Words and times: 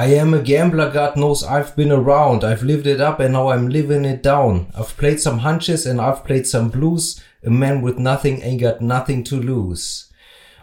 I 0.00 0.14
am 0.14 0.32
a 0.32 0.38
gambler, 0.38 0.92
God 0.92 1.16
knows 1.16 1.42
I've 1.42 1.74
been 1.74 1.90
around. 1.90 2.44
I've 2.44 2.62
lived 2.62 2.86
it 2.86 3.00
up 3.00 3.18
and 3.18 3.32
now 3.32 3.48
I'm 3.48 3.68
living 3.68 4.04
it 4.04 4.22
down. 4.22 4.68
I've 4.78 4.96
played 4.96 5.18
some 5.18 5.38
hunches 5.38 5.86
and 5.86 6.00
I've 6.00 6.22
played 6.22 6.46
some 6.46 6.68
blues. 6.68 7.20
A 7.44 7.50
man 7.50 7.82
with 7.82 7.98
nothing 7.98 8.40
ain't 8.42 8.60
got 8.60 8.80
nothing 8.80 9.24
to 9.24 9.40
lose. 9.40 10.08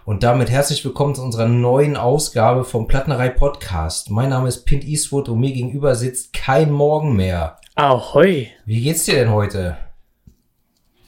Und 0.06 0.24
damit 0.24 0.50
herzlich 0.50 0.86
willkommen 0.86 1.16
zu 1.16 1.22
unserer 1.22 1.50
neuen 1.50 1.98
Ausgabe 1.98 2.64
vom 2.64 2.88
Plattenerei 2.88 3.28
Podcast. 3.28 4.10
Mein 4.10 4.30
Name 4.30 4.48
ist 4.48 4.64
Pint 4.64 4.86
Eastwood 4.86 5.28
und 5.28 5.42
mir 5.42 5.52
gegenüber 5.52 5.96
sitzt 5.96 6.32
kein 6.32 6.72
Morgen 6.72 7.18
mehr. 7.18 7.58
Ahoi. 7.76 8.48
Wie 8.64 8.84
geht's 8.84 9.04
dir 9.04 9.16
denn 9.16 9.32
heute? 9.32 9.76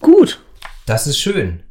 Gut. 0.02 0.44
Das 0.86 1.08
ist 1.08 1.18
schön. 1.18 1.64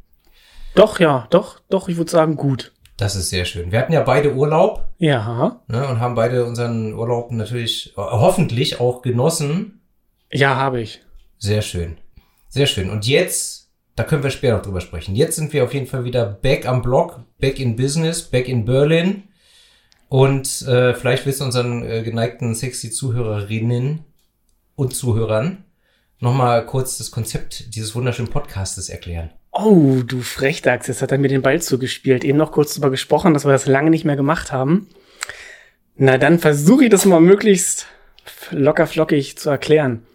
Doch, 0.73 0.99
ja, 0.99 1.27
doch, 1.29 1.59
doch, 1.69 1.87
ich 1.87 1.97
würde 1.97 2.09
sagen 2.09 2.35
gut. 2.35 2.73
Das 2.97 3.15
ist 3.15 3.29
sehr 3.29 3.45
schön. 3.45 3.71
Wir 3.71 3.79
hatten 3.79 3.93
ja 3.93 4.01
beide 4.01 4.33
Urlaub 4.33 4.89
Ja. 4.97 5.61
ne, 5.67 5.87
und 5.87 5.99
haben 5.99 6.15
beide 6.15 6.45
unseren 6.45 6.93
Urlaub 6.93 7.31
natürlich 7.31 7.93
äh, 7.95 8.01
hoffentlich 8.01 8.79
auch 8.79 9.01
genossen. 9.03 9.81
Ja, 10.31 10.55
habe 10.55 10.81
ich. 10.81 11.01
Sehr 11.37 11.61
schön. 11.61 11.97
Sehr 12.49 12.65
schön. 12.65 12.89
Und 12.89 13.05
jetzt, 13.07 13.69
da 13.95 14.03
können 14.03 14.23
wir 14.23 14.31
später 14.31 14.55
noch 14.57 14.63
drüber 14.63 14.81
sprechen. 14.81 15.15
Jetzt 15.15 15.35
sind 15.35 15.53
wir 15.53 15.63
auf 15.63 15.73
jeden 15.75 15.85
Fall 15.85 16.05
wieder 16.05 16.25
back 16.25 16.67
am 16.67 16.81
Block, 16.81 17.19
back 17.39 17.59
in 17.59 17.75
Business, 17.75 18.23
back 18.23 18.47
in 18.49 18.65
Berlin. 18.65 19.23
Und 20.09 20.63
äh, 20.63 20.93
vielleicht 20.95 21.25
willst 21.25 21.41
du 21.41 21.45
unseren 21.45 21.83
äh, 21.83 22.01
geneigten 22.01 22.55
sexy 22.55 22.89
Zuhörerinnen 22.89 24.05
und 24.75 24.95
Zuhörern 24.95 25.65
nochmal 26.19 26.65
kurz 26.65 26.97
das 26.97 27.11
Konzept 27.11 27.75
dieses 27.75 27.93
wunderschönen 27.93 28.29
Podcastes 28.29 28.89
erklären. 28.89 29.29
Oh, 29.59 30.03
du 30.05 30.21
Frechdachs, 30.21 30.85
jetzt 30.85 31.01
hat 31.01 31.11
er 31.11 31.17
mir 31.17 31.29
den 31.29 31.41
Ball 31.41 31.59
zugespielt. 31.59 32.23
Eben 32.23 32.37
noch 32.37 32.51
kurz 32.51 32.75
darüber 32.75 32.91
gesprochen, 32.91 33.33
dass 33.33 33.43
wir 33.43 33.51
das 33.51 33.65
lange 33.65 33.89
nicht 33.89 34.05
mehr 34.05 34.15
gemacht 34.15 34.51
haben. 34.51 34.87
Na, 35.95 36.19
dann 36.19 36.37
versuche 36.37 36.83
ich 36.83 36.89
das 36.91 37.05
mal 37.05 37.19
möglichst 37.19 37.87
locker 38.51 38.85
flockig 38.85 39.35
zu 39.35 39.49
erklären. 39.49 40.05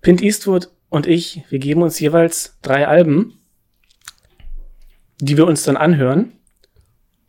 Pint 0.00 0.22
Eastwood 0.22 0.70
und 0.88 1.06
ich, 1.06 1.42
wir 1.50 1.58
geben 1.58 1.82
uns 1.82 2.00
jeweils 2.00 2.56
drei 2.62 2.88
Alben, 2.88 3.38
die 5.20 5.36
wir 5.36 5.46
uns 5.46 5.62
dann 5.62 5.76
anhören. 5.76 6.32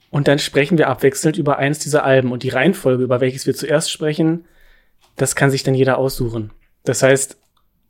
Und 0.09 0.29
dann 0.29 0.39
sprechen 0.39 0.77
wir 0.77 0.87
abwechselnd 0.87 1.37
über 1.37 1.57
eins 1.57 1.79
dieser 1.79 2.05
Alben. 2.05 2.31
Und 2.31 2.43
die 2.43 2.49
Reihenfolge, 2.49 3.03
über 3.03 3.19
welches 3.19 3.45
wir 3.45 3.55
zuerst 3.55 3.91
sprechen, 3.91 4.45
das 5.17 5.35
kann 5.35 5.51
sich 5.51 5.63
dann 5.63 5.75
jeder 5.75 5.97
aussuchen. 5.97 6.51
Das 6.85 7.03
heißt, 7.03 7.35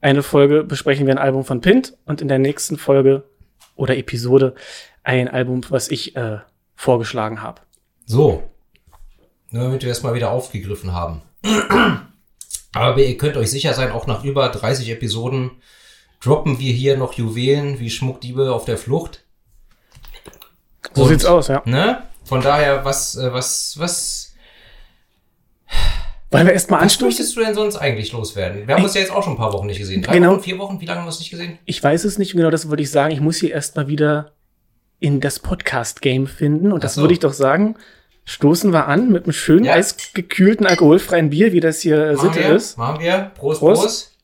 eine 0.02 0.24
Folge 0.24 0.64
besprechen 0.64 1.06
wir 1.06 1.14
ein 1.14 1.20
Album 1.20 1.44
von 1.44 1.62
Pint 1.62 1.98
und 2.06 2.22
in 2.22 2.28
der 2.28 2.40
nächsten 2.40 2.78
Folge 2.78 3.24
oder 3.76 3.98
Episode 3.98 4.56
ein 5.04 5.28
Album, 5.28 5.62
was 5.70 5.90
ich 5.90 6.16
äh, 6.16 6.40
vorgeschlagen 6.76 7.42
habe. 7.42 7.62
So. 8.06 8.44
Nur 9.52 9.64
damit 9.64 9.84
wir 9.84 9.92
es 9.92 10.04
mal 10.04 10.14
wieder 10.14 10.32
aufgegriffen 10.32 10.94
haben. 10.94 11.22
Aber 12.72 12.98
ihr 12.98 13.18
könnt 13.18 13.36
euch 13.36 13.50
sicher 13.50 13.74
sein, 13.74 13.92
auch 13.92 14.06
nach 14.06 14.24
über 14.24 14.48
30 14.50 14.90
Episoden 14.90 15.52
droppen 16.22 16.60
wir 16.60 16.74
hier 16.74 16.98
noch 16.98 17.14
Juwelen 17.14 17.80
wie 17.80 17.90
Schmuckdiebe 17.90 18.54
auf 18.54 18.66
der 18.66 18.78
Flucht. 18.78 19.24
So 20.94 21.04
Und, 21.04 21.10
sieht's 21.10 21.26
aus, 21.26 21.48
ja. 21.48 21.62
Ne? 21.66 22.04
Von 22.26 22.42
daher, 22.42 22.86
was, 22.86 23.16
äh, 23.16 23.34
was, 23.34 23.76
was, 23.80 24.29
Wollen 26.32 26.46
wir 26.46 26.54
erstmal 26.54 26.80
was 26.80 26.84
anstoßen? 26.84 27.08
möchtest 27.08 27.36
du 27.36 27.40
denn 27.42 27.56
sonst 27.56 27.76
eigentlich 27.78 28.12
loswerden? 28.12 28.68
Wir 28.68 28.76
haben 28.76 28.84
uns 28.84 28.94
ja 28.94 29.02
jetzt 29.02 29.12
auch 29.12 29.24
schon 29.24 29.34
ein 29.34 29.38
paar 29.38 29.52
Wochen 29.54 29.66
nicht 29.66 29.80
gesehen. 29.80 30.04
Drei 30.04 30.14
Genau. 30.14 30.34
Wochen, 30.34 30.42
vier 30.44 30.60
Wochen? 30.60 30.80
Wie 30.80 30.86
lange 30.86 31.00
haben 31.00 31.06
wir 31.06 31.10
uns 31.10 31.20
nicht 31.20 31.32
gesehen? 31.32 31.58
Ich 31.66 31.84
weiß 31.84 32.04
es 32.04 32.20
nicht, 32.20 32.34
genau 32.34 32.52
das 32.52 32.70
wollte 32.70 32.84
ich 32.84 32.92
sagen. 32.92 33.12
Ich 33.12 33.20
muss 33.20 33.38
hier 33.38 33.52
erstmal 33.52 33.88
wieder 33.88 34.34
in 35.00 35.22
das 35.22 35.40
Podcast-Game 35.40 36.28
finden. 36.28 36.72
Und 36.72 36.84
das 36.84 36.96
so. 36.96 37.02
würde 37.02 37.14
ich 37.14 37.20
doch 37.20 37.34
sagen, 37.34 37.76
stoßen 38.26 38.72
wir 38.72 38.88
an 38.88 39.12
mit 39.12 39.24
einem 39.24 39.34
schönen, 39.34 39.66
Ja. 39.66 39.74
eisgekühlten, 39.74 40.68
alkoholfreien 40.68 41.32
Bier, 41.32 41.52
wie 41.52 41.62
das 41.62 41.82
hier 41.82 41.98
äh, 42.10 42.14
Machen 42.14 42.34
Sitte 42.34 42.48
wir? 42.48 42.56
ist. 42.56 42.78
Machen 42.78 43.00
wir. 43.02 43.32
Prost, 43.36 43.60
Prost. 43.60 43.82
Prost. 43.82 44.16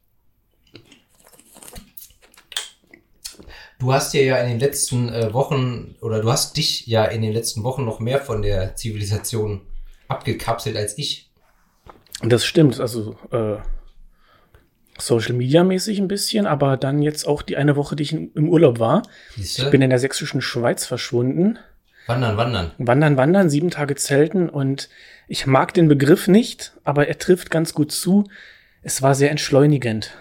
Du 3.79 3.91
hast 3.91 4.13
dir 4.13 4.23
ja 4.23 4.37
in 4.37 4.49
den 4.49 4.59
letzten 4.59 5.09
äh, 5.09 5.33
Wochen, 5.33 5.95
oder 6.01 6.21
du 6.21 6.31
hast 6.31 6.55
dich 6.55 6.87
ja 6.87 7.03
in 7.05 7.21
den 7.21 7.33
letzten 7.33 7.63
Wochen 7.63 7.83
noch 7.83 7.99
mehr 7.99 8.19
von 8.21 8.41
der 8.41 8.75
Zivilisation 8.75 9.61
abgekapselt 10.07 10.77
als 10.77 10.97
ich. 10.97 11.29
Und 12.21 12.31
das 12.31 12.45
stimmt, 12.45 12.79
also 12.79 13.17
äh, 13.31 13.57
Social 14.97 15.33
Media 15.33 15.63
mäßig 15.63 15.99
ein 15.99 16.07
bisschen, 16.07 16.45
aber 16.47 16.77
dann 16.77 17.01
jetzt 17.01 17.27
auch 17.27 17.41
die 17.41 17.57
eine 17.57 17.75
Woche, 17.75 17.95
die 17.95 18.03
ich 18.03 18.13
im 18.13 18.49
Urlaub 18.49 18.79
war. 18.79 19.03
Siehst 19.35 19.59
Ich 19.59 19.69
bin 19.69 19.81
in 19.81 19.89
der 19.89 19.99
sächsischen 19.99 20.41
Schweiz 20.41 20.85
verschwunden. 20.85 21.59
Wandern, 22.07 22.37
wandern. 22.37 22.71
Wandern, 22.77 23.17
wandern, 23.17 23.49
sieben 23.49 23.71
Tage 23.71 23.95
zelten 23.95 24.47
und 24.47 24.89
ich 25.27 25.47
mag 25.47 25.73
den 25.73 25.87
Begriff 25.87 26.27
nicht, 26.27 26.73
aber 26.83 27.07
er 27.07 27.17
trifft 27.17 27.49
ganz 27.49 27.73
gut 27.73 27.91
zu. 27.91 28.25
Es 28.83 29.01
war 29.01 29.15
sehr 29.15 29.31
entschleunigend. 29.31 30.11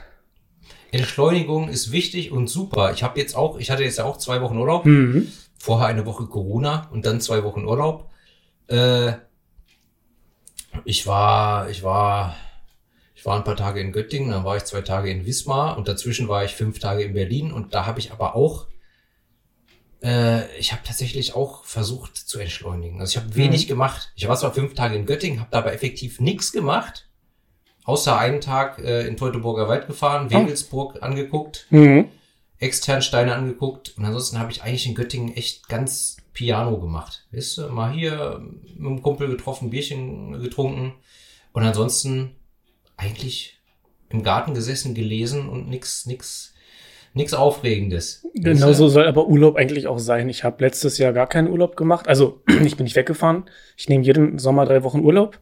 Entschleunigung 0.90 1.68
ist 1.68 1.92
wichtig 1.92 2.32
und 2.32 2.48
super. 2.48 2.92
Ich 2.92 3.02
habe 3.02 3.20
jetzt 3.20 3.36
auch, 3.36 3.58
ich 3.58 3.70
hatte 3.70 3.82
jetzt 3.82 3.98
ja 3.98 4.04
auch 4.04 4.16
zwei 4.16 4.40
Wochen 4.40 4.56
Urlaub. 4.56 4.86
Mhm. 4.86 5.30
Vorher 5.58 5.88
eine 5.88 6.06
Woche 6.06 6.26
Corona 6.26 6.88
und 6.92 7.04
dann 7.04 7.20
zwei 7.20 7.42
Wochen 7.42 7.64
Urlaub. 7.64 8.10
Äh, 8.68 9.12
ich 10.84 11.06
war, 11.06 11.68
ich 11.70 11.82
war, 11.82 12.36
ich 13.14 13.24
war 13.24 13.36
ein 13.36 13.44
paar 13.44 13.56
Tage 13.56 13.80
in 13.80 13.92
Göttingen, 13.92 14.30
dann 14.30 14.44
war 14.44 14.56
ich 14.56 14.64
zwei 14.64 14.82
Tage 14.82 15.10
in 15.10 15.26
Wismar 15.26 15.76
und 15.76 15.88
dazwischen 15.88 16.28
war 16.28 16.44
ich 16.44 16.54
fünf 16.54 16.78
Tage 16.78 17.02
in 17.02 17.14
Berlin 17.14 17.52
und 17.52 17.74
da 17.74 17.86
habe 17.86 18.00
ich 18.00 18.12
aber 18.12 18.34
auch, 18.34 18.66
äh, 20.02 20.46
ich 20.58 20.72
habe 20.72 20.82
tatsächlich 20.84 21.34
auch 21.34 21.64
versucht 21.64 22.16
zu 22.16 22.38
entschleunigen. 22.38 23.00
Also 23.00 23.18
ich 23.18 23.24
habe 23.24 23.34
wenig 23.36 23.66
gemacht. 23.68 24.12
Ich 24.16 24.28
war 24.28 24.36
zwar 24.36 24.52
fünf 24.52 24.74
Tage 24.74 24.96
in 24.96 25.06
Göttingen, 25.06 25.40
habe 25.40 25.50
da 25.50 25.58
aber 25.58 25.72
effektiv 25.72 26.20
nichts 26.20 26.52
gemacht, 26.52 27.08
außer 27.84 28.18
einen 28.18 28.40
Tag 28.40 28.78
äh, 28.78 29.06
in 29.06 29.16
Teutoburger 29.16 29.68
Wald 29.68 29.86
gefahren, 29.86 30.30
Wewelsburg 30.30 31.02
angeguckt 31.02 31.66
Mhm. 31.70 32.08
Extern 32.58 33.02
Steine 33.02 33.34
angeguckt 33.34 33.94
und 33.96 34.04
ansonsten 34.04 34.38
habe 34.38 34.50
ich 34.52 34.62
eigentlich 34.62 34.86
in 34.86 34.94
Göttingen 34.94 35.34
echt 35.36 35.68
ganz 35.68 36.16
Piano 36.32 36.78
gemacht. 36.80 37.26
Weißt 37.32 37.58
du, 37.58 37.68
mal 37.68 37.92
hier 37.92 38.40
mit 38.76 38.78
einem 38.78 39.02
Kumpel 39.02 39.28
getroffen, 39.28 39.70
Bierchen 39.70 40.40
getrunken 40.40 40.94
und 41.52 41.62
ansonsten 41.62 42.36
eigentlich 42.96 43.58
im 44.08 44.22
Garten 44.22 44.54
gesessen, 44.54 44.94
gelesen 44.94 45.48
und 45.48 45.68
nix, 45.68 46.06
nix, 46.06 46.54
nix 47.12 47.34
Aufregendes. 47.34 48.26
Genau 48.34 48.72
so 48.72 48.88
soll 48.88 49.06
aber 49.06 49.26
Urlaub 49.26 49.56
eigentlich 49.56 49.86
auch 49.86 49.98
sein. 49.98 50.28
Ich 50.28 50.44
habe 50.44 50.64
letztes 50.64 50.98
Jahr 50.98 51.12
gar 51.12 51.26
keinen 51.28 51.48
Urlaub 51.50 51.76
gemacht. 51.76 52.08
Also 52.08 52.42
ich 52.64 52.76
bin 52.76 52.84
nicht 52.84 52.96
weggefahren. 52.96 53.44
Ich 53.76 53.88
nehme 53.88 54.04
jeden 54.04 54.38
Sommer 54.38 54.64
drei 54.66 54.82
Wochen 54.82 55.00
Urlaub. 55.00 55.40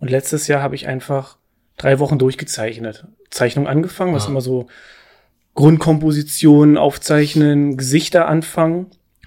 Und 0.00 0.10
letztes 0.10 0.48
Jahr 0.48 0.62
habe 0.62 0.74
ich 0.74 0.86
einfach 0.88 1.38
drei 1.76 1.98
Wochen 2.00 2.18
durchgezeichnet. 2.18 3.06
Zeichnung 3.30 3.66
angefangen, 3.68 4.14
was 4.14 4.26
Ah. 4.26 4.30
immer 4.30 4.40
so 4.40 4.66
Grundkompositionen 5.54 6.76
aufzeichnen, 6.76 7.76
Gesichter 7.76 8.28
anfangen. 8.28 8.86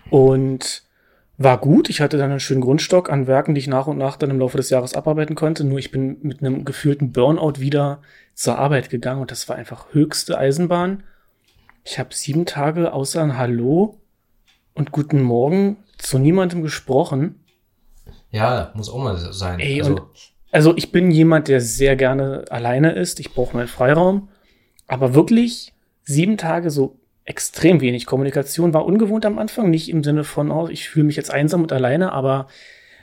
Und 0.09 0.85
war 1.37 1.59
gut. 1.59 1.89
Ich 1.89 2.01
hatte 2.01 2.17
dann 2.17 2.31
einen 2.31 2.39
schönen 2.39 2.61
Grundstock 2.61 3.09
an 3.09 3.27
Werken, 3.27 3.55
die 3.55 3.59
ich 3.59 3.67
nach 3.67 3.87
und 3.87 3.97
nach 3.97 4.15
dann 4.15 4.29
im 4.29 4.39
Laufe 4.39 4.57
des 4.57 4.69
Jahres 4.69 4.93
abarbeiten 4.93 5.35
konnte. 5.35 5.63
Nur 5.63 5.79
ich 5.79 5.91
bin 5.91 6.17
mit 6.21 6.39
einem 6.39 6.65
gefühlten 6.65 7.11
Burnout 7.11 7.59
wieder 7.59 8.01
zur 8.33 8.57
Arbeit 8.57 8.89
gegangen 8.89 9.21
und 9.21 9.31
das 9.31 9.49
war 9.49 9.55
einfach 9.55 9.87
höchste 9.91 10.37
Eisenbahn. 10.37 11.03
Ich 11.83 11.99
habe 11.99 12.13
sieben 12.13 12.45
Tage 12.45 12.93
außer 12.93 13.21
ein 13.21 13.37
Hallo 13.37 13.99
und 14.73 14.91
Guten 14.91 15.21
Morgen 15.21 15.77
zu 15.97 16.19
niemandem 16.19 16.61
gesprochen. 16.61 17.43
Ja, 18.31 18.71
muss 18.73 18.89
auch 18.89 18.97
mal 18.97 19.17
sein. 19.17 19.59
Ey, 19.59 19.81
also, 19.81 19.95
und 19.95 20.01
also 20.51 20.75
ich 20.77 20.91
bin 20.91 21.11
jemand, 21.11 21.47
der 21.47 21.61
sehr 21.61 21.95
gerne 21.95 22.45
alleine 22.49 22.93
ist. 22.93 23.19
Ich 23.19 23.33
brauche 23.33 23.55
meinen 23.55 23.67
Freiraum. 23.67 24.29
Aber 24.87 25.13
wirklich 25.13 25.73
sieben 26.05 26.37
Tage 26.37 26.69
so 26.69 26.97
extrem 27.25 27.81
wenig 27.81 28.05
Kommunikation 28.05 28.73
war 28.73 28.85
ungewohnt 28.85 29.25
am 29.25 29.39
Anfang. 29.39 29.69
Nicht 29.69 29.89
im 29.89 30.03
Sinne 30.03 30.23
von, 30.23 30.51
oh, 30.51 30.67
ich 30.69 30.87
fühle 30.87 31.05
mich 31.05 31.15
jetzt 31.15 31.31
einsam 31.31 31.63
und 31.63 31.73
alleine, 31.73 32.11
aber 32.13 32.47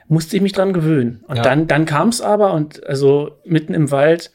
musste 0.09 0.37
ich 0.37 0.43
mich 0.43 0.53
dran 0.53 0.73
gewöhnen. 0.73 1.25
Und 1.27 1.37
Ja. 1.37 1.43
dann, 1.43 1.67
dann 1.67 1.85
kam 1.85 2.09
es 2.09 2.21
aber 2.21 2.55
und 2.55 2.87
also 2.87 3.33
mitten 3.45 3.75
im 3.75 3.91
Wald, 3.91 4.31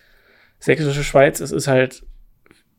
sächsische 0.60 1.04
Schweiz, 1.04 1.40
es 1.40 1.52
ist 1.52 1.68
halt 1.68 2.04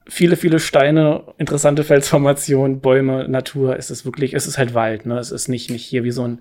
viele, 0.08 0.36
viele 0.36 0.58
Steine, 0.58 1.22
interessante 1.38 1.84
Felsformationen, 1.84 2.80
Bäume, 2.80 3.28
Natur. 3.28 3.76
Es 3.78 3.90
ist 3.90 4.04
wirklich, 4.04 4.34
es 4.34 4.46
ist 4.46 4.58
halt 4.58 4.74
Wald. 4.74 5.06
Ne? 5.06 5.18
Es 5.18 5.30
ist 5.30 5.48
nicht, 5.48 5.70
nicht 5.70 5.84
hier 5.84 6.02
wie 6.04 6.10
so 6.10 6.26
ein 6.26 6.40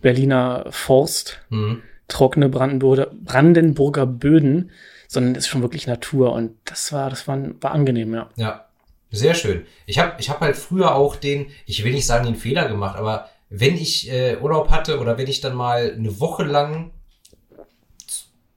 Berliner 0.00 0.66
Forst 0.70 1.40
hm. 1.50 1.82
trockene 2.08 2.48
Brandenburger, 2.48 3.10
Brandenburger 3.12 4.06
Böden, 4.06 4.70
sondern 5.08 5.32
es 5.34 5.38
ist 5.44 5.48
schon 5.48 5.62
wirklich 5.62 5.86
Natur 5.88 6.32
und 6.32 6.52
das 6.64 6.92
war, 6.92 7.10
das 7.10 7.26
war, 7.26 7.38
war 7.60 7.72
angenehm, 7.72 8.14
ja. 8.14 8.28
Ja, 8.36 8.66
sehr 9.10 9.34
schön. 9.34 9.66
Ich 9.86 9.98
habe 9.98 10.12
ich 10.20 10.30
hab 10.30 10.40
halt 10.40 10.56
früher 10.56 10.94
auch 10.94 11.16
den, 11.16 11.46
ich 11.66 11.82
will 11.82 11.92
nicht 11.92 12.06
sagen 12.06 12.26
den 12.26 12.36
Fehler 12.36 12.68
gemacht, 12.68 12.96
aber 12.96 13.28
wenn 13.50 13.74
ich 13.74 14.10
äh, 14.12 14.36
Urlaub 14.36 14.70
hatte 14.70 15.00
oder 15.00 15.16
wenn 15.18 15.26
ich 15.26 15.40
dann 15.40 15.56
mal 15.56 15.92
eine 15.96 16.20
Woche 16.20 16.44
lang 16.44 16.92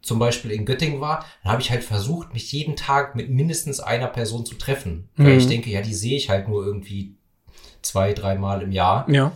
zum 0.01 0.19
Beispiel 0.19 0.51
in 0.51 0.65
Göttingen 0.65 0.99
war, 0.99 1.25
dann 1.43 1.53
habe 1.53 1.61
ich 1.61 1.71
halt 1.71 1.83
versucht, 1.83 2.33
mich 2.33 2.51
jeden 2.51 2.75
Tag 2.75 3.15
mit 3.15 3.29
mindestens 3.29 3.79
einer 3.79 4.07
Person 4.07 4.45
zu 4.45 4.55
treffen. 4.55 5.07
Weil 5.15 5.33
Mhm. 5.33 5.37
ich 5.39 5.47
denke, 5.47 5.69
ja, 5.69 5.81
die 5.81 5.93
sehe 5.93 6.17
ich 6.17 6.29
halt 6.29 6.49
nur 6.49 6.65
irgendwie 6.65 7.15
zwei, 7.81 8.11
dreimal 8.13 8.61
im 8.61 8.71
Jahr. 8.71 9.09
Ja. 9.09 9.31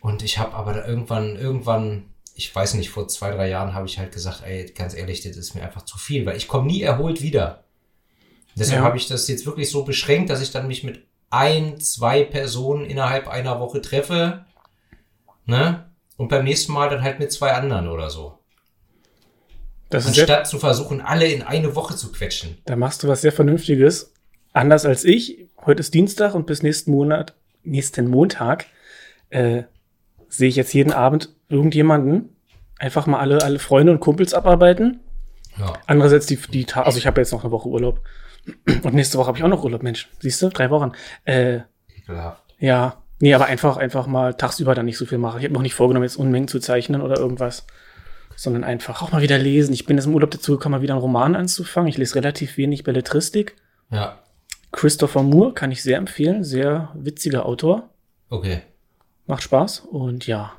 Und 0.00 0.22
ich 0.22 0.38
habe 0.38 0.54
aber 0.54 0.74
da 0.74 0.86
irgendwann, 0.86 1.36
irgendwann 1.36 2.04
ich 2.38 2.54
weiß 2.54 2.74
nicht, 2.74 2.90
vor 2.90 3.08
zwei, 3.08 3.30
drei 3.30 3.48
Jahren 3.48 3.72
habe 3.74 3.86
ich 3.86 3.98
halt 3.98 4.12
gesagt, 4.12 4.42
ey, 4.44 4.66
ganz 4.74 4.94
ehrlich, 4.94 5.22
das 5.22 5.36
ist 5.38 5.54
mir 5.54 5.62
einfach 5.62 5.86
zu 5.86 5.96
viel, 5.98 6.26
weil 6.26 6.36
ich 6.36 6.48
komme 6.48 6.66
nie 6.66 6.82
erholt 6.82 7.22
wieder. 7.22 7.64
Deshalb 8.54 8.80
Ja. 8.80 8.84
habe 8.86 8.96
ich 8.98 9.08
das 9.08 9.26
jetzt 9.28 9.46
wirklich 9.46 9.70
so 9.70 9.84
beschränkt, 9.84 10.28
dass 10.30 10.42
ich 10.42 10.50
dann 10.50 10.66
mich 10.68 10.84
mit 10.84 11.02
ein, 11.30 11.80
zwei 11.80 12.24
Personen 12.24 12.84
innerhalb 12.84 13.26
einer 13.26 13.58
Woche 13.58 13.80
treffe, 13.80 14.44
ne? 15.46 15.86
Und 16.18 16.28
beim 16.28 16.44
nächsten 16.44 16.72
Mal 16.72 16.88
dann 16.88 17.02
halt 17.02 17.18
mit 17.18 17.32
zwei 17.32 17.52
anderen 17.52 17.88
oder 17.88 18.08
so. 18.10 18.38
Das 19.90 20.06
Anstatt 20.06 20.46
zu 20.48 20.58
versuchen, 20.58 21.00
alle 21.00 21.26
in 21.26 21.42
eine 21.42 21.74
Woche 21.74 21.94
zu 21.96 22.10
quetschen. 22.12 22.58
da 22.64 22.76
machst 22.76 23.02
du 23.02 23.08
was 23.08 23.20
sehr 23.20 23.32
Vernünftiges. 23.32 24.12
Anders 24.52 24.84
als 24.84 25.04
ich. 25.04 25.46
Heute 25.64 25.80
ist 25.80 25.94
Dienstag 25.94 26.34
und 26.34 26.46
bis 26.46 26.62
nächsten 26.62 26.90
Monat, 26.90 27.34
nächsten 27.62 28.08
Montag, 28.08 28.66
äh, 29.30 29.64
sehe 30.36 30.48
ich 30.48 30.56
jetzt 30.56 30.72
jeden 30.72 30.92
Abend 30.92 31.30
irgendjemanden 31.48 32.36
einfach 32.78 33.06
mal 33.06 33.20
alle, 33.20 33.42
alle 33.42 33.58
Freunde 33.58 33.92
und 33.92 34.00
Kumpels 34.00 34.34
abarbeiten. 34.34 35.00
Ja. 35.58 35.72
Andererseits 35.86 36.26
die, 36.26 36.36
die 36.36 36.64
Ta 36.64 36.82
also 36.82 36.98
ich 36.98 37.06
habe 37.06 37.20
jetzt 37.20 37.32
noch 37.32 37.42
eine 37.42 37.50
Woche 37.50 37.68
Urlaub. 37.68 38.00
Und 38.82 38.94
nächste 38.94 39.18
Woche 39.18 39.28
habe 39.28 39.38
ich 39.38 39.44
auch 39.44 39.48
noch 39.48 39.64
Urlaub, 39.64 39.82
Mensch. 39.82 40.08
Siehst 40.20 40.42
du? 40.42 40.50
Drei 40.50 40.70
Wochen. 40.70 40.92
Äh, 41.24 41.60
Ekelhaft. 41.96 42.42
ja. 42.58 43.02
Nee, 43.18 43.32
aber 43.32 43.46
einfach, 43.46 43.78
einfach 43.78 44.06
mal 44.06 44.34
tagsüber 44.34 44.74
dann 44.74 44.84
nicht 44.84 44.98
so 44.98 45.06
viel 45.06 45.16
machen. 45.16 45.40
Ich 45.40 45.46
habe 45.46 45.56
auch 45.56 45.62
nicht 45.62 45.74
vorgenommen, 45.74 46.04
jetzt 46.04 46.16
Unmengen 46.16 46.48
zu 46.48 46.60
zeichnen 46.60 47.00
oder 47.00 47.16
irgendwas. 47.16 47.66
Sondern 48.36 48.62
einfach 48.62 49.00
auch 49.00 49.10
mal 49.10 49.22
wieder 49.22 49.38
lesen. 49.38 49.72
Ich 49.72 49.86
bin 49.86 49.96
jetzt 49.96 50.04
im 50.04 50.14
Urlaub 50.14 50.30
dazu 50.30 50.52
gekommen, 50.52 50.72
mal 50.72 50.82
wieder 50.82 50.92
einen 50.92 51.00
Roman 51.00 51.34
anzufangen. 51.34 51.88
Ich 51.88 51.96
lese 51.96 52.16
relativ 52.16 52.58
wenig 52.58 52.84
Belletristik. 52.84 53.56
Ja. 53.90 54.18
Christopher 54.70 55.22
Moore 55.22 55.54
kann 55.54 55.72
ich 55.72 55.82
sehr 55.82 55.96
empfehlen. 55.96 56.44
Sehr 56.44 56.90
witziger 56.94 57.46
Autor. 57.46 57.88
Okay. 58.28 58.60
Macht 59.26 59.42
Spaß. 59.42 59.80
Und 59.90 60.26
ja. 60.26 60.52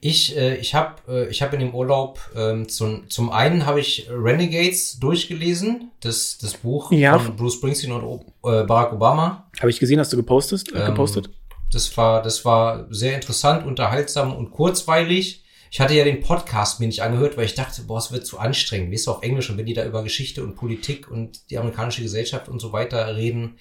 Ich, 0.00 0.36
äh, 0.36 0.56
ich 0.56 0.74
habe 0.74 0.94
äh, 1.08 1.28
ich 1.28 1.42
hab 1.42 1.52
in 1.52 1.58
dem 1.60 1.74
Urlaub 1.74 2.20
ähm, 2.36 2.68
zum, 2.68 3.10
zum 3.10 3.30
einen 3.32 3.66
habe 3.66 3.80
ich 3.80 4.08
Renegades 4.08 4.98
durchgelesen, 5.00 5.90
das, 6.00 6.38
das 6.38 6.54
Buch 6.54 6.92
Ja. 6.92 7.18
von 7.18 7.34
Bruce 7.36 7.54
Springsteen 7.54 7.92
und 7.92 8.20
äh, 8.44 8.62
Barack 8.64 8.92
Obama. 8.92 9.48
Habe 9.58 9.70
ich 9.70 9.80
gesehen, 9.80 9.98
hast 9.98 10.12
du 10.12 10.16
gepostet? 10.16 10.72
Äh, 10.72 10.78
Ähm, 10.80 10.86
gepostet? 10.86 11.30
Das 11.72 11.94
war, 11.96 12.22
das 12.22 12.44
war 12.44 12.86
sehr 12.90 13.14
interessant, 13.16 13.66
unterhaltsam 13.66 14.34
und 14.34 14.50
kurzweilig. 14.52 15.42
Ich 15.70 15.80
hatte 15.80 15.94
ja 15.94 16.04
den 16.04 16.20
Podcast 16.20 16.80
mir 16.80 16.86
nicht 16.86 17.02
angehört, 17.02 17.36
weil 17.36 17.44
ich 17.44 17.54
dachte, 17.54 17.82
boah, 17.82 17.98
es 17.98 18.10
wird 18.12 18.26
zu 18.26 18.38
anstrengend. 18.38 18.90
Wie 18.90 18.94
ist 18.94 19.08
auf 19.08 19.22
Englisch 19.22 19.50
und 19.50 19.58
wenn 19.58 19.66
die 19.66 19.74
da 19.74 19.84
über 19.84 20.02
Geschichte 20.02 20.42
und 20.42 20.54
Politik 20.54 21.10
und 21.10 21.50
die 21.50 21.58
amerikanische 21.58 22.02
Gesellschaft 22.02 22.48
und 22.48 22.60
so 22.60 22.72
weiter 22.72 23.16
reden. 23.16 23.58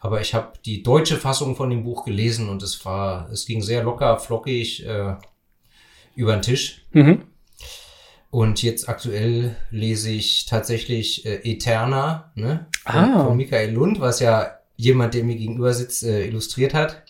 Aber 0.00 0.20
ich 0.20 0.34
habe 0.34 0.52
die 0.64 0.82
deutsche 0.82 1.16
Fassung 1.16 1.56
von 1.56 1.70
dem 1.70 1.84
Buch 1.84 2.04
gelesen 2.04 2.48
und 2.48 2.62
es 2.62 2.84
war, 2.84 3.30
es 3.30 3.46
ging 3.46 3.62
sehr 3.62 3.82
locker, 3.82 4.18
flockig 4.18 4.84
äh, 4.86 5.14
über 6.14 6.32
den 6.34 6.42
Tisch. 6.42 6.82
Mhm. 6.92 7.22
Und 8.30 8.62
jetzt 8.62 8.88
aktuell 8.88 9.56
lese 9.70 10.10
ich 10.10 10.44
tatsächlich 10.44 11.24
äh, 11.24 11.36
Eterna, 11.50 12.30
ne? 12.34 12.66
Von, 12.84 12.94
Ah. 12.94 13.24
von 13.24 13.36
Michael 13.36 13.72
Lund, 13.72 14.00
was 14.00 14.20
ja 14.20 14.58
jemand, 14.76 15.14
der 15.14 15.24
mir 15.24 15.36
gegenüber 15.36 15.72
sitzt, 15.72 16.02
äh, 16.04 16.26
illustriert 16.26 16.74
hat. 16.74 17.02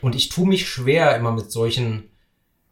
Und 0.00 0.14
ich 0.14 0.28
tue 0.28 0.46
mich 0.46 0.68
schwer 0.68 1.16
immer 1.16 1.32
mit 1.32 1.50
solchen. 1.50 2.08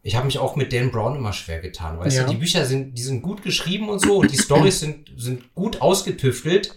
Ich 0.03 0.15
habe 0.15 0.25
mich 0.25 0.39
auch 0.39 0.55
mit 0.55 0.73
Dan 0.73 0.91
Brown 0.91 1.15
immer 1.15 1.33
schwer 1.33 1.59
getan. 1.59 1.99
Weißt 1.99 2.17
Ja. 2.17 2.23
du, 2.23 2.31
die 2.31 2.37
Bücher 2.37 2.65
sind, 2.65 2.97
die 2.97 3.03
sind 3.03 3.21
gut 3.21 3.43
geschrieben 3.43 3.89
und 3.89 3.99
so 3.99 4.17
und 4.17 4.31
die 4.31 4.37
Stories 4.37 4.79
sind, 4.79 5.11
sind 5.15 5.53
gut 5.53 5.81
ausgetüftelt. 5.81 6.75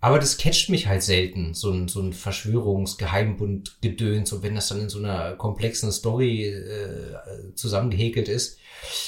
Aber 0.00 0.18
das 0.18 0.36
catcht 0.36 0.68
mich 0.68 0.88
halt 0.88 1.02
selten, 1.04 1.54
so 1.54 1.70
ein, 1.70 1.86
so 1.86 2.00
ein 2.00 2.12
Verschwörungsgeheimbund-Gedöns, 2.12 4.32
und 4.32 4.42
wenn 4.42 4.54
das 4.54 4.68
dann 4.68 4.80
in 4.80 4.88
so 4.88 4.98
einer 4.98 5.32
komplexen 5.34 5.92
Story 5.92 6.46
äh, 6.46 7.54
zusammengehäkelt 7.54 8.28
ist. 8.28 8.58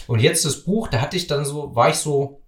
Und 0.07 0.21
jetzt 0.21 0.45
das 0.45 0.63
Buch, 0.63 0.89
da 0.89 1.01
hatte 1.01 1.17
ich 1.17 1.27
dann 1.27 1.45
so, 1.45 1.75
war 1.75 1.91
ich 1.91 1.97
so, 1.97 2.41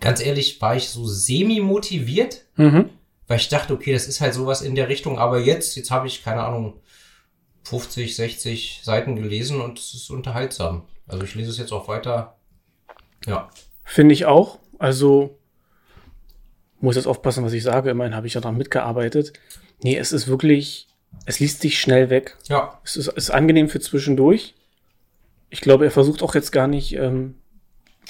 ganz 0.00 0.24
ehrlich, 0.24 0.60
war 0.60 0.76
ich 0.76 0.88
so 0.88 1.06
semi-motiviert, 1.06 2.42
Mhm. 2.56 2.90
weil 3.26 3.38
ich 3.38 3.48
dachte, 3.48 3.74
okay, 3.74 3.92
das 3.92 4.06
ist 4.06 4.20
halt 4.20 4.34
sowas 4.34 4.62
in 4.62 4.74
der 4.74 4.88
Richtung, 4.88 5.18
aber 5.18 5.40
jetzt, 5.40 5.76
jetzt 5.76 5.90
habe 5.90 6.06
ich, 6.06 6.22
keine 6.24 6.42
Ahnung, 6.44 6.74
50, 7.64 8.14
60 8.14 8.80
Seiten 8.84 9.16
gelesen 9.16 9.60
und 9.60 9.78
es 9.78 9.94
ist 9.94 10.10
unterhaltsam. 10.10 10.82
Also 11.06 11.24
ich 11.24 11.34
lese 11.34 11.50
es 11.50 11.58
jetzt 11.58 11.72
auch 11.72 11.88
weiter. 11.88 12.36
Ja. 13.26 13.48
Finde 13.84 14.12
ich 14.14 14.26
auch. 14.26 14.58
Also 14.78 15.38
muss 16.80 16.96
jetzt 16.96 17.06
aufpassen, 17.06 17.44
was 17.44 17.52
ich 17.52 17.62
sage. 17.62 17.90
Immerhin 17.90 18.14
habe 18.14 18.26
ich 18.26 18.34
ja 18.34 18.40
daran 18.40 18.58
mitgearbeitet. 18.58 19.32
Nee, 19.82 19.96
es 19.96 20.12
ist 20.12 20.28
wirklich, 20.28 20.88
es 21.24 21.40
liest 21.40 21.62
sich 21.62 21.78
schnell 21.78 22.10
weg. 22.10 22.36
Ja. 22.48 22.78
Es 22.84 22.96
ist, 22.96 23.08
ist 23.08 23.30
angenehm 23.30 23.68
für 23.68 23.80
zwischendurch. 23.80 24.54
Ich 25.50 25.60
glaube, 25.60 25.84
er 25.84 25.90
versucht 25.90 26.22
auch 26.22 26.34
jetzt 26.34 26.50
gar 26.52 26.66
nicht 26.66 26.94
ähm, 26.94 27.36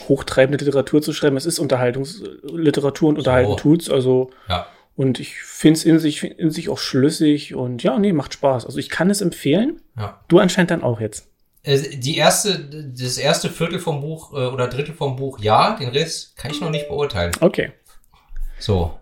hochtreibende 0.08 0.64
Literatur 0.64 1.02
zu 1.02 1.12
schreiben. 1.12 1.36
Es 1.36 1.46
ist 1.46 1.58
Unterhaltungsliteratur 1.58 3.10
und 3.10 3.18
Unterhalten 3.18 3.50
So. 3.52 3.56
tut's. 3.56 3.90
Also 3.90 4.30
Ja. 4.48 4.66
Und 4.96 5.18
ich 5.20 5.36
finde 5.40 5.78
es 5.78 5.84
in 5.84 5.98
sich, 5.98 6.22
in 6.22 6.50
sich 6.50 6.68
auch 6.68 6.78
schlüssig 6.78 7.54
und 7.54 7.82
ja, 7.82 7.98
nee, 7.98 8.12
macht 8.12 8.34
Spaß. 8.34 8.66
Also 8.66 8.78
ich 8.78 8.90
kann 8.90 9.10
es 9.10 9.20
empfehlen. 9.20 9.80
Ja. 9.96 10.20
Du 10.28 10.38
anscheinend 10.38 10.70
dann 10.70 10.82
auch 10.82 11.00
jetzt. 11.00 11.28
Äh, 11.62 11.78
Die 11.96 12.16
erste, 12.16 12.58
das 12.60 13.18
erste 13.18 13.50
Viertel 13.50 13.78
vom 13.78 14.00
Buch 14.00 14.32
äh, 14.32 14.46
oder 14.46 14.68
Drittel 14.68 14.94
vom 14.94 15.16
Buch, 15.16 15.40
ja, 15.40 15.76
den 15.76 15.88
Rest 15.88 16.36
kann 16.36 16.50
ich 16.50 16.60
noch 16.60 16.70
nicht 16.70 16.88
beurteilen. 16.88 17.32
Okay. 17.40 17.72
So. 18.58 18.98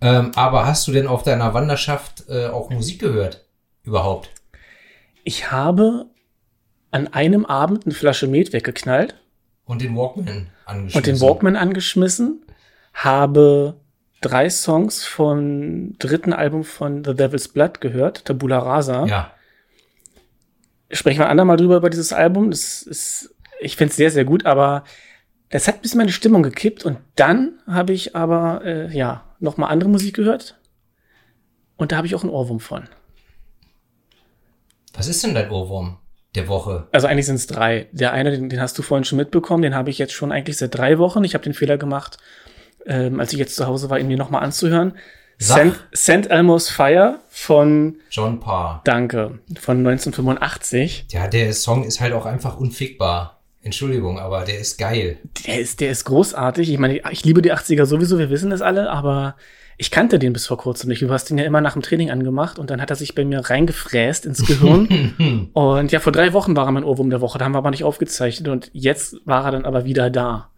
Ähm, 0.00 0.32
aber 0.34 0.66
hast 0.66 0.86
du 0.86 0.92
denn 0.92 1.06
auf 1.06 1.22
deiner 1.22 1.54
Wanderschaft 1.54 2.24
äh, 2.28 2.46
auch 2.46 2.70
Musik 2.70 3.00
gehört? 3.00 3.46
Überhaupt? 3.84 4.30
Ich 5.24 5.50
habe 5.50 6.06
an 6.90 7.08
einem 7.08 7.46
Abend 7.46 7.86
eine 7.86 7.94
Flasche 7.94 8.26
Met 8.26 8.52
weggeknallt. 8.52 9.14
Und 9.64 9.80
den 9.80 9.96
Walkman 9.96 10.48
angeschlossen? 10.66 10.96
und 10.98 11.06
den 11.06 11.20
Walkman 11.20 11.56
angeschmissen, 11.56 12.44
habe 12.92 13.80
drei 14.22 14.48
Songs 14.48 15.04
vom 15.04 15.98
dritten 15.98 16.32
Album 16.32 16.64
von 16.64 17.04
The 17.04 17.14
Devil's 17.14 17.48
Blood 17.48 17.80
gehört, 17.80 18.24
Tabula 18.24 18.58
Rasa. 18.58 19.06
Ja. 19.06 19.32
Sprechen 20.90 21.20
wir 21.20 21.26
ein 21.26 21.32
andermal 21.32 21.56
drüber 21.56 21.76
über 21.76 21.90
dieses 21.90 22.12
Album. 22.12 22.50
Das 22.50 22.82
ist, 22.82 23.34
ich 23.60 23.76
finde 23.76 23.90
es 23.90 23.96
sehr, 23.96 24.10
sehr 24.10 24.24
gut, 24.24 24.46
aber 24.46 24.84
das 25.50 25.68
hat 25.68 25.76
ein 25.76 25.80
bisschen 25.82 25.98
meine 25.98 26.12
Stimmung 26.12 26.42
gekippt 26.42 26.84
und 26.84 26.98
dann 27.16 27.60
habe 27.66 27.92
ich 27.92 28.16
aber, 28.16 28.62
äh, 28.64 28.96
ja, 28.96 29.24
nochmal 29.38 29.70
andere 29.70 29.90
Musik 29.90 30.16
gehört 30.16 30.58
und 31.76 31.92
da 31.92 31.96
habe 31.96 32.06
ich 32.06 32.14
auch 32.14 32.22
einen 32.22 32.32
Ohrwurm 32.32 32.60
von. 32.60 32.88
Was 34.94 35.08
ist 35.08 35.22
denn 35.24 35.34
dein 35.34 35.50
Ohrwurm 35.50 35.98
der 36.34 36.48
Woche? 36.48 36.88
Also 36.92 37.06
eigentlich 37.06 37.26
sind 37.26 37.36
es 37.36 37.46
drei. 37.46 37.88
Der 37.92 38.12
eine, 38.12 38.30
den, 38.30 38.48
den 38.48 38.60
hast 38.60 38.78
du 38.78 38.82
vorhin 38.82 39.04
schon 39.04 39.18
mitbekommen, 39.18 39.62
den 39.62 39.74
habe 39.74 39.90
ich 39.90 39.98
jetzt 39.98 40.12
schon 40.12 40.32
eigentlich 40.32 40.56
seit 40.56 40.74
drei 40.74 40.98
Wochen. 40.98 41.24
Ich 41.24 41.34
habe 41.34 41.44
den 41.44 41.54
Fehler 41.54 41.78
gemacht, 41.78 42.18
ähm, 42.86 43.20
als 43.20 43.32
ich 43.32 43.38
jetzt 43.38 43.56
zu 43.56 43.66
Hause 43.66 43.90
war, 43.90 43.98
ihn 43.98 44.08
mir 44.08 44.16
nochmal 44.16 44.42
anzuhören. 44.42 44.94
St. 45.40 45.74
St. 45.94 46.30
Elmo's 46.30 46.68
Fire 46.68 47.18
von, 47.28 47.96
John 48.10 48.38
Parr. 48.38 48.80
danke, 48.84 49.40
von 49.60 49.78
1985. 49.78 51.06
Ja, 51.10 51.26
der 51.26 51.52
Song 51.52 51.84
ist 51.84 52.00
halt 52.00 52.12
auch 52.12 52.26
einfach 52.26 52.58
unfickbar. 52.58 53.40
Entschuldigung, 53.62 54.18
aber 54.18 54.44
der 54.44 54.58
ist 54.58 54.78
geil. 54.78 55.18
Der 55.46 55.60
ist, 55.60 55.80
der 55.80 55.90
ist 55.90 56.04
großartig. 56.04 56.70
Ich 56.70 56.78
meine, 56.78 57.00
ich 57.10 57.24
liebe 57.24 57.42
die 57.42 57.52
80er 57.52 57.86
sowieso, 57.86 58.18
wir 58.18 58.30
wissen 58.30 58.50
das 58.50 58.60
alle, 58.60 58.90
aber 58.90 59.36
ich 59.78 59.90
kannte 59.90 60.18
den 60.18 60.32
bis 60.32 60.46
vor 60.46 60.58
kurzem 60.58 60.88
nicht. 60.88 61.02
Du 61.02 61.10
hast 61.10 61.30
den 61.30 61.38
ja 61.38 61.44
immer 61.44 61.60
nach 61.60 61.72
dem 61.72 61.82
Training 61.82 62.10
angemacht 62.10 62.58
und 62.58 62.70
dann 62.70 62.80
hat 62.80 62.90
er 62.90 62.96
sich 62.96 63.14
bei 63.14 63.24
mir 63.24 63.40
reingefräst 63.40 64.26
ins 64.26 64.46
Gehirn. 64.46 65.50
und 65.52 65.92
ja, 65.92 66.00
vor 66.00 66.12
drei 66.12 66.32
Wochen 66.32 66.56
war 66.56 66.66
er 66.66 66.72
mein 66.72 66.84
Ohrwurm 66.84 67.10
der 67.10 67.20
Woche, 67.20 67.38
da 67.38 67.44
haben 67.44 67.52
wir 67.52 67.58
aber 67.58 67.70
nicht 67.70 67.84
aufgezeichnet 67.84 68.48
und 68.48 68.70
jetzt 68.72 69.16
war 69.24 69.44
er 69.44 69.52
dann 69.52 69.64
aber 69.64 69.84
wieder 69.84 70.10
da. 70.10 70.51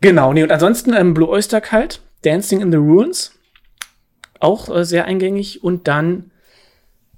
Genau, 0.00 0.32
nee, 0.32 0.42
und 0.42 0.50
ansonsten 0.52 0.94
ähm, 0.94 1.14
Blue 1.14 1.28
Oyster 1.28 1.60
Cult, 1.60 2.00
Dancing 2.22 2.60
in 2.60 2.70
the 2.70 2.78
Ruins, 2.78 3.32
auch 4.38 4.74
äh, 4.74 4.84
sehr 4.84 5.04
eingängig 5.04 5.62
und 5.62 5.88
dann 5.88 6.30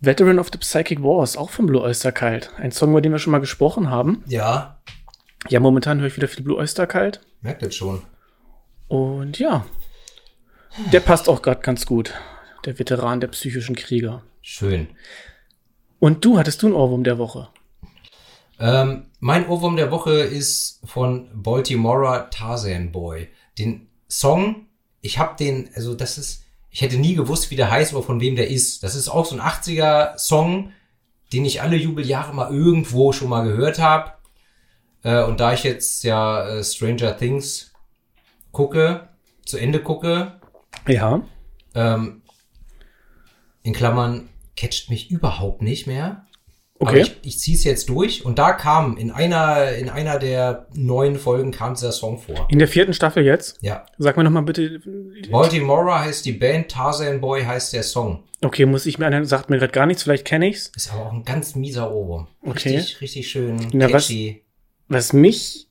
Veteran 0.00 0.40
of 0.40 0.48
the 0.52 0.58
Psychic 0.58 1.02
Wars, 1.02 1.36
auch 1.36 1.50
von 1.50 1.66
Blue 1.66 1.80
Oyster 1.80 2.10
Cult. 2.10 2.50
Ein 2.56 2.72
Song, 2.72 2.90
über 2.90 3.00
den 3.00 3.12
wir 3.12 3.20
schon 3.20 3.30
mal 3.30 3.38
gesprochen 3.38 3.88
haben. 3.88 4.24
Ja, 4.26 4.80
Ja, 5.48 5.60
momentan 5.60 6.00
höre 6.00 6.08
ich 6.08 6.16
wieder 6.16 6.28
viel 6.28 6.42
Blue 6.44 6.56
Oyster 6.56 6.86
Cult. 6.88 7.20
merkt 7.40 7.62
das 7.62 7.74
schon. 7.74 8.02
Und 8.88 9.38
ja, 9.38 9.64
der 10.92 11.00
passt 11.00 11.28
auch 11.28 11.40
gerade 11.42 11.60
ganz 11.60 11.86
gut. 11.86 12.14
Der 12.64 12.78
Veteran 12.78 13.20
der 13.20 13.28
psychischen 13.28 13.76
Krieger. 13.76 14.22
Schön. 14.40 14.88
Und 15.98 16.24
du, 16.24 16.38
hattest 16.38 16.62
du 16.62 16.66
einen 16.66 16.74
Ohrwurm 16.76 17.04
der 17.04 17.18
Woche? 17.18 17.48
Ähm, 18.62 19.06
mein 19.18 19.48
Ohrwurm 19.48 19.76
der 19.76 19.90
Woche 19.90 20.12
ist 20.20 20.80
von 20.84 21.28
Baltimora 21.34 22.20
Tarzan 22.30 22.92
Boy. 22.92 23.28
Den 23.58 23.88
Song, 24.08 24.66
ich 25.00 25.18
hab 25.18 25.36
den, 25.36 25.68
also 25.74 25.94
das 25.94 26.16
ist, 26.18 26.44
ich 26.70 26.80
hätte 26.80 26.96
nie 26.96 27.14
gewusst, 27.14 27.50
wie 27.50 27.56
der 27.56 27.70
heißt 27.70 27.92
oder 27.92 28.02
von 28.04 28.20
wem 28.20 28.36
der 28.36 28.48
ist. 28.50 28.82
Das 28.82 28.94
ist 28.94 29.08
auch 29.08 29.26
so 29.26 29.34
ein 29.34 29.40
80er 29.42 30.16
Song, 30.18 30.72
den 31.32 31.44
ich 31.44 31.60
alle 31.60 31.76
Jubeljahre 31.76 32.32
mal 32.34 32.52
irgendwo 32.52 33.12
schon 33.12 33.28
mal 33.28 33.42
gehört 33.44 33.78
habe. 33.78 34.12
Äh, 35.02 35.24
und 35.24 35.40
da 35.40 35.52
ich 35.52 35.64
jetzt 35.64 36.04
ja 36.04 36.46
äh, 36.46 36.62
Stranger 36.64 37.16
Things 37.16 37.72
gucke, 38.52 39.08
zu 39.44 39.58
Ende 39.58 39.82
gucke, 39.82 40.40
Ja. 40.86 41.22
ähm, 41.74 42.22
in 43.64 43.72
Klammern, 43.72 44.28
catcht 44.56 44.88
mich 44.90 45.10
überhaupt 45.10 45.62
nicht 45.62 45.86
mehr. 45.86 46.26
Aber 46.82 46.90
Okay. 46.90 47.02
ich, 47.02 47.16
ich 47.22 47.38
ziehe 47.38 47.56
es 47.56 47.62
jetzt 47.62 47.88
durch 47.88 48.24
und 48.24 48.40
da 48.40 48.52
kam 48.52 48.96
in 48.96 49.12
einer, 49.12 49.70
in 49.72 49.88
einer 49.88 50.18
der 50.18 50.66
neuen 50.74 51.16
Folgen 51.16 51.52
kam 51.52 51.74
dieser 51.74 51.92
Song 51.92 52.18
vor. 52.18 52.48
In 52.50 52.58
der 52.58 52.66
vierten 52.66 52.92
Staffel 52.92 53.24
jetzt? 53.24 53.56
Ja. 53.60 53.86
Sag 53.98 54.16
mir 54.16 54.24
noch 54.24 54.32
mal 54.32 54.40
bitte. 54.42 54.80
Baltimore 55.30 56.00
heißt 56.00 56.24
die 56.24 56.32
Band, 56.32 56.70
Tarzan 56.72 57.20
Boy 57.20 57.44
heißt 57.44 57.72
der 57.72 57.84
Song. 57.84 58.24
Okay, 58.44 58.66
muss 58.66 58.86
ich 58.86 58.98
mir 58.98 59.06
anhören. 59.06 59.24
Sagt 59.26 59.48
mir 59.48 59.58
gerade 59.58 59.70
gar 59.72 59.86
nichts. 59.86 60.02
Vielleicht 60.02 60.24
kenne 60.24 60.48
ich's. 60.48 60.72
Ist 60.74 60.92
aber 60.92 61.06
auch 61.06 61.12
ein 61.12 61.22
ganz 61.24 61.54
mieser 61.54 61.92
Ohrwurm. 61.92 62.26
Okay. 62.44 62.76
Richtig, 62.76 63.00
richtig 63.00 63.30
schön 63.30 63.64
Na, 63.72 63.92
was-. 63.92 64.12
Was 64.88 65.12
mich, 65.12 65.68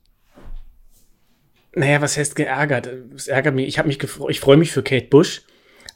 naja, 1.75 2.01
was 2.01 2.15
heißt 2.17 2.35
geärgert? 2.37 2.87
Es 3.15 3.27
ärgert 3.27 3.53
mich. 3.53 3.67
Ich 3.67 3.77
habe 3.77 3.89
mich 3.89 3.99
gefreut. 3.99 4.31
Ich 4.31 4.39
freue 4.39 4.55
mich 4.57 4.71
für 4.71 4.81
Kate 4.81 5.07
Bush, 5.07 5.41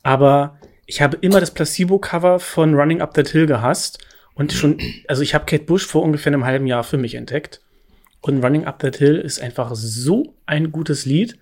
aber 0.03 0.59
ich 0.85 1.01
habe 1.01 1.17
immer 1.21 1.39
das 1.39 1.51
Placebo-Cover 1.51 2.39
von 2.41 2.73
Running 2.75 3.01
Up 3.01 3.13
That 3.13 3.29
Hill 3.29 3.45
gehasst 3.45 4.04
und 4.35 4.53
schon, 4.53 4.77
also 5.07 5.21
ich 5.21 5.33
habe 5.33 5.45
Kate 5.45 5.63
Bush 5.63 5.85
vor 5.85 6.03
ungefähr 6.03 6.31
einem 6.31 6.45
halben 6.45 6.67
Jahr 6.67 6.83
für 6.83 6.97
mich 6.97 7.15
entdeckt. 7.15 7.61
Und 8.21 8.43
Running 8.43 8.65
Up 8.65 8.79
That 8.79 8.97
Hill 8.97 9.17
ist 9.17 9.39
einfach 9.41 9.71
so 9.73 10.35
ein 10.45 10.71
gutes 10.71 11.05
Lied. 11.05 11.37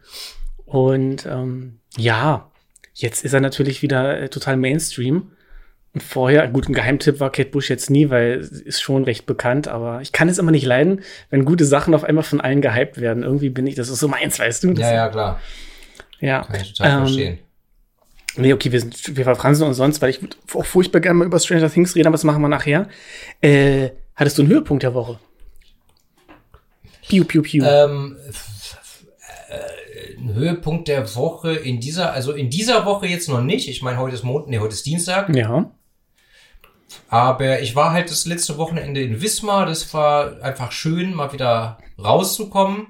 Und 0.66 1.26
ähm, 1.26 1.80
ja, 1.98 2.52
jetzt 2.94 3.24
ist 3.24 3.34
er 3.34 3.40
natürlich 3.42 3.82
wieder 3.82 4.20
äh, 4.20 4.30
total 4.30 4.58
Mainstream. 4.58 5.32
Und 5.94 6.02
vorher, 6.02 6.48
gut, 6.48 6.68
ein 6.68 6.74
Geheimtipp 6.74 7.20
war 7.20 7.32
Kate 7.32 7.50
Bush 7.50 7.70
jetzt 7.70 7.90
nie, 7.90 8.10
weil 8.10 8.44
sie 8.44 8.64
ist 8.64 8.82
schon 8.82 9.04
recht 9.04 9.26
bekannt, 9.28 9.68
aber 9.68 10.02
ich 10.02 10.12
kann 10.12 10.28
es 10.28 10.40
immer 10.40 10.52
nicht 10.52 10.66
leiden, 10.66 11.02
wenn 11.30 11.46
gute 11.46 11.66
Sachen 11.66 11.94
auf 11.94 12.04
einmal 12.04 12.24
von 12.24 12.42
allen 12.42 12.62
gehypt 12.62 13.00
werden. 13.00 13.22
Irgendwie 13.24 13.50
bin 13.50 13.68
ich, 13.68 13.76
das 13.76 13.90
ist 13.90 14.00
so 14.00 14.08
meins, 14.08 14.40
weißt 14.40 14.64
du? 14.64 14.74
Das, 14.74 14.82
Ja, 14.82 14.94
ja, 14.94 15.10
klar. 15.10 15.40
ja. 16.20 16.42
Kann 16.42 16.62
ich 16.62 16.74
total 16.74 16.92
Ähm, 16.92 17.00
verstehen. 17.00 17.40
Nee, 18.36 18.54
okay, 18.54 18.72
wir, 18.72 18.80
sind, 18.80 19.16
wir 19.16 19.24
verfransen 19.24 19.68
uns 19.68 19.78
sonst, 19.78 20.02
weil 20.02 20.10
ich 20.10 20.20
auch 20.54 20.66
furchtbar 20.66 21.02
gerne 21.02 21.20
mal 21.20 21.26
über 21.26 21.40
Stranger 21.40 21.70
Things 21.70 21.96
reden, 21.96 22.08
aber 22.08 22.16
das 22.16 22.24
machen 22.24 22.42
wir 22.42 22.48
nachher. 22.48 22.88
Äh, 23.42 23.90
hattest 24.16 24.38
du 24.38 24.42
einen 24.42 24.52
Höhepunkt 24.52 24.84
der 24.84 24.94
Woche? 24.94 25.20
Piu, 27.08 27.26
piu, 27.26 27.42
piu. 27.44 27.64
Ähm, 27.64 28.18
äh, 29.50 30.18
ein 30.18 30.34
Höhepunkt 30.34 30.88
der 30.88 31.16
Woche 31.16 31.54
in 31.54 31.80
dieser, 31.80 32.14
also 32.14 32.32
in 32.32 32.50
dieser 32.50 32.86
Woche 32.86 33.08
jetzt 33.08 33.30
noch 33.30 33.42
nicht. 33.42 33.70
Ich 33.70 33.82
meine, 33.82 34.00
heute 34.00 34.16
ist 34.16 34.24
Montag, 34.24 34.50
nee, 34.50 34.60
heute 34.60 34.74
ist 34.74 34.86
Dienstag. 34.86 35.34
ja. 35.36 35.72
Aber 37.10 37.62
ich 37.62 37.76
war 37.76 37.92
halt 37.92 38.10
das 38.10 38.26
letzte 38.26 38.58
Wochenende 38.58 39.02
in 39.02 39.22
Wismar. 39.22 39.66
Das 39.66 39.94
war 39.94 40.42
einfach 40.42 40.72
schön, 40.72 41.14
mal 41.14 41.34
wieder 41.34 41.78
rauszukommen. 42.04 42.88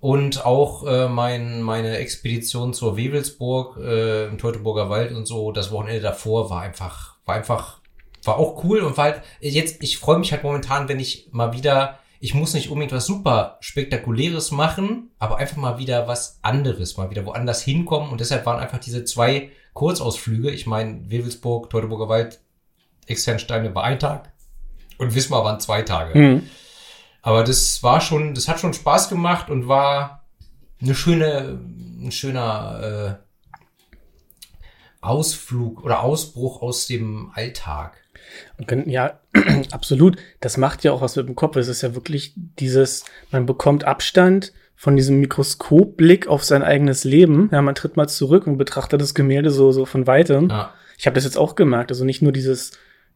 Und 0.00 0.44
auch 0.44 0.86
äh, 0.86 1.08
mein, 1.08 1.62
meine 1.62 1.98
Expedition 1.98 2.74
zur 2.74 2.96
Wewelsburg 2.96 3.76
äh, 3.78 4.26
im 4.26 4.38
Teutoburger 4.38 4.90
Wald 4.90 5.12
und 5.12 5.26
so, 5.26 5.52
das 5.52 5.70
Wochenende 5.70 6.00
davor 6.00 6.50
war 6.50 6.62
einfach, 6.62 7.16
war 7.24 7.34
einfach, 7.34 7.80
war 8.24 8.38
auch 8.38 8.62
cool 8.64 8.80
und 8.80 8.96
war 8.96 9.04
halt, 9.04 9.22
jetzt, 9.40 9.82
ich 9.82 9.98
freue 9.98 10.18
mich 10.18 10.32
halt 10.32 10.42
momentan, 10.42 10.88
wenn 10.88 11.00
ich 11.00 11.28
mal 11.32 11.52
wieder, 11.52 11.98
ich 12.20 12.34
muss 12.34 12.54
nicht 12.54 12.70
unbedingt 12.70 12.92
was 12.92 13.06
super 13.06 13.58
Spektakuläres 13.60 14.50
machen, 14.50 15.10
aber 15.18 15.36
einfach 15.36 15.56
mal 15.56 15.78
wieder 15.78 16.08
was 16.08 16.38
anderes, 16.42 16.96
mal 16.96 17.10
wieder 17.10 17.26
woanders 17.26 17.62
hinkommen 17.62 18.10
und 18.10 18.20
deshalb 18.20 18.46
waren 18.46 18.60
einfach 18.60 18.78
diese 18.78 19.04
zwei 19.04 19.50
Kurzausflüge, 19.74 20.50
ich 20.50 20.66
meine, 20.66 21.10
Wewelsburg, 21.10 21.68
Teutoburger 21.70 22.08
Wald, 22.08 22.40
Externsteine 23.06 23.74
war 23.74 23.84
ein 23.84 23.98
Tag 23.98 24.32
und 24.98 25.14
Wismar 25.14 25.44
waren 25.44 25.60
zwei 25.60 25.82
Tage. 25.82 26.18
Mhm. 26.18 26.48
Aber 27.26 27.42
das 27.42 27.82
war 27.82 28.02
schon, 28.02 28.34
das 28.34 28.48
hat 28.48 28.60
schon 28.60 28.74
Spaß 28.74 29.08
gemacht 29.08 29.48
und 29.48 29.66
war 29.66 30.24
eine 30.82 30.94
schöne, 30.94 31.58
ein 32.02 32.12
schöner 32.12 33.18
äh, 33.18 33.24
Ausflug 35.00 35.82
oder 35.84 36.00
Ausbruch 36.02 36.62
aus 36.62 36.86
dem 36.86 37.30
Alltag. 37.34 37.96
Und 38.58 38.68
können- 38.68 38.88
Ja, 38.88 39.20
absolut. 39.70 40.16
Das 40.40 40.56
macht 40.56 40.84
ja 40.84 40.92
auch 40.92 41.00
was 41.00 41.16
mit 41.16 41.26
dem 41.28 41.34
Kopf. 41.34 41.56
Es 41.56 41.68
ist 41.68 41.82
ja 41.82 41.94
wirklich 41.94 42.34
dieses, 42.36 43.04
man 43.30 43.46
bekommt 43.46 43.84
Abstand 43.84 44.52
von 44.76 44.96
diesem 44.96 45.20
Mikroskopblick 45.20 46.26
auf 46.26 46.44
sein 46.44 46.62
eigenes 46.62 47.04
Leben. 47.04 47.48
Ja, 47.52 47.62
man 47.62 47.74
tritt 47.74 47.96
mal 47.96 48.08
zurück 48.08 48.46
und 48.46 48.56
betrachtet 48.58 49.00
das 49.00 49.14
Gemälde 49.14 49.50
so, 49.50 49.72
so 49.72 49.86
von 49.86 50.06
weitem. 50.06 50.48
Ja, 50.50 50.74
Ich 50.98 51.06
habe 51.06 51.14
das 51.14 51.24
jetzt 51.24 51.38
auch 51.38 51.54
gemerkt. 51.54 51.90
Also 51.90 52.04
nicht 52.04 52.22
nur 52.22 52.32
dieses, 52.32 52.72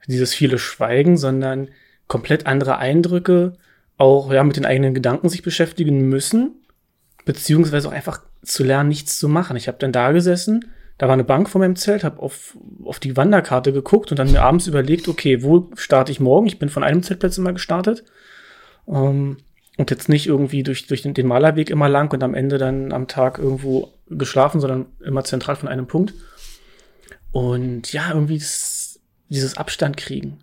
dieses 0.06 0.32
viele 0.34 0.58
Schweigen, 0.58 1.16
sondern 1.16 1.68
komplett 2.06 2.46
andere 2.46 2.78
Eindrücke, 2.78 3.54
auch 3.98 4.32
ja 4.32 4.42
mit 4.44 4.56
den 4.56 4.64
eigenen 4.64 4.94
Gedanken 4.94 5.28
sich 5.28 5.42
beschäftigen 5.42 6.08
müssen, 6.08 6.52
beziehungsweise 7.24 7.88
auch 7.88 7.92
einfach 7.92 8.22
zu 8.42 8.64
lernen, 8.64 8.88
nichts 8.88 9.18
zu 9.18 9.28
machen. 9.28 9.56
Ich 9.56 9.68
habe 9.68 9.78
dann 9.78 9.92
da 9.92 10.12
gesessen, 10.12 10.64
da 10.98 11.06
war 11.06 11.12
eine 11.12 11.24
Bank 11.24 11.48
vor 11.48 11.60
meinem 11.60 11.76
Zelt, 11.76 12.02
habe 12.02 12.20
auf, 12.20 12.56
auf 12.84 12.98
die 12.98 13.16
Wanderkarte 13.16 13.72
geguckt 13.72 14.10
und 14.10 14.18
dann 14.18 14.32
mir 14.32 14.42
abends 14.42 14.66
überlegt, 14.66 15.06
okay, 15.08 15.42
wo 15.42 15.70
starte 15.74 16.10
ich 16.10 16.18
morgen? 16.18 16.46
Ich 16.46 16.58
bin 16.58 16.68
von 16.68 16.82
einem 16.82 17.02
Zeltplatz 17.02 17.38
immer 17.38 17.52
gestartet. 17.52 18.04
Ähm, 18.88 19.36
und 19.76 19.90
jetzt 19.90 20.08
nicht 20.08 20.26
irgendwie 20.26 20.64
durch, 20.64 20.88
durch 20.88 21.02
den, 21.02 21.14
den 21.14 21.28
Malerweg 21.28 21.70
immer 21.70 21.88
lang 21.88 22.12
und 22.12 22.24
am 22.24 22.34
Ende 22.34 22.58
dann 22.58 22.92
am 22.92 23.06
Tag 23.06 23.38
irgendwo 23.38 23.92
geschlafen, 24.08 24.60
sondern 24.60 24.86
immer 25.04 25.22
zentral 25.22 25.54
von 25.54 25.68
einem 25.68 25.86
Punkt. 25.86 26.14
Und 27.30 27.92
ja, 27.92 28.08
irgendwie 28.12 28.38
das, 28.38 28.98
dieses 29.28 29.56
Abstand 29.56 29.96
kriegen. 29.96 30.40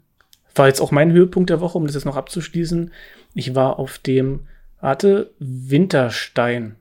War 0.55 0.67
jetzt 0.67 0.79
auch 0.79 0.91
mein 0.91 1.11
Höhepunkt 1.11 1.49
der 1.49 1.59
Woche, 1.59 1.77
um 1.77 1.85
das 1.85 1.95
jetzt 1.95 2.05
noch 2.05 2.15
abzuschließen. 2.15 2.93
Ich 3.35 3.53
war 3.53 3.77
auf 3.77 3.99
dem, 3.99 4.47
warte, 4.81 5.31
Winterstein. 5.39 6.77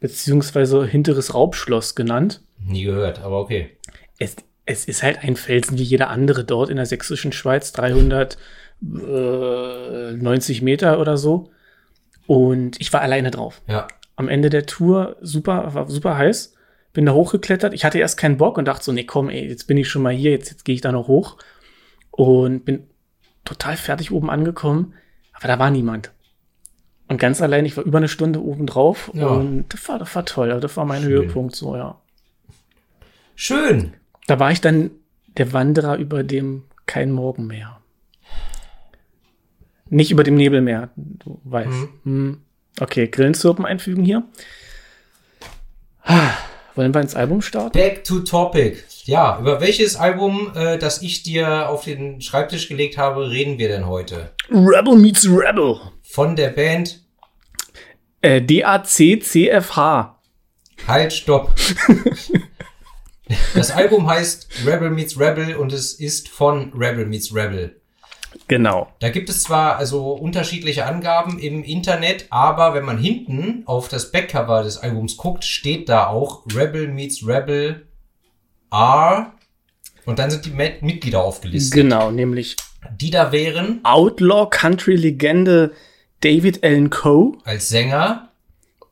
Beziehungsweise 0.00 0.84
hinteres 0.84 1.34
Raubschloss 1.34 1.94
genannt. 1.94 2.42
nie 2.58 2.84
gehört, 2.84 3.20
aber 3.20 3.40
okay. 3.40 3.70
Es, 4.18 4.36
es 4.66 4.84
ist 4.84 5.02
halt 5.02 5.24
ein 5.24 5.36
Felsen 5.36 5.78
wie 5.78 5.82
jeder 5.82 6.10
andere 6.10 6.44
dort 6.44 6.70
in 6.70 6.76
der 6.76 6.86
sächsischen 6.86 7.32
Schweiz, 7.32 7.72
390 7.72 10.62
Meter 10.62 11.00
oder 11.00 11.16
so. 11.16 11.50
Und 12.26 12.80
ich 12.80 12.92
war 12.92 13.00
alleine 13.00 13.30
drauf 13.30 13.62
Ja, 13.66 13.88
am 14.16 14.28
Ende 14.28 14.50
der 14.50 14.66
Tour 14.66 15.16
super, 15.20 15.74
war 15.74 15.88
super 15.88 16.16
heiß. 16.16 16.54
Bin 16.92 17.06
da 17.06 17.12
hochgeklettert. 17.12 17.74
Ich 17.74 17.84
hatte 17.84 17.98
erst 17.98 18.18
keinen 18.18 18.38
Bock 18.38 18.58
und 18.58 18.66
dachte 18.66 18.84
so, 18.84 18.92
nee, 18.92 19.04
komm, 19.04 19.30
ey, 19.30 19.48
jetzt 19.48 19.66
bin 19.66 19.76
ich 19.76 19.88
schon 19.88 20.02
mal 20.02 20.12
hier, 20.12 20.32
jetzt, 20.32 20.50
jetzt 20.50 20.64
gehe 20.64 20.74
ich 20.74 20.80
da 20.80 20.90
noch 20.90 21.06
hoch. 21.06 21.36
Und 22.10 22.64
bin 22.64 22.88
total 23.44 23.76
fertig 23.76 24.10
oben 24.10 24.30
angekommen. 24.30 24.94
Aber 25.38 25.48
da 25.48 25.58
war 25.58 25.70
niemand. 25.70 26.12
Und 27.08 27.18
ganz 27.18 27.40
allein, 27.40 27.64
ich 27.64 27.76
war 27.76 27.84
über 27.84 27.98
eine 27.98 28.08
Stunde 28.08 28.42
oben 28.42 28.66
drauf. 28.66 29.10
Ja. 29.14 29.26
Und 29.28 29.66
das 29.72 29.88
war, 29.88 29.98
das 29.98 30.14
war 30.14 30.24
toll. 30.26 30.50
Also 30.50 30.60
Das 30.60 30.76
war 30.76 30.84
mein 30.84 31.02
Schön. 31.02 31.10
Höhepunkt, 31.12 31.56
so, 31.56 31.74
ja. 31.76 31.98
schön. 33.34 33.94
Da 34.26 34.38
war 34.38 34.50
ich 34.50 34.60
dann 34.60 34.90
der 35.38 35.52
Wanderer 35.52 35.96
über 35.96 36.22
dem 36.22 36.64
kein 36.86 37.10
Morgen 37.12 37.46
mehr. 37.46 37.80
Nicht 39.88 40.10
über 40.10 40.22
dem 40.22 40.34
Nebelmeer, 40.34 40.90
du 40.96 41.40
weißt. 41.44 41.70
Mhm. 41.70 41.88
Hm. 42.04 42.40
Okay, 42.80 43.08
Grillenzirpen 43.08 43.64
einfügen 43.64 44.04
hier. 44.04 44.22
Ah, 46.02 46.30
Wollen 46.78 46.94
wir 46.94 47.00
ins 47.00 47.16
Album 47.16 47.42
starten? 47.42 47.76
Back 47.76 48.04
to 48.04 48.20
topic. 48.20 48.84
Ja, 49.02 49.36
über 49.40 49.60
welches 49.60 49.96
Album, 49.96 50.52
äh, 50.54 50.78
das 50.78 51.02
ich 51.02 51.24
dir 51.24 51.68
auf 51.68 51.82
den 51.82 52.20
Schreibtisch 52.20 52.68
gelegt 52.68 52.96
habe, 52.96 53.28
reden 53.28 53.58
wir 53.58 53.66
denn 53.66 53.88
heute? 53.88 54.30
Rebel 54.48 54.94
meets 54.94 55.26
Rebel. 55.26 55.80
Von 56.04 56.36
der 56.36 56.50
Band 56.50 57.00
Äh, 58.22 58.40
D-A-C-C-F-H. 58.42 60.20
Halt, 60.86 61.12
stopp. 61.12 61.52
Das 63.54 63.72
Album 63.72 64.08
heißt 64.08 64.48
Rebel 64.64 64.88
Meets 64.90 65.18
Rebel 65.18 65.56
und 65.56 65.72
es 65.72 65.92
ist 65.94 66.28
von 66.30 66.72
Rebel 66.74 67.04
Meets 67.06 67.34
Rebel. 67.34 67.78
Genau. 68.46 68.88
Da 69.00 69.10
gibt 69.10 69.28
es 69.28 69.42
zwar 69.42 69.76
also 69.76 70.12
unterschiedliche 70.12 70.86
Angaben 70.86 71.38
im 71.38 71.62
Internet, 71.64 72.26
aber 72.30 72.74
wenn 72.74 72.84
man 72.84 72.98
hinten 72.98 73.62
auf 73.66 73.88
das 73.88 74.10
Backcover 74.12 74.62
des 74.62 74.78
Albums 74.78 75.16
guckt, 75.16 75.44
steht 75.44 75.88
da 75.88 76.06
auch 76.06 76.44
Rebel 76.54 76.88
Meets 76.88 77.26
Rebel 77.26 77.86
R 78.70 79.32
und 80.04 80.18
dann 80.18 80.30
sind 80.30 80.46
die 80.46 80.50
Mitglieder 80.50 81.22
aufgelistet. 81.22 81.74
Genau, 81.74 82.10
nämlich 82.10 82.56
Die 82.98 83.10
da 83.10 83.32
wären 83.32 83.80
Outlaw 83.84 84.48
Country 84.50 84.96
Legende 84.96 85.72
David 86.20 86.64
Allen 86.64 86.90
Coe 86.90 87.38
als 87.44 87.68
Sänger 87.68 88.28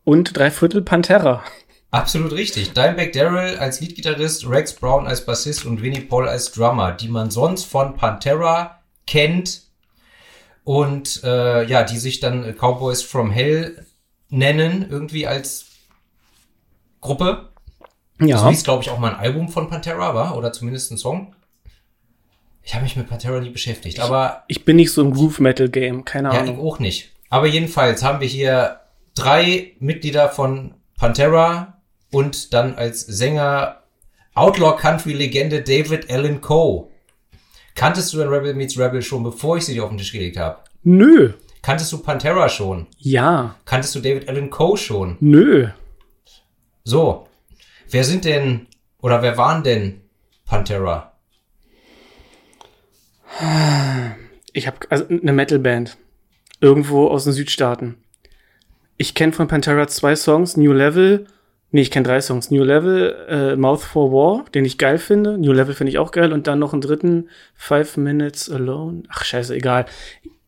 und 0.05 0.37
Dreiviertel 0.37 0.83
Pantera. 0.83 1.43
absolut 1.90 2.33
richtig. 2.33 2.73
Dimebag 2.73 3.12
Darrell 3.12 3.59
als 3.59 3.81
Leadgitarrist, 3.81 4.49
Rex 4.49 4.75
Brown 4.75 5.07
als 5.07 5.25
Bassist 5.25 5.64
und 5.64 5.83
Vinnie 5.83 6.00
Paul 6.00 6.28
als 6.28 6.52
Drummer, 6.52 6.93
die 6.93 7.09
man 7.09 7.31
sonst 7.31 7.64
von 7.64 7.97
Pantera 7.97 8.75
kennt 9.06 9.62
und 10.64 11.22
äh, 11.25 11.64
ja, 11.64 11.84
die 11.84 11.98
sich 11.98 12.20
dann 12.20 12.54
Cowboys 12.56 13.02
from 13.02 13.30
Hell 13.30 13.86
nennen, 14.28 14.86
irgendwie 14.90 15.26
als 15.26 15.66
Gruppe. 17.00 17.50
Ja. 18.20 18.38
So 18.38 18.48
hieß, 18.48 18.64
glaube 18.64 18.82
ich, 18.82 18.90
auch 18.90 18.98
mal 18.98 19.12
ein 19.12 19.20
Album 19.20 19.48
von 19.48 19.68
Pantera, 19.68 20.14
war? 20.14 20.36
Oder 20.36 20.52
zumindest 20.52 20.90
ein 20.90 20.98
Song. 20.98 21.34
Ich 22.62 22.75
habe 22.75 22.82
mich 22.82 22.96
mit 22.96 23.08
Pantera 23.08 23.38
nie 23.38 23.50
beschäftigt, 23.50 24.00
aber 24.00 24.42
Ich 24.48 24.64
bin 24.64 24.76
nicht 24.76 24.92
so 24.92 25.02
im 25.02 25.12
Groove 25.12 25.38
Metal 25.38 25.68
Game, 25.68 26.04
keine 26.04 26.28
ja, 26.28 26.34
ich 26.34 26.40
Ahnung. 26.40 26.60
auch 26.60 26.80
nicht. 26.80 27.12
Aber 27.30 27.46
jedenfalls 27.46 28.02
haben 28.02 28.20
wir 28.20 28.26
hier 28.26 28.80
drei 29.14 29.72
Mitglieder 29.78 30.30
von 30.30 30.75
Pantera 30.96 31.80
und 32.10 32.52
dann 32.54 32.75
als 32.75 33.02
Sänger 33.02 33.82
Outlaw 34.34 34.76
Country 34.76 35.12
Legende 35.12 35.62
David 35.62 36.10
Allen 36.10 36.40
Coe. 36.40 36.88
Kanntest 37.76 38.12
du 38.12 38.18
denn 38.18 38.28
Rebel 38.28 38.54
Meets 38.54 38.78
Rebel 38.78 39.02
schon, 39.02 39.23
bevor 39.23 39.59
ich 39.59 39.66
sie 39.66 39.75
dir 39.75 39.85
auf 39.85 39.90
den 39.90 39.99
Tisch 39.99 40.11
gelegt 40.11 40.38
habe? 40.38 40.59
Nö. 40.83 41.35
Kanntest 41.61 41.92
du 41.92 41.99
Pantera 41.99 42.49
schon? 42.49 42.87
Ja. 42.97 43.56
Kanntest 43.66 43.95
du 43.95 44.00
David 44.00 44.28
Allen 44.28 44.50
Coe 44.50 44.76
schon? 44.76 45.16
Nö. 45.21 45.68
So. 46.85 47.28
Wer 47.90 48.02
sind 48.02 48.25
denn, 48.25 48.66
oder 49.00 49.21
wer 49.21 49.37
waren 49.37 49.62
denn 49.62 50.00
Pantera? 50.47 51.12
Ich 54.52 54.66
habe 54.66 54.78
also 54.88 55.04
eine 55.09 55.33
Metalband. 55.35 55.99
Irgendwo 56.62 57.09
aus 57.09 57.25
den 57.25 57.35
Südstaaten. 57.35 57.99
Ich 58.97 59.14
kenne 59.14 59.35
von 59.35 59.49
Pantera 59.49 59.87
zwei 59.88 60.16
Songs, 60.16 60.56
New 60.56 60.73
Level. 60.73 61.26
Nee, 61.73 61.80
ich 61.82 61.90
kenne 61.90 62.06
drei 62.06 62.20
Songs. 62.20 62.50
New 62.50 62.62
Level, 62.62 63.16
äh, 63.28 63.56
Mouth 63.56 63.82
for 63.82 64.12
War, 64.12 64.44
den 64.54 64.64
ich 64.64 64.78
geil 64.78 64.99
finde. 64.99 65.37
New 65.37 65.52
Level 65.52 65.75
finde 65.75 65.90
ich 65.90 65.99
auch 65.99 66.11
geil. 66.12 66.32
Und 66.32 66.46
dann 66.46 66.58
noch 66.58 66.73
einen 66.73 66.80
dritten, 66.80 67.28
Five 67.54 67.96
Minutes 67.96 68.50
Alone. 68.50 69.02
Ach, 69.08 69.25
scheiße, 69.25 69.54
egal. 69.54 69.87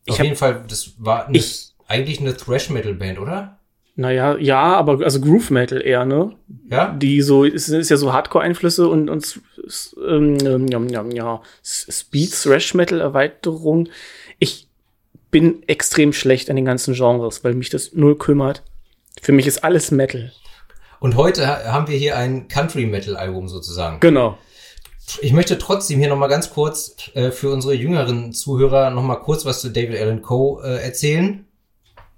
Ich 0.05 0.13
Auf 0.13 0.19
hab, 0.19 0.25
jeden 0.25 0.37
Fall, 0.37 0.63
das 0.67 0.93
war 0.97 1.27
eine, 1.27 1.37
Ich- 1.37 1.73
eigentlich 1.87 2.19
eine 2.19 2.35
Thrash-Metal-Band, 2.35 3.19
oder? 3.19 3.55
naja, 3.95 4.37
ja, 4.37 4.61
aber 4.75 5.03
also 5.03 5.19
Groove 5.19 5.49
Metal 5.49 5.81
eher, 5.81 6.05
ne? 6.05 6.31
Ja? 6.69 6.93
Die 6.93 7.21
so, 7.21 7.43
es 7.43 7.67
ist 7.67 7.89
ja 7.89 7.97
so 7.97 8.13
Hardcore-Einflüsse 8.13 8.87
und, 8.87 9.09
und 9.09 9.41
ähm, 10.07 10.37
ähm, 10.45 10.87
ja, 10.89 11.03
ja, 11.11 11.41
Speed, 11.61 12.31
Thrash 12.31 12.73
Metal 12.75 13.01
Erweiterung. 13.01 13.89
Ich 14.39 14.69
bin 15.31 15.63
extrem 15.67 16.13
schlecht 16.13 16.49
an 16.49 16.55
den 16.55 16.63
ganzen 16.63 16.93
Genres, 16.93 17.43
weil 17.43 17.55
mich 17.55 17.69
das 17.71 17.91
null 17.91 18.17
kümmert. 18.17 18.63
Für 19.21 19.33
mich 19.33 19.47
ist 19.47 19.65
alles 19.65 19.91
Metal. 19.91 20.31
Und 20.99 21.15
heute 21.15 21.47
ha- 21.47 21.71
haben 21.71 21.87
wir 21.87 21.97
hier 21.97 22.17
ein 22.17 22.47
Country-Metal-Album 22.47 23.47
sozusagen. 23.47 23.99
Genau. 23.99 24.37
Ich 25.21 25.33
möchte 25.33 25.57
trotzdem 25.57 25.99
hier 25.99 26.09
nochmal 26.09 26.29
ganz 26.29 26.51
kurz 26.51 26.95
äh, 27.15 27.31
für 27.31 27.49
unsere 27.51 27.73
jüngeren 27.73 28.31
Zuhörer 28.33 28.89
nochmal 28.91 29.19
kurz 29.21 29.45
was 29.45 29.61
zu 29.61 29.69
David 29.69 29.99
Allen 29.99 30.21
Coe 30.21 30.61
äh, 30.63 30.83
erzählen. 30.83 31.45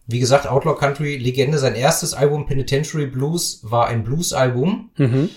Wie 0.07 0.19
gesagt, 0.19 0.45
Outlaw 0.47 0.75
Country 0.77 1.15
Legende. 1.17 1.57
Sein 1.57 1.75
erstes 1.75 2.13
Album 2.13 2.45
Penitentiary 2.47 3.05
Blues 3.07 3.59
war 3.63 3.88
ein 3.88 4.03
Blues-Album. 4.03 4.89
Mhm. 4.97 5.29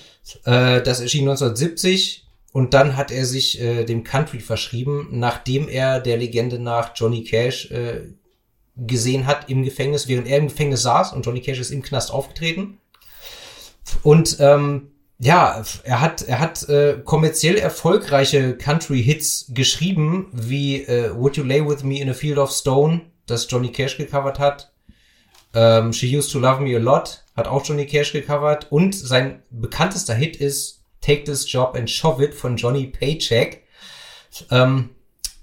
Äh, 0.45 0.83
das 0.83 1.01
erschien 1.01 1.29
1970 1.29 2.27
und 2.53 2.75
dann 2.75 2.97
hat 2.97 3.13
er 3.13 3.25
sich 3.27 3.61
äh, 3.61 3.85
dem 3.85 4.03
Country 4.05 4.41
verschrieben, 4.41 5.09
nachdem 5.13 5.69
er 5.69 6.01
der 6.01 6.17
Legende 6.17 6.59
nach 6.59 6.93
Johnny 6.97 7.23
Cash 7.23 7.71
äh, 7.71 8.09
gesehen 8.77 9.27
hat 9.27 9.49
im 9.49 9.63
Gefängnis, 9.63 10.09
während 10.09 10.27
er 10.27 10.39
im 10.39 10.49
Gefängnis 10.49 10.83
saß 10.83 11.13
und 11.13 11.25
Johnny 11.25 11.41
Cash 11.41 11.61
ist 11.61 11.71
im 11.71 11.83
Knast 11.83 12.11
aufgetreten. 12.11 12.79
Und 14.03 14.37
ähm, 14.41 14.91
ja, 15.19 15.63
er 15.85 16.01
hat 16.01 16.23
er 16.23 16.41
hat 16.41 16.69
äh, 16.69 17.01
kommerziell 17.05 17.57
erfolgreiche 17.57 18.57
Country-Hits 18.57 19.47
geschrieben, 19.55 20.29
wie 20.33 20.83
äh, 20.83 21.15
Would 21.15 21.37
You 21.37 21.45
Lay 21.45 21.67
With 21.67 21.83
Me 21.83 22.01
in 22.01 22.11
a 22.11 22.15
Field 22.15 22.39
of 22.39 22.51
Stone, 22.51 23.03
das 23.27 23.47
Johnny 23.49 23.71
Cash 23.71 23.97
gecovert 23.97 24.39
hat. 24.39 24.73
Ähm, 25.55 25.93
She 25.93 26.17
Used 26.17 26.33
to 26.33 26.39
Love 26.39 26.61
Me 26.61 26.77
a 26.77 26.81
Lot 26.81 27.25
hat 27.37 27.47
auch 27.47 27.65
Johnny 27.65 27.87
Cash 27.87 28.13
gecovert. 28.13 28.71
Und 28.71 28.95
sein 28.95 29.43
bekanntester 29.51 30.15
Hit 30.15 30.37
ist 30.37 30.83
Take 31.01 31.25
This 31.25 31.51
Job 31.51 31.77
and 31.77 31.89
Shove 31.89 32.23
It 32.23 32.35
von 32.35 32.57
Johnny 32.57 32.87
Paycheck. 32.87 33.63
Ähm, 34.51 34.91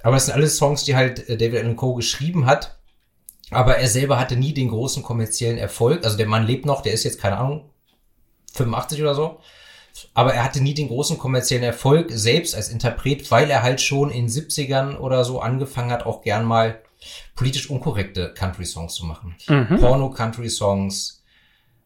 aber 0.03 0.17
es 0.17 0.25
sind 0.25 0.35
alles 0.35 0.57
Songs, 0.57 0.83
die 0.83 0.95
halt 0.95 1.29
äh, 1.29 1.37
David 1.37 1.59
Allen 1.59 1.75
Coe 1.75 1.95
geschrieben 1.95 2.45
hat. 2.45 2.77
Aber 3.51 3.77
er 3.77 3.87
selber 3.87 4.19
hatte 4.19 4.37
nie 4.37 4.53
den 4.53 4.69
großen 4.69 5.03
kommerziellen 5.03 5.57
Erfolg. 5.57 6.03
Also 6.03 6.17
der 6.17 6.27
Mann 6.27 6.45
lebt 6.45 6.65
noch, 6.65 6.81
der 6.81 6.93
ist 6.93 7.03
jetzt, 7.03 7.19
keine 7.19 7.37
Ahnung, 7.37 7.70
85 8.53 9.01
oder 9.01 9.15
so. 9.15 9.39
Aber 10.13 10.33
er 10.33 10.43
hatte 10.43 10.61
nie 10.61 10.73
den 10.73 10.87
großen 10.87 11.17
kommerziellen 11.17 11.63
Erfolg 11.63 12.11
selbst 12.11 12.55
als 12.55 12.69
Interpret, 12.69 13.29
weil 13.29 13.49
er 13.49 13.61
halt 13.61 13.81
schon 13.81 14.09
in 14.09 14.27
70ern 14.27 14.97
oder 14.97 15.25
so 15.25 15.41
angefangen 15.41 15.91
hat, 15.91 16.05
auch 16.05 16.21
gern 16.21 16.45
mal 16.45 16.81
politisch 17.35 17.69
unkorrekte 17.69 18.33
Country-Songs 18.33 18.93
zu 18.93 19.05
machen. 19.05 19.35
Mhm. 19.47 19.79
Porno-Country-Songs. 19.79 21.23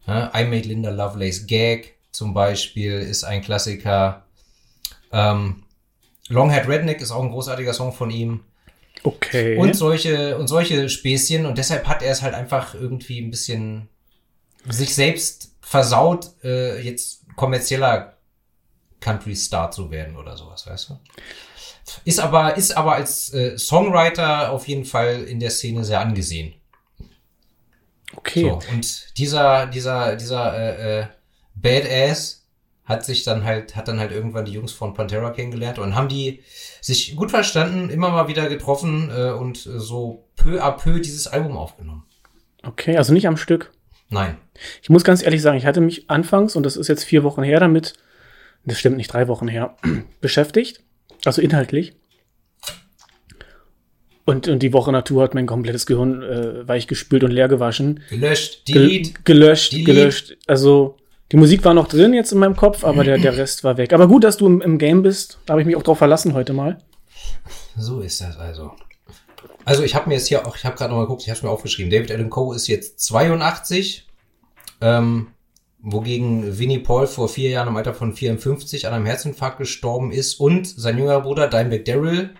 Ja, 0.06 0.30
I 0.38 0.44
Made 0.44 0.68
Linda 0.68 0.90
Lovelace 0.90 1.46
Gag 1.46 1.96
zum 2.12 2.32
Beispiel 2.32 2.92
ist 2.92 3.24
ein 3.24 3.42
Klassiker. 3.42 4.24
Ähm, 5.12 5.64
Longhead 6.28 6.68
Redneck 6.68 7.00
ist 7.00 7.10
auch 7.10 7.22
ein 7.22 7.30
großartiger 7.30 7.74
Song 7.74 7.92
von 7.92 8.10
ihm. 8.10 8.40
Okay. 9.02 9.56
Und 9.56 9.74
solche, 9.74 10.38
und 10.38 10.48
solche 10.48 10.88
Späßchen. 10.88 11.44
Und 11.44 11.58
deshalb 11.58 11.86
hat 11.86 12.02
er 12.02 12.12
es 12.12 12.22
halt 12.22 12.34
einfach 12.34 12.74
irgendwie 12.74 13.20
ein 13.20 13.30
bisschen 13.30 13.88
sich 14.68 14.94
selbst 14.94 15.55
versaut, 15.66 16.30
äh, 16.44 16.80
jetzt 16.80 17.24
kommerzieller 17.34 18.16
Country-Star 19.00 19.72
zu 19.72 19.90
werden 19.90 20.16
oder 20.16 20.36
sowas, 20.36 20.64
weißt 20.64 20.90
du? 20.90 21.00
Ist 22.04 22.20
aber, 22.20 22.56
ist 22.56 22.76
aber 22.76 22.94
als 22.94 23.34
äh, 23.34 23.58
Songwriter 23.58 24.52
auf 24.52 24.68
jeden 24.68 24.84
Fall 24.84 25.24
in 25.24 25.40
der 25.40 25.50
Szene 25.50 25.84
sehr 25.84 25.98
angesehen. 25.98 26.54
okay. 28.14 28.42
So, 28.42 28.60
und 28.72 29.18
dieser, 29.18 29.66
dieser, 29.66 30.14
dieser 30.14 30.56
äh, 30.56 31.00
äh, 31.00 31.06
Badass 31.56 32.46
hat 32.84 33.04
sich 33.04 33.24
dann 33.24 33.42
halt, 33.42 33.74
hat 33.74 33.88
dann 33.88 33.98
halt 33.98 34.12
irgendwann 34.12 34.44
die 34.44 34.52
Jungs 34.52 34.70
von 34.70 34.94
Pantera 34.94 35.30
kennengelernt 35.30 35.80
und 35.80 35.96
haben 35.96 36.08
die 36.08 36.44
sich 36.80 37.16
gut 37.16 37.32
verstanden, 37.32 37.90
immer 37.90 38.10
mal 38.10 38.28
wieder 38.28 38.48
getroffen 38.48 39.10
äh, 39.10 39.30
und 39.30 39.56
so 39.56 40.28
peu 40.36 40.62
à 40.62 40.70
peu 40.70 41.00
dieses 41.00 41.26
Album 41.26 41.56
aufgenommen. 41.56 42.04
Okay, 42.62 42.96
also 42.96 43.12
nicht 43.12 43.26
am 43.26 43.36
Stück. 43.36 43.72
Nein. 44.08 44.36
Ich 44.82 44.88
muss 44.88 45.04
ganz 45.04 45.22
ehrlich 45.22 45.42
sagen, 45.42 45.58
ich 45.58 45.66
hatte 45.66 45.80
mich 45.80 46.08
anfangs, 46.08 46.56
und 46.56 46.64
das 46.64 46.76
ist 46.76 46.88
jetzt 46.88 47.04
vier 47.04 47.24
Wochen 47.24 47.42
her, 47.42 47.60
damit, 47.60 47.94
das 48.64 48.78
stimmt 48.78 48.96
nicht, 48.96 49.12
drei 49.12 49.28
Wochen 49.28 49.48
her, 49.48 49.76
beschäftigt. 50.20 50.80
Also 51.24 51.42
inhaltlich. 51.42 51.94
Und, 54.24 54.48
und 54.48 54.60
die 54.60 54.72
Woche 54.72 54.90
Natur 54.90 55.22
hat 55.22 55.34
mein 55.34 55.46
komplettes 55.46 55.86
Gehirn 55.86 56.22
äh, 56.22 56.66
weichgespült 56.66 57.22
und 57.22 57.30
leer 57.30 57.46
gewaschen. 57.48 58.00
Gelöscht, 58.10 58.66
Gel 58.66 58.88
delete. 58.88 59.12
gelöscht, 59.22 59.72
Delete. 59.72 59.92
gelöscht. 59.92 60.36
Also 60.48 60.96
die 61.32 61.36
Musik 61.36 61.64
war 61.64 61.74
noch 61.74 61.86
drin 61.88 62.12
jetzt 62.12 62.32
in 62.32 62.38
meinem 62.38 62.56
Kopf, 62.56 62.84
aber 62.84 63.04
der, 63.04 63.18
der 63.18 63.36
Rest 63.36 63.62
war 63.62 63.76
weg. 63.76 63.92
Aber 63.92 64.08
gut, 64.08 64.24
dass 64.24 64.36
du 64.36 64.46
im, 64.46 64.60
im 64.62 64.78
Game 64.78 65.02
bist. 65.02 65.38
Da 65.46 65.52
habe 65.52 65.60
ich 65.60 65.66
mich 65.66 65.76
auch 65.76 65.82
drauf 65.84 65.98
verlassen 65.98 66.34
heute 66.34 66.52
mal. 66.52 66.78
So 67.76 68.00
ist 68.00 68.20
das 68.20 68.36
also. 68.36 68.72
Also 69.66 69.82
ich 69.82 69.96
habe 69.96 70.08
mir 70.08 70.14
jetzt 70.14 70.28
hier 70.28 70.46
auch, 70.46 70.56
ich 70.56 70.64
habe 70.64 70.76
gerade 70.76 70.90
noch 70.90 70.98
mal 70.98 71.06
geguckt, 71.06 71.22
ich 71.22 71.28
habe 71.28 71.42
mir 71.42 71.50
aufgeschrieben. 71.50 71.90
David 71.90 72.12
Allen 72.12 72.30
Coe 72.30 72.54
ist 72.54 72.68
jetzt 72.68 73.00
82, 73.00 74.06
ähm, 74.80 75.32
wogegen 75.80 76.56
Winnie 76.56 76.78
Paul 76.78 77.08
vor 77.08 77.28
vier 77.28 77.50
Jahren 77.50 77.66
im 77.66 77.76
Alter 77.76 77.92
von 77.92 78.14
54 78.14 78.86
an 78.86 78.94
einem 78.94 79.06
Herzinfarkt 79.06 79.58
gestorben 79.58 80.12
ist 80.12 80.36
und 80.36 80.68
sein 80.68 80.96
jüngerer 80.96 81.22
Bruder 81.22 81.48
Dimebag 81.48 81.84
Darrell 81.84 82.30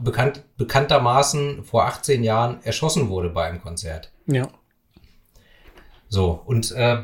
bekannt, 0.00 0.42
bekanntermaßen 0.56 1.64
vor 1.64 1.84
18 1.84 2.24
Jahren 2.24 2.62
erschossen 2.62 3.10
wurde 3.10 3.28
bei 3.28 3.44
einem 3.44 3.60
Konzert. 3.60 4.10
Ja. 4.26 4.48
So, 6.08 6.42
und 6.46 6.72
äh, 6.72 7.02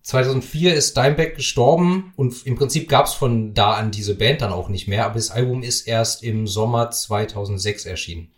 2004 0.00 0.74
ist 0.74 0.96
Dimebag 0.96 1.34
gestorben 1.34 2.14
und 2.16 2.46
im 2.46 2.56
Prinzip 2.56 2.88
gab 2.88 3.04
es 3.04 3.12
von 3.12 3.52
da 3.52 3.74
an 3.74 3.90
diese 3.90 4.14
Band 4.14 4.40
dann 4.40 4.52
auch 4.52 4.70
nicht 4.70 4.88
mehr, 4.88 5.04
aber 5.04 5.16
das 5.16 5.30
Album 5.30 5.62
ist 5.62 5.86
erst 5.86 6.22
im 6.22 6.46
Sommer 6.46 6.90
2006 6.90 7.84
erschienen. 7.84 8.32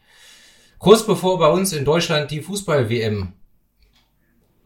Kurz 0.81 1.05
bevor 1.07 1.39
bei 1.39 1.49
uns 1.49 1.75
in 1.75 1.85
Deutschland 1.85 2.31
die 2.31 2.41
Fußball-WM 2.41 3.35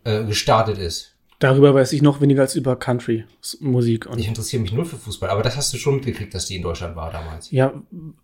äh, 0.04 0.24
gestartet 0.24 0.78
ist. 0.78 1.16
Darüber 1.40 1.74
weiß 1.74 1.92
ich 1.92 2.02
noch 2.02 2.20
weniger 2.20 2.42
als 2.42 2.54
über 2.54 2.76
Country-Musik. 2.76 4.08
Ich 4.16 4.28
interessiere 4.28 4.62
mich 4.62 4.72
null 4.72 4.84
für 4.84 4.96
Fußball, 4.96 5.28
aber 5.28 5.42
das 5.42 5.56
hast 5.56 5.74
du 5.74 5.76
schon 5.76 5.96
mitgekriegt, 5.96 6.32
dass 6.32 6.46
die 6.46 6.54
in 6.54 6.62
Deutschland 6.62 6.94
war 6.94 7.10
damals. 7.10 7.50
ja, 7.50 7.74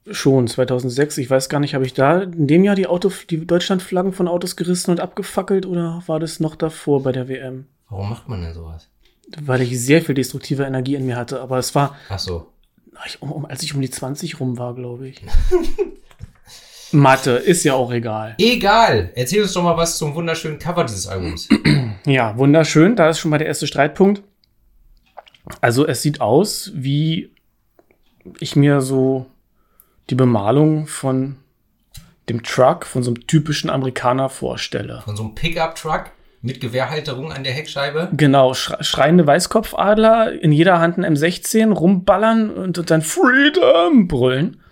schon, 0.08 0.46
2006. 0.46 1.18
Ich 1.18 1.28
weiß 1.28 1.48
gar 1.48 1.58
nicht, 1.58 1.74
habe 1.74 1.84
ich 1.84 1.92
da 1.92 2.20
in 2.20 2.46
dem 2.46 2.62
Jahr 2.62 2.76
die, 2.76 2.86
Auto, 2.86 3.10
die 3.28 3.44
Deutschlandflaggen 3.44 4.12
von 4.12 4.28
Autos 4.28 4.54
gerissen 4.54 4.92
und 4.92 5.00
abgefackelt 5.00 5.66
oder 5.66 6.04
war 6.06 6.20
das 6.20 6.38
noch 6.38 6.54
davor 6.54 7.02
bei 7.02 7.10
der 7.10 7.28
WM? 7.28 7.66
Warum 7.88 8.08
macht 8.08 8.28
man 8.28 8.40
denn 8.40 8.54
sowas? 8.54 8.88
Weil 9.42 9.62
ich 9.62 9.78
sehr 9.80 10.00
viel 10.00 10.14
destruktive 10.14 10.62
Energie 10.62 10.94
in 10.94 11.06
mir 11.06 11.16
hatte. 11.16 11.40
Aber 11.40 11.58
es 11.58 11.74
war, 11.74 11.96
Ach 12.08 12.20
so. 12.20 12.46
als 13.48 13.64
ich 13.64 13.74
um 13.74 13.80
die 13.80 13.90
20 13.90 14.38
rum 14.38 14.58
war, 14.58 14.76
glaube 14.76 15.08
ich. 15.08 15.20
Mathe, 16.92 17.32
ist 17.32 17.64
ja 17.64 17.74
auch 17.74 17.92
egal. 17.92 18.34
Egal. 18.38 19.10
Erzähl 19.14 19.42
uns 19.42 19.52
doch 19.52 19.62
mal 19.62 19.76
was 19.76 19.98
zum 19.98 20.14
wunderschönen 20.14 20.58
Cover 20.58 20.84
dieses 20.84 21.06
Albums. 21.06 21.48
Ja, 22.06 22.38
wunderschön. 22.38 22.96
Da 22.96 23.10
ist 23.10 23.18
schon 23.18 23.30
mal 23.30 23.36
der 23.36 23.46
erste 23.46 23.66
Streitpunkt. 23.66 24.22
Also 25.60 25.86
es 25.86 26.00
sieht 26.00 26.22
aus, 26.22 26.72
wie 26.74 27.30
ich 28.38 28.56
mir 28.56 28.80
so 28.80 29.26
die 30.08 30.14
Bemalung 30.14 30.86
von 30.86 31.36
dem 32.30 32.42
Truck, 32.42 32.86
von 32.86 33.02
so 33.02 33.10
einem 33.10 33.26
typischen 33.26 33.68
Amerikaner 33.68 34.30
vorstelle. 34.30 35.02
Von 35.04 35.16
so 35.16 35.24
einem 35.24 35.34
Pickup-Truck 35.34 36.06
mit 36.42 36.60
Gewehrhalterung 36.60 37.32
an 37.32 37.44
der 37.44 37.52
Heckscheibe. 37.52 38.08
Genau, 38.16 38.54
schre 38.54 38.82
schreiende 38.82 39.26
Weißkopfadler, 39.26 40.40
in 40.40 40.52
jeder 40.52 40.78
Hand 40.78 40.98
ein 40.98 41.16
M16, 41.16 41.72
rumballern 41.72 42.50
und 42.50 42.90
dann 42.90 43.02
Freedom 43.02 44.08
brüllen. 44.08 44.62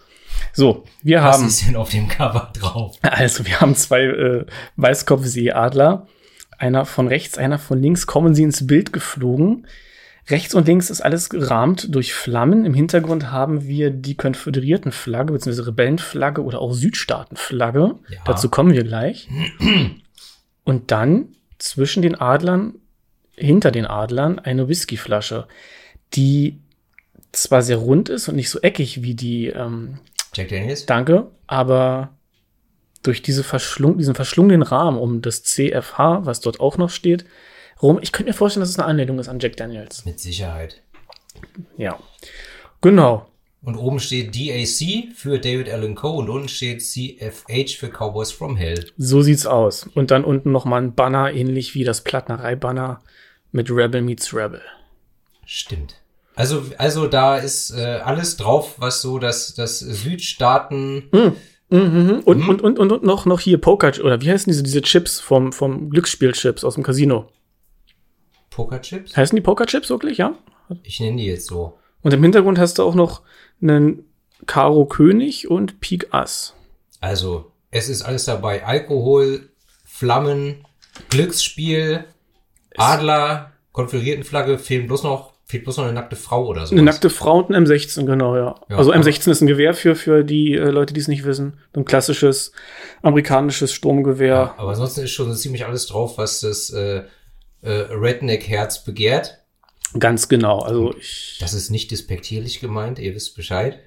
So, 0.59 0.83
wir 1.05 1.23
Was 1.23 1.37
haben. 1.37 1.47
ist 1.47 1.69
denn 1.69 1.77
auf 1.77 1.91
dem 1.91 2.09
Cover 2.09 2.51
drauf? 2.53 2.97
Also, 3.03 3.47
wir 3.47 3.61
haben 3.61 3.77
zwei 3.77 4.03
äh, 4.03 4.45
Weißkopfseeadler. 4.75 6.09
Einer 6.59 6.85
von 6.85 7.07
rechts, 7.07 7.39
einer 7.39 7.61
von 7.61 7.81
links. 7.81 8.09
Kommen 8.09 8.35
sie 8.35 8.43
ins 8.43 8.67
Bild 8.67 8.93
geflogen. 8.93 9.69
Rechts 10.29 10.57
und 10.57 10.67
links 10.67 10.91
ist 10.91 11.01
alles 11.01 11.31
gerahmt 11.31 11.95
durch 11.95 12.13
Flammen. 12.13 12.65
Im 12.65 12.75
Hintergrund 12.75 13.31
haben 13.31 13.69
wir 13.69 13.91
die 13.91 14.17
Konföderiertenflagge 14.17 15.33
bzw. 15.33 15.63
Rebellenflagge 15.63 16.43
oder 16.43 16.61
auch 16.61 16.73
Südstaatenflagge. 16.73 17.95
Ja. 18.09 18.19
Dazu 18.25 18.49
kommen 18.49 18.73
wir 18.73 18.83
gleich. 18.83 19.29
Und 20.65 20.91
dann 20.91 21.29
zwischen 21.59 22.03
den 22.03 22.17
Adlern, 22.17 22.75
hinter 23.37 23.71
den 23.71 23.87
Adlern, 23.87 24.41
eine 24.41 24.69
Whiskyflasche, 24.69 25.47
die 26.15 26.59
zwar 27.31 27.63
sehr 27.63 27.77
rund 27.77 28.09
ist 28.09 28.29
und 28.29 28.35
nicht 28.35 28.51
so 28.51 28.59
eckig 28.59 29.03
wie 29.03 29.15
die, 29.15 29.47
ähm, 29.47 30.01
Jack 30.39 30.49
Daniels? 30.49 30.87
danke, 30.87 31.27
aber 31.47 32.11
durch 33.03 33.23
diese 33.23 33.45
verschlung, 33.45 33.99
diesen 33.99 34.15
verschlungenen 34.15 34.63
Rahmen 34.63 34.99
um 34.99 35.23
das 35.23 35.43
CFH, 35.43 36.27
was 36.27 36.41
dort 36.41 36.61
auch 36.61 36.77
noch 36.79 36.91
steht, 36.91 37.25
rum, 37.83 37.99
ich 38.03 38.13
könnte 38.13 38.31
mir 38.31 38.35
vorstellen, 38.35 38.63
dass 38.63 38.71
es 38.71 38.79
eine 38.79 38.89
Anlehnung 38.89 39.19
ist 39.19 39.29
an 39.29 39.39
Jack 39.41 39.57
Daniels. 39.57 40.05
Mit 40.05 40.21
Sicherheit. 40.21 40.83
Ja. 41.77 41.99
Genau. 42.81 43.27
Und 43.63 43.77
oben 43.77 43.99
steht 43.99 44.37
DAC 44.37 45.15
für 45.15 45.39
David 45.39 45.69
Allen 45.69 45.97
Coe 45.97 46.17
und 46.19 46.29
unten 46.29 46.49
steht 46.49 46.81
CFH 46.83 47.77
für 47.77 47.89
Cowboys 47.89 48.31
from 48.31 48.57
Hell. 48.57 48.87
So 48.97 49.23
sieht's 49.23 49.47
aus. 49.47 49.89
Und 49.95 50.11
dann 50.13 50.25
unten 50.25 50.53
noch 50.53 50.65
mal 50.65 50.81
ein 50.81 50.95
Banner, 50.95 51.33
ähnlich 51.33 51.75
wie 51.75 51.85
das 51.85 52.05
Plattnerei-Banner 52.05 53.01
mit 53.51 53.71
Rebel 53.71 54.03
meets 54.03 54.33
Rebel. 54.33 54.63
Stimmt. 55.45 55.97
Also, 56.39 56.63
also 56.79 57.09
da 57.09 57.37
ist 57.37 57.73
äh, 57.73 57.83
alles 58.05 58.37
drauf, 58.37 58.77
was 58.79 59.03
so 59.03 59.19
das, 59.19 59.57
das 59.57 59.81
Südstaaten. 59.81 61.09
Mhm. 61.11 61.33
Und, 61.69 62.49
und, 62.49 62.63
und, 62.63 62.79
und, 62.79 62.93
und 62.93 63.03
noch, 63.03 63.27
noch 63.27 63.41
hier 63.41 63.61
Poker, 63.61 63.93
oder 64.05 64.21
wie 64.21 64.31
heißen 64.31 64.49
diese, 64.49 64.63
diese 64.63 64.81
Chips 64.81 65.19
vom, 65.19 65.53
vom 65.53 65.91
Glücksspielchips 65.91 66.63
aus 66.63 66.77
dem 66.77 66.85
Casino? 66.85 67.29
Pokerchips? 68.51 69.17
Heißen 69.17 69.35
die 69.35 69.43
Pokerchips 69.43 69.91
wirklich, 69.91 70.19
ja? 70.19 70.33
Ich 70.85 71.01
nenne 71.01 71.17
die 71.17 71.27
jetzt 71.27 71.49
so. 71.49 71.77
Und 72.03 72.15
im 72.15 72.23
Hintergrund 72.23 72.57
hast 72.61 72.79
du 72.79 72.85
auch 72.85 72.95
noch 72.95 73.23
einen 73.61 74.05
Karo 74.47 74.87
König 74.87 75.51
und 75.51 75.81
Pik 75.81 76.15
Ass. 76.15 76.55
Also, 77.01 77.51
es 77.73 77.89
ist 77.89 78.03
alles 78.03 78.27
dabei. 78.27 78.65
Alkohol, 78.65 79.51
Flammen, 79.85 80.65
Glücksspiel, 81.11 82.05
Adler, 82.77 83.55
Konföderiertenflagge, 83.73 84.61
fehlen 84.61 84.87
bloß 84.87 85.03
noch, 85.03 85.33
fehlt 85.51 85.65
bloß 85.65 85.79
noch 85.79 85.85
eine 85.85 85.95
nackte 85.95 86.15
Frau 86.15 86.47
oder 86.47 86.67
so. 86.67 86.75
Eine 86.75 86.83
nackte 86.85 87.09
Frau 87.11 87.39
und 87.39 87.55
ein 87.55 87.65
M16, 87.67 88.05
genau, 88.05 88.37
ja. 88.37 88.55
Ja, 88.69 88.77
also 88.77 88.93
aber- 88.93 89.01
M16 89.03 89.31
ist 89.31 89.41
ein 89.41 89.47
Gewehr 89.47 89.73
für, 89.75 89.95
für 89.97 90.23
die 90.23 90.53
äh, 90.55 90.69
Leute, 90.69 90.93
die 90.95 91.01
es 91.01 91.09
nicht 91.09 91.25
wissen. 91.25 91.59
Ein 91.75 91.87
klassisches 91.87 92.53
amerikanisches 93.03 93.73
Sturmgewehr. 93.73 94.29
Ja, 94.35 94.55
aber 94.59 94.71
ansonsten 94.71 95.01
ist 95.03 95.11
schon 95.13 95.35
ziemlich 95.35 95.65
alles 95.65 95.87
drauf, 95.87 96.19
was 96.19 96.41
das 96.41 96.69
äh, 96.71 97.03
äh, 97.63 97.71
Redneck-Herz 97.71 98.85
begehrt. 98.85 99.39
Ganz 99.99 100.29
genau. 100.29 100.59
Also 100.61 100.95
ich 100.99 101.39
Das 101.41 101.55
ist 101.55 101.71
nicht 101.71 101.91
despektierlich 101.91 102.61
gemeint, 102.61 102.99
ihr 102.99 103.15
wisst 103.15 103.35
Bescheid. 103.35 103.79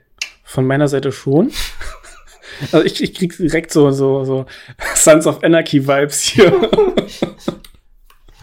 von 0.44 0.66
meiner 0.66 0.88
Seite 0.88 1.12
schon. 1.12 1.52
Also 2.74 2.86
ich, 2.86 3.02
ich 3.02 3.14
krieg 3.16 3.36
direkt 3.36 3.72
so, 3.72 3.90
so, 3.92 4.24
so 4.26 4.46
Sons 4.96 5.26
of 5.26 5.42
Anarchy 5.42 5.88
Vibes 5.88 6.20
hier. 6.20 6.52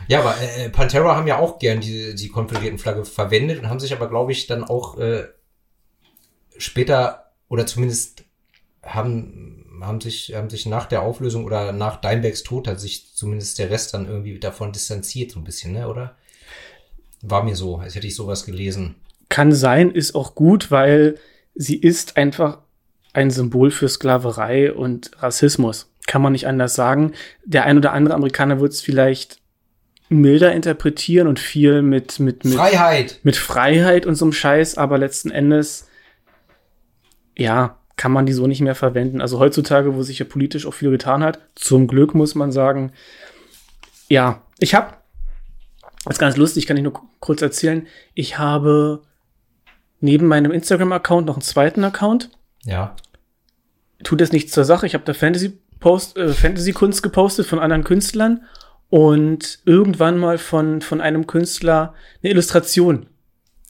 Ja, 0.09 0.21
aber 0.21 0.35
äh, 0.41 0.71
Pantera 0.71 1.15
haben 1.15 1.27
ja 1.27 1.39
auch 1.39 1.59
gern 1.59 1.81
die, 1.81 2.15
die 2.15 2.29
konföderierten 2.29 2.79
Flagge 2.79 3.05
verwendet 3.05 3.61
und 3.61 3.69
haben 3.69 3.79
sich 3.79 3.93
aber, 3.93 4.09
glaube 4.09 4.33
ich, 4.33 4.47
dann 4.47 4.65
auch 4.65 4.99
äh, 4.99 5.29
später 6.57 7.31
oder 7.49 7.67
zumindest 7.67 8.25
haben, 8.83 9.67
haben, 9.83 10.01
sich, 10.01 10.35
haben 10.35 10.49
sich 10.49 10.65
nach 10.67 10.87
der 10.87 11.03
Auflösung 11.03 11.45
oder 11.45 11.73
nach 11.73 12.01
Dimebacks 12.01 12.43
Tod 12.43 12.67
hat 12.69 12.81
sich 12.81 13.15
zumindest 13.15 13.59
der 13.59 13.71
Rest 13.71 13.93
dann 13.93 14.09
irgendwie 14.09 14.39
davon 14.39 14.73
distanziert, 14.73 15.31
so 15.31 15.41
ein 15.41 15.45
bisschen, 15.45 15.73
ne, 15.73 15.89
oder? 15.89 16.17
War 17.21 17.43
mir 17.43 17.55
so, 17.55 17.77
als 17.77 17.95
hätte 17.95 18.07
ich 18.07 18.15
sowas 18.15 18.47
gelesen. 18.47 18.95
Kann 19.29 19.53
sein, 19.53 19.91
ist 19.91 20.15
auch 20.15 20.35
gut, 20.35 20.71
weil 20.71 21.17
sie 21.55 21.77
ist 21.77 22.17
einfach 22.17 22.59
ein 23.13 23.31
Symbol 23.31 23.71
für 23.71 23.89
Sklaverei 23.89 24.73
und 24.73 25.11
Rassismus. 25.19 25.91
Kann 26.07 26.23
man 26.23 26.33
nicht 26.33 26.47
anders 26.47 26.75
sagen. 26.75 27.13
Der 27.45 27.65
ein 27.65 27.77
oder 27.77 27.93
andere 27.93 28.15
Amerikaner 28.15 28.61
wird 28.61 28.73
es 28.73 28.81
vielleicht 28.81 29.38
milder 30.09 30.53
interpretieren 30.53 31.29
und 31.29 31.39
viel 31.39 31.83
mit, 31.83 32.19
mit, 32.21 32.45
mit, 32.45 32.55
Freiheit! 32.55 33.21
mit 33.23 33.37
Freiheit 33.37 34.07
und 34.07 34.15
so 34.15 34.25
einem 34.25 34.33
Scheiß, 34.33 34.79
aber 34.79 34.97
letzten 34.99 35.31
Endes, 35.31 35.89
ja, 37.37 37.79
kann 37.97 38.13
man 38.13 38.27
die 38.27 38.33
so 38.33 38.47
nicht 38.47 38.61
mehr 38.61 38.75
verwenden. 38.75 39.21
Also 39.21 39.39
heutzutage, 39.39 39.95
wo 39.95 40.03
sich 40.03 40.19
ja 40.21 40.25
politisch 40.25 40.67
auch 40.67 40.75
viel 40.75 40.91
getan 40.91 41.23
hat, 41.23 41.41
zum 41.57 41.89
Glück 41.89 42.15
muss 42.15 42.35
man 42.35 42.53
sagen, 42.53 42.93
ja, 44.09 44.43
ich 44.61 44.75
habe, 44.75 44.95
das 46.05 46.15
ist 46.15 46.21
ganz 46.21 46.37
lustig, 46.37 46.67
kann 46.67 46.77
ich 46.77 46.83
nur 46.85 46.93
ku- 46.93 47.07
kurz 47.21 47.43
erzählen, 47.43 47.87
ich 48.15 48.39
habe 48.39 49.03
neben 50.01 50.27
meinem 50.27 50.53
Instagram-Account 50.53 51.27
noch 51.27 51.35
einen 51.35 51.43
zweiten 51.43 51.83
Account, 51.85 52.31
Ja. 52.65 52.95
tut 54.05 54.21
das 54.21 54.31
nichts 54.33 54.53
zur 54.53 54.65
Sache. 54.65 54.87
Ich 54.87 54.95
habe 54.95 55.05
da 55.05 55.13
Fantasy 55.13 55.59
Post, 55.81 56.17
äh, 56.17 56.33
Fantasy-Kunst 56.33 57.03
gepostet 57.03 57.47
von 57.47 57.59
anderen 57.59 57.85
Künstlern 57.85 58.45
und 58.91 59.61
irgendwann 59.65 60.19
mal 60.19 60.39
von, 60.39 60.81
von 60.81 61.01
einem 61.01 61.27
Künstler 61.27 61.95
eine 62.23 62.33
Illustration. 62.33 63.07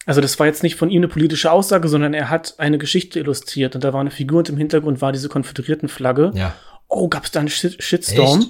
Also 0.07 0.21
das 0.21 0.39
war 0.39 0.47
jetzt 0.47 0.63
nicht 0.63 0.77
von 0.77 0.91
ihm 0.91 1.01
eine 1.01 1.09
politische 1.09 1.53
Aussage, 1.53 1.89
sondern 1.89 2.15
er 2.15 2.31
hat 2.31 2.55
eine 2.59 2.79
Geschichte 2.79 3.19
illustriert 3.19 3.75
und 3.75 3.85
da 3.85 3.93
war 3.93 4.01
eine 4.01 4.11
Figur 4.11 4.39
und 4.39 4.49
im 4.49 4.57
Hintergrund 4.57 5.03
war 5.03 5.13
diese 5.13 5.29
konföderierten 5.29 5.89
Flagge. 5.89 6.31
Ja. 6.35 6.55
Oh, 6.89 7.09
gab's 7.09 7.31
da 7.31 7.41
einen 7.41 7.51
Shit 7.51 7.83
Shitstorm? 7.83 8.41
Echt? 8.41 8.49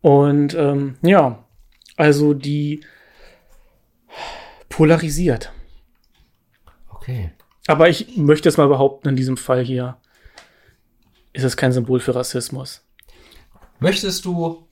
Und 0.00 0.54
ähm, 0.54 0.96
ja, 1.02 1.44
also 1.96 2.32
die 2.32 2.84
polarisiert. 4.68 5.52
Okay. 6.94 7.32
Aber 7.66 7.88
ich 7.88 8.16
möchte 8.16 8.48
jetzt 8.48 8.56
mal 8.56 8.68
behaupten, 8.68 9.08
in 9.08 9.16
diesem 9.16 9.36
Fall 9.36 9.62
hier 9.62 9.98
ist 11.34 11.44
es 11.44 11.56
kein 11.56 11.72
Symbol 11.72 12.00
für 12.00 12.14
Rassismus. 12.14 12.82
Möchtest 13.80 14.24
du 14.24 14.66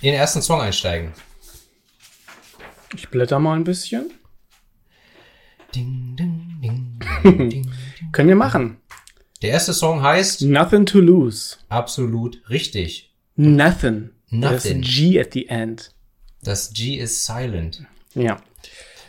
in 0.00 0.12
den 0.12 0.14
ersten 0.14 0.42
Song 0.42 0.60
einsteigen? 0.60 1.12
Ich 2.94 3.08
blätter 3.08 3.38
mal 3.38 3.56
ein 3.56 3.64
bisschen. 3.64 4.10
Ding, 5.74 6.16
ding, 6.16 6.58
ding, 6.62 6.98
ding, 7.24 7.50
ding. 7.50 7.72
Können 8.12 8.28
wir 8.28 8.36
machen. 8.36 8.78
Der 9.42 9.50
erste 9.50 9.74
Song 9.74 10.02
heißt 10.02 10.42
Nothing 10.42 10.86
to 10.86 11.00
lose. 11.00 11.56
absolut 11.68 12.42
richtig. 12.48 13.14
Nothing. 13.36 14.10
Nothing. 14.30 14.80
Das 14.82 14.90
G 14.90 15.20
at 15.20 15.32
the 15.34 15.48
end. 15.48 15.92
Das 16.42 16.72
G 16.72 16.96
ist 16.96 17.26
silent. 17.26 17.82
Ja. 18.14 18.40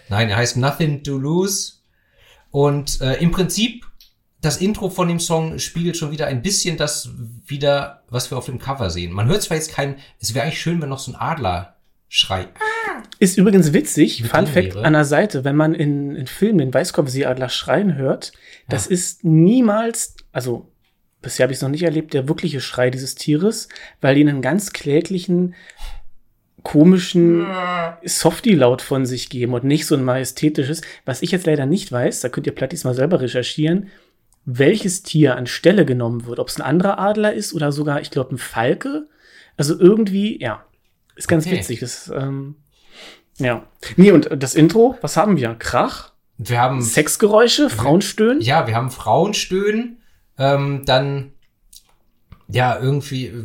Nein, 0.09 0.29
er 0.29 0.37
heißt 0.37 0.57
Nothing 0.57 1.03
to 1.03 1.17
Lose. 1.17 1.73
Und 2.51 2.99
äh, 3.01 3.15
im 3.21 3.31
Prinzip, 3.31 3.85
das 4.41 4.57
Intro 4.57 4.89
von 4.89 5.07
dem 5.07 5.19
Song 5.19 5.57
spiegelt 5.59 5.97
schon 5.97 6.11
wieder 6.11 6.27
ein 6.27 6.41
bisschen 6.41 6.77
das 6.77 7.09
wieder, 7.45 8.03
was 8.09 8.29
wir 8.31 8.37
auf 8.37 8.45
dem 8.45 8.59
Cover 8.59 8.89
sehen. 8.89 9.11
Man 9.11 9.27
hört 9.27 9.41
zwar 9.41 9.57
jetzt 9.57 9.71
kein, 9.71 9.95
es 10.19 10.33
wäre 10.33 10.45
eigentlich 10.45 10.61
schön, 10.61 10.81
wenn 10.81 10.89
noch 10.89 10.99
so 10.99 11.11
ein 11.11 11.15
Adlerschrei. 11.15 12.47
Ist 13.19 13.37
übrigens 13.37 13.73
witzig, 13.73 14.23
Fun 14.23 14.45
Fact 14.45 14.75
wäre. 14.75 14.85
an 14.85 14.93
der 14.93 15.05
Seite, 15.05 15.43
wenn 15.43 15.55
man 15.55 15.73
in, 15.73 16.15
in 16.15 16.27
Filmen 16.27 16.59
den 16.59 16.73
Weißkopfseeadler 16.73 17.49
schreien 17.49 17.95
hört, 17.95 18.31
das 18.69 18.85
ist 18.85 19.23
niemals, 19.23 20.15
also 20.31 20.71
bisher 21.21 21.45
habe 21.45 21.53
ich 21.53 21.57
es 21.57 21.61
noch 21.63 21.69
nicht 21.69 21.83
erlebt, 21.83 22.13
der 22.13 22.27
wirkliche 22.27 22.61
Schrei 22.61 22.91
dieses 22.91 23.15
Tieres, 23.15 23.69
weil 24.01 24.15
die 24.15 24.21
einen 24.21 24.41
ganz 24.43 24.71
kläglichen, 24.71 25.55
komischen 26.63 27.47
Softie-Laut 28.03 28.81
von 28.81 29.05
sich 29.05 29.29
geben 29.29 29.53
und 29.53 29.63
nicht 29.63 29.85
so 29.85 29.95
ein 29.95 30.03
majestätisches. 30.03 30.81
Was 31.05 31.21
ich 31.21 31.31
jetzt 31.31 31.45
leider 31.45 31.65
nicht 31.65 31.91
weiß, 31.91 32.21
da 32.21 32.29
könnt 32.29 32.45
ihr 32.45 32.55
Plattis 32.55 32.83
mal 32.83 32.93
selber 32.93 33.21
recherchieren, 33.21 33.89
welches 34.49 35.03
Tier 35.03 35.35
anstelle 35.35 35.85
genommen 35.85 36.25
wird. 36.25 36.39
Ob 36.39 36.47
es 36.47 36.55
ein 36.55 36.61
anderer 36.61 36.97
Adler 36.99 37.33
ist 37.33 37.53
oder 37.53 37.73
sogar, 37.73 37.99
ich 37.99 38.11
glaube, 38.11 38.33
ein 38.33 38.37
Falke. 38.37 39.07
Also 39.57 39.77
irgendwie, 39.77 40.41
ja, 40.41 40.63
ist 41.17 41.27
ganz 41.27 41.45
Okay. 41.45 41.57
witzig. 41.57 41.81
Das, 41.81 42.09
ähm, 42.15 42.55
ja. 43.39 43.67
Nee, 43.97 44.11
und 44.11 44.29
das 44.41 44.55
Intro, 44.55 44.97
was 45.01 45.17
haben 45.17 45.35
wir? 45.35 45.53
Krach? 45.55 46.13
Wir 46.37 46.61
haben, 46.61 46.81
Sexgeräusche? 46.81 47.69
Frauenstöhnen? 47.69 48.39
ja, 48.41 48.67
wir 48.67 48.75
haben 48.75 48.89
Frauenstöhnen, 48.89 50.01
ähm, 50.37 50.83
dann, 50.85 51.33
ja, 52.47 52.79
irgendwie 52.79 53.27
äh, 53.27 53.43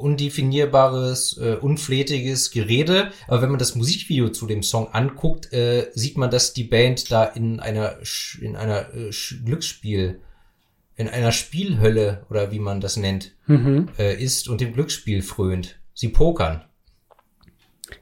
undefinierbares, 0.00 1.38
äh, 1.38 1.56
unflätiges 1.60 2.50
Gerede. 2.50 3.10
Aber 3.28 3.42
wenn 3.42 3.50
man 3.50 3.58
das 3.58 3.74
Musikvideo 3.74 4.28
zu 4.30 4.46
dem 4.46 4.62
Song 4.62 4.88
anguckt, 4.92 5.52
äh, 5.52 5.90
sieht 5.94 6.16
man, 6.16 6.30
dass 6.30 6.52
die 6.52 6.64
Band 6.64 7.10
da 7.10 7.24
in 7.24 7.60
einer, 7.60 7.96
in 8.40 8.56
einer 8.56 8.94
äh, 8.94 9.10
Glücksspiel, 9.44 10.20
in 10.96 11.08
einer 11.08 11.32
Spielhölle 11.32 12.24
oder 12.30 12.50
wie 12.52 12.60
man 12.60 12.80
das 12.80 12.96
nennt, 12.96 13.32
Mhm. 13.46 13.88
äh, 13.98 14.14
ist 14.22 14.48
und 14.48 14.60
dem 14.60 14.72
Glücksspiel 14.72 15.22
frönt. 15.22 15.78
Sie 15.92 16.08
pokern. 16.08 16.64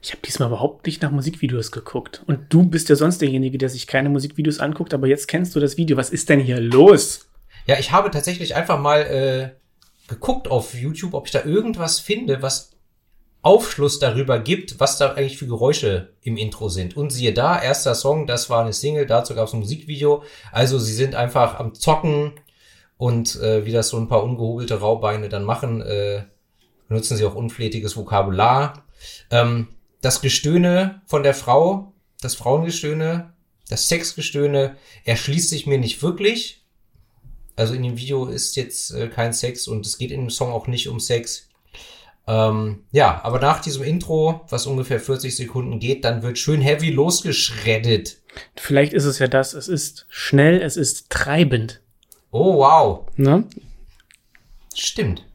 Ich 0.01 0.11
habe 0.11 0.21
diesmal 0.25 0.47
überhaupt 0.49 0.85
nicht 0.85 1.01
nach 1.01 1.11
Musikvideos 1.11 1.71
geguckt. 1.71 2.23
Und 2.25 2.53
du 2.53 2.63
bist 2.65 2.89
ja 2.89 2.95
sonst 2.95 3.21
derjenige, 3.21 3.57
der 3.57 3.69
sich 3.69 3.85
keine 3.87 4.09
Musikvideos 4.09 4.59
anguckt, 4.59 4.93
aber 4.93 5.07
jetzt 5.07 5.27
kennst 5.27 5.55
du 5.55 5.59
das 5.59 5.77
Video. 5.77 5.97
Was 5.97 6.09
ist 6.09 6.29
denn 6.29 6.39
hier 6.39 6.59
los? 6.59 7.27
Ja, 7.67 7.77
ich 7.79 7.91
habe 7.91 8.09
tatsächlich 8.11 8.55
einfach 8.55 8.79
mal 8.79 9.01
äh, 9.01 9.49
geguckt 10.07 10.49
auf 10.49 10.73
YouTube, 10.73 11.13
ob 11.13 11.25
ich 11.25 11.31
da 11.31 11.43
irgendwas 11.43 11.99
finde, 11.99 12.41
was 12.41 12.71
Aufschluss 13.41 13.99
darüber 13.99 14.39
gibt, 14.39 14.79
was 14.79 14.97
da 14.97 15.13
eigentlich 15.13 15.37
für 15.37 15.47
Geräusche 15.47 16.13
im 16.21 16.37
Intro 16.37 16.69
sind. 16.69 16.95
Und 16.95 17.11
siehe 17.11 17.33
da, 17.33 17.61
erster 17.61 17.93
Song, 17.93 18.25
das 18.25 18.49
war 18.49 18.61
eine 18.61 18.73
Single, 18.73 19.05
dazu 19.05 19.35
gab 19.35 19.47
es 19.47 19.53
ein 19.53 19.59
Musikvideo. 19.59 20.23
Also 20.51 20.79
sie 20.79 20.93
sind 20.93 21.13
einfach 21.13 21.59
am 21.59 21.75
Zocken 21.75 22.31
und 22.97 23.35
äh, 23.41 23.65
wie 23.65 23.73
das 23.73 23.89
so 23.89 23.97
ein 23.97 24.07
paar 24.07 24.23
ungehobelte 24.23 24.79
Raubeine 24.79 25.27
dann 25.27 25.43
machen, 25.43 25.81
äh, 25.81 26.23
benutzen 26.87 27.17
sie 27.17 27.25
auch 27.25 27.35
unflätiges 27.35 27.97
Vokabular. 27.97 28.85
Ähm, 29.29 29.67
das 30.01 30.21
Gestöhne 30.21 31.01
von 31.05 31.23
der 31.23 31.33
Frau, 31.33 31.93
das 32.21 32.35
Frauengestöhne, 32.35 33.33
das 33.67 33.89
Sexgestöhne 33.89 34.77
erschließt 35.03 35.49
sich 35.49 35.67
mir 35.67 35.79
nicht 35.79 36.01
wirklich. 36.01 36.62
Also 37.55 37.73
in 37.73 37.83
dem 37.83 37.97
Video 37.97 38.25
ist 38.25 38.55
jetzt 38.55 38.91
äh, 38.91 39.07
kein 39.07 39.33
Sex 39.33 39.67
und 39.67 39.85
es 39.85 39.97
geht 39.97 40.11
in 40.11 40.21
dem 40.21 40.29
Song 40.29 40.51
auch 40.51 40.67
nicht 40.67 40.87
um 40.87 40.99
Sex. 40.99 41.49
Ähm, 42.25 42.83
ja, 42.91 43.21
aber 43.23 43.39
nach 43.39 43.59
diesem 43.59 43.83
Intro, 43.83 44.41
was 44.49 44.65
ungefähr 44.65 44.99
40 44.99 45.35
Sekunden 45.35 45.79
geht, 45.79 46.05
dann 46.05 46.23
wird 46.23 46.37
schön 46.37 46.61
heavy 46.61 46.89
losgeschreddet. 46.89 48.21
Vielleicht 48.55 48.93
ist 48.93 49.05
es 49.05 49.19
ja 49.19 49.27
das, 49.27 49.53
es 49.53 49.67
ist 49.67 50.05
schnell, 50.09 50.61
es 50.61 50.77
ist 50.77 51.09
treibend. 51.09 51.81
Oh, 52.31 52.57
wow. 52.57 53.05
Ne? 53.17 53.43
Stimmt. 54.73 55.25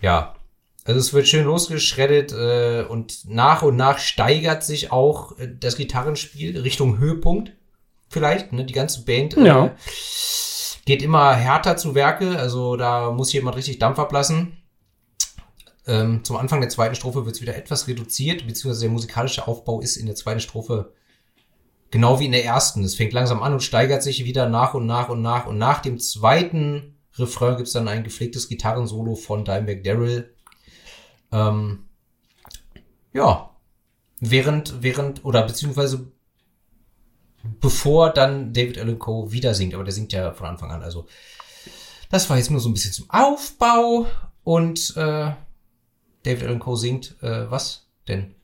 Ja. 0.00 0.34
Also 0.84 0.98
es 0.98 1.12
wird 1.12 1.28
schön 1.28 1.44
losgeschreddet 1.44 2.32
äh, 2.32 2.84
und 2.88 3.28
nach 3.28 3.62
und 3.62 3.76
nach 3.76 3.98
steigert 3.98 4.64
sich 4.64 4.90
auch 4.90 5.38
äh, 5.38 5.48
das 5.60 5.76
Gitarrenspiel 5.76 6.58
Richtung 6.58 6.98
Höhepunkt. 6.98 7.52
Vielleicht, 8.08 8.52
ne? 8.52 8.64
Die 8.64 8.72
ganze 8.72 9.04
Band 9.04 9.36
äh, 9.36 9.46
Ja. 9.46 9.76
Geht 10.90 11.02
immer 11.02 11.36
härter 11.36 11.76
zu 11.76 11.94
Werke. 11.94 12.36
Also 12.36 12.74
da 12.74 13.12
muss 13.12 13.32
jemand 13.32 13.56
richtig 13.56 13.78
Dampf 13.78 14.00
ablassen. 14.00 14.56
Ähm, 15.86 16.24
zum 16.24 16.36
Anfang 16.36 16.60
der 16.60 16.68
zweiten 16.68 16.96
Strophe 16.96 17.24
wird 17.24 17.36
es 17.36 17.40
wieder 17.40 17.54
etwas 17.54 17.86
reduziert, 17.86 18.44
beziehungsweise 18.44 18.86
der 18.86 18.90
musikalische 18.90 19.46
Aufbau 19.46 19.80
ist 19.80 19.96
in 19.96 20.06
der 20.06 20.16
zweiten 20.16 20.40
Strophe 20.40 20.92
genau 21.92 22.18
wie 22.18 22.26
in 22.26 22.32
der 22.32 22.44
ersten. 22.44 22.82
Es 22.82 22.96
fängt 22.96 23.12
langsam 23.12 23.40
an 23.40 23.52
und 23.52 23.62
steigert 23.62 24.02
sich 24.02 24.24
wieder 24.24 24.48
nach 24.48 24.74
und 24.74 24.86
nach 24.86 25.08
und 25.08 25.22
nach. 25.22 25.46
Und 25.46 25.58
nach 25.58 25.78
dem 25.78 26.00
zweiten 26.00 26.96
Refrain 27.14 27.56
gibt's 27.56 27.72
dann 27.72 27.86
ein 27.86 28.02
gepflegtes 28.02 28.48
Gitarrensolo 28.48 29.14
von 29.14 29.44
Dimebag 29.44 29.84
Daryl. 29.84 30.34
Ähm, 31.30 31.84
ja, 33.12 33.50
während, 34.18 34.82
während, 34.82 35.24
oder 35.24 35.44
beziehungsweise 35.44 36.10
bevor 37.60 38.10
dann 38.10 38.52
David 38.52 38.78
Allen 38.78 38.98
Coe 38.98 39.32
wieder 39.32 39.54
singt, 39.54 39.74
aber 39.74 39.84
der 39.84 39.92
singt 39.92 40.12
ja 40.12 40.32
von 40.32 40.46
Anfang 40.46 40.70
an. 40.70 40.82
Also 40.82 41.06
das 42.10 42.28
war 42.28 42.36
jetzt 42.36 42.50
nur 42.50 42.60
so 42.60 42.68
ein 42.68 42.74
bisschen 42.74 42.92
zum 42.92 43.10
Aufbau 43.10 44.06
und 44.44 44.94
äh, 44.96 45.32
David 46.22 46.44
Allen 46.44 46.58
Coe 46.58 46.76
singt 46.76 47.16
äh, 47.22 47.50
was 47.50 47.86
denn? 48.08 48.34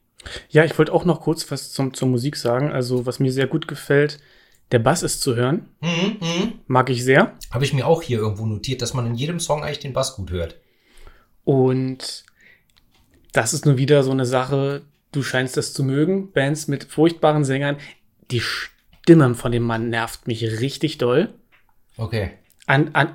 Ja, 0.48 0.64
ich 0.64 0.76
wollte 0.78 0.92
auch 0.92 1.04
noch 1.04 1.20
kurz 1.20 1.50
was 1.50 1.72
zum, 1.72 1.94
zur 1.94 2.08
Musik 2.08 2.36
sagen. 2.36 2.70
Also, 2.72 3.06
was 3.06 3.20
mir 3.20 3.32
sehr 3.32 3.46
gut 3.46 3.68
gefällt, 3.68 4.18
der 4.72 4.78
Bass 4.78 5.02
ist 5.02 5.20
zu 5.20 5.36
hören. 5.36 5.68
Mhm, 5.80 6.16
mhm. 6.20 6.52
Mag 6.66 6.90
ich 6.90 7.04
sehr. 7.04 7.34
Habe 7.50 7.64
ich 7.64 7.72
mir 7.72 7.86
auch 7.86 8.02
hier 8.02 8.18
irgendwo 8.18 8.46
notiert, 8.46 8.82
dass 8.82 8.94
man 8.94 9.06
in 9.06 9.14
jedem 9.14 9.40
Song 9.40 9.62
eigentlich 9.62 9.78
den 9.80 9.92
Bass 9.92 10.16
gut 10.16 10.30
hört. 10.30 10.56
Und 11.44 12.24
das 13.32 13.54
ist 13.54 13.66
nur 13.66 13.78
wieder 13.78 14.02
so 14.02 14.10
eine 14.10 14.26
Sache, 14.26 14.82
du 15.12 15.22
scheinst 15.22 15.56
das 15.56 15.72
zu 15.72 15.84
mögen. 15.84 16.32
Bands 16.32 16.66
mit 16.66 16.84
furchtbaren 16.84 17.44
Sängern. 17.44 17.76
Die 18.30 18.42
Stimme 19.06 19.34
von 19.34 19.52
dem 19.52 19.62
Mann 19.62 19.88
nervt 19.88 20.26
mich 20.26 20.42
richtig 20.60 20.98
doll. 20.98 21.32
Okay. 21.96 22.32
An, 22.66 22.90
an, 22.92 23.14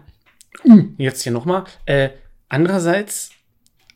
Mm, 0.64 0.96
jetzt 0.98 1.22
hier 1.24 1.32
nochmal. 1.32 1.64
Äh, 1.86 2.10
andererseits, 2.50 3.32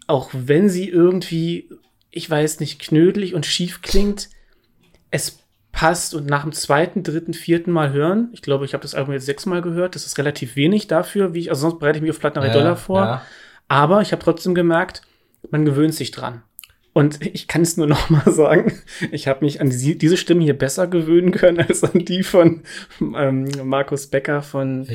auch 0.07 0.29
wenn 0.33 0.69
sie 0.69 0.89
irgendwie, 0.89 1.69
ich 2.11 2.29
weiß 2.29 2.59
nicht, 2.59 2.79
knödelig 2.79 3.35
und 3.35 3.45
schief 3.45 3.81
klingt, 3.81 4.29
es 5.11 5.39
passt 5.71 6.13
und 6.13 6.25
nach 6.25 6.43
dem 6.43 6.53
zweiten, 6.53 7.03
dritten, 7.03 7.33
vierten 7.33 7.71
Mal 7.71 7.91
hören, 7.91 8.29
ich 8.31 8.41
glaube, 8.41 8.65
ich 8.65 8.73
habe 8.73 8.81
das 8.81 8.95
Album 8.95 9.13
jetzt 9.13 9.25
sechsmal 9.25 9.61
gehört, 9.61 9.95
das 9.95 10.05
ist 10.05 10.17
relativ 10.17 10.55
wenig 10.55 10.87
dafür, 10.87 11.33
wie 11.33 11.39
ich, 11.39 11.49
also 11.49 11.69
sonst 11.69 11.79
bereite 11.79 11.97
ich 11.97 12.01
mich 12.01 12.11
auf 12.11 12.19
Platten 12.19 12.39
nach 12.39 12.53
Dollar 12.53 12.77
vor. 12.77 13.01
Ja. 13.01 13.21
Aber 13.67 14.01
ich 14.01 14.11
habe 14.11 14.23
trotzdem 14.23 14.55
gemerkt, 14.55 15.01
man 15.51 15.65
gewöhnt 15.65 15.93
sich 15.93 16.11
dran. 16.11 16.43
Und 16.97 17.25
ich 17.25 17.49
kann 17.49 17.61
es 17.61 17.75
nur 17.75 17.87
noch 17.87 18.09
mal 18.09 18.31
sagen, 18.31 18.71
ich 19.11 19.27
habe 19.27 19.43
mich 19.43 19.59
an 19.59 19.69
die, 19.69 19.97
diese 19.97 20.15
Stimme 20.15 20.43
hier 20.43 20.57
besser 20.57 20.87
gewöhnen 20.87 21.31
können 21.31 21.59
als 21.59 21.83
an 21.83 22.05
die 22.05 22.23
von 22.23 22.63
ähm, 23.01 23.49
Markus 23.65 24.07
Becker 24.07 24.41
von. 24.41 24.87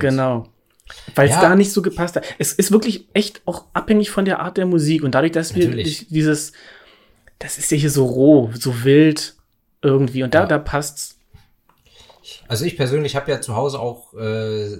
Genau. 0.00 0.48
Weil 1.14 1.28
es 1.28 1.36
Ja. 1.36 1.40
da 1.42 1.54
nicht 1.54 1.70
so 1.72 1.82
gepasst 1.82 2.16
hat. 2.16 2.24
Es 2.40 2.52
ist 2.52 2.72
wirklich 2.72 3.06
echt 3.14 3.42
auch 3.44 3.66
abhängig 3.74 4.10
von 4.10 4.24
der 4.24 4.40
Art 4.40 4.56
der 4.56 4.66
Musik. 4.66 5.04
Und 5.04 5.14
dadurch, 5.14 5.30
dass 5.30 5.54
wir 5.54 5.66
Natürlich. 5.66 6.08
die- 6.08 6.14
dieses, 6.14 6.50
das 7.38 7.58
ist 7.58 7.70
ja 7.70 7.76
hier 7.76 7.90
so 7.90 8.06
roh, 8.06 8.50
so 8.58 8.82
wild 8.82 9.36
irgendwie. 9.82 10.24
Und 10.24 10.34
da, 10.34 10.40
Ja. 10.40 10.46
da 10.46 10.58
passt's. 10.58 11.16
Also 12.48 12.64
ich 12.64 12.76
persönlich 12.76 13.14
habe 13.14 13.30
ja 13.30 13.40
zu 13.40 13.54
Hause 13.54 13.78
auch 13.78 14.14
äh, 14.14 14.78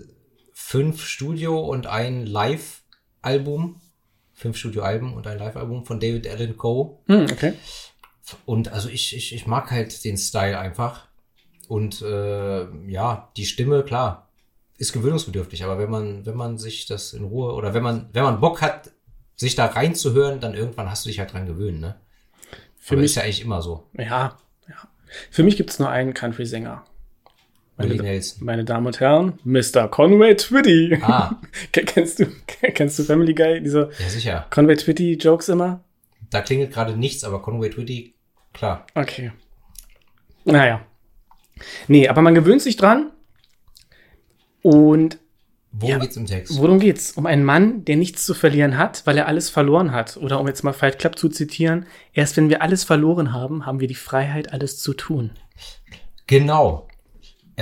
fünf 0.52 1.04
Studio- 1.06 1.60
und 1.60 1.86
ein 1.86 2.26
Live-Album. 2.26 3.80
Fünf 4.40 4.56
Studio-Alben 4.56 5.12
und 5.12 5.26
ein 5.26 5.38
Live-Album 5.38 5.84
von 5.84 6.00
David 6.00 6.26
Allen 6.26 6.56
Coe. 6.56 6.96
Hm, 7.08 7.26
okay. 7.30 7.52
Und 8.46 8.72
also 8.72 8.88
ich, 8.88 9.14
ich, 9.14 9.34
ich 9.34 9.46
mag 9.46 9.70
halt 9.70 10.02
den 10.02 10.16
Style 10.16 10.58
einfach. 10.58 11.08
Und 11.68 12.00
äh, 12.00 12.64
ja, 12.88 13.30
die 13.36 13.44
Stimme, 13.44 13.84
klar, 13.84 14.30
ist 14.78 14.94
gewöhnungsbedürftig, 14.94 15.62
aber 15.62 15.78
wenn 15.78 15.90
man, 15.90 16.24
wenn 16.24 16.36
man 16.36 16.56
sich 16.56 16.86
das 16.86 17.12
in 17.12 17.24
Ruhe 17.24 17.52
oder 17.52 17.74
wenn 17.74 17.82
man, 17.82 18.08
wenn 18.14 18.24
man 18.24 18.40
Bock 18.40 18.62
hat, 18.62 18.90
sich 19.36 19.56
da 19.56 19.66
reinzuhören, 19.66 20.40
dann 20.40 20.54
irgendwann 20.54 20.90
hast 20.90 21.04
du 21.04 21.10
dich 21.10 21.18
halt 21.18 21.34
dran 21.34 21.44
gewöhnt, 21.44 21.80
ne? 21.80 22.00
Für 22.78 22.94
aber 22.94 23.02
mich, 23.02 23.10
ist 23.10 23.16
ja 23.16 23.24
eigentlich 23.24 23.42
immer 23.42 23.60
so. 23.60 23.90
ja, 23.92 24.38
ja. 24.68 24.88
Für 25.30 25.42
mich 25.42 25.58
gibt's 25.58 25.78
nur 25.78 25.90
einen 25.90 26.14
Country-Sänger. 26.14 26.82
Willie 27.82 27.96
Meine, 27.96 28.08
Nelson. 28.10 28.44
meine 28.44 28.64
Damen 28.64 28.86
und 28.86 29.00
Herren, 29.00 29.38
Mr. 29.44 29.88
Conway 29.88 30.34
Twitty. 30.36 30.98
Ah, 31.02 31.36
Ken- 31.72 31.86
kennst 31.86 32.18
du, 32.20 32.26
kennst 32.74 32.98
du 32.98 33.04
Family 33.04 33.34
Guy? 33.34 33.60
Diese 33.62 33.90
ja 33.98 34.08
sicher. 34.08 34.46
Conway 34.50 34.76
Twitty 34.76 35.14
Jokes 35.14 35.48
immer? 35.48 35.82
Da 36.30 36.40
klingelt 36.42 36.72
gerade 36.72 36.96
nichts, 36.96 37.24
aber 37.24 37.42
Conway 37.42 37.70
Twitty, 37.70 38.14
klar. 38.52 38.86
Okay. 38.94 39.32
Naja. 40.44 40.80
Nee, 41.88 42.08
aber 42.08 42.22
man 42.22 42.34
gewöhnt 42.34 42.62
sich 42.62 42.76
dran. 42.76 43.10
Und 44.62 45.18
Worum 45.72 45.88
Ja. 45.90 45.98
geht's 45.98 46.16
im 46.16 46.26
Text? 46.26 46.58
worum 46.58 46.80
geht's? 46.80 47.12
Um 47.12 47.26
einen 47.26 47.44
Mann, 47.44 47.84
der 47.84 47.96
nichts 47.96 48.26
zu 48.26 48.34
verlieren 48.34 48.76
hat, 48.76 49.02
weil 49.06 49.16
er 49.16 49.28
alles 49.28 49.50
verloren 49.50 49.92
hat. 49.92 50.16
Oder 50.16 50.40
um 50.40 50.48
jetzt 50.48 50.64
mal 50.64 50.72
Fight 50.72 50.98
Club 50.98 51.16
zu 51.16 51.28
zitieren, 51.28 51.86
erst 52.12 52.36
wenn 52.36 52.48
wir 52.48 52.60
alles 52.60 52.82
verloren 52.82 53.32
haben, 53.32 53.66
haben 53.66 53.78
wir 53.78 53.86
die 53.86 53.94
Freiheit, 53.94 54.52
alles 54.52 54.80
zu 54.80 54.94
tun. 54.94 55.30
Genau. 56.26 56.88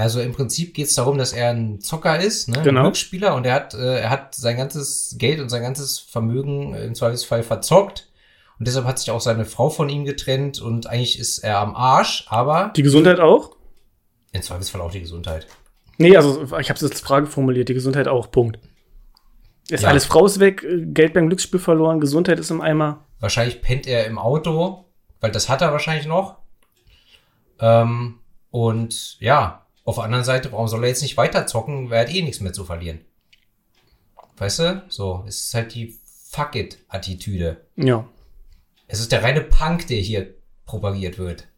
Also 0.00 0.20
im 0.20 0.32
Prinzip 0.32 0.74
geht's 0.74 0.94
darum, 0.94 1.18
dass 1.18 1.32
er 1.32 1.50
ein 1.50 1.80
Zocker 1.80 2.20
ist, 2.20 2.48
ne? 2.48 2.60
Genau. 2.62 2.80
ein 2.80 2.84
Glücksspieler 2.84 3.34
und 3.34 3.46
er 3.46 3.54
hat, 3.54 3.74
äh, 3.74 4.00
er 4.00 4.10
hat 4.10 4.34
sein 4.34 4.56
ganzes 4.56 5.16
Geld 5.18 5.40
und 5.40 5.48
sein 5.48 5.62
ganzes 5.62 5.98
Vermögen 5.98 6.74
im 6.74 6.94
Zweifelsfall 6.94 7.42
verzockt. 7.42 8.08
Und 8.58 8.66
deshalb 8.66 8.86
hat 8.86 8.98
sich 8.98 9.10
auch 9.10 9.20
seine 9.20 9.44
Frau 9.44 9.70
von 9.70 9.88
ihm 9.88 10.04
getrennt 10.04 10.60
und 10.60 10.86
eigentlich 10.88 11.18
ist 11.18 11.38
er 11.38 11.58
am 11.60 11.76
Arsch, 11.76 12.26
aber 12.28 12.72
Die 12.76 12.82
Gesundheit 12.82 13.20
auch? 13.20 13.56
im 14.32 14.42
Zweifelsfall 14.42 14.80
auch 14.82 14.90
die 14.90 15.00
Gesundheit. 15.00 15.46
Nee, 15.96 16.16
also 16.16 16.42
ich 16.42 16.68
habe 16.68 16.74
es 16.76 16.82
als 16.82 17.00
Frage 17.00 17.26
formuliert. 17.26 17.68
Die 17.68 17.74
Gesundheit 17.74 18.08
auch, 18.08 18.30
Punkt. 18.30 18.58
Ist 19.68 19.82
Ja. 19.84 19.88
alles 19.90 20.04
Frau 20.04 20.26
ist 20.26 20.38
weg, 20.38 20.64
Geld 20.94 21.12
beim 21.14 21.28
Glücksspiel 21.28 21.60
verloren, 21.60 21.98
Gesundheit 22.00 22.38
ist 22.38 22.50
im 22.50 22.60
Eimer. 22.60 23.04
Wahrscheinlich 23.20 23.62
pennt 23.62 23.86
er 23.86 24.06
im 24.06 24.18
Auto, 24.18 24.84
weil 25.20 25.30
das 25.30 25.48
hat 25.48 25.60
er 25.62 25.72
wahrscheinlich 25.72 26.06
noch. 26.06 26.36
Ähm, 27.60 28.20
und 28.50 29.20
ja, 29.20 29.66
auf 29.88 29.94
der 29.94 30.04
anderen 30.04 30.24
Seite, 30.24 30.52
warum 30.52 30.68
soll 30.68 30.84
er 30.84 30.90
jetzt 30.90 31.00
nicht 31.00 31.16
weiter 31.16 31.46
zocken? 31.46 31.88
Weil 31.88 31.96
er 31.96 32.06
hat 32.06 32.14
eh 32.14 32.20
nichts 32.20 32.40
mehr 32.40 32.52
zu 32.52 32.66
verlieren. 32.66 33.00
Weißt 34.36 34.58
du? 34.58 34.82
So, 34.88 35.24
es 35.26 35.46
ist 35.46 35.54
halt 35.54 35.74
die 35.74 35.98
Fuck 36.28 36.56
it-Attitüde. 36.56 37.64
Ja. 37.74 38.06
Es 38.86 39.00
ist 39.00 39.12
der 39.12 39.22
reine 39.22 39.40
Punk, 39.40 39.86
der 39.86 39.96
hier 39.96 40.34
propagiert 40.66 41.18
wird. 41.18 41.48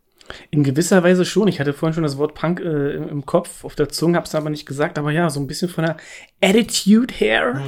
In 0.53 0.63
gewisser 0.63 1.03
Weise 1.03 1.25
schon. 1.25 1.49
Ich 1.49 1.59
hatte 1.59 1.73
vorhin 1.73 1.93
schon 1.93 2.05
das 2.05 2.19
Wort 2.19 2.35
Punk 2.35 2.61
äh, 2.61 2.95
im, 2.95 3.27
Kopf, 3.27 3.65
auf 3.65 3.75
der 3.75 3.89
Zunge, 3.89 4.17
hab's 4.17 4.37
aber 4.37 4.49
nicht 4.49 4.65
gesagt. 4.65 4.97
Aber 4.97 5.11
ja, 5.11 5.29
so 5.29 5.41
ein 5.41 5.49
bisschen 5.49 5.69
von 5.69 5.85
der 5.87 5.97
Attitude 6.41 7.13
her. 7.13 7.61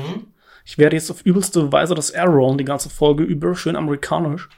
Ich 0.64 0.78
werde 0.78 0.94
jetzt 0.94 1.10
auf 1.10 1.22
übelste 1.22 1.72
Weise 1.72 1.96
das 1.96 2.10
R-Rollen 2.10 2.56
die 2.56 2.64
ganze 2.64 2.88
Folge 2.88 3.24
über, 3.24 3.56
schön 3.56 3.74
amerikanisch. 3.74 4.48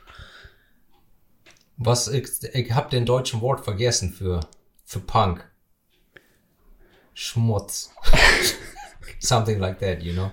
Was, 1.78 2.08
ich, 2.08 2.28
ich 2.52 2.72
hab 2.72 2.90
den 2.90 3.06
deutschen 3.06 3.40
Wort 3.40 3.64
vergessen 3.64 4.12
für, 4.12 4.40
für 4.84 5.00
Punk. 5.00 5.50
Schmutz. 7.14 7.90
Something 9.20 9.58
like 9.58 9.78
that, 9.80 10.02
you 10.02 10.12
know. 10.12 10.30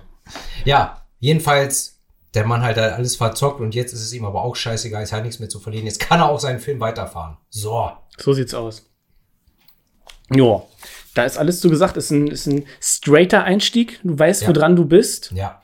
Ja, 0.64 1.06
jedenfalls, 1.18 2.00
der 2.34 2.46
Mann 2.46 2.62
halt 2.62 2.76
hat 2.78 2.92
alles 2.92 3.16
verzockt 3.16 3.60
und 3.60 3.74
jetzt 3.74 3.92
ist 3.92 4.02
es 4.02 4.12
ihm 4.12 4.24
aber 4.24 4.42
auch 4.42 4.56
scheißegal, 4.56 5.02
es 5.02 5.12
hat 5.12 5.22
nichts 5.22 5.38
mehr 5.38 5.48
zu 5.48 5.60
verlieren. 5.60 5.86
Jetzt 5.86 6.00
kann 6.00 6.20
er 6.20 6.28
auch 6.28 6.40
seinen 6.40 6.60
Film 6.60 6.80
weiterfahren. 6.80 7.36
So. 7.50 7.90
So 8.18 8.32
sieht's 8.32 8.54
aus. 8.54 8.86
Ja, 10.34 10.62
da 11.14 11.24
ist 11.24 11.36
alles 11.38 11.60
so 11.60 11.68
gesagt. 11.68 11.96
Ist 11.96 12.10
ein, 12.10 12.26
ist 12.28 12.46
ein 12.46 12.66
straighter 12.80 13.44
Einstieg. 13.44 14.00
Du 14.02 14.18
weißt, 14.18 14.42
Ja. 14.42 14.48
woran 14.48 14.76
du 14.76 14.84
bist. 14.84 15.30
Ja. 15.32 15.58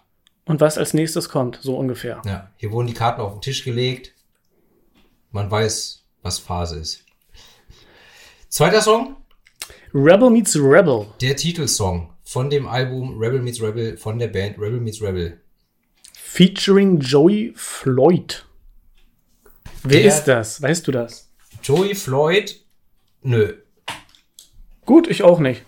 und 0.44 0.60
was 0.62 0.78
als 0.78 0.94
nächstes 0.94 1.28
kommt, 1.28 1.58
so 1.60 1.76
ungefähr. 1.76 2.22
Ja, 2.24 2.50
hier 2.56 2.70
wurden 2.72 2.86
die 2.86 2.94
Karten 2.94 3.20
auf 3.20 3.32
den 3.32 3.42
Tisch 3.42 3.64
gelegt. 3.64 4.14
Man 5.30 5.50
weiß, 5.50 6.06
was 6.22 6.38
Phase 6.38 6.78
ist. 6.78 7.04
Zweiter 8.48 8.80
Song, 8.80 9.16
Rebel 9.94 10.30
meets 10.30 10.56
Rebel. 10.56 11.06
der 11.20 11.36
Titelsong 11.36 12.12
von 12.24 12.50
dem 12.50 12.66
Album 12.66 13.18
Rebel 13.18 13.40
Meets 13.40 13.62
Rebel 13.62 13.96
von 13.96 14.18
der 14.18 14.28
Band 14.28 14.58
Rebel 14.58 14.80
Meets 14.80 15.00
Rebel. 15.02 15.40
Featuring 16.12 17.00
Joey 17.00 17.52
Floyd. 17.56 18.44
Wer 19.82 20.00
Der- 20.00 20.08
ist 20.08 20.24
das? 20.24 20.60
Weißt 20.60 20.86
du 20.86 20.92
das? 20.92 21.30
Joey 21.62 21.94
Floyd, 21.94 22.60
nö, 23.22 23.54
Gut, 24.84 25.06
ich 25.08 25.22
auch 25.22 25.38
nicht. 25.38 25.62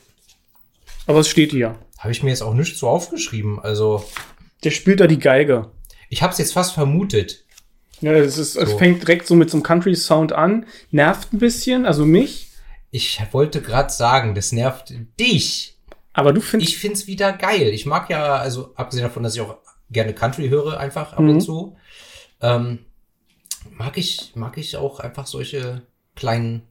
Aber 1.06 1.20
es 1.20 1.28
steht 1.28 1.50
hier. 1.50 1.78
habe 1.98 2.12
ich 2.12 2.22
mir 2.22 2.30
jetzt 2.30 2.42
auch 2.42 2.54
nicht 2.54 2.78
so 2.78 2.88
aufgeschrieben. 2.88 3.58
Also, 3.60 4.02
Der 4.64 4.70
spielt 4.70 5.00
da 5.00 5.06
die 5.06 5.18
Geige. 5.18 5.70
ich 6.08 6.22
habe 6.22 6.32
es 6.32 6.38
jetzt 6.38 6.52
fast 6.54 6.72
vermutet. 6.72 7.44
Ja, 8.00 8.12
es, 8.12 8.38
ist, 8.38 8.56
es 8.56 8.70
So. 8.70 8.78
fängt 8.78 9.02
direkt 9.02 9.26
so 9.26 9.34
mit 9.34 9.50
so 9.50 9.56
einem 9.58 9.62
Country-Sound 9.62 10.32
an. 10.32 10.64
Nervt 10.90 11.34
ein 11.34 11.38
bisschen, 11.38 11.84
also 11.84 12.06
mich. 12.06 12.49
Ich 12.90 13.20
wollte 13.32 13.62
gerade 13.62 13.92
sagen, 13.92 14.34
das 14.34 14.52
nervt 14.52 14.92
dich. 15.18 15.78
Aber 16.12 16.32
du 16.32 16.40
findest. 16.40 16.72
Ich 16.72 16.78
find's 16.78 17.06
wieder 17.06 17.32
geil. 17.32 17.68
Ich 17.68 17.86
mag 17.86 18.10
ja, 18.10 18.36
also 18.36 18.72
abgesehen 18.74 19.04
davon, 19.04 19.22
dass 19.22 19.34
ich 19.34 19.40
auch 19.40 19.58
gerne 19.90 20.12
Country 20.12 20.48
höre, 20.48 20.78
einfach 20.78 21.12
ab 21.12 21.20
Mhm. 21.20 21.28
und 21.30 21.40
zu, 21.40 21.76
ähm, 22.40 22.80
mag 23.70 23.96
ich, 23.96 24.32
mag 24.34 24.56
ich 24.58 24.76
auch 24.76 24.98
einfach 25.00 25.26
solche 25.26 25.82
kleinen 26.16 26.62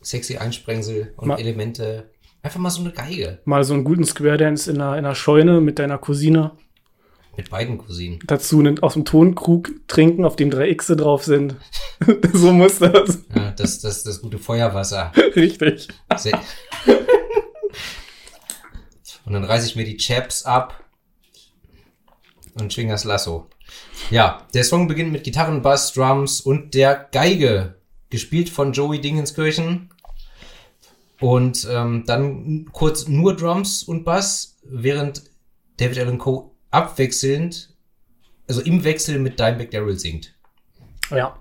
sexy 0.00 0.36
Einsprengsel 0.36 1.14
und 1.16 1.28
Ma- 1.28 1.36
Elemente. 1.36 2.10
Einfach 2.42 2.60
mal 2.60 2.68
so 2.70 2.82
eine 2.82 2.92
Geige 2.92 3.38
mal 3.46 3.64
so 3.64 3.72
einen 3.72 3.84
guten 3.84 4.04
Square 4.04 4.36
Dance 4.36 4.70
in 4.70 4.78
einer, 4.80 4.98
in 4.98 5.06
einer 5.06 5.14
Scheune 5.14 5.62
mit 5.62 5.78
deiner 5.78 5.96
Cousine. 5.96 6.52
Mit 7.36 7.50
beiden 7.50 7.78
Cousinen. 7.78 8.18
Dazu 8.26 8.58
einen, 8.60 8.82
aus 8.82 8.94
dem 8.94 9.04
Tonkrug 9.04 9.72
trinken, 9.88 10.24
auf 10.24 10.36
dem 10.36 10.50
drei 10.50 10.72
Xe 10.74 10.96
drauf 10.96 11.24
sind. 11.24 11.56
so 12.32 12.52
muss 12.52 12.78
das. 12.78 13.20
Ja, 13.34 13.50
das, 13.52 13.80
das, 13.80 14.04
das 14.04 14.20
gute 14.20 14.38
Feuerwasser. 14.38 15.12
Richtig. 15.36 15.88
Sehr- 16.16 16.40
und 19.24 19.32
dann 19.32 19.44
reiße 19.44 19.66
ich 19.66 19.76
mir 19.76 19.84
die 19.84 19.96
Chaps 19.96 20.44
ab 20.44 20.84
und 22.54 22.72
schwing 22.72 22.88
das 22.88 23.04
Lasso. 23.04 23.46
Ja, 24.10 24.46
der 24.52 24.64
Song 24.64 24.86
beginnt 24.86 25.12
mit 25.12 25.24
Gitarren, 25.24 25.62
Bass, 25.62 25.92
Drums 25.92 26.40
und 26.40 26.74
der 26.74 27.08
Geige, 27.10 27.76
gespielt 28.10 28.50
von 28.50 28.72
Joey 28.72 29.00
Dingenskirchen. 29.00 29.90
Und 31.20 31.66
ähm, 31.70 32.04
dann 32.06 32.68
kurz 32.72 33.08
nur 33.08 33.34
Drums 33.34 33.82
und 33.82 34.04
Bass, 34.04 34.58
während 34.62 35.22
David 35.78 35.98
Allen 35.98 36.18
Coe 36.18 36.50
abwechselnd, 36.74 37.70
also 38.48 38.60
im 38.60 38.84
Wechsel 38.84 39.18
mit 39.18 39.38
Dimebag 39.38 39.70
Daryl 39.70 39.98
singt 39.98 40.34
Ja. 41.10 41.38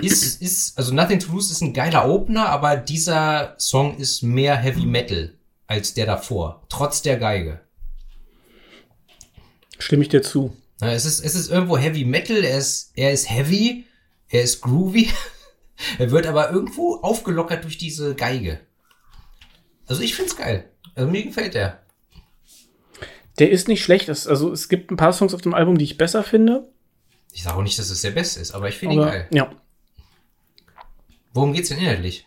ist, 0.00 0.40
ist, 0.40 0.78
also 0.78 0.94
Nothing 0.94 1.18
to 1.18 1.32
Lose 1.32 1.52
ist 1.52 1.60
ein 1.60 1.74
geiler 1.74 2.08
Opener, 2.08 2.48
aber 2.48 2.76
dieser 2.76 3.54
Song 3.58 3.98
ist 3.98 4.22
mehr 4.22 4.56
Heavy 4.56 4.86
Metal 4.86 5.34
als 5.66 5.94
der 5.94 6.06
davor, 6.06 6.62
trotz 6.68 7.02
der 7.02 7.18
Geige. 7.18 7.60
Stimme 9.78 10.02
ich 10.02 10.08
dir 10.08 10.22
zu. 10.22 10.56
Es 10.80 11.04
ist, 11.04 11.20
es 11.24 11.34
ist 11.34 11.50
irgendwo 11.50 11.76
Heavy 11.76 12.04
Metal, 12.04 12.44
er 12.44 12.58
ist, 12.58 12.92
er 12.94 13.12
ist 13.12 13.30
heavy, 13.30 13.84
er 14.28 14.42
ist 14.42 14.60
groovy, 14.60 15.10
er 15.98 16.10
wird 16.10 16.26
aber 16.26 16.50
irgendwo 16.50 16.96
aufgelockert 16.96 17.64
durch 17.64 17.78
diese 17.78 18.14
Geige. 18.14 18.60
Also 19.86 20.02
ich 20.02 20.14
find's 20.14 20.36
geil. 20.36 20.68
Also 20.94 21.10
mir 21.10 21.22
gefällt 21.24 21.54
er. 21.54 21.81
Der 23.42 23.50
ist 23.50 23.66
nicht 23.66 23.82
schlecht. 23.82 24.08
Also 24.08 24.52
es 24.52 24.68
gibt 24.68 24.92
ein 24.92 24.96
paar 24.96 25.12
Songs 25.12 25.34
auf 25.34 25.40
dem 25.40 25.52
Album, 25.52 25.76
die 25.76 25.82
ich 25.84 25.98
besser 25.98 26.22
finde. 26.22 26.68
Ich 27.32 27.42
sage 27.42 27.56
auch 27.56 27.62
nicht, 27.64 27.76
dass 27.76 27.90
es 27.90 28.00
der 28.00 28.12
beste 28.12 28.38
ist, 28.38 28.52
aber 28.52 28.68
ich 28.68 28.76
finde 28.76 28.94
ihn 28.94 29.00
geil. 29.02 29.26
ja. 29.32 29.50
Worum 31.34 31.52
geht's 31.52 31.70
denn 31.70 31.78
inhaltlich? 31.78 32.24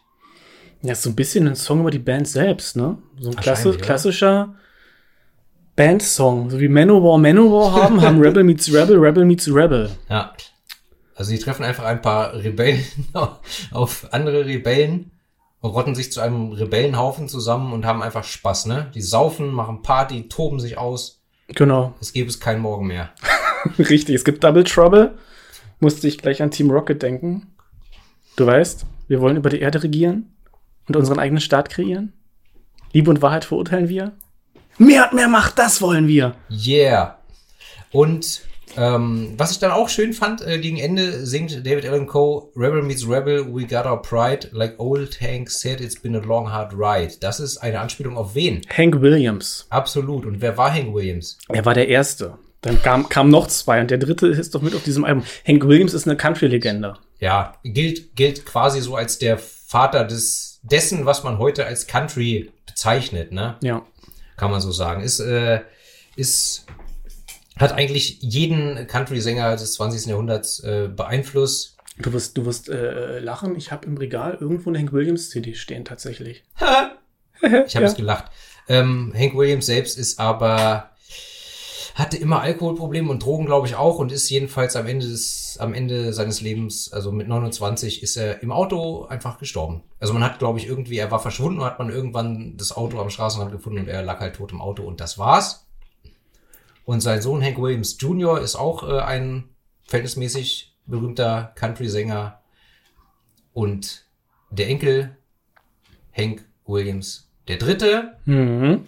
Ja, 0.82 0.91
ist 0.91 1.04
so 1.04 1.10
ein 1.10 1.15
bisschen 1.15 1.47
ein 1.47 1.56
Song 1.56 1.80
über 1.80 1.89
die 1.89 1.99
Band 1.99 2.28
selbst, 2.28 2.75
ne? 2.75 2.97
So 3.17 3.30
ein 3.30 3.38
oder? 3.38 3.78
klassischer 3.78 4.56
Bandsong. 5.78 6.49
So 6.49 6.60
wie 6.60 6.67
Manowar 6.67 7.17
Manowar 7.17 7.71
haben, 7.71 8.01
haben 8.01 8.19
Rebel 8.19 8.43
meets 8.43 8.67
Rebel, 8.73 8.97
Rebel 8.97 9.23
meets 9.23 9.47
Rebel. 9.47 9.91
Ja. 10.10 10.36
Also 11.15 11.32
die 11.32 11.39
treffen 11.39 11.63
einfach 11.63 11.86
ein 11.86 12.01
paar 12.01 12.34
Rebellen 12.34 12.84
auf 13.71 14.06
andere 14.12 14.45
Rebellen, 14.45 15.12
rotten 15.65 15.95
sich 15.95 16.12
zu 16.12 16.21
einem 16.21 16.51
Rebellenhaufen 16.51 17.28
zusammen 17.28 17.73
und 17.73 17.86
haben 17.86 18.01
einfach 18.01 18.23
Spaß, 18.23 18.65
ne? 18.67 18.91
Die 18.93 19.01
saufen, 19.01 19.51
machen 19.51 19.82
Party, 19.82 20.28
toben 20.28 20.60
sich 20.60 20.78
aus. 20.78 21.21
Genau. 21.47 21.93
Es 22.01 22.13
gäbe 22.13 22.30
es 22.30 22.39
keinen 22.39 22.62
Morgen 22.62 22.88
mehr. 22.88 23.12
Richtig. 23.80 24.15
Es 24.15 24.25
gibt 24.25 24.43
Double 24.43 24.63
Trouble. 24.63 25.17
Musste 25.80 26.08
ich 26.08 26.17
gleich 26.17 26.41
an 26.41 26.51
Team 26.51 26.71
Rocket 26.71 27.01
denken. 27.01 27.54
Du 28.36 28.45
weißt, 28.45 28.86
wir 29.08 29.21
wollen 29.21 29.38
über 29.38 29.49
die 29.49 29.60
Erde 29.60 29.84
regieren 29.84 30.34
und 30.88 30.95
unseren 30.95 31.19
eigenen 31.19 31.41
Staat 31.41 31.69
kreieren. 31.69 32.13
Liebe 32.93 33.10
und 33.10 33.21
Wahrheit 33.21 33.45
verurteilen 33.45 33.89
wir. 33.89 34.13
Mehr 34.78 35.04
hat 35.04 35.13
mehr 35.13 35.28
Macht, 35.28 35.58
das 35.58 35.82
wollen 35.82 36.08
wir. 36.08 36.36
Yeah. 36.49 37.19
Und 37.91 38.41
ähm, 38.78 39.34
was 39.38 39.52
ich 39.52 39.60
dann 39.60 39.72
auch 39.72 39.90
schön 39.90 40.14
fand, 40.14 40.42
äh, 40.42 40.60
gegen 40.60 40.78
Ende 40.78 41.26
singt 41.26 41.66
David 41.66 41.86
Allen 41.86 42.08
Coe, 42.08 42.50
Rebel 42.56 42.82
meets 42.82 43.08
Rebel, 43.08 43.46
we 43.54 43.66
got 43.66 43.86
our 43.86 44.02
pride, 44.02 44.50
like 44.52 44.76
old 44.80 45.20
Hank 45.22 45.50
said, 45.50 45.82
it's 45.82 46.00
been 46.00 46.16
a 46.16 46.20
long 46.20 46.52
hard 46.52 46.74
ride. 46.74 47.16
Das 47.20 47.40
ist 47.40 47.58
eine 47.58 47.80
Anspielung 47.80 48.18
auf 48.18 48.36
wen? 48.36 48.62
Hank 48.76 49.02
Williams. 49.02 49.66
Absolut. 49.70 50.26
Und 50.26 50.42
wer 50.42 50.58
war 50.58 50.74
Hank 50.74 50.94
Williams? 50.94 51.38
Er 51.50 51.66
war 51.66 51.74
der 51.74 51.88
Erste. 51.88 52.38
Dann 52.62 52.82
kam, 52.82 53.10
kam 53.10 53.30
noch 53.30 53.48
zwei 53.48 53.80
und 53.80 53.92
der 53.92 54.00
dritte 54.00 54.28
ist 54.28 54.56
doch 54.56 54.62
mit 54.62 54.74
auf 54.74 54.84
diesem 54.84 55.06
Album. 55.06 55.24
Hank 55.48 55.68
Williams 55.68 55.94
ist 55.94 56.08
eine 56.08 56.18
Country-Legende. 56.18 56.96
ja, 57.20 57.54
gilt, 57.64 58.16
gilt 58.16 58.46
quasi 58.46 58.82
so 58.82 58.96
als 58.96 59.20
der 59.20 59.38
Vater 59.38 60.04
des, 60.04 60.60
dessen, 60.64 61.06
was 61.06 61.24
man 61.24 61.38
heute 61.38 61.66
als 61.66 61.88
Country 61.88 62.52
bezeichnet, 62.66 63.32
ne? 63.32 63.56
Ja. 63.62 63.86
Kann 64.38 64.52
man 64.52 64.62
so 64.62 64.72
sagen. 64.72 65.02
Ist, 65.02 65.20
äh, 65.20 65.62
ist, 66.16 66.66
hat 67.58 67.72
eigentlich 67.72 68.22
jeden 68.22 68.88
Country-Sänger 68.88 69.56
des 69.56 69.74
20. 69.74 70.08
Jahrhunderts 70.08 70.60
äh, 70.62 70.89
beeinflusst. 70.94 71.78
Du 71.98 72.12
wirst, 72.12 72.38
du 72.38 72.46
wirst 72.46 72.70
äh, 72.70 73.20
lachen. 73.20 73.56
Ich 73.56 73.72
habe 73.72 73.86
im 73.86 73.96
Regal 73.98 74.38
irgendwo 74.39 74.70
eine 74.70 74.80
Hank 74.80 74.91
Williams 74.91 75.30
CD 75.30 75.54
stehen 75.54 75.86
tatsächlich. 75.86 76.44
Ich 77.68 77.76
habe 77.76 77.86
es 77.86 77.96
gelacht. 77.96 78.26
Ähm, 78.68 79.13
Hank 79.15 79.36
Williams 79.36 79.65
selbst 79.65 79.98
ist 79.98 80.20
aber, 80.20 80.91
hatte 81.94 82.18
immer 82.18 82.41
Alkoholprobleme 82.41 83.10
und 83.10 83.24
Drogen, 83.24 83.46
glaube 83.46 83.68
ich, 83.68 83.76
auch 83.76 84.00
und 84.00 84.12
ist 84.12 84.30
jedenfalls 84.30 84.76
am 84.76 84.88
Ende 84.88 85.08
des, 85.08 85.58
am 85.60 85.74
Ende 85.74 86.13
seines 86.13 86.41
Lebens, 86.41 86.91
also 86.91 87.12
mit 87.12 87.28
29, 87.28 88.02
ist 88.04 88.18
er 88.18 88.41
im 88.41 88.52
Auto 88.52 89.06
einfach 89.06 89.38
gestorben. 89.38 89.84
Also 90.00 90.13
man 90.13 90.24
hat, 90.24 90.39
glaube 90.39 90.60
ich, 90.60 90.68
irgendwie, 90.68 90.98
er 90.98 91.12
war 91.12 91.20
verschwunden 91.20 91.60
und 91.60 91.65
hat 91.65 91.80
man 91.80 91.89
irgendwann 91.89 92.58
das 92.58 92.76
Auto 92.76 93.00
am 93.00 93.10
Straßenrand 93.10 93.52
gefunden 93.52 93.80
und 93.80 93.88
er 93.88 94.02
lag 94.02 94.20
halt 94.20 94.36
tot 94.36 94.52
im 94.52 94.62
Auto 94.62 94.84
und 94.84 95.00
das 95.00 95.18
war's. 95.18 95.64
Und 96.86 97.02
sein 97.02 97.21
Sohn 97.21 97.41
Hank 97.43 97.58
Williams 97.60 97.98
Jr. 98.00 98.39
ist 98.41 98.56
auch 98.56 98.88
äh, 98.88 99.00
ein 99.02 99.50
verhältnismäßig 99.86 100.76
berühmter 100.86 101.52
Country-Sänger 101.56 102.41
und 103.54 104.06
der 104.52 104.67
Enkel 104.69 105.17
Hank 106.15 106.45
Williams 106.65 107.30
der 107.48 107.58
Dritte 107.58 108.17
Mhm. 108.26 108.86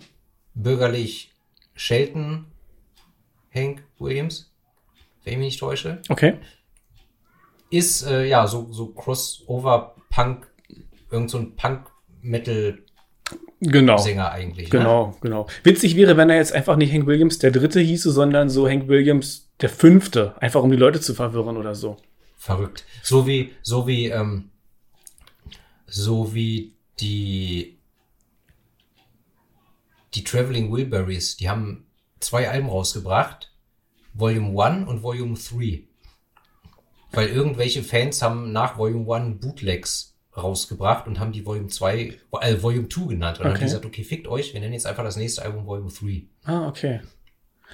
bürgerlich 0.53 1.33
Shelton 1.75 2.45
Hank 3.53 3.83
Williams, 3.99 4.51
wenn 5.23 5.33
ich 5.33 5.39
mich 5.39 5.45
nicht 5.47 5.59
täusche, 5.59 6.01
Okay. 6.09 6.35
ist 7.69 8.03
äh, 8.03 8.25
ja 8.27 8.45
so, 8.47 8.71
so 8.71 8.87
Crossover-Punk, 8.93 10.47
irgend 11.11 11.29
so 11.31 11.37
ein 11.39 11.55
Punk-Metal-Sänger 11.55 12.86
Genau. 13.59 14.03
eigentlich. 14.03 14.71
Ne? 14.71 14.79
Genau, 14.79 15.17
genau. 15.21 15.47
Witzig 15.63 15.95
wäre, 15.95 16.15
wenn 16.15 16.29
er 16.29 16.37
jetzt 16.37 16.53
einfach 16.53 16.75
nicht 16.75 16.93
Hank 16.93 17.07
Williams 17.07 17.39
der 17.39 17.51
Dritte 17.51 17.79
hieße, 17.79 18.11
sondern 18.11 18.49
so 18.49 18.67
Hank 18.67 18.87
Williams 18.87 19.49
der 19.61 19.69
Fünfte. 19.69 20.35
Einfach 20.41 20.61
um 20.61 20.69
die 20.69 20.77
Leute 20.77 21.01
zu 21.01 21.13
verwirren 21.13 21.57
oder 21.57 21.73
so. 21.73 21.97
Verrückt. 22.37 22.85
So 23.01 23.25
wie, 23.25 23.53
so 23.63 23.87
wie, 23.87 24.07
ähm, 24.07 24.49
so 25.87 26.33
wie 26.35 26.73
die, 26.99 27.77
die 30.13 30.23
Traveling 30.23 30.71
Wilburys, 30.71 31.37
die 31.37 31.49
haben 31.49 31.87
zwei 32.19 32.49
Alben 32.49 32.69
rausgebracht. 32.69 33.51
Volume 34.13 34.63
1 34.63 34.87
und 34.87 35.03
Volume 35.03 35.35
3. 35.37 35.83
Weil 37.11 37.29
irgendwelche 37.29 37.83
Fans 37.83 38.21
haben 38.21 38.51
nach 38.51 38.77
Volume 38.77 39.15
1 39.15 39.41
Bootlegs 39.41 40.16
rausgebracht 40.37 41.07
und 41.07 41.19
haben 41.19 41.31
die 41.31 41.45
Volume 41.45 41.67
2, 41.67 42.13
äh, 42.41 42.61
Volume 42.61 42.87
2 42.89 43.07
genannt. 43.07 43.37
Und 43.39 43.43
dann 43.45 43.45
haben 43.45 43.51
Okay. 43.51 43.59
die 43.59 43.65
gesagt, 43.65 43.85
okay, 43.85 44.03
fickt 44.03 44.27
euch, 44.27 44.53
wir 44.53 44.59
nennen 44.59 44.73
jetzt 44.73 44.85
einfach 44.85 45.03
das 45.03 45.17
nächste 45.17 45.41
Album 45.43 45.65
Volume 45.65 45.89
3. 45.91 46.23
Ah, 46.45 46.67
okay. 46.67 47.01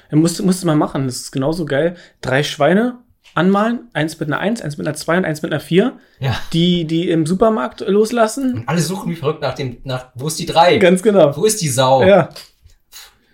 Er 0.09 0.17
musste, 0.17 0.43
musste 0.43 0.65
mal 0.65 0.75
machen. 0.75 1.05
Das 1.05 1.17
ist 1.17 1.31
genauso 1.31 1.65
geil. 1.65 1.95
Drei 2.21 2.41
Schweine 2.43 2.99
anmalen. 3.35 3.89
Eins 3.93 4.19
mit 4.19 4.27
einer 4.29 4.39
Eins, 4.39 4.61
eins 4.61 4.77
mit 4.77 4.87
einer 4.87 4.95
Zwei 4.95 5.17
und 5.17 5.25
eins 5.25 5.41
mit 5.41 5.51
einer 5.51 5.59
Vier. 5.59 5.99
Ja. 6.19 6.35
Die, 6.51 6.85
die 6.85 7.09
im 7.09 7.25
Supermarkt 7.25 7.81
loslassen. 7.81 8.53
Und 8.59 8.69
alle 8.69 8.81
suchen 8.81 9.11
wie 9.11 9.15
verrückt 9.15 9.41
nach 9.41 9.53
dem, 9.55 9.77
nach, 9.83 10.07
wo 10.15 10.27
ist 10.27 10.39
die 10.39 10.45
3? 10.45 10.77
Ganz 10.79 11.03
genau. 11.03 11.35
Wo 11.35 11.45
ist 11.45 11.61
die 11.61 11.69
Sau? 11.69 12.03
Ja. 12.03 12.29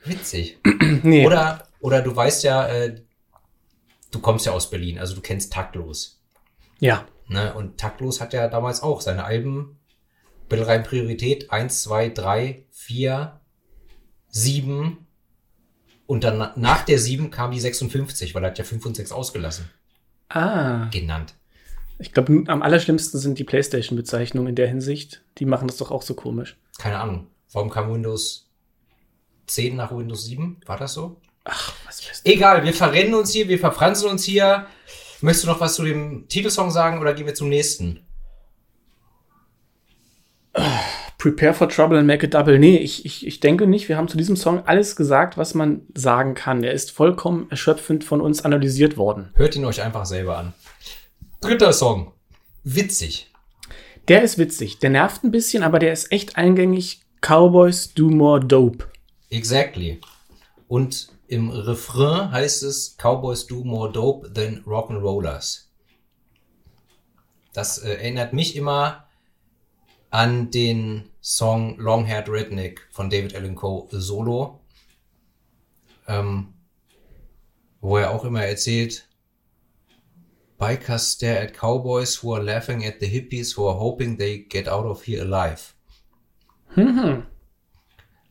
Witzig. 0.06 0.58
Nee. 1.04 1.26
Oder 1.26 1.68
Oder 1.82 2.02
du 2.02 2.14
weißt 2.16 2.44
ja, 2.44 2.68
äh, 2.68 2.96
du 4.12 4.20
kommst 4.20 4.46
ja 4.46 4.52
aus 4.52 4.70
Berlin, 4.70 5.00
also 5.00 5.16
du 5.16 5.22
kennst 5.22 5.54
Taktlos. 5.54 6.20
Ja. 6.80 7.06
Ne? 7.30 7.54
Und 7.54 7.78
Taktlos 7.78 8.20
hat 8.20 8.34
ja 8.34 8.48
damals 8.50 8.82
auch 8.84 9.00
seine 9.02 9.24
Alben 9.24 9.78
Billrein 10.50 10.84
Priorität 10.84 11.52
1, 11.52 11.84
2, 11.84 12.10
3, 12.10 12.66
4, 12.72 13.40
7 14.30 15.06
und 16.08 16.24
dann 16.24 16.38
na- 16.40 16.54
nach 16.56 16.84
der 16.84 17.00
7 17.00 17.30
kam 17.32 17.52
die 17.52 17.60
56, 17.60 18.34
weil 18.34 18.44
er 18.44 18.50
hat 18.50 18.58
ja 18.58 18.64
5 18.64 18.86
und 18.86 18.96
6 18.96 19.12
ausgelassen. 19.12 19.70
Ah. 20.30 20.88
Genannt. 20.92 21.36
Ich 22.00 22.14
glaube, 22.14 22.44
am 22.48 22.62
allerschlimmsten 22.62 23.20
sind 23.20 23.38
die 23.40 23.44
PlayStation-Bezeichnungen 23.44 24.50
in 24.50 24.56
der 24.56 24.68
Hinsicht. 24.68 25.22
Die 25.38 25.46
machen 25.46 25.68
das 25.68 25.78
doch 25.78 25.92
auch 25.92 26.02
so 26.02 26.14
komisch. 26.14 26.58
Keine 26.78 27.00
Ahnung. 27.00 27.28
Warum 27.52 27.70
kam 27.70 27.92
Windows 27.94 28.50
10 29.48 29.76
nach 29.76 29.92
Windows 29.92 30.26
7? 30.26 30.62
War 30.66 30.78
das 30.78 30.94
so? 30.94 31.20
Ach, 31.44 31.74
was 31.86 32.08
weißt 32.08 32.26
du? 32.26 32.32
Egal, 32.32 32.64
wir 32.64 32.74
verrennen 32.74 33.14
uns 33.16 33.32
hier, 33.32 33.48
wir 33.50 33.60
verfransen 33.60 34.10
uns 34.10 34.24
hier. 34.24 34.68
Möchtest 35.22 35.46
du 35.46 35.50
noch 35.50 35.60
was 35.60 35.76
zu 35.76 35.84
dem 35.84 36.28
Titelsong 36.28 36.72
sagen 36.72 37.00
oder 37.00 37.14
gehen 37.14 37.26
wir 37.26 37.36
zum 37.36 37.50
nächsten? 37.50 38.00
Prepare 41.18 41.54
for 41.54 41.68
Trouble 41.68 41.98
and 41.98 42.08
Make 42.08 42.28
a 42.28 42.30
Double. 42.30 42.58
Nee, 42.58 42.78
ich, 42.78 43.06
ich, 43.06 43.28
ich 43.28 43.42
denke 43.42 43.68
nicht. 43.68 43.90
Wir 43.90 43.98
haben 43.98 44.08
zu 44.08 44.18
diesem 44.18 44.38
Song 44.38 44.66
alles 44.66 44.96
gesagt, 44.96 45.38
was 45.38 45.54
man 45.54 45.82
sagen 45.94 46.34
kann. 46.34 46.64
Er 46.64 46.72
ist 46.72 46.92
vollkommen 46.92 47.48
erschöpfend 47.50 48.06
von 48.06 48.22
uns 48.22 48.46
analysiert 48.46 48.96
worden. 48.96 49.30
Hört 49.36 49.56
ihn 49.56 49.66
euch 49.66 49.82
einfach 49.82 50.06
selber 50.06 50.38
an. 50.38 50.54
Dritter 51.42 51.74
Song. 51.74 52.14
Witzig. 52.64 53.32
Der 54.08 54.24
ist 54.24 54.38
witzig. 54.38 54.80
Der 54.80 54.90
nervt 54.90 55.24
ein 55.24 55.32
bisschen, 55.32 55.62
aber 55.62 55.80
der 55.80 55.92
ist 55.92 56.12
echt 56.12 56.38
eingängig. 56.38 57.02
Cowboys 57.22 57.94
do 57.94 58.10
more 58.10 58.40
dope. 58.40 58.86
Exactly. 59.30 60.00
Und 60.70 61.10
im 61.30 61.52
Refrain 61.52 62.32
heißt 62.32 62.64
es 62.64 62.98
Cowboys 62.98 63.46
do 63.46 63.64
more 63.64 63.92
dope 63.92 64.34
than 64.34 64.64
Rock'n'Rollers. 64.64 65.68
Das 67.54 67.78
äh, 67.78 67.94
erinnert 67.94 68.34
mich 68.34 68.56
immer 68.56 69.08
an 70.10 70.50
den 70.50 71.12
Song 71.22 71.78
Long 71.78 72.08
Haired 72.08 72.30
Redneck 72.30 72.88
von 72.92 73.12
David 73.12 73.36
Allen 73.36 73.56
Coe 73.56 73.88
Solo. 73.92 74.60
Ähm, 76.08 76.54
wo 77.82 77.98
er 77.98 78.10
auch 78.12 78.26
immer 78.26 78.44
erzählt, 78.44 79.08
Bikers 80.58 81.14
stare 81.14 81.42
at 81.42 81.54
cowboys 81.54 82.22
who 82.24 82.34
are 82.34 82.44
laughing 82.44 82.84
at 82.86 83.00
the 83.00 83.08
hippies 83.08 83.56
who 83.56 83.68
are 83.68 83.80
hoping 83.80 84.18
they 84.18 84.40
get 84.40 84.68
out 84.68 84.86
of 84.86 85.04
here 85.04 85.22
alive. 85.22 85.76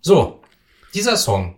So, 0.00 0.40
dieser 0.92 1.16
Song 1.16 1.57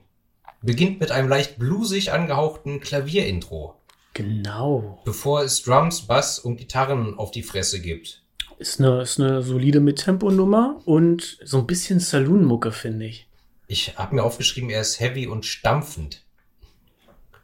beginnt 0.63 1.01
mit 1.01 1.11
einem 1.11 1.29
leicht 1.29 1.59
bluesig 1.59 2.13
angehauchten 2.13 2.81
Klavierintro, 2.81 3.75
Genau. 4.15 5.01
bevor 5.05 5.43
es 5.43 5.63
Drums, 5.63 6.03
Bass 6.03 6.39
und 6.39 6.57
Gitarren 6.57 7.19
auf 7.19 7.31
die 7.31 7.43
Fresse 7.43 7.81
gibt. 7.81 8.23
Ist 8.59 8.79
eine, 8.81 9.03
ist 9.03 9.19
eine 9.19 9.43
solide 9.43 9.81
Mittempo-Nummer 9.81 10.81
und 10.85 11.39
so 11.45 11.59
ein 11.59 11.67
bisschen 11.67 11.99
Saloon-Mucke, 12.01 12.73
finde 12.73 13.07
ich. 13.07 13.27
Ich 13.69 13.97
habe 13.97 14.15
mir 14.17 14.23
aufgeschrieben, 14.25 14.69
er 14.69 14.81
ist 14.83 15.01
heavy 15.01 15.27
und 15.27 15.47
stampfend. 15.47 16.25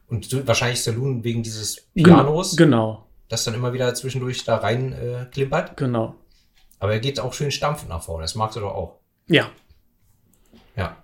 Und 0.09 0.25
so, 0.27 0.47
wahrscheinlich 0.47 0.83
Saloon 0.83 1.25
wegen 1.25 1.43
dieses 1.43 1.83
Pianos, 1.95 2.57
Genau, 2.57 3.07
das 3.29 3.45
dann 3.45 3.55
immer 3.55 3.73
wieder 3.73 3.95
zwischendurch 3.95 4.45
da 4.45 4.57
rein 4.59 4.93
äh, 4.93 5.27
klimpert. 5.33 5.77
genau. 5.77 6.17
Aber 6.79 6.93
er 6.93 7.01
geht 7.01 7.19
auch 7.19 7.33
schön 7.33 7.51
stampfend 7.51 7.89
nach 7.89 8.03
vorne. 8.03 8.23
Das 8.25 8.35
magst 8.35 8.57
du 8.57 8.61
doch 8.61 8.75
auch. 8.75 8.99
Ja. 9.29 9.51
Ja. 10.77 11.03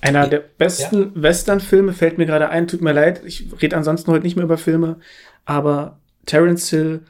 Einer 0.00 0.28
der 0.28 0.38
besten 0.40 1.10
Western-Filme 1.20 1.92
fällt 1.92 2.18
mir 2.18 2.26
gerade 2.26 2.48
ein. 2.50 2.66
Tut 2.68 2.80
mir 2.82 2.92
leid, 2.92 3.22
ich 3.24 3.46
rede 3.60 3.76
ansonsten 3.76 4.10
heute 4.12 4.24
nicht 4.24 4.36
mehr 4.36 4.44
über 4.44 4.58
Filme. 4.58 4.96
Aber 5.44 5.98
Terence 6.26 6.68
Hill, 6.70 7.00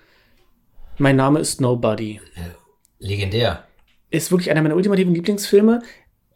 mein 0.98 1.16
Name 1.16 1.40
ist 1.40 1.60
Nobody, 1.60 2.20
Legendär. 2.98 3.64
ist 4.10 4.30
wirklich 4.30 4.50
einer 4.50 4.62
meiner 4.62 4.76
ultimativen 4.76 5.14
Lieblingsfilme. 5.14 5.82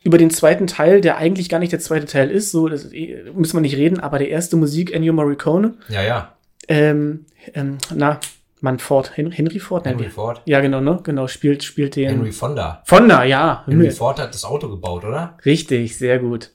Über 0.03 0.17
den 0.19 0.31
zweiten 0.31 0.67
Teil, 0.67 1.01
der 1.03 1.19
eigentlich 1.19 1.49
gar 1.51 1.59
nicht 1.59 1.73
der 1.73 1.79
zweite 1.81 2.07
Teil 2.07 2.31
ist, 2.31 2.51
so 2.53 2.69
das 2.69 2.91
eh, 2.93 3.23
müssen 3.35 3.57
wir 3.57 3.61
nicht 3.61 3.77
reden, 3.77 4.01
aber 4.01 4.19
der 4.19 4.31
erste 4.31 4.57
Musik, 4.57 4.93
Ennio 4.95 5.13
Morricone, 5.13 5.75
Ja, 5.89 6.03
ja. 6.03 6.37
ähm, 6.69 7.27
ähm, 7.53 7.77
na, 7.95 8.19
Mann 8.63 8.79
Ford, 8.79 9.17
Hen 9.17 9.31
Henry 9.31 9.59
Ford, 9.59 9.87
Henry 9.87 10.05
wir. 10.05 10.11
Ford. 10.11 10.43
Ja, 10.45 10.61
genau, 10.61 10.81
ne? 10.81 11.01
Genau, 11.03 11.27
spielt, 11.27 11.63
spielt 11.63 11.97
den. 11.97 12.11
Henry 12.11 12.33
Fonda. 12.33 12.83
Fonda, 12.85 13.25
ja. 13.25 13.63
Henry 13.67 13.85
Himmel. 13.85 13.91
Ford 13.93 14.19
hat 14.19 14.35
das 14.35 14.45
Auto 14.45 14.69
gebaut, 14.69 15.05
oder? 15.05 15.39
Richtig, 15.45 15.97
sehr 15.97 16.19
gut. 16.19 16.51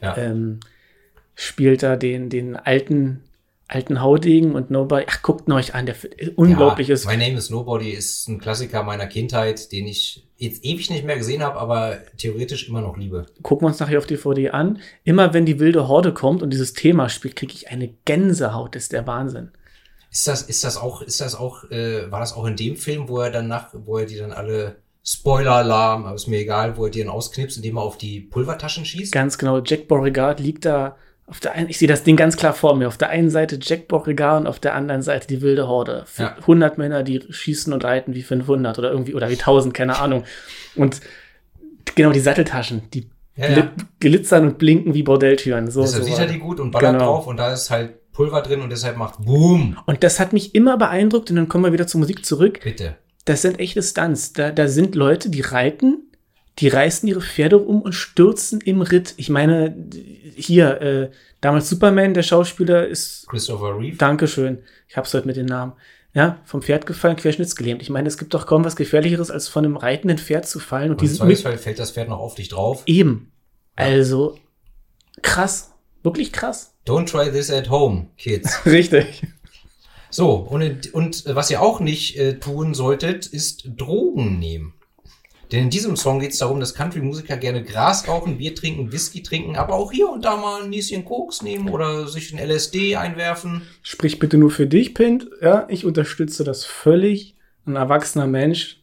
Ja. 0.00 0.16
ähm, 0.16 0.60
spielt 1.34 1.82
da 1.82 1.96
den, 1.96 2.30
den 2.30 2.56
alten, 2.56 3.22
alten 3.68 4.00
Haudegen 4.02 4.54
und 4.54 4.70
Nobody. 4.70 5.06
Ach, 5.08 5.22
guckt 5.22 5.48
ihn 5.48 5.52
euch 5.52 5.74
an, 5.74 5.86
der 5.86 5.96
unglaubliches. 6.36 7.04
Ja, 7.04 7.10
My 7.10 7.16
Name 7.16 7.38
is 7.38 7.50
Nobody 7.50 7.90
ist 7.90 8.28
ein 8.28 8.38
Klassiker 8.38 8.82
meiner 8.82 9.06
Kindheit, 9.06 9.72
den 9.72 9.86
ich 9.86 10.26
jetzt 10.36 10.64
ewig 10.64 10.90
nicht 10.90 11.04
mehr 11.04 11.16
gesehen 11.16 11.42
habe, 11.42 11.58
aber 11.58 11.98
theoretisch 12.18 12.68
immer 12.68 12.80
noch 12.80 12.96
liebe. 12.96 13.26
Gucken 13.42 13.64
wir 13.64 13.68
uns 13.68 13.80
nachher 13.80 13.98
auf 13.98 14.06
DVD 14.06 14.50
an. 14.50 14.80
Immer 15.04 15.32
wenn 15.32 15.46
die 15.46 15.58
wilde 15.58 15.88
Horde 15.88 16.12
kommt 16.12 16.42
und 16.42 16.50
dieses 16.50 16.72
Thema 16.74 17.08
spielt, 17.08 17.36
kriege 17.36 17.54
ich 17.54 17.70
eine 17.70 17.88
Gänsehaut. 18.04 18.74
Das 18.74 18.84
ist 18.84 18.92
der 18.92 19.06
Wahnsinn. 19.06 19.50
Ist 20.14 20.28
das, 20.28 20.42
ist 20.42 20.62
das 20.62 20.76
auch, 20.76 21.02
ist 21.02 21.20
das 21.20 21.34
auch, 21.34 21.68
äh, 21.72 22.08
war 22.10 22.20
das 22.20 22.34
auch 22.34 22.44
in 22.46 22.54
dem 22.54 22.76
Film, 22.76 23.08
wo 23.08 23.18
er 23.20 23.30
dann 23.32 23.48
nach, 23.48 23.70
wo 23.72 23.98
er 23.98 24.06
die 24.06 24.16
dann 24.16 24.30
alle 24.30 24.76
Spoiler-Alarm, 25.04 26.04
aber 26.06 26.14
ist 26.14 26.28
mir 26.28 26.38
egal, 26.38 26.76
wo 26.76 26.84
er 26.84 26.90
die 26.90 27.00
dann 27.00 27.08
ausknipst, 27.08 27.56
indem 27.56 27.78
er 27.78 27.82
auf 27.82 27.98
die 27.98 28.20
Pulvertaschen 28.20 28.84
schießt? 28.84 29.12
Ganz 29.12 29.36
genau. 29.38 29.60
Jack 29.62 29.88
Beauregard 29.88 30.38
liegt 30.38 30.64
da 30.66 30.96
auf 31.26 31.40
der 31.40 31.52
einen, 31.52 31.68
ich 31.68 31.78
sehe 31.78 31.88
das 31.88 32.04
Ding 32.04 32.16
ganz 32.16 32.36
klar 32.36 32.52
vor 32.52 32.76
mir. 32.76 32.86
Auf 32.86 32.96
der 32.96 33.08
einen 33.08 33.28
Seite 33.28 33.58
Jack 33.60 33.88
Beauregard 33.88 34.42
und 34.42 34.46
auf 34.46 34.60
der 34.60 34.74
anderen 34.74 35.02
Seite 35.02 35.26
die 35.26 35.40
wilde 35.42 35.66
Horde. 35.66 36.04
Ja. 36.16 36.36
100 36.36 36.78
Männer, 36.78 37.02
die 37.02 37.20
schießen 37.28 37.72
und 37.72 37.82
reiten 37.84 38.14
wie 38.14 38.22
500 38.22 38.78
oder 38.78 38.90
irgendwie, 38.92 39.14
oder 39.14 39.28
wie 39.30 39.34
1000, 39.38 39.74
keine 39.74 39.98
Ahnung. 39.98 40.24
Und 40.76 41.00
genau 41.96 42.12
die 42.12 42.20
Satteltaschen, 42.20 42.82
die 42.92 43.08
Ja, 43.36 43.48
ja. 43.50 43.72
glitzern 44.00 44.44
und 44.48 44.58
blinken 44.58 44.94
wie 44.94 45.02
Bordelltüren. 45.02 45.70
So, 45.70 45.82
Deshalb 45.82 46.04
so 46.04 46.08
sieht 46.10 46.18
er 46.18 46.26
die 46.26 46.38
gut 46.38 46.60
und 46.60 46.70
ballert 46.70 46.92
Genau. 46.92 47.04
drauf 47.06 47.26
und 47.26 47.38
da 47.38 47.52
ist 47.52 47.70
halt 47.70 47.94
Pulver 48.14 48.40
drin 48.40 48.62
und 48.62 48.70
deshalb 48.70 48.96
macht 48.96 49.22
Boom. 49.24 49.76
Und 49.86 50.02
das 50.02 50.18
hat 50.20 50.32
mich 50.32 50.54
immer 50.54 50.78
beeindruckt 50.78 51.28
und 51.30 51.36
dann 51.36 51.48
kommen 51.48 51.64
wir 51.64 51.72
wieder 51.72 51.86
zur 51.86 52.00
Musik 52.00 52.24
zurück. 52.24 52.60
Bitte. 52.62 52.96
Das 53.26 53.42
sind 53.42 53.58
echte 53.58 53.82
Stunts. 53.82 54.32
Da, 54.32 54.50
da 54.50 54.68
sind 54.68 54.94
Leute, 54.94 55.28
die 55.30 55.40
reiten, 55.40 56.10
die 56.60 56.68
reißen 56.68 57.08
ihre 57.08 57.20
Pferde 57.20 57.58
um 57.58 57.82
und 57.82 57.92
stürzen 57.92 58.60
im 58.60 58.82
Ritt. 58.82 59.14
Ich 59.16 59.28
meine, 59.28 59.76
hier, 60.36 60.80
äh, 60.80 61.10
damals 61.40 61.68
Superman, 61.68 62.14
der 62.14 62.22
Schauspieler 62.22 62.86
ist, 62.86 63.26
Christopher 63.28 63.76
Reeve. 63.78 63.96
Dankeschön, 63.96 64.58
ich 64.88 64.96
hab's 64.96 65.12
heute 65.12 65.26
mit 65.26 65.36
den 65.36 65.46
Namen, 65.46 65.72
ja, 66.12 66.38
vom 66.44 66.62
Pferd 66.62 66.86
gefallen, 66.86 67.16
querschnittsgelähmt. 67.16 67.82
Ich 67.82 67.90
meine, 67.90 68.06
es 68.06 68.18
gibt 68.18 68.34
doch 68.34 68.46
kaum 68.46 68.64
was 68.64 68.76
Gefährlicheres, 68.76 69.32
als 69.32 69.48
von 69.48 69.64
einem 69.64 69.76
reitenden 69.76 70.18
Pferd 70.18 70.46
zu 70.46 70.60
fallen 70.60 70.90
und 70.90 70.96
Und 70.96 71.02
dieses 71.02 71.20
mit 71.20 71.38
fällt 71.38 71.78
das 71.80 71.90
Pferd 71.90 72.08
noch 72.08 72.20
auf 72.20 72.36
dich 72.36 72.48
drauf. 72.48 72.84
eben. 72.86 73.32
Also, 73.74 74.38
krass. 75.22 75.73
Wirklich 76.04 76.32
krass. 76.32 76.74
Don't 76.86 77.10
try 77.10 77.30
this 77.30 77.50
at 77.50 77.70
home, 77.70 78.08
kids. 78.18 78.54
Richtig. 78.66 79.22
So, 80.10 80.34
und, 80.34 80.92
und 80.94 81.24
was 81.26 81.50
ihr 81.50 81.60
auch 81.60 81.80
nicht 81.80 82.18
äh, 82.18 82.38
tun 82.38 82.74
solltet, 82.74 83.26
ist 83.26 83.70
Drogen 83.76 84.38
nehmen. 84.38 84.74
Denn 85.50 85.64
in 85.64 85.70
diesem 85.70 85.96
Song 85.96 86.20
geht 86.20 86.32
es 86.32 86.38
darum, 86.38 86.60
dass 86.60 86.74
Country-Musiker 86.74 87.36
gerne 87.36 87.64
Gras 87.64 88.06
rauchen, 88.06 88.38
Bier 88.38 88.54
trinken, 88.54 88.92
Whisky 88.92 89.22
trinken, 89.22 89.56
aber 89.56 89.74
auch 89.74 89.92
hier 89.92 90.08
und 90.10 90.24
da 90.24 90.36
mal 90.36 90.62
ein 90.62 90.70
Nieschen 90.70 91.04
Koks 91.04 91.42
nehmen 91.42 91.68
oder 91.70 92.06
sich 92.06 92.32
ein 92.32 92.38
LSD 92.38 92.96
einwerfen. 92.96 93.62
Sprich 93.82 94.18
bitte 94.18 94.36
nur 94.36 94.50
für 94.50 94.66
dich, 94.66 94.94
Pint. 94.94 95.28
Ja, 95.40 95.66
ich 95.70 95.84
unterstütze 95.84 96.44
das 96.44 96.64
völlig. 96.64 97.34
Ein 97.66 97.76
erwachsener 97.76 98.26
Mensch 98.26 98.80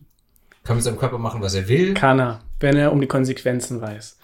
Kann 0.63 0.75
mit 0.75 0.83
seinem 0.83 0.99
Körper 0.99 1.17
machen, 1.17 1.41
was 1.41 1.55
er 1.55 1.67
will. 1.67 1.95
kann 1.95 2.19
er, 2.19 2.39
wenn 2.59 2.77
er 2.77 2.91
um 2.91 3.01
die 3.01 3.07
Konsequenzen 3.07 3.81
weiß. 3.81 4.17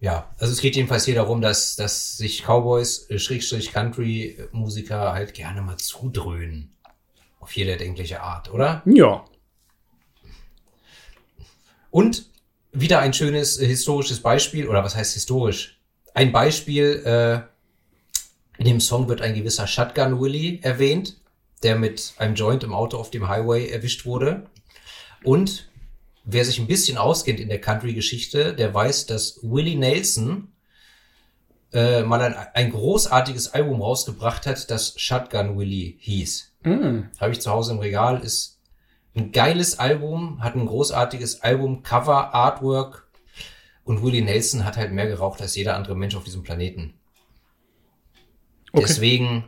Ja, 0.00 0.30
also 0.38 0.52
es 0.52 0.60
geht 0.60 0.76
jedenfalls 0.76 1.06
hier 1.06 1.14
darum, 1.14 1.40
dass, 1.40 1.76
dass 1.76 2.18
sich 2.18 2.42
Cowboys, 2.44 3.08
äh, 3.08 3.18
Schrägstrich 3.18 3.72
Country-Musiker 3.72 5.12
halt 5.12 5.32
gerne 5.32 5.62
mal 5.62 5.78
zudröhnen. 5.78 6.74
Auf 7.40 7.56
jede 7.56 7.72
erdenkliche 7.72 8.20
Art, 8.20 8.52
oder? 8.52 8.82
Ja. 8.84 9.24
Und 11.90 12.26
wieder 12.72 12.98
ein 13.00 13.14
schönes 13.14 13.58
äh, 13.58 13.66
historisches 13.66 14.20
Beispiel, 14.20 14.68
oder 14.68 14.84
was 14.84 14.94
heißt 14.94 15.14
historisch? 15.14 15.80
Ein 16.12 16.32
Beispiel, 16.32 17.02
äh, 17.04 17.40
in 18.58 18.66
dem 18.66 18.80
Song 18.80 19.08
wird 19.08 19.22
ein 19.22 19.34
gewisser 19.34 19.66
Shotgun 19.66 20.20
Willie 20.20 20.60
erwähnt, 20.62 21.16
der 21.62 21.76
mit 21.76 22.14
einem 22.18 22.34
Joint 22.34 22.62
im 22.62 22.74
Auto 22.74 22.98
auf 22.98 23.10
dem 23.10 23.28
Highway 23.28 23.68
erwischt 23.68 24.04
wurde. 24.04 24.46
Und 25.24 25.68
wer 26.24 26.44
sich 26.44 26.58
ein 26.58 26.66
bisschen 26.66 26.96
auskennt 26.96 27.40
in 27.40 27.48
der 27.48 27.60
Country-Geschichte, 27.60 28.54
der 28.54 28.72
weiß, 28.72 29.06
dass 29.06 29.40
Willie 29.42 29.76
Nelson 29.76 30.48
äh, 31.72 32.02
mal 32.02 32.20
ein, 32.20 32.34
ein 32.54 32.70
großartiges 32.70 33.52
Album 33.52 33.82
rausgebracht 33.82 34.46
hat, 34.46 34.70
das 34.70 34.94
Shotgun 34.96 35.58
Willie 35.58 35.96
hieß. 35.98 36.52
Mm. 36.62 37.00
Habe 37.18 37.32
ich 37.32 37.40
zu 37.40 37.50
Hause 37.50 37.72
im 37.72 37.80
Regal, 37.80 38.22
ist 38.22 38.60
ein 39.16 39.32
geiles 39.32 39.78
Album, 39.78 40.42
hat 40.42 40.54
ein 40.54 40.66
großartiges 40.66 41.40
Album, 41.42 41.82
Cover, 41.82 42.34
Artwork 42.34 43.08
Und 43.84 44.02
Willie 44.02 44.22
Nelson 44.22 44.64
hat 44.64 44.76
halt 44.76 44.92
mehr 44.92 45.06
geraucht 45.06 45.40
als 45.40 45.56
jeder 45.56 45.76
andere 45.76 45.96
Mensch 45.96 46.16
auf 46.16 46.24
diesem 46.24 46.42
Planeten. 46.42 46.94
Okay. 48.72 48.84
Deswegen, 48.86 49.44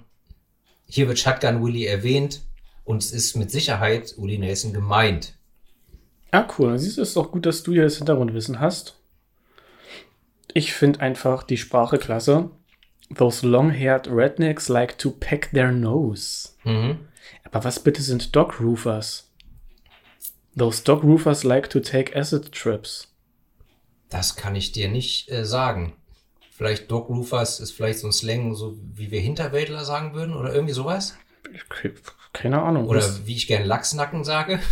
hier 0.87 1.09
wird 1.09 1.18
Shotgun 1.18 1.64
Willie 1.64 1.87
erwähnt 1.87 2.43
und 2.85 3.03
es 3.03 3.12
ist 3.12 3.35
mit 3.35 3.51
Sicherheit 3.51 4.14
Willie 4.18 4.39
Nelson 4.39 4.72
gemeint. 4.72 5.35
Ja, 6.37 6.47
cool. 6.59 6.68
Dann 6.68 6.78
siehst 6.78 6.99
du, 6.99 7.01
es 7.01 7.09
ist 7.09 7.16
doch 7.16 7.32
gut, 7.32 7.47
dass 7.47 7.62
du 7.62 7.72
hier 7.72 7.84
das 7.84 7.97
Hintergrundwissen 7.97 8.61
hast. 8.61 9.01
Ich 10.53 10.74
finde 10.74 11.01
einfach 11.01 11.43
die 11.43 11.57
Sprache 11.57 11.97
klasse. 11.97 12.51
Those 13.16 13.47
long-haired 13.47 14.09
rednecks 14.09 14.68
like 14.68 14.99
to 14.99 15.12
peck 15.12 15.51
their 15.53 15.72
nose. 15.72 16.51
Mhm. 16.64 16.99
Aber 17.45 17.64
was 17.64 17.80
bitte 17.80 18.03
sind 18.03 18.37
Dog 18.37 18.61
Roofers? 18.61 19.32
Those 20.55 20.84
Dog 20.84 21.05
Roofers 21.05 21.43
like 21.43 21.70
to 21.70 21.80
take 21.80 22.14
acid 22.14 22.53
trips. 22.53 23.14
Das 24.11 24.37
kann 24.37 24.57
ich 24.57 24.72
dir 24.72 24.89
nicht 24.91 25.30
äh, 25.30 25.47
sagen. 25.47 25.97
Vielleicht 26.51 26.91
Dog 26.91 27.09
Roofers 27.09 27.61
ist 27.61 27.70
vielleicht 27.70 28.01
so 28.01 28.09
ein 28.09 28.12
Slang, 28.12 28.55
so 28.55 28.76
wie 28.93 29.11
wir 29.11 29.20
Hinterwäldler 29.20 29.87
sagen 29.87 30.12
würden 30.12 30.34
oder 30.34 30.53
irgendwie 30.53 30.74
sowas. 30.74 31.16
Keine 32.34 32.61
Ahnung. 32.61 32.89
Oder 32.89 33.03
wie 33.24 33.37
ich 33.37 33.47
gern 33.47 33.64
Lachsnacken 33.64 34.22
sage. 34.22 34.61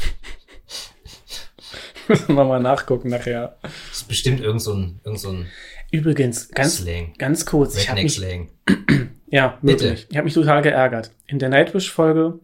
müssen 2.09 2.35
wir 2.35 2.45
mal 2.45 2.61
nachgucken 2.61 3.09
nachher. 3.09 3.57
Das 3.63 3.73
ist 3.93 4.09
bestimmt 4.09 4.41
irgend 4.41 4.63
so 4.63 4.75
ein, 4.75 5.01
irgend 5.05 5.21
so 5.21 5.31
ein 5.31 5.47
Übrigens, 5.91 6.49
ganz, 6.49 6.79
Slang. 6.79 7.15
ganz 7.19 7.47
kurz. 7.47 7.77
Ich 7.77 7.89
habe 7.89 8.03
mich, 8.03 8.21
ja, 9.29 9.59
Bitte. 9.63 9.85
wirklich. 9.85 10.07
Ich 10.11 10.17
habe 10.17 10.25
mich 10.25 10.35
total 10.35 10.63
geärgert. 10.63 11.13
In 11.27 11.39
der 11.39 11.51
Nightwish-Folge 11.51 12.41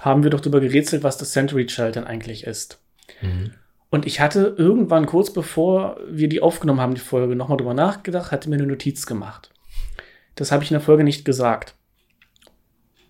haben 0.00 0.22
wir 0.22 0.30
doch 0.30 0.40
darüber 0.40 0.60
gerätselt, 0.60 1.02
was 1.02 1.18
das 1.18 1.32
Century 1.32 1.66
Child 1.66 1.96
denn 1.96 2.04
eigentlich 2.04 2.44
ist. 2.44 2.80
Mhm. 3.20 3.52
Und 3.90 4.06
ich 4.06 4.20
hatte 4.20 4.54
irgendwann 4.58 5.06
kurz 5.06 5.32
bevor 5.32 5.98
wir 6.08 6.28
die 6.28 6.42
aufgenommen 6.42 6.80
haben, 6.80 6.94
die 6.94 7.00
Folge, 7.00 7.36
nochmal 7.36 7.58
drüber 7.58 7.74
nachgedacht, 7.74 8.32
hatte 8.32 8.48
mir 8.48 8.56
eine 8.56 8.66
Notiz 8.66 9.06
gemacht. 9.06 9.50
Das 10.34 10.52
habe 10.52 10.64
ich 10.64 10.70
in 10.70 10.74
der 10.74 10.80
Folge 10.82 11.04
nicht 11.04 11.24
gesagt. 11.24 11.74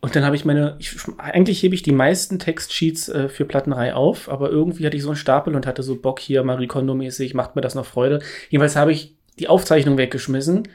Und 0.01 0.15
dann 0.15 0.25
habe 0.25 0.37
ich 0.37 0.45
meine, 0.45 0.77
ich, 0.79 0.95
eigentlich 1.19 1.63
hebe 1.63 1.75
ich 1.75 1.83
die 1.83 1.93
meisten 1.93 2.39
Textsheets 2.39 3.09
äh, 3.09 3.29
für 3.29 3.45
Plattenreihe 3.45 3.97
auf, 3.97 4.29
aber 4.29 4.51
irgendwie 4.51 4.87
hatte 4.87 4.97
ich 4.97 5.03
so 5.03 5.09
einen 5.09 5.17
Stapel 5.17 5.57
und 5.57 5.67
hatte 5.67 5.83
so 5.83 5.97
Bock 5.97 6.21
hier, 6.21 6.45
Marie 6.45 6.67
Kondo-mäßig, 6.69 7.35
macht 7.35 7.57
mir 7.57 7.63
das 7.63 7.75
noch 7.75 7.87
Freude. 7.87 8.21
Jedenfalls 8.51 8.77
habe 8.77 8.93
ich 8.93 9.17
die 9.39 9.49
Aufzeichnung 9.49 9.97
weggeschmissen 9.99 10.69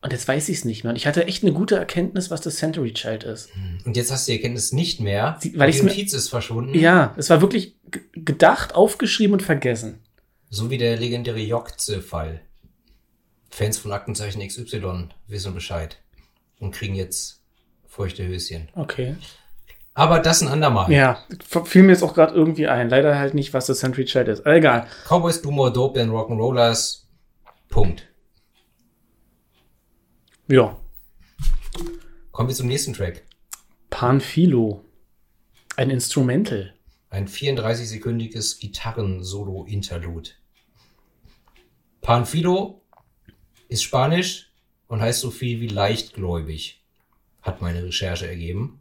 und 0.00 0.12
jetzt 0.12 0.26
weiß 0.26 0.48
ich 0.48 0.58
es 0.58 0.64
nicht 0.64 0.82
mehr. 0.82 0.90
Und 0.90 0.96
ich 0.96 1.06
hatte 1.06 1.26
echt 1.26 1.42
eine 1.44 1.52
gute 1.52 1.76
Erkenntnis, 1.76 2.30
was 2.30 2.40
das 2.40 2.56
Century 2.56 2.92
Child 2.92 3.24
ist. 3.24 3.50
Und 3.84 3.96
jetzt 3.96 4.10
hast 4.10 4.26
du 4.26 4.32
die 4.32 4.38
Erkenntnis 4.38 4.72
nicht 4.72 4.98
mehr. 5.00 5.36
Sie- 5.40 5.56
weil 5.58 5.70
die 5.70 5.78
Notiz 5.82 6.12
ist 6.12 6.28
verschwunden. 6.28 6.76
Ja, 6.78 7.14
es 7.16 7.30
war 7.30 7.40
wirklich 7.40 7.76
gedacht, 8.12 8.74
aufgeschrieben 8.74 9.34
und 9.34 9.42
vergessen. 9.42 10.00
So 10.50 10.70
wie 10.70 10.78
der 10.78 10.96
legendäre 10.96 11.38
Jokze-Fall. 11.40 12.40
Fans 13.50 13.78
von 13.78 13.92
Aktenzeichen 13.92 14.46
XY 14.46 15.08
wissen 15.28 15.54
Bescheid. 15.54 15.98
Und 16.58 16.72
kriegen 16.72 16.94
jetzt 16.94 17.40
feuchte 17.94 18.26
Höschen. 18.26 18.68
Okay. 18.74 19.16
Aber 19.94 20.18
das 20.18 20.42
ein 20.42 20.48
andermal. 20.48 20.90
Ja, 20.90 21.24
fiel 21.64 21.84
mir 21.84 21.92
jetzt 21.92 22.02
auch 22.02 22.14
gerade 22.14 22.34
irgendwie 22.34 22.66
ein. 22.66 22.88
Leider 22.90 23.16
halt 23.16 23.34
nicht, 23.34 23.54
was 23.54 23.66
das 23.66 23.78
Century 23.78 24.04
Child 24.04 24.26
ist. 24.26 24.40
Aber 24.40 24.56
egal. 24.56 24.88
Cowboys 25.08 25.40
do 25.40 25.52
more 25.52 25.72
dope 25.72 25.98
than 25.98 26.10
Rock'n'Rollers. 26.10 27.04
Punkt. 27.68 28.08
Ja. 30.48 30.76
Kommen 32.32 32.48
wir 32.48 32.56
zum 32.56 32.66
nächsten 32.66 32.92
Track. 32.92 33.22
Panfilo. 33.90 34.84
Ein 35.76 35.90
Instrumental. 35.90 36.74
Ein 37.10 37.28
34-sekündiges 37.28 38.58
Gitarren-Solo-Interlude. 38.58 40.30
Panfilo 42.00 42.82
ist 43.68 43.84
Spanisch 43.84 44.52
und 44.88 45.00
heißt 45.00 45.20
so 45.20 45.30
viel 45.30 45.60
wie 45.60 45.68
leichtgläubig, 45.68 46.83
hat 47.44 47.62
meine 47.62 47.84
Recherche 47.84 48.26
ergeben. 48.26 48.80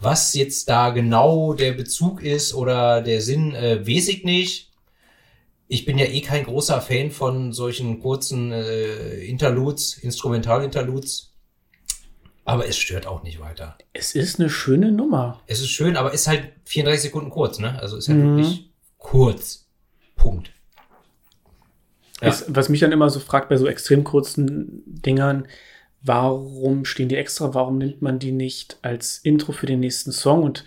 Was 0.00 0.34
jetzt 0.34 0.68
da 0.68 0.90
genau 0.90 1.54
der 1.54 1.72
Bezug 1.72 2.22
ist 2.22 2.54
oder 2.54 3.02
der 3.02 3.20
Sinn, 3.20 3.54
äh, 3.54 3.86
weiß 3.86 4.08
ich 4.08 4.24
nicht. 4.24 4.70
Ich 5.68 5.84
bin 5.84 5.98
ja 5.98 6.06
eh 6.06 6.20
kein 6.20 6.44
großer 6.44 6.80
Fan 6.80 7.10
von 7.10 7.52
solchen 7.52 8.00
kurzen 8.00 8.50
äh, 8.50 9.20
Interludes, 9.24 9.96
Instrumentalinterludes. 9.98 11.32
Aber 12.44 12.66
es 12.66 12.76
stört 12.76 13.06
auch 13.06 13.22
nicht 13.22 13.38
weiter. 13.40 13.76
Es 13.92 14.14
ist 14.14 14.40
eine 14.40 14.50
schöne 14.50 14.90
Nummer. 14.90 15.40
Es 15.46 15.60
ist 15.60 15.68
schön, 15.70 15.96
aber 15.96 16.12
ist 16.12 16.26
halt 16.26 16.52
34 16.64 17.02
Sekunden 17.02 17.30
kurz, 17.30 17.58
ne? 17.58 17.78
Also 17.80 17.96
ist 17.96 18.08
halt 18.08 18.18
Mhm. 18.18 18.36
wirklich 18.36 18.70
kurz. 18.98 19.68
Punkt. 20.16 20.50
Ja. 22.20 22.28
Es, 22.28 22.44
was 22.48 22.68
mich 22.68 22.80
dann 22.80 22.92
immer 22.92 23.08
so 23.10 23.20
fragt 23.20 23.48
bei 23.48 23.56
so 23.56 23.66
extrem 23.66 24.02
kurzen 24.04 24.82
Dingern, 24.86 25.46
warum 26.02 26.84
stehen 26.84 27.08
die 27.08 27.16
extra? 27.16 27.54
Warum 27.54 27.78
nimmt 27.78 28.02
man 28.02 28.18
die 28.18 28.32
nicht 28.32 28.78
als 28.82 29.18
Intro 29.18 29.52
für 29.52 29.66
den 29.66 29.80
nächsten 29.80 30.12
Song 30.12 30.42
und 30.42 30.64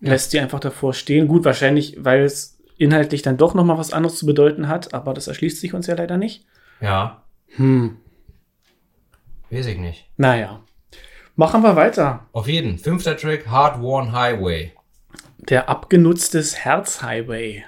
Ja. 0.00 0.10
lässt 0.10 0.32
die 0.32 0.40
einfach 0.40 0.60
davor 0.60 0.94
stehen? 0.94 1.28
Gut, 1.28 1.44
wahrscheinlich, 1.44 1.96
weil 2.04 2.22
es 2.22 2.58
inhaltlich 2.78 3.22
dann 3.22 3.36
doch 3.36 3.54
noch 3.54 3.64
mal 3.64 3.78
was 3.78 3.92
anderes 3.92 4.18
zu 4.18 4.26
bedeuten 4.26 4.68
hat, 4.68 4.92
aber 4.94 5.14
das 5.14 5.26
erschließt 5.28 5.60
sich 5.60 5.74
uns 5.74 5.86
ja 5.86 5.94
leider 5.94 6.16
nicht. 6.16 6.44
Ja, 6.80 7.22
Hm, 7.56 7.98
weiß 9.50 9.66
ich 9.66 9.78
nicht. 9.78 10.08
naja. 10.16 10.60
Machen 11.36 11.62
wir 11.62 11.74
weiter. 11.74 12.26
Auf 12.32 12.46
jeden. 12.48 12.78
Fünfter 12.78 13.16
Track, 13.16 13.48
Hard 13.48 13.80
Worn 13.80 14.12
Highway. 14.12 14.72
Der 15.38 15.68
abgenutztes 15.68 16.56
Herzhighway. 16.64 17.64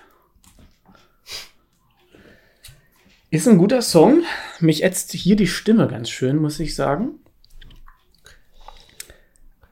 Ist 3.36 3.46
ein 3.48 3.58
guter 3.58 3.82
Song. 3.82 4.22
Mich 4.60 4.82
ätzt 4.82 5.12
hier 5.12 5.36
die 5.36 5.46
Stimme 5.46 5.88
ganz 5.88 6.08
schön, 6.08 6.36
muss 6.36 6.58
ich 6.58 6.74
sagen. 6.74 7.18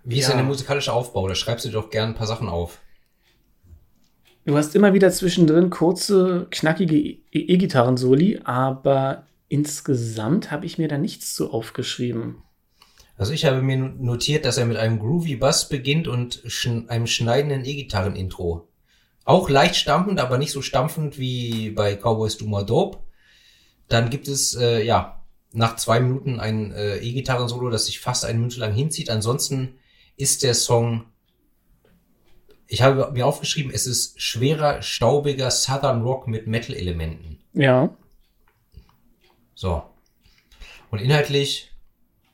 Wie 0.05 0.19
ist 0.19 0.25
Ja. 0.25 0.31
denn 0.33 0.39
der 0.39 0.47
musikalische 0.47 0.93
Aufbau? 0.93 1.27
Da 1.29 1.35
schreibst 1.35 1.65
du 1.65 1.71
dir 1.71 1.75
doch 1.81 1.89
gern 1.89 2.11
ein 2.11 2.15
paar 2.15 2.27
Sachen 2.27 2.49
auf. 2.49 2.81
Du 4.45 4.55
hast 4.55 4.75
immer 4.75 4.93
wieder 4.93 5.11
zwischendrin 5.11 5.71
kurze, 5.71 6.47
knackige 6.51 6.97
E- 6.99 7.23
E-Gitarren-Soli, 7.33 8.41
aber 8.45 9.27
insgesamt 9.49 10.51
habe 10.51 10.67
ich 10.67 10.77
mir 10.77 10.89
da 10.89 10.99
nichts 10.99 11.35
zu 11.35 11.51
aufgeschrieben. 11.51 12.43
Also 13.17 13.33
ich 13.33 13.47
habe 13.47 13.63
mir 13.63 13.79
notiert, 13.79 14.45
dass 14.45 14.59
er 14.59 14.67
mit 14.67 14.77
einem 14.77 14.99
groovy 14.99 15.37
Bass 15.37 15.71
beginnt 15.71 16.07
und 16.07 16.43
schn 16.47 16.91
einem 16.91 17.07
schneidenden 17.07 17.65
E-Gitarren-Intro. 17.65 18.69
Auch 19.25 19.49
leicht 19.49 19.77
stampfend, 19.77 20.21
aber 20.21 20.37
nicht 20.37 20.53
so 20.53 20.61
stampfend 20.61 21.19
wie 21.19 21.71
bei 21.71 21.97
Cowboys 21.97 22.37
Do 22.37 22.45
More 22.45 22.67
Dope. 22.67 22.99
Dann 23.89 24.11
gibt 24.11 24.29
es, 24.29 24.55
äh, 24.55 24.83
ja, 24.83 25.23
nach 25.53 25.77
zwei 25.77 26.01
Minuten 26.01 26.41
ein 26.41 26.73
äh, 26.73 26.97
E-Gitarren-Solo, 26.99 27.71
das 27.71 27.87
sich 27.87 28.01
fast 28.01 28.25
eine 28.25 28.39
Minute 28.39 28.59
lang 28.59 28.73
hinzieht. 28.73 29.11
Ansonsten 29.11 29.75
ist 30.17 30.43
der 30.43 30.55
Song, 30.55 31.05
ich 32.67 32.83
habe 32.83 33.13
mir 33.13 33.27
aufgeschrieben, 33.27 33.71
es 33.73 33.87
ist 33.87 34.21
schwerer, 34.21 34.83
staubiger 34.83 35.51
Southern 35.51 36.03
Rock 36.03 36.27
mit 36.27 36.47
Metal-Elementen. 36.47 37.39
Ja, 37.53 37.95
So. 39.55 39.85
Und 40.91 41.01
inhaltlich 41.01 41.71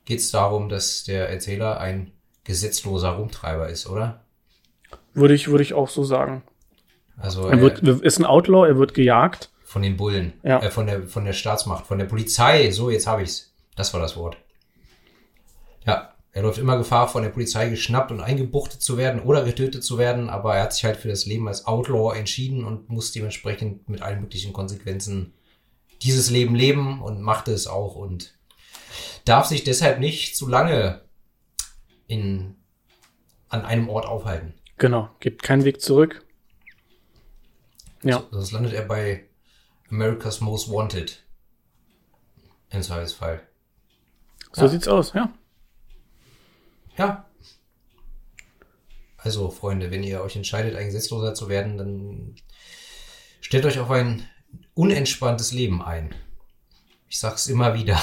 geht 0.07 0.21
es 0.21 0.31
darum, 0.31 0.69
dass 0.69 1.05
der 1.05 1.29
Erzähler 1.29 1.79
ein 1.79 2.13
gesetzloser 2.45 3.11
Rumtreiber 3.11 3.69
ist, 3.69 3.87
oder? 3.87 4.25
würde 5.15 5.35
ich, 5.35 5.49
würde 5.49 5.63
ich 5.63 5.75
auch 5.75 5.89
so 5.89 6.05
sagen. 6.05 6.43
Also 7.17 7.49
Er 7.49 7.61
wird, 7.61 7.83
ist 7.83 8.19
ein 8.19 8.25
Outlaw, 8.25 8.67
er 8.67 8.79
wird 8.79 8.95
gejagt. 8.95 9.51
Von 9.71 9.83
den 9.83 9.97
Bullen, 9.97 10.33
Ja. 10.43 10.59
äh, 10.61 10.69
von 10.73 10.87
der 10.89 11.07
von 11.07 11.25
der 11.25 11.33
Staatsmacht, 11.33 11.87
von 11.87 11.97
der 12.01 12.07
Polizei. 12.07 12.73
So, 12.73 12.91
jetzt 12.91 13.07
habe 13.07 13.23
ich's. 13.23 13.55
Das 13.77 13.95
war 13.95 14.01
das 14.01 14.17
Wort. 14.17 14.37
Ja, 15.87 16.13
er 16.33 16.43
läuft 16.43 16.59
immer 16.59 16.77
Gefahr, 16.77 17.07
von 17.07 17.23
der 17.23 17.31
Polizei 17.31 17.69
geschnappt 17.69 18.11
und 18.11 18.21
eingebuchtet 18.21 18.83
zu 18.83 18.97
werden 18.99 19.21
oder 19.21 19.45
getötet 19.45 19.85
zu 19.85 19.97
werden, 19.97 20.29
aber 20.29 20.57
er 20.57 20.65
hat 20.65 20.75
sich 20.75 20.85
halt 20.85 20.97
für 20.97 21.07
das 21.07 21.25
Leben 21.25 21.47
als 21.47 21.67
Outlaw 21.69 22.17
entschieden 22.19 22.65
und 22.65 22.89
muss 22.89 23.13
dementsprechend 23.13 23.89
mit 23.89 24.03
allen 24.03 24.21
möglichen 24.21 24.53
Konsequenzen 24.53 25.35
dieses 26.03 26.31
Leben 26.31 26.57
leben 26.57 27.01
und 27.01 27.21
macht 27.23 27.47
es 27.47 27.69
auch 27.69 27.95
und 27.95 28.35
darf 29.25 29.47
sich 29.47 29.63
deshalb 29.63 30.01
nicht 30.01 30.37
zu 30.37 30.49
lange 30.49 31.03
in, 32.09 32.57
an 33.49 33.65
einem 33.65 33.89
Ort 33.89 34.07
aufhalten. 34.07 34.55
Genau, 34.79 35.11
gibt 35.21 35.45
keinen 35.45 35.63
Weg 35.65 35.81
zurück. 35.81 36.25
Ja, 38.03 38.25
Sonst 38.33 38.51
landet 38.51 38.73
er 38.73 38.83
bei 38.83 39.27
America's 39.91 40.41
Most 40.41 40.71
Wanted. 40.71 41.23
Im 42.71 42.83
Zweifelsfall. 42.83 43.41
so 44.53 44.63
Ja. 44.63 44.69
sieht's 44.69 44.89
aus, 44.89 45.13
ja. 45.13 45.33
Ja. 46.97 47.25
Also, 49.17 49.51
Freunde, 49.51 49.91
wenn 49.91 50.03
ihr 50.03 50.23
euch 50.23 50.37
entscheidet, 50.37 50.77
ein 50.77 50.87
Gesetzloser 50.87 51.35
zu 51.35 51.49
werden, 51.49 51.77
dann 51.77 52.35
stellt 53.41 53.67
euch 53.67 53.79
auf 53.79 53.91
ein 53.91 54.29
unentspanntes 54.75 55.53
Leben 55.53 55.83
ein. 55.83 56.15
Ich 57.09 57.19
sag's 57.19 57.49
immer 57.49 57.75
wieder. 57.75 58.01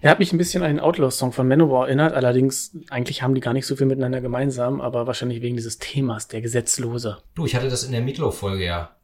Er 0.00 0.10
hat 0.10 0.18
mich 0.18 0.32
ein 0.32 0.38
bisschen 0.38 0.62
an 0.64 0.68
einen 0.70 0.80
Outlaw-Song 0.80 1.30
von 1.32 1.46
Manowar 1.46 1.86
erinnert, 1.86 2.12
allerdings 2.14 2.76
eigentlich 2.90 3.22
haben 3.22 3.34
die 3.36 3.40
gar 3.40 3.52
nicht 3.52 3.66
so 3.66 3.76
viel 3.76 3.86
miteinander 3.86 4.20
gemeinsam, 4.20 4.80
aber 4.80 5.06
wahrscheinlich 5.06 5.42
wegen 5.42 5.54
dieses 5.56 5.78
Themas, 5.78 6.26
der 6.26 6.40
Gesetzlose. 6.40 7.18
Du, 7.34 7.46
ich 7.46 7.54
hatte 7.54 7.68
das 7.68 7.84
in 7.84 7.92
der 7.92 8.00
Meatloaf-Folge 8.00 8.64
ja. 8.64 8.96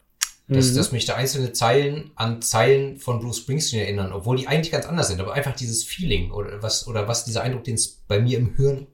Dass, 0.50 0.72
Mhm. 0.72 0.76
dass 0.76 0.92
mich 0.92 1.04
da 1.04 1.14
einzelne 1.14 1.52
Zeilen 1.52 2.10
an 2.14 2.40
Zeilen 2.40 2.96
von 2.96 3.20
Bruce 3.20 3.38
Springsteen 3.38 3.82
erinnern, 3.82 4.12
obwohl 4.12 4.38
die 4.38 4.46
eigentlich 4.48 4.72
ganz 4.72 4.86
anders 4.86 5.08
sind, 5.08 5.20
aber 5.20 5.34
einfach 5.34 5.54
dieses 5.54 5.84
Feeling 5.84 6.30
oder 6.30 6.62
was, 6.62 6.86
oder 6.88 7.06
was 7.06 7.24
dieser 7.26 7.42
Eindruck, 7.42 7.64
den 7.64 7.74
es 7.74 8.02
bei 8.08 8.18
mir 8.18 8.38
im 8.38 8.54
Hirn 8.56 8.86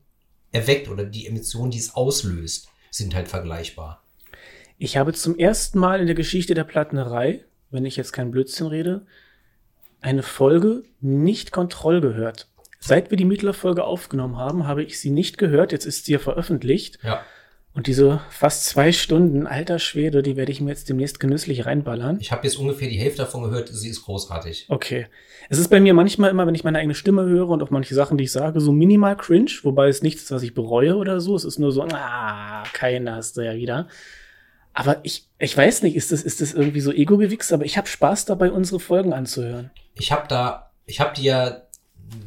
erweckt 0.50 0.88
oder 0.88 1.05
die 1.05 1.26
Emotion, 1.28 1.70
die 1.70 1.78
es 1.78 1.94
auslöst, 1.94 2.68
sind 2.90 3.14
halt 3.14 3.28
vergleichbar. 3.28 4.02
Ich 4.78 4.96
habe 4.96 5.12
zum 5.12 5.38
ersten 5.38 5.78
Mal 5.78 6.00
in 6.00 6.07
der 6.07 6.16
Geschichte 6.16 6.55
der 6.55 6.64
Plattenerei, 6.64 7.44
wenn 7.70 7.84
ich 7.84 7.94
jetzt 7.96 8.12
kein 8.12 8.32
Blödsinn 8.32 8.66
rede, 8.66 9.07
eine 10.00 10.22
Folge 10.24 10.82
nicht 11.00 11.52
Kontroll 11.52 12.00
gehört. 12.00 12.48
Seit 12.80 13.11
wir 13.11 13.16
die 13.16 13.24
Mittler-Folge 13.24 13.84
aufgenommen 13.84 14.36
haben, 14.36 14.66
habe 14.66 14.82
ich 14.82 14.98
sie 15.00 15.11
nicht 15.11 15.38
gehört. 15.38 15.72
Jetzt 15.72 15.86
ist 15.86 16.05
sie 16.05 16.12
ja 16.12 16.18
veröffentlicht. 16.18 16.98
Ja. 17.02 17.24
Und 17.74 17.88
diese 17.88 18.20
fast 18.30 18.66
zwei 18.66 18.92
Stunden, 18.92 19.48
alter 19.48 19.80
Schwede, 19.80 20.22
die 20.22 20.36
werde 20.36 20.52
ich 20.52 20.60
mir 20.60 20.70
jetzt 20.70 20.88
demnächst 20.88 21.18
genüsslich 21.18 21.66
reinballern. 21.66 22.18
Ich 22.20 22.30
habe 22.30 22.46
jetzt 22.46 22.56
ungefähr 22.56 22.88
die 22.88 22.98
Hälfte 22.98 23.22
davon 23.22 23.42
gehört, 23.42 23.68
sie 23.68 23.88
ist 23.88 24.04
großartig. 24.04 24.66
Okay. 24.68 25.06
Es 25.48 25.58
ist 25.58 25.68
bei 25.68 25.80
mir 25.80 25.92
manchmal 25.92 26.30
immer, 26.30 26.46
wenn 26.46 26.54
ich 26.54 26.62
meine 26.62 26.78
eigene 26.78 26.94
Stimme 26.94 27.24
höre 27.24 27.48
und 27.48 27.62
auch 27.64 27.70
manche 27.70 27.96
Sachen, 27.96 28.16
die 28.16 28.24
ich 28.24 28.32
sage, 28.32 28.60
so 28.60 28.70
minimal 28.70 29.16
cringe, 29.16 29.50
wobei 29.64 29.88
es 29.88 30.02
nichts 30.02 30.22
ist, 30.22 30.30
was 30.30 30.44
ich 30.44 30.54
bereue 30.54 30.94
oder 30.94 31.20
so. 31.20 31.34
Es 31.34 31.44
ist 31.44 31.58
nur 31.58 31.72
so, 31.72 31.82
ah, 31.82 32.62
keine 32.72 33.16
hast 33.16 33.36
du 33.36 33.40
ja 33.40 33.56
wieder. 33.56 33.88
Aber 34.72 35.00
ich, 35.02 35.28
ich 35.40 35.56
weiß 35.56 35.82
nicht, 35.82 35.96
ist 35.96 36.12
das, 36.12 36.22
ist 36.22 36.40
das 36.40 36.54
irgendwie 36.54 36.80
so 36.80 36.92
Ego-Gewichs, 36.92 37.52
aber 37.52 37.64
ich 37.64 37.76
habe 37.76 37.88
Spaß 37.88 38.24
dabei, 38.24 38.52
unsere 38.52 38.78
Folgen 38.78 39.12
anzuhören. 39.12 39.70
Ich 39.94 40.12
habe 40.12 40.28
da, 40.28 40.70
ich 40.86 41.00
habe 41.00 41.12
die 41.16 41.24
ja, 41.24 41.62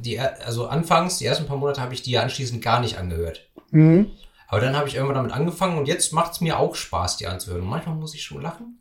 die, 0.04 0.20
also 0.20 0.68
anfangs, 0.68 1.20
die 1.20 1.26
ersten 1.26 1.46
paar 1.46 1.58
Monate 1.58 1.80
habe 1.80 1.94
ich 1.94 2.02
die 2.02 2.12
ja 2.12 2.22
anschließend 2.22 2.62
gar 2.62 2.82
nicht 2.82 2.98
angehört. 2.98 3.48
Mhm. 3.72 4.12
Aber 4.48 4.62
dann 4.62 4.76
habe 4.76 4.88
ich 4.88 4.96
irgendwann 4.96 5.16
damit 5.16 5.34
angefangen 5.34 5.78
und 5.78 5.88
jetzt 5.88 6.14
macht 6.14 6.34
es 6.34 6.42
mir 6.42 6.58
auch 6.58 6.76
Spaß, 6.76 7.18
die 7.18 7.28
anzuhören. 7.28 7.64
Und 7.64 7.70
manchmal 7.70 7.96
muss 7.96 8.16
ich 8.16 8.24
schon 8.24 8.42
lachen. 8.42 8.80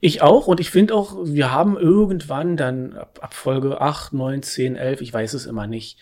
Ich 0.00 0.20
auch 0.20 0.46
und 0.46 0.60
ich 0.60 0.70
finde 0.70 0.94
auch, 0.94 1.16
wir 1.24 1.50
haben 1.50 1.78
irgendwann 1.78 2.56
dann 2.56 2.92
ab, 2.92 3.18
ab 3.22 3.32
Folge 3.34 3.80
8, 3.80 4.12
9, 4.12 4.42
10, 4.42 4.76
11, 4.76 5.00
ich 5.00 5.12
weiß 5.12 5.32
es 5.32 5.46
immer 5.46 5.66
nicht, 5.66 5.98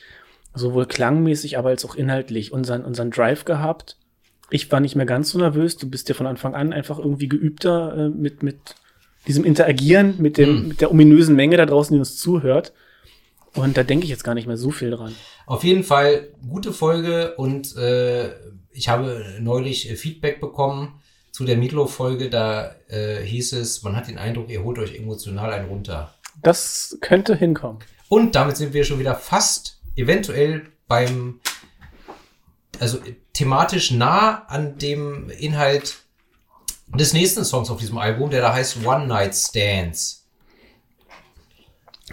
sowohl 0.53 0.87
klangmäßig, 0.87 1.59
aber 1.59 1.69
als 1.69 1.85
auch 1.85 1.95
inhaltlich 1.95 2.53
unseren, 2.53 2.85
unseren 2.85 3.13
Drive 3.13 3.45
gehabt. 3.45 3.97
Ich 4.51 4.71
war 4.73 4.81
nicht 4.81 4.97
mehr 4.97 5.07
ganz 5.07 5.31
so 5.31 5.39
nervös, 5.39 5.77
du 5.77 5.89
bist 5.89 6.09
ja 6.09 6.15
von 6.15 6.27
Anfang 6.27 6.55
an 6.55 6.73
einfach 6.73 6.99
irgendwie 6.99 7.29
geübter 7.29 7.97
äh, 7.97 8.09
mit, 8.09 8.43
mit 8.43 8.75
diesem 9.27 9.45
Interagieren, 9.45 10.17
mit, 10.19 10.39
dem, 10.39 10.59
Hm. 10.59 10.69
mit 10.69 10.81
der 10.81 10.91
ominösen 10.91 11.37
Menge 11.37 11.57
da 11.57 11.65
draußen, 11.65 11.95
die 11.95 11.99
uns 11.99 12.19
zuhört. 12.19 12.73
Und 13.55 13.77
da 13.77 13.85
denke 13.85 14.05
ich 14.05 14.11
jetzt 14.11 14.25
gar 14.25 14.35
nicht 14.35 14.49
mehr 14.49 14.57
so 14.57 14.73
viel 14.73 14.91
dran. 14.91 15.15
Auf 15.47 15.63
jeden 15.63 15.85
Fall 15.85 16.29
gute 16.49 16.73
Folge 16.73 17.37
und 17.37 17.77
äh, 17.77 18.31
ich 18.75 18.89
habe 18.89 19.37
neulich 19.41 19.91
äh, 19.91 19.97
Feedback 19.97 20.41
bekommen 20.41 21.01
zu 21.31 21.45
der 21.45 21.57
Meatloaf-Folge. 21.57 22.29
Da 22.29 22.75
äh, 22.89 23.23
hieß 23.23 23.53
es, 23.55 23.83
man 23.83 23.97
hat 23.97 24.09
den 24.09 24.19
Eindruck, 24.19 24.51
ihr 24.51 24.63
holt 24.63 24.79
euch 24.79 24.95
emotional 24.97 25.53
einen 25.53 25.69
runter. 25.69 26.15
Das 26.43 26.99
könnte 27.01 27.37
hinkommen. 27.37 27.79
Und 28.09 28.35
damit 28.35 28.57
sind 28.57 28.75
wir 28.75 28.85
schon 28.85 28.99
wieder 28.99 29.15
fast 29.15 29.81
eventuell 29.97 30.67
beim, 30.89 31.41
also 32.81 32.99
äh, 32.99 33.15
thematisch 33.33 33.93
nah 33.93 34.45
an 34.47 34.79
dem 34.79 35.31
Inhalt 35.31 35.97
des 36.89 37.13
nächsten 37.13 37.45
Songs 37.45 37.71
auf 37.71 37.79
diesem 37.79 37.99
Album, 37.99 38.31
der 38.31 38.43
da 38.43 38.53
heißt 38.53 38.85
One 38.85 39.07
Night 39.07 39.35
Stands. 39.35 40.27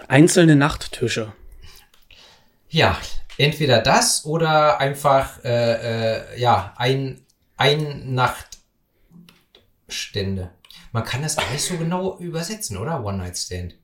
Einzelne 0.07 0.55
Nachttische. 0.55 1.33
Ja, 2.69 2.97
entweder 3.37 3.81
das 3.81 4.25
oder 4.25 4.79
einfach 4.79 5.43
äh, 5.43 6.13
äh, 6.35 6.39
ja 6.39 6.73
ein 6.77 7.25
ein 7.57 8.15
Nachtstände. 9.87 10.49
Man 10.91 11.03
kann 11.05 11.21
das 11.21 11.37
gar 11.37 11.49
nicht 11.51 11.63
so 11.63 11.77
genau 11.77 12.17
übersetzen, 12.17 12.77
oder? 12.77 13.03
One 13.03 13.17
Night 13.17 13.37
Stand. 13.37 13.75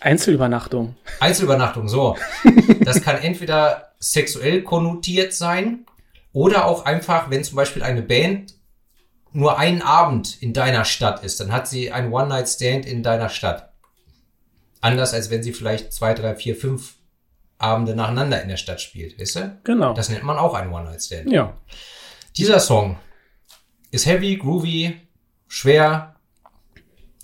Einzelübernachtung. 0.00 0.96
Einzelübernachtung, 1.20 1.88
so. 1.88 2.16
Das 2.80 3.00
kann 3.00 3.16
entweder 3.18 3.92
sexuell 4.00 4.62
konnotiert 4.62 5.32
sein 5.32 5.86
oder 6.32 6.66
auch 6.66 6.84
einfach, 6.84 7.30
wenn 7.30 7.44
zum 7.44 7.56
Beispiel 7.56 7.82
eine 7.82 8.02
Band 8.02 8.54
nur 9.32 9.58
einen 9.58 9.82
Abend 9.82 10.42
in 10.42 10.52
deiner 10.52 10.84
Stadt 10.84 11.24
ist, 11.24 11.40
dann 11.40 11.52
hat 11.52 11.68
sie 11.68 11.92
ein 11.92 12.12
One-Night-Stand 12.12 12.84
in 12.84 13.02
deiner 13.02 13.28
Stadt. 13.28 13.71
Anders 14.82 15.14
als 15.14 15.30
wenn 15.30 15.42
sie 15.42 15.52
vielleicht 15.52 15.92
zwei, 15.92 16.12
drei, 16.12 16.34
vier, 16.34 16.54
fünf 16.56 16.96
Abende 17.56 17.94
nacheinander 17.94 18.42
in 18.42 18.48
der 18.48 18.56
Stadt 18.56 18.80
spielt, 18.80 19.18
weißt 19.18 19.36
du? 19.36 19.60
Genau. 19.64 19.94
Das 19.94 20.08
nennt 20.10 20.24
man 20.24 20.36
auch 20.36 20.54
ein 20.54 20.70
One-Night-Stand. 20.70 21.30
ja. 21.30 21.56
Dieser 22.36 22.60
Song 22.60 22.98
ist 23.90 24.06
heavy, 24.06 24.36
groovy, 24.36 24.96
schwer. 25.46 26.16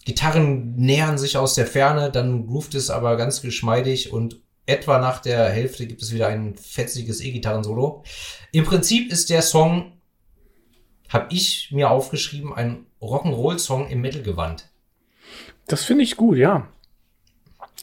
Gitarren 0.05 0.77
nähern 0.77 1.19
sich 1.19 1.37
aus 1.37 1.55
der 1.55 1.67
Ferne, 1.67 2.11
dann 2.11 2.47
groovt 2.47 2.75
es 2.75 2.91
aber 2.91 3.17
ganz 3.17 3.43
geschmeidig 3.43 4.13
und 4.13 4.41
etwa 4.67 4.99
nach 4.99 5.21
der 5.21 5.49
Hälfte 5.49 5.87
gibt 5.87 6.03
es 6.03 6.13
wieder 6.13 6.29
ein 6.29 6.57
fetziges 6.57 7.21
E-Gitarren-Solo. 7.23 8.05
Im 8.53 8.65
Prinzip 8.65 9.11
ist 9.11 9.31
der 9.31 9.43
Song, 9.43 9.99
habe 11.09 11.35
ich 11.35 11.71
mir 11.73 11.91
aufgeschrieben, 11.91 12.53
ein 12.53 12.87
Rock'n'Roll-Song 13.01 13.89
im 13.89 14.03
Metal-Gewand. 14.03 14.69
Das 15.67 15.85
finde 15.85 16.05
ich 16.05 16.17
gut, 16.17 16.37
ja. 16.37 16.69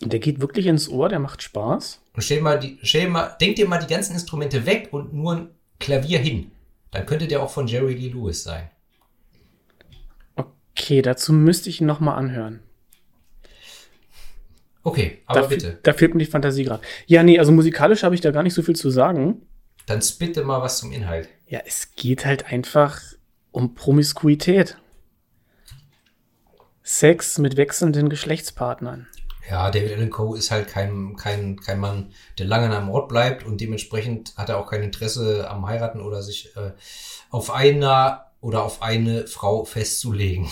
Der 0.02 0.20
geht 0.20 0.42
wirklich 0.42 0.66
ins 0.66 0.90
Ohr, 0.90 1.10
der 1.10 1.20
macht 1.20 1.42
Spaß. 1.42 2.02
Und 2.14 2.22
stell 2.22 2.38
dir 2.38 2.44
mal 2.44 2.60
die, 2.60 2.80
stell 2.84 3.10
mal, 3.10 3.36
denk 3.40 3.56
dir 3.56 3.68
mal 3.68 3.80
die 3.80 3.94
ganzen 3.94 4.14
Instrumente 4.14 4.66
weg 4.66 4.90
und 4.92 5.14
nur 5.14 5.36
ein 5.36 5.50
Klavier 5.80 6.20
hin. 6.20 6.52
Dann 6.92 7.06
könnte 7.06 7.28
der 7.28 7.42
auch 7.42 7.50
von 7.50 7.68
Jerry 7.68 7.94
Lee 7.94 8.10
Lewis 8.10 8.44
sein. 8.44 8.70
Okay, 10.36 11.02
dazu 11.02 11.34
müsste 11.34 11.70
ich 11.70 11.82
ihn 11.82 11.88
noch 11.88 12.00
mal 12.00 12.16
anhören. 12.16 12.62
Okay, 14.84 15.22
aber 15.26 15.42
da, 15.42 15.48
bitte. 15.48 15.80
Da 15.82 15.94
fehlt 15.94 16.14
mir 16.14 16.20
die 16.20 16.30
Fantasie 16.30 16.64
gerade. 16.64 16.84
Ja, 17.08 17.24
nee, 17.24 17.40
also 17.40 17.52
musikalisch 17.52 18.04
habe 18.04 18.14
ich 18.14 18.22
da 18.22 18.32
gar 18.32 18.44
nicht 18.44 18.54
so 18.54 18.62
viel 18.62 18.76
zu 18.76 18.90
sagen. 18.90 19.42
Dann 19.88 20.02
spitte 20.02 20.44
mal 20.44 20.62
was 20.62 20.78
zum 20.78 20.92
Inhalt. 20.92 21.28
Ja, 21.48 21.62
es 21.66 21.96
geht 21.96 22.26
halt 22.26 22.46
einfach 22.52 23.02
um 23.52 23.74
Promiskuität. 23.74 24.78
Sex 26.84 27.40
mit 27.40 27.58
wechselnden 27.58 28.10
Geschlechtspartnern. 28.10 29.08
Ja, 29.50 29.70
David 29.70 29.94
Allen 29.94 30.10
Coe 30.10 30.36
ist 30.38 30.50
halt 30.52 30.68
kein, 30.68 31.16
kein, 31.16 31.60
kein 31.60 31.80
Mann, 31.80 32.12
der 32.40 32.48
lange 32.48 32.66
an 32.66 32.74
einem 32.74 32.90
Ort 32.90 33.10
bleibt 33.10 33.46
und 33.46 33.62
dementsprechend 33.62 34.36
hat 34.38 34.50
er 34.50 34.58
auch 34.58 34.68
kein 34.68 34.82
Interesse 34.82 35.50
am 35.50 35.68
Heiraten 35.68 36.02
oder 36.02 36.24
sich 36.24 36.56
äh, 36.56 36.72
auf 37.30 37.52
einer 37.52 38.26
oder 38.42 38.64
auf 38.64 38.82
eine 38.82 39.28
Frau 39.28 39.64
festzulegen. 39.66 40.48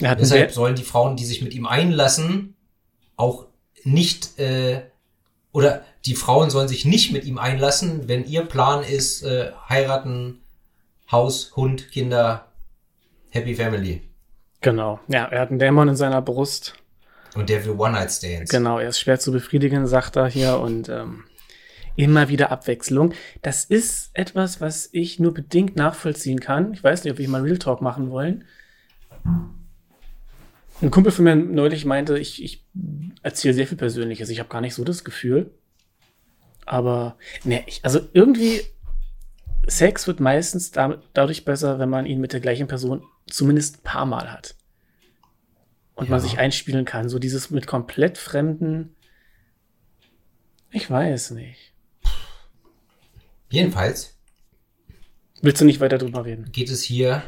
Hat 0.00 0.12
einen 0.12 0.18
Deshalb 0.18 0.50
sollen 0.50 0.74
die 0.74 0.84
Frauen, 0.84 1.16
die 1.16 1.24
sich 1.24 1.42
mit 1.42 1.54
ihm 1.54 1.66
einlassen, 1.66 2.56
auch 3.16 3.46
nicht 3.84 4.38
äh, 4.38 4.82
oder 5.52 5.84
die 6.04 6.14
Frauen 6.14 6.50
sollen 6.50 6.68
sich 6.68 6.84
nicht 6.84 7.12
mit 7.12 7.24
ihm 7.24 7.38
einlassen, 7.38 8.08
wenn 8.08 8.24
ihr 8.24 8.44
Plan 8.44 8.82
ist, 8.82 9.22
äh, 9.22 9.52
heiraten, 9.68 10.40
Haus, 11.10 11.52
Hund, 11.56 11.90
Kinder, 11.90 12.46
Happy 13.30 13.54
Family. 13.54 14.02
genau. 14.60 15.00
Ja, 15.08 15.24
er 15.26 15.40
hat 15.40 15.50
einen 15.50 15.58
Dämon 15.58 15.88
in 15.88 15.96
seiner 15.96 16.22
Brust. 16.22 16.74
Und 17.38 17.48
der 17.50 17.64
will 17.64 17.76
One-Night-Stands. 17.78 18.50
Genau, 18.50 18.80
er 18.80 18.88
ist 18.88 18.98
schwer 18.98 19.20
zu 19.20 19.30
befriedigen, 19.30 19.86
sagt 19.86 20.16
er 20.16 20.26
hier 20.26 20.58
und 20.58 20.88
ähm, 20.88 21.22
immer 21.94 22.28
wieder 22.28 22.50
Abwechslung. 22.50 23.14
Das 23.42 23.64
ist 23.64 24.10
etwas, 24.12 24.60
was 24.60 24.88
ich 24.90 25.20
nur 25.20 25.34
bedingt 25.34 25.76
nachvollziehen 25.76 26.40
kann. 26.40 26.72
Ich 26.72 26.82
weiß 26.82 27.04
nicht, 27.04 27.12
ob 27.12 27.18
wir 27.18 27.28
mal 27.28 27.42
Real 27.42 27.56
Talk 27.56 27.80
machen 27.80 28.10
wollen. 28.10 28.42
Ein 30.82 30.90
Kumpel 30.90 31.12
von 31.12 31.26
mir 31.26 31.36
neulich 31.36 31.84
meinte, 31.84 32.18
ich, 32.18 32.42
ich 32.42 32.66
erzähle 33.22 33.54
sehr 33.54 33.68
viel 33.68 33.78
Persönliches. 33.78 34.30
Ich 34.30 34.40
habe 34.40 34.48
gar 34.48 34.60
nicht 34.60 34.74
so 34.74 34.82
das 34.82 35.04
Gefühl. 35.04 35.52
Aber, 36.66 37.16
ne, 37.44 37.64
also 37.84 38.00
irgendwie, 38.14 38.62
Sex 39.68 40.08
wird 40.08 40.18
meistens 40.18 40.72
damit, 40.72 41.02
dadurch 41.14 41.44
besser, 41.44 41.78
wenn 41.78 41.88
man 41.88 42.04
ihn 42.04 42.20
mit 42.20 42.32
der 42.32 42.40
gleichen 42.40 42.66
Person 42.66 43.04
zumindest 43.28 43.76
ein 43.76 43.82
paar 43.84 44.06
Mal 44.06 44.32
hat. 44.32 44.56
Und 45.98 46.08
man 46.08 46.20
Ja. 46.20 46.24
sich 46.28 46.38
einspielen 46.38 46.84
kann. 46.84 47.08
So 47.08 47.18
dieses 47.18 47.50
mit 47.50 47.66
komplett 47.66 48.18
Fremden. 48.18 48.94
Ich 50.70 50.88
weiß 50.90 51.32
nicht. 51.32 51.72
Jedenfalls 53.50 54.14
Willst 55.40 55.60
du 55.60 55.64
nicht 55.64 55.80
weiter 55.80 55.98
drüber 55.98 56.24
reden? 56.24 56.50
geht 56.52 56.70
es 56.70 56.82
hier. 56.82 57.22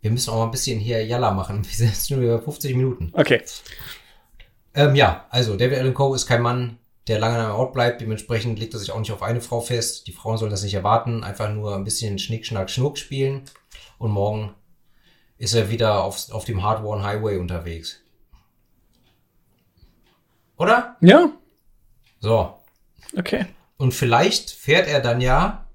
Wir 0.00 0.10
müssen 0.10 0.30
auch 0.30 0.38
mal 0.38 0.44
ein 0.46 0.50
bisschen 0.50 0.80
hier 0.80 1.04
Jalla 1.04 1.30
machen. 1.32 1.64
Wir 1.64 1.70
sind 1.74 1.88
jetzt 1.88 2.10
nur 2.10 2.20
über 2.20 2.40
50 2.42 2.74
Minuten. 2.74 3.10
Okay. 3.14 3.42
Ähm, 4.74 4.94
ja, 4.94 5.26
also 5.30 5.56
David 5.56 5.78
Allen 5.78 5.94
Coe 5.94 6.14
ist 6.14 6.26
kein 6.26 6.42
Mann, 6.42 6.78
der 7.06 7.18
lange 7.18 7.36
an 7.38 7.44
einem 7.46 7.54
Ort 7.54 7.72
bleibt. 7.74 8.00
Dementsprechend 8.00 8.58
legt 8.58 8.74
er 8.74 8.80
sich 8.80 8.90
auch 8.90 8.98
nicht 8.98 9.12
auf 9.12 9.22
eine 9.22 9.40
Frau 9.40 9.60
fest. 9.60 10.06
Die 10.06 10.12
Frauen 10.12 10.38
sollen 10.38 10.50
das 10.50 10.62
nicht 10.62 10.74
erwarten. 10.74 11.22
Einfach 11.24 11.52
nur 11.52 11.76
ein 11.76 11.84
bisschen 11.84 12.18
Schnick, 12.18 12.46
Schnack, 12.46 12.70
Schnuck 12.70 12.98
spielen. 12.98 13.42
Und 13.98 14.10
morgen 14.12 14.54
ist 15.42 15.54
er 15.54 15.70
wieder 15.70 16.04
auf, 16.04 16.30
auf 16.30 16.44
dem 16.44 16.62
Hardworn 16.62 17.02
Highway 17.02 17.36
unterwegs. 17.36 17.98
Oder? 20.56 20.96
Ja, 21.00 21.32
So. 22.20 22.62
okay. 23.18 23.46
Und 23.76 23.92
vielleicht 23.92 24.50
fährt 24.50 24.86
er 24.86 25.00
dann 25.00 25.20
ja 25.20 25.66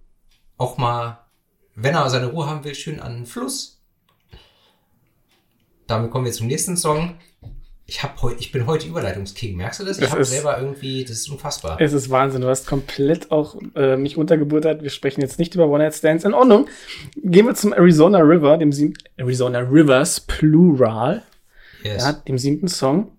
auch 0.55 0.77
mal, 0.77 1.25
wenn 1.75 1.95
er 1.95 2.09
seine 2.09 2.27
Ruhe 2.27 2.47
haben 2.47 2.63
will, 2.63 2.75
schön 2.75 3.01
an 3.01 3.13
den 3.15 3.25
Fluss. 3.25 3.81
damit 5.87 6.11
kommen 6.11 6.23
wir 6.23 6.31
zum 6.31 6.47
nächsten 6.47 6.77
Song. 6.77 7.19
Ich, 7.89 8.03
hab 8.03 8.21
heu, 8.21 8.33
ich 8.37 8.51
bin 8.51 8.67
heute 8.67 8.85
Überleitungsking, 8.85 9.55
merkst 9.55 9.79
du 9.79 9.85
das? 9.85 9.97
Ich 9.97 10.11
habe 10.11 10.25
selber 10.25 10.59
irgendwie, 10.59 11.03
das 11.03 11.19
ist 11.19 11.29
unfassbar. 11.29 11.79
Es 11.79 11.93
ist 11.93 12.09
Wahnsinn. 12.09 12.41
Du 12.41 12.49
hast 12.49 12.67
komplett 12.67 13.31
auch 13.31 13.55
äh, 13.75 13.95
mich 13.95 14.17
untergebuttert. 14.17 14.83
Wir 14.83 14.89
sprechen 14.89 15.21
jetzt 15.21 15.39
nicht 15.39 15.55
über 15.55 15.69
One-Night-Stands. 15.69 16.25
In 16.25 16.33
Ordnung. 16.33 16.67
Gehen 17.15 17.45
wir 17.45 17.55
zum 17.55 17.71
Arizona 17.71 18.19
River, 18.19 18.57
dem 18.57 18.73
sieb 18.73 18.97
Arizona 19.15 19.59
Rivers 19.59 20.19
Plural, 20.19 21.23
Yes. 21.81 22.03
ja, 22.03 22.11
dem 22.11 22.37
siebten 22.37 22.67
Song. 22.67 23.13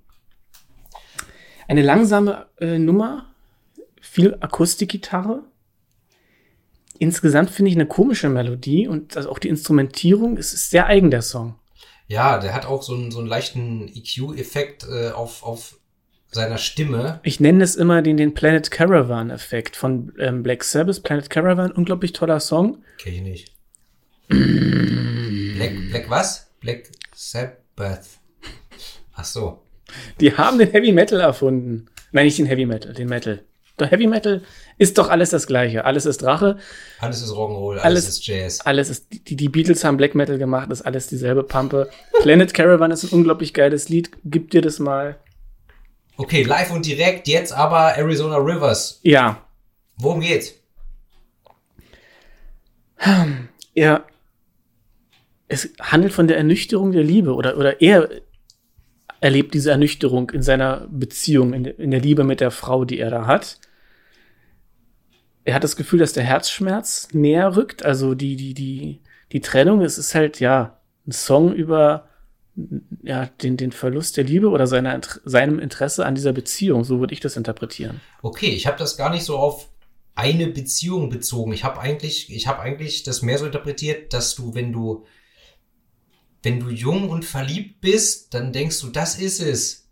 Eine 1.67 1.81
langsame 1.81 2.47
äh, 2.61 2.79
Nummer, 2.79 3.33
viel 4.03 4.37
Akustikgitarre. 4.41 5.45
Insgesamt 6.99 7.49
finde 7.49 7.71
ich 7.71 7.77
eine 7.77 7.87
komische 7.87 8.29
Melodie 8.29 8.87
und 8.87 9.17
also 9.17 9.31
auch 9.31 9.39
die 9.39 9.49
Instrumentierung, 9.49 10.37
es 10.37 10.53
ist 10.53 10.69
sehr 10.69 10.87
eigen, 10.87 11.11
der 11.11 11.23
Song. 11.23 11.58
Ja, 12.09 12.39
der 12.39 12.55
hat 12.55 12.67
auch 12.67 12.83
so 12.83 12.95
einen, 12.95 13.11
so 13.11 13.19
einen 13.19 13.29
leichten 13.29 13.87
EQ-Effekt 13.87 14.87
äh, 14.91 15.11
auf, 15.11 15.43
auf 15.43 15.79
seiner 16.31 16.59
Stimme. 16.59 17.21
Ich 17.23 17.39
nenne 17.39 17.63
es 17.63 17.77
immer 17.77 18.03
den, 18.03 18.17
den 18.17 18.35
Planet 18.35 18.71
Caravan-Effekt 18.71 19.77
von 19.77 20.13
ähm, 20.19 20.43
Black 20.43 20.65
Sabbath. 20.65 21.03
Planet 21.03 21.29
Caravan, 21.29 21.71
unglaublich 21.71 22.15
toller 22.15 22.41
Song. 22.41 22.83
Kenn 22.99 23.15
ich 23.15 23.21
nicht. 23.21 23.55
Black, 24.29 25.73
Black 25.91 26.11
was? 26.11 26.51
Black 26.61 26.91
Sabbath. 27.15 28.19
Ach 29.15 29.25
so. 29.25 29.63
Die 30.21 30.35
haben 30.37 30.59
den 30.59 30.71
Heavy 30.71 30.93
Metal 30.93 31.21
erfunden. 31.21 31.89
Nein, 32.13 32.25
nicht 32.25 32.39
den 32.39 32.47
Heavy 32.47 32.67
Metal, 32.67 32.93
den 32.93 33.09
Metal. 33.09 33.45
Der 33.79 33.87
Heavy 33.89 34.07
Metal 34.07 34.43
ist 34.77 34.99
doch 34.99 35.09
alles 35.09 35.31
das 35.31 35.47
Gleiche. 35.47 35.85
Alles 35.85 36.05
ist 36.07 36.23
Drache, 36.23 36.59
Alles 37.01 37.23
ist 37.23 37.31
Rock'n'Roll, 37.31 37.73
alles, 37.79 37.85
Alles- 37.85 38.09
ist 38.09 38.27
Jazz. 38.27 38.61
alles 38.63 38.91
ist, 38.91 39.07
die, 39.29 39.37
die 39.37 39.49
Beatles 39.49 39.85
haben 39.85 39.97
Black 39.97 40.15
Metal 40.15 40.39
gemacht, 40.39 40.71
ist 40.71 40.83
alles 40.83 41.07
dieselbe 41.07 41.43
Pampe. 41.45 41.89
Planet 42.23 42.53
Caravan 42.55 42.91
ist 42.91 43.05
ein 43.05 43.11
unglaublich 43.11 43.55
geiles 43.55 43.89
Lied. 43.89 44.11
Gib 44.25 44.51
dir 44.51 44.63
das 44.63 44.79
mal. 44.79 45.19
Okay, 46.17 46.43
live 46.43 46.73
und 46.73 46.85
direkt, 46.85 47.29
jetzt 47.29 47.53
aber 47.53 47.97
Arizona 47.97 48.37
Rivers. 48.37 48.99
Ja, 49.03 49.43
Worum 50.01 50.21
geht's? 50.21 50.55
er, 53.75 54.05
es 55.49 55.71
handelt 55.81 56.13
von 56.13 56.27
der 56.29 56.37
Ernüchterung 56.37 56.93
der 56.93 57.05
Liebe 57.05 57.35
oder, 57.35 57.57
oder 57.57 57.81
er 57.81 58.09
erlebt 59.21 59.55
diese 59.55 59.71
Ernüchterung 59.71 60.31
in 60.31 60.43
seiner 60.43 60.87
Beziehung, 60.91 61.53
in 61.55 61.91
der 61.91 62.01
Liebe 62.01 62.25
mit 62.25 62.41
der 62.41 62.51
Frau, 62.51 62.85
die 62.85 62.99
er 62.99 63.11
da 63.11 63.27
hat. 63.27 63.59
Er 65.49 65.55
hat 65.55 65.65
das 65.65 65.77
Gefühl, 65.77 65.99
dass 65.99 66.13
der 66.13 66.25
Herzschmerz 66.25 67.09
näher 67.13 67.57
rückt, 67.57 67.83
also 67.83 68.15
die, 68.15 68.37
die, 68.37 68.53
die, 68.53 69.01
die 69.33 69.41
Trennung. 69.41 69.81
Es 69.81 69.97
ist 69.97 70.15
halt, 70.15 70.41
ja, 70.41 70.79
ein 71.07 71.13
Song 71.13 71.55
über, 71.55 72.07
ja, 73.03 73.31
den, 73.43 73.57
den 73.57 73.73
Verlust 73.73 74.19
der 74.19 74.25
Liebe 74.25 74.51
oder 74.51 74.67
seiner, 74.67 75.01
seinem 75.25 75.59
Interesse 75.59 76.05
an 76.05 76.15
dieser 76.15 76.35
Beziehung. 76.35 76.85
So 76.85 77.01
würde 77.01 77.15
ich 77.15 77.21
das 77.21 77.39
interpretieren. 77.39 78.03
Okay, 78.21 78.49
ich 78.49 78.67
habe 78.67 78.77
das 78.77 78.99
gar 78.99 79.09
nicht 79.09 79.25
so 79.25 79.39
auf 79.39 79.71
eine 80.15 80.49
Beziehung 80.49 81.09
bezogen. 81.09 81.55
Ich 81.55 81.65
habe 81.65 81.81
eigentlich, 81.81 82.31
ich 82.31 82.47
habe 82.47 82.61
eigentlich 82.61 83.03
das 83.05 83.23
mehr 83.23 83.39
so 83.39 83.47
interpretiert, 83.47 84.13
dass 84.13 84.35
du, 84.35 84.55
wenn 84.55 84.71
du, 84.71 85.07
wenn 86.43 86.61
du 86.61 86.69
jung 86.69 87.09
und 87.09 87.25
verliebt 87.25 87.81
bist, 87.81 88.35
dann 88.35 88.53
denkst 88.53 88.83
du, 88.83 88.89
das 88.89 89.19
ist 89.19 89.41
es. 89.41 89.88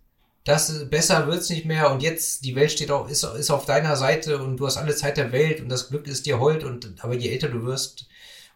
Das 0.46 0.88
besser 0.88 1.26
wird's 1.26 1.50
nicht 1.50 1.66
mehr 1.66 1.90
und 1.90 2.04
jetzt 2.04 2.44
die 2.44 2.54
Welt 2.54 2.70
steht 2.70 2.92
auch 2.92 3.08
ist, 3.08 3.24
ist 3.24 3.50
auf 3.50 3.66
deiner 3.66 3.96
Seite 3.96 4.40
und 4.40 4.58
du 4.58 4.66
hast 4.66 4.76
alle 4.76 4.94
Zeit 4.94 5.16
der 5.16 5.32
Welt 5.32 5.60
und 5.60 5.68
das 5.68 5.88
Glück 5.88 6.06
ist 6.06 6.24
dir 6.24 6.38
hold 6.38 6.62
und 6.62 7.02
aber 7.02 7.14
je 7.14 7.30
älter 7.30 7.48
du 7.48 7.64
wirst 7.64 8.08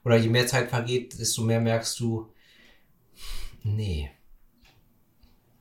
oder 0.04 0.16
je 0.16 0.28
mehr 0.28 0.46
Zeit 0.46 0.70
vergeht, 0.70 1.18
desto 1.18 1.42
mehr 1.42 1.60
merkst 1.60 1.98
du, 1.98 2.32
nee. 3.64 4.08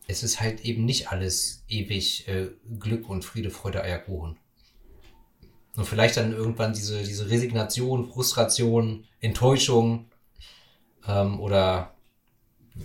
Es 0.08 0.22
ist 0.22 0.40
halt 0.40 0.62
eben 0.62 0.86
nicht 0.86 1.12
alles 1.12 1.64
ewig 1.68 2.28
äh, 2.28 2.50
Glück 2.80 3.10
und 3.10 3.26
Friede, 3.26 3.50
Freude, 3.50 3.82
Eierkuchen. 3.82 4.38
Und 5.76 5.86
vielleicht 5.86 6.18
dann 6.18 6.32
irgendwann 6.32 6.74
diese, 6.74 7.02
diese 7.04 7.30
Resignation, 7.30 8.12
Frustration, 8.12 9.08
Enttäuschung 9.20 10.12
ähm, 11.08 11.40
oder 11.40 11.96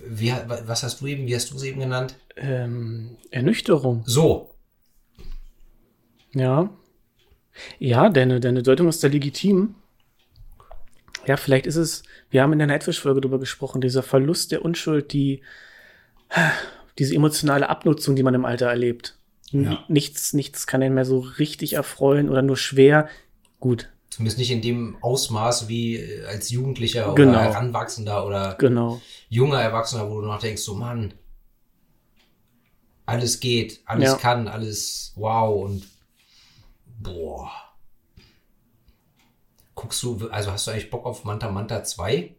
wie, 0.07 0.33
was 0.47 0.83
hast 0.83 1.01
du 1.01 1.07
eben, 1.07 1.27
wie 1.27 1.35
hast 1.35 1.51
du 1.51 1.59
sie 1.59 1.69
eben 1.69 1.81
genannt? 1.81 2.17
Ähm, 2.37 3.17
Ernüchterung. 3.31 4.03
So, 4.07 4.55
Ja. 6.33 6.71
Ja, 7.79 8.09
deine, 8.09 8.41
deine 8.41 8.63
Deutung 8.63 8.89
ist 8.89 9.05
da 9.05 9.09
legitim. 9.09 9.77
Ja, 11.27 11.37
vielleicht 11.37 11.67
ist 11.67 11.77
es, 11.77 12.03
wir 12.31 12.43
haben 12.43 12.53
in 12.53 12.59
der 12.59 12.67
Nightwish-Folge 12.67 13.21
drüber 13.21 13.39
gesprochen, 13.39 13.81
dieser 13.81 14.03
Verlust 14.03 14.53
der 14.53 14.65
Unschuld, 14.65 15.13
die, 15.13 15.43
diese 16.99 17.15
emotionale 17.15 17.69
Abnutzung, 17.69 18.17
die 18.17 18.23
man 18.23 18.35
im 18.35 18.45
Alter 18.45 18.67
erlebt. 18.67 19.17
Ja. 19.53 19.85
Nichts, 19.89 20.33
nichts 20.33 20.67
kann 20.67 20.83
einen 20.83 20.97
mehr 20.97 21.05
so 21.05 21.21
richtig 21.21 21.75
erfreuen 21.75 22.29
oder 22.29 22.43
nur 22.43 22.57
schwer. 22.57 23.09
Gut, 23.61 23.89
zumindest 24.15 24.39
nicht 24.39 24.53
in 24.53 24.63
dem 24.63 24.97
Ausmaß 25.03 25.67
wie 25.67 25.97
äh, 25.97 26.25
als 26.27 26.51
Jugendlicher 26.51 27.07
oder 27.13 27.25
Genau. 27.25 27.39
Heranwachsender 27.41 28.25
oder 28.25 28.55
genau. 28.55 29.01
junger 29.29 29.61
Erwachsener, 29.61 30.09
wo 30.09 30.21
du 30.21 30.27
noch 30.29 30.39
denkst, 30.39 30.63
so 30.63 30.75
Mann, 30.75 31.15
alles 33.07 33.41
geht, 33.41 33.81
alles 33.87 34.11
Ja. 34.13 34.17
kann, 34.17 34.47
alles 34.47 35.13
wow 35.17 35.65
und 35.65 35.85
boah. 37.01 37.51
Guckst 39.75 40.01
du, 40.05 40.29
also 40.31 40.53
hast 40.53 40.67
du 40.69 40.71
eigentlich 40.71 40.91
Bock 40.91 41.05
auf 41.05 41.25
Manta 41.25 41.51
Manta 41.51 41.83
2? 41.83 42.37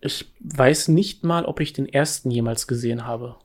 Ich 0.00 0.32
weiß 0.38 0.88
nicht 0.88 1.24
mal, 1.24 1.44
ob 1.46 1.58
ich 1.58 1.72
den 1.72 1.88
ersten 1.88 2.30
jemals 2.30 2.68
gesehen 2.68 3.06
habe. 3.06 3.36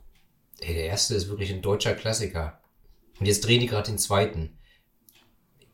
Ey, 0.60 0.74
der 0.74 0.84
erste 0.84 1.14
ist 1.16 1.28
wirklich 1.28 1.52
ein 1.52 1.62
deutscher 1.62 1.94
Klassiker. 1.94 2.60
Und 3.18 3.26
jetzt 3.26 3.44
drehen 3.44 3.60
die 3.60 3.66
gerade 3.66 3.90
den 3.90 3.98
zweiten. 3.98 4.56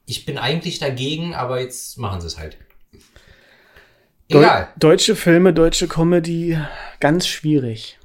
Ich 0.06 0.24
bin 0.24 0.38
eigentlich 0.38 0.78
dagegen, 0.78 1.34
aber 1.34 1.60
jetzt 1.60 1.98
machen 1.98 2.20
sie 2.20 2.28
es 2.28 2.38
halt. 2.38 2.56
Deu 4.30 4.38
Egal. 4.38 4.68
Deutsche 4.76 5.14
Filme, 5.16 5.52
deutsche 5.52 5.88
Comedy, 5.88 6.58
ganz 7.00 7.26
schwierig. 7.26 7.98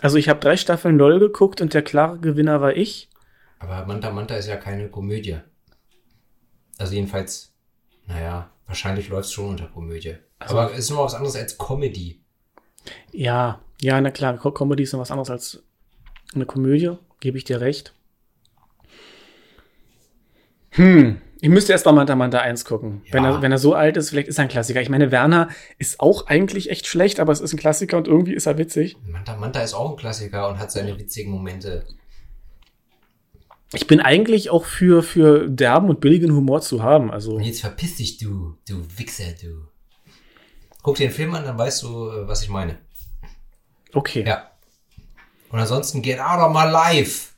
Also 0.00 0.16
ich 0.18 0.28
habe 0.28 0.40
drei 0.40 0.56
Staffeln 0.56 0.98
LOL 0.98 1.18
geguckt 1.18 1.60
und 1.60 1.72
der 1.74 1.82
klare 1.82 2.18
Gewinner 2.18 2.60
war 2.60 2.74
ich. 2.76 3.08
Aber 3.58 3.84
Manta 3.86 4.10
Manta 4.10 4.36
ist 4.36 4.46
ja 4.48 4.56
keine 4.56 4.88
Komödie. 4.90 5.38
Also 6.78 6.94
jedenfalls, 6.94 7.54
naja, 8.06 8.50
wahrscheinlich 8.66 9.08
läuft 9.08 9.28
es 9.28 9.32
schon 9.32 9.48
unter 9.50 9.66
Komödie. 9.68 10.16
Also- 10.38 10.58
aber 10.58 10.72
es 10.72 10.78
ist 10.80 10.90
nur 10.90 11.04
was 11.04 11.14
anderes 11.14 11.36
als 11.36 11.56
Comedy. 11.56 12.20
Ja, 13.12 13.60
ja, 13.80 13.98
na 14.00 14.10
klar, 14.10 14.36
Co- 14.36 14.52
Comedy 14.52 14.82
ist 14.82 14.92
noch 14.92 15.00
was 15.00 15.10
anderes 15.10 15.30
als 15.30 15.62
eine 16.34 16.44
Komödie, 16.44 16.96
gebe 17.20 17.38
ich 17.38 17.44
dir 17.44 17.60
recht. 17.62 17.94
Hm, 20.70 21.20
ich 21.40 21.48
müsste 21.48 21.72
erst 21.72 21.84
mal 21.86 21.92
Manta 21.92 22.14
Manta 22.16 22.38
1 22.38 22.64
gucken. 22.64 23.02
Wenn, 23.10 23.24
Ja. 23.24 23.36
er, 23.36 23.42
wenn 23.42 23.52
er 23.52 23.58
so 23.58 23.74
alt 23.74 23.96
ist, 23.96 24.10
vielleicht 24.10 24.28
ist 24.28 24.38
er 24.38 24.42
ein 24.42 24.48
Klassiker. 24.48 24.80
Ich 24.80 24.88
meine, 24.88 25.10
Werner 25.10 25.48
ist 25.78 26.00
auch 26.00 26.26
eigentlich 26.26 26.70
echt 26.70 26.86
schlecht, 26.86 27.20
aber 27.20 27.32
es 27.32 27.40
ist 27.40 27.52
ein 27.52 27.58
Klassiker 27.58 27.96
und 27.98 28.08
irgendwie 28.08 28.34
ist 28.34 28.46
er 28.46 28.56
witzig. 28.58 28.96
Manta 29.06 29.36
Manta 29.36 29.60
ist 29.60 29.74
auch 29.74 29.90
ein 29.90 29.96
Klassiker 29.96 30.48
und 30.48 30.58
hat 30.58 30.72
seine 30.72 30.98
witzigen 30.98 31.30
Momente. 31.32 31.84
Ich 33.72 33.86
bin 33.86 34.00
eigentlich 34.00 34.50
auch 34.50 34.64
für, 34.64 35.02
für 35.02 35.48
derben 35.48 35.88
und 35.90 36.00
billigen 36.00 36.32
Humor 36.34 36.60
zu 36.60 36.82
haben. 36.82 37.10
Also, 37.10 37.34
Und 37.34 37.42
jetzt 37.42 37.60
verpiss 37.60 37.96
dich, 37.96 38.16
du, 38.16 38.56
du 38.68 38.84
Wichser, 38.96 39.32
du. 39.42 39.66
Guck 40.82 40.96
dir 40.96 41.08
den 41.08 41.12
Film 41.14 41.34
an, 41.34 41.44
dann 41.44 41.58
weißt 41.58 41.82
du, 41.82 42.10
äh, 42.10 42.28
was 42.28 42.42
ich 42.42 42.48
meine. 42.48 42.78
okay. 43.92 44.24
Ja. 44.26 44.50
Und 45.50 45.58
ansonsten 45.60 46.00
get 46.02 46.20
out 46.20 46.38
of 46.40 46.52
my 46.52 46.70
life. 46.70 47.30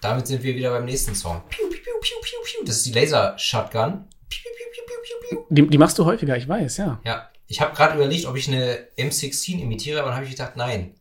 Damit 0.00 0.26
sind 0.26 0.42
wir 0.42 0.54
wieder 0.54 0.70
beim 0.70 0.84
nächsten 0.84 1.14
Song. 1.14 1.42
Piu, 1.48 1.68
piu, 1.68 1.85
piu, 2.00 2.16
piu, 2.20 2.38
piu, 2.44 2.58
piu. 2.58 2.64
Das 2.66 2.76
ist 2.76 2.86
die 2.86 2.92
Laser 2.92 3.36
Shotgun. 3.38 4.04
Piu, 4.28 4.40
piu, 4.42 4.66
piu, 4.72 4.82
piu, 4.86 4.96
piu, 5.02 5.38
piu. 5.38 5.46
Die, 5.50 5.66
die 5.68 5.78
machst 5.78 5.98
du 5.98 6.04
häufiger, 6.04 6.36
ich 6.36 6.48
weiß, 6.48 6.76
ja. 6.78 7.00
Ja, 7.04 7.30
ich 7.46 7.60
habe 7.60 7.74
gerade 7.74 7.94
überlegt, 7.96 8.26
ob 8.26 8.36
ich 8.36 8.48
eine 8.48 8.78
M16 8.98 9.60
imitiere, 9.60 10.00
aber 10.00 10.08
dann 10.08 10.16
habe 10.16 10.24
ich 10.26 10.32
gedacht, 10.32 10.56
nein. 10.56 10.94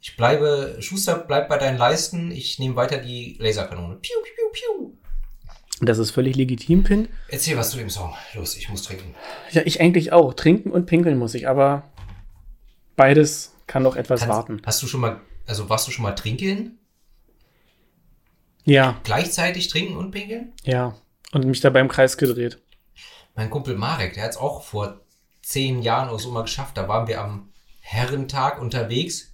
Ich 0.00 0.16
bleibe, 0.16 0.76
Schuster, 0.80 1.16
bleib 1.16 1.48
bei 1.48 1.58
deinen 1.58 1.78
Leisten. 1.78 2.30
Ich 2.32 2.58
nehme 2.58 2.74
weiter 2.74 2.98
die 2.98 3.36
Laserkanone. 3.38 3.96
Piu, 3.96 4.16
piu, 4.24 4.32
piu, 4.34 4.50
piu. 4.52 4.92
Das 5.80 5.98
ist 5.98 6.10
völlig 6.12 6.36
legitim, 6.36 6.82
Pin. 6.84 7.08
Erzähl 7.28 7.56
was 7.56 7.70
zu 7.70 7.76
dem 7.76 7.90
Song. 7.90 8.14
Los, 8.34 8.56
ich 8.56 8.68
muss 8.68 8.82
trinken. 8.82 9.14
Ja, 9.50 9.62
ich 9.64 9.80
eigentlich 9.80 10.12
auch. 10.12 10.34
Trinken 10.34 10.70
und 10.70 10.86
pinkeln 10.86 11.18
muss 11.18 11.34
ich, 11.34 11.48
aber 11.48 11.90
beides 12.96 13.54
kann 13.66 13.82
noch 13.82 13.96
etwas 13.96 14.20
Kannst- 14.20 14.34
warten. 14.34 14.62
Hast 14.64 14.82
du 14.82 14.86
schon 14.86 15.00
mal, 15.00 15.20
also 15.46 15.68
warst 15.68 15.86
du 15.88 15.92
schon 15.92 16.02
mal 16.04 16.12
trinkeln? 16.12 16.78
Ja, 18.64 19.00
Gleichzeitig 19.04 19.68
trinken 19.68 19.96
und 19.96 20.10
pinkeln? 20.10 20.52
ja. 20.64 20.94
Und 21.32 21.46
mich 21.46 21.60
dabei 21.62 21.80
im 21.80 21.88
Kreis 21.88 22.18
gedreht. 22.18 22.60
Mein 23.34 23.48
Kumpel 23.48 23.74
Marek, 23.74 24.12
der 24.12 24.24
hat 24.24 24.32
es 24.32 24.36
auch 24.36 24.62
vor 24.62 25.00
zehn 25.40 25.80
Jahren 25.80 26.10
oder 26.10 26.18
so 26.18 26.30
mal 26.30 26.42
geschafft. 26.42 26.76
Da 26.76 26.86
waren 26.88 27.08
wir 27.08 27.22
am 27.22 27.48
Herrentag 27.80 28.60
unterwegs. 28.60 29.32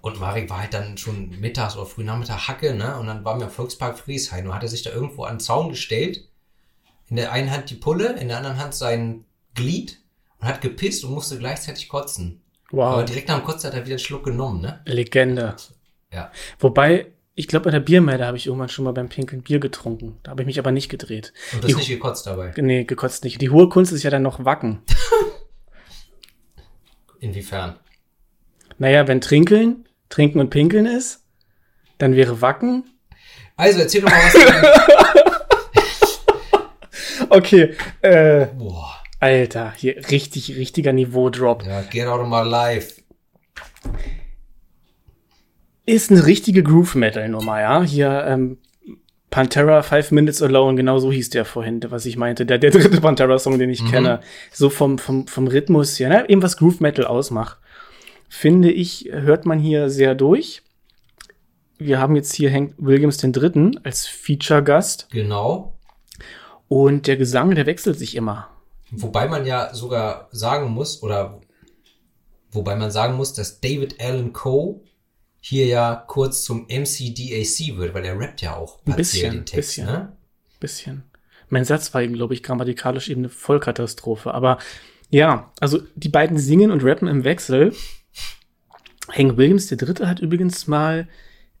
Und 0.00 0.18
Marek 0.18 0.50
war 0.50 0.60
halt 0.62 0.74
dann 0.74 0.98
schon 0.98 1.30
mittags 1.38 1.76
oder 1.76 1.86
frühnachmittag 1.86 2.48
Hacke, 2.48 2.74
ne? 2.74 2.98
Und 2.98 3.06
dann 3.06 3.24
waren 3.24 3.38
wir 3.38 3.46
am 3.46 3.52
Volkspark 3.52 3.96
Friesheim 3.96 4.46
und 4.46 4.54
hat 4.54 4.64
er 4.64 4.68
sich 4.68 4.82
da 4.82 4.90
irgendwo 4.90 5.22
an 5.22 5.34
den 5.34 5.40
Zaun 5.40 5.68
gestellt. 5.68 6.26
In 7.08 7.14
der 7.14 7.30
einen 7.30 7.50
Hand 7.52 7.70
die 7.70 7.74
Pulle, 7.76 8.18
in 8.18 8.26
der 8.26 8.38
anderen 8.38 8.58
Hand 8.58 8.74
sein 8.74 9.24
Glied 9.54 10.00
und 10.40 10.48
hat 10.48 10.62
gepisst 10.62 11.04
und 11.04 11.12
musste 11.12 11.38
gleichzeitig 11.38 11.88
kotzen. 11.88 12.42
Wow. 12.72 12.94
Aber 12.94 13.04
direkt 13.04 13.28
nach 13.28 13.38
dem 13.38 13.44
Kotzen 13.44 13.68
hat 13.68 13.74
er 13.74 13.84
wieder 13.84 13.94
einen 13.94 13.98
Schluck 14.00 14.24
genommen, 14.24 14.60
ne? 14.62 14.80
Legende. 14.86 15.54
Ja. 16.12 16.32
Wobei, 16.58 17.06
ich 17.40 17.48
glaube, 17.48 17.64
bei 17.64 17.70
der 17.72 17.80
Biermeile 17.80 18.26
habe 18.26 18.36
ich 18.36 18.46
irgendwann 18.46 18.68
schon 18.68 18.84
mal 18.84 18.92
beim 18.92 19.08
Pinkeln 19.08 19.42
Bier 19.42 19.58
getrunken. 19.58 20.18
Da 20.22 20.30
habe 20.30 20.42
ich 20.42 20.46
mich 20.46 20.58
aber 20.58 20.70
nicht 20.70 20.88
gedreht. 20.88 21.32
Und 21.52 21.64
Die- 21.64 21.68
das 21.68 21.76
nicht 21.78 21.88
gekotzt 21.88 22.26
dabei. 22.26 22.52
Nee, 22.56 22.84
gekotzt 22.84 23.24
nicht. 23.24 23.40
Die 23.40 23.50
hohe 23.50 23.68
Kunst 23.68 23.92
ist 23.92 24.02
ja 24.02 24.10
dann 24.10 24.22
noch 24.22 24.44
Wacken. 24.44 24.82
Inwiefern? 27.18 27.76
Naja, 28.78 29.06
wenn 29.08 29.20
Trinkeln, 29.20 29.88
Trinken 30.08 30.40
und 30.40 30.50
Pinkeln 30.50 30.86
ist, 30.86 31.24
dann 31.98 32.14
wäre 32.16 32.40
Wacken. 32.40 32.84
Also, 33.56 33.80
erzähl 33.80 34.00
doch 34.02 34.10
mal 34.10 34.22
was. 34.22 34.34
Okay, 37.32 37.76
äh, 38.02 38.46
Boah. 38.46 38.96
Alter, 39.20 39.72
hier 39.76 39.94
richtig, 40.10 40.56
richtiger 40.56 40.92
Niveau-Drop. 40.92 41.64
Ja, 41.64 41.82
get 41.82 42.08
out 42.08 42.18
of 42.20 42.26
my 42.28 42.42
life. 42.42 43.00
Ist 45.90 46.10
eine 46.12 46.24
richtige 46.24 46.62
Groove-Metal-Nummer, 46.62 47.60
ja. 47.60 47.82
Hier, 47.82 48.24
ähm, 48.28 48.58
Pantera 49.30 49.82
Five 49.82 50.12
Minutes 50.12 50.40
Alone, 50.42 50.76
genau 50.76 50.98
so 50.98 51.10
hieß 51.10 51.30
der 51.30 51.44
vorhin, 51.44 51.80
was 51.88 52.06
ich 52.06 52.16
meinte. 52.16 52.46
Der, 52.46 52.58
der 52.58 52.70
dritte 52.70 53.00
Pantera-Song, 53.00 53.58
den 53.58 53.70
ich 53.70 53.82
Mhm. 53.82 53.90
kenne. 53.90 54.20
So 54.52 54.70
vom, 54.70 54.98
vom, 54.98 55.26
vom 55.26 55.48
Rhythmus 55.48 55.98
her, 55.98 56.08
ne? 56.08 56.28
eben 56.28 56.42
was 56.42 56.56
Groove-Metal 56.56 57.04
ausmacht. 57.06 57.58
Finde 58.28 58.70
ich, 58.70 59.08
hört 59.10 59.46
man 59.46 59.58
hier 59.58 59.90
sehr 59.90 60.14
durch. 60.14 60.62
Wir 61.78 61.98
haben 61.98 62.14
jetzt 62.14 62.34
hier 62.34 62.52
Hank 62.52 62.74
Williams 62.78 63.16
den 63.16 63.32
Dritten 63.32 63.80
als 63.82 64.06
Feature-Gast. 64.06 65.08
Genau. 65.10 65.76
Und 66.68 67.08
der 67.08 67.16
Gesang, 67.16 67.54
der 67.56 67.66
wechselt 67.66 67.98
sich 67.98 68.14
immer. 68.14 68.48
Wobei 68.92 69.26
man 69.26 69.44
ja 69.44 69.74
sogar 69.74 70.28
sagen 70.30 70.70
muss, 70.70 71.02
oder 71.02 71.40
wobei 72.52 72.76
man 72.76 72.90
sagen 72.92 73.16
muss, 73.16 73.32
dass 73.32 73.60
David 73.60 74.00
Allen 74.00 74.32
Coe 74.32 74.80
hier 75.40 75.66
ja 75.66 76.04
kurz 76.06 76.44
zum 76.44 76.66
MCDAC 76.68 77.76
wird, 77.76 77.94
weil 77.94 78.04
er 78.04 78.18
rappt 78.18 78.42
ja 78.42 78.56
auch 78.56 78.78
Ein 78.86 78.96
bisschen, 78.96 79.32
den 79.32 79.46
Text, 79.46 79.76
bisschen. 79.76 79.86
ne? 79.86 80.12
Bisschen. 80.60 81.02
Mein 81.48 81.64
Satz 81.64 81.92
war 81.94 82.02
eben, 82.02 82.14
glaube 82.14 82.34
ich, 82.34 82.42
grammatikalisch 82.42 83.08
eben 83.08 83.22
eine 83.22 83.28
Vollkatastrophe. 83.28 84.32
Aber 84.32 84.58
ja, 85.08 85.50
also 85.60 85.80
die 85.96 86.08
beiden 86.08 86.38
singen 86.38 86.70
und 86.70 86.84
rappen 86.84 87.08
im 87.08 87.24
Wechsel. 87.24 87.74
Hank 89.10 89.36
Williams, 89.36 89.66
der 89.66 89.78
Dritte, 89.78 90.06
hat 90.08 90.20
übrigens 90.20 90.68
mal 90.68 91.08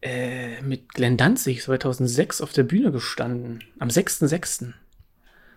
äh, 0.02 0.60
mit 0.62 0.94
Glenn 0.94 1.16
Danzig 1.16 1.62
2006 1.62 2.40
auf 2.40 2.52
der 2.52 2.62
Bühne 2.62 2.92
gestanden. 2.92 3.64
Am 3.78 3.88
6.6. 3.88 4.72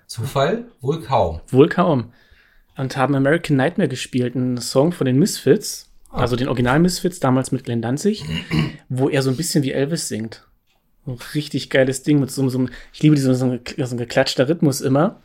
Zufall? 0.07 0.65
Wohl 0.82 1.01
kaum. 1.01 1.41
Wohl 1.49 1.69
kaum. 1.69 2.13
Und 2.76 2.97
haben 2.97 3.13
American 3.15 3.55
Nightmare 3.57 3.88
gespielt, 3.89 4.36
einen 4.36 4.57
Song 4.57 4.91
von 4.91 5.05
den 5.05 5.19
Misfits, 5.19 5.92
also 6.14 6.36
den 6.36 6.47
Original 6.47 6.80
Misfits, 6.80 7.20
damals 7.20 7.51
mit 7.51 7.64
Glenn 7.64 7.82
Danzig, 7.82 8.24
wo 8.89 9.09
er 9.09 9.22
so 9.22 9.30
ein 9.30 9.38
bisschen 9.38 9.64
wie 9.64 9.72
Elvis 9.72 10.07
singt. 10.07 10.45
Ein 11.05 11.18
richtig 11.34 11.70
geiles 11.70 12.03
Ding 12.03 12.20
mit 12.20 12.32
so, 12.32 12.47
so 12.49 12.57
einem, 12.59 12.70
ich 12.93 13.01
liebe 13.03 13.16
diesen 13.16 13.36
so, 13.36 13.45
ein, 13.45 13.59
so 13.78 13.95
ein 13.95 13.97
geklatschter 13.97 14.47
Rhythmus 14.47 14.80
immer. 14.82 15.22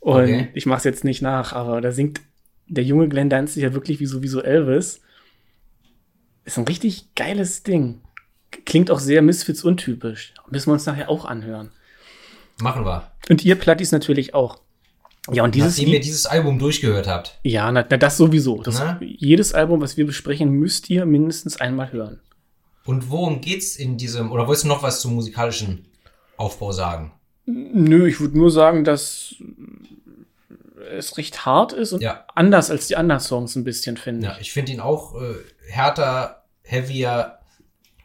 Und 0.00 0.22
Okay. 0.22 0.48
ich 0.54 0.66
mache 0.66 0.78
es 0.78 0.84
jetzt 0.84 1.02
nicht 1.04 1.22
nach, 1.22 1.52
aber 1.52 1.80
da 1.80 1.90
singt 1.90 2.20
der 2.68 2.84
junge 2.84 3.08
Glenn 3.08 3.30
Danzig 3.30 3.62
ja 3.62 3.72
wirklich 3.74 3.98
wie 3.98 4.06
so, 4.06 4.22
wie 4.22 4.28
so 4.28 4.40
Elvis. 4.42 5.00
Ist 6.44 6.58
ein 6.58 6.64
richtig 6.66 7.14
geiles 7.14 7.62
Ding. 7.62 8.00
Klingt 8.64 8.90
auch 8.90 9.00
sehr 9.00 9.22
Misfits 9.22 9.64
untypisch. 9.64 10.34
Müssen 10.50 10.68
wir 10.68 10.74
uns 10.74 10.86
nachher 10.86 11.08
auch 11.10 11.24
anhören. 11.24 11.70
Machen 12.60 12.84
wir. 12.84 13.10
Und 13.28 13.44
ihr 13.44 13.56
Plattis 13.56 13.92
natürlich 13.92 14.34
auch. 14.34 14.60
Ja, 15.32 15.44
und 15.44 15.54
dieses 15.54 15.76
Nachdem 15.78 15.92
ihr 15.94 16.00
dieses 16.00 16.26
Album 16.26 16.58
durchgehört 16.58 17.06
habt. 17.06 17.38
ja, 17.42 17.70
na, 17.72 17.84
na 17.88 17.96
das 17.96 18.16
sowieso. 18.16 18.62
Das, 18.62 18.82
jedes 19.00 19.52
Album, 19.54 19.80
was 19.80 19.96
wir 19.96 20.06
besprechen, 20.06 20.50
müsst 20.50 20.88
ihr 20.90 21.04
mindestens 21.06 21.60
einmal 21.60 21.92
hören. 21.92 22.20
Und 22.84 23.10
worum 23.10 23.40
geht's 23.40 23.76
in 23.76 23.98
diesem, 23.98 24.32
oder 24.32 24.46
wolltest 24.46 24.64
du 24.64 24.68
noch 24.68 24.82
was 24.82 25.00
zum 25.00 25.14
musikalischen 25.14 25.86
Aufbau 26.38 26.72
sagen? 26.72 27.12
Nö, 27.44 28.06
ich 28.08 28.20
würde 28.20 28.38
nur 28.38 28.50
sagen, 28.50 28.84
dass 28.84 29.34
es 30.96 31.18
recht 31.18 31.44
hart 31.44 31.72
ist 31.74 31.92
und 31.92 32.00
Ja. 32.00 32.24
anders 32.34 32.70
als 32.70 32.86
die 32.86 32.96
anderen 32.96 33.20
Songs 33.20 33.56
ein 33.56 33.64
bisschen, 33.64 33.96
finde 33.98 34.26
Ja, 34.28 34.36
ich 34.40 34.52
finde 34.52 34.72
ihn 34.72 34.80
auch 34.80 35.20
äh, 35.20 35.34
härter, 35.68 36.44
heavier. 36.62 37.34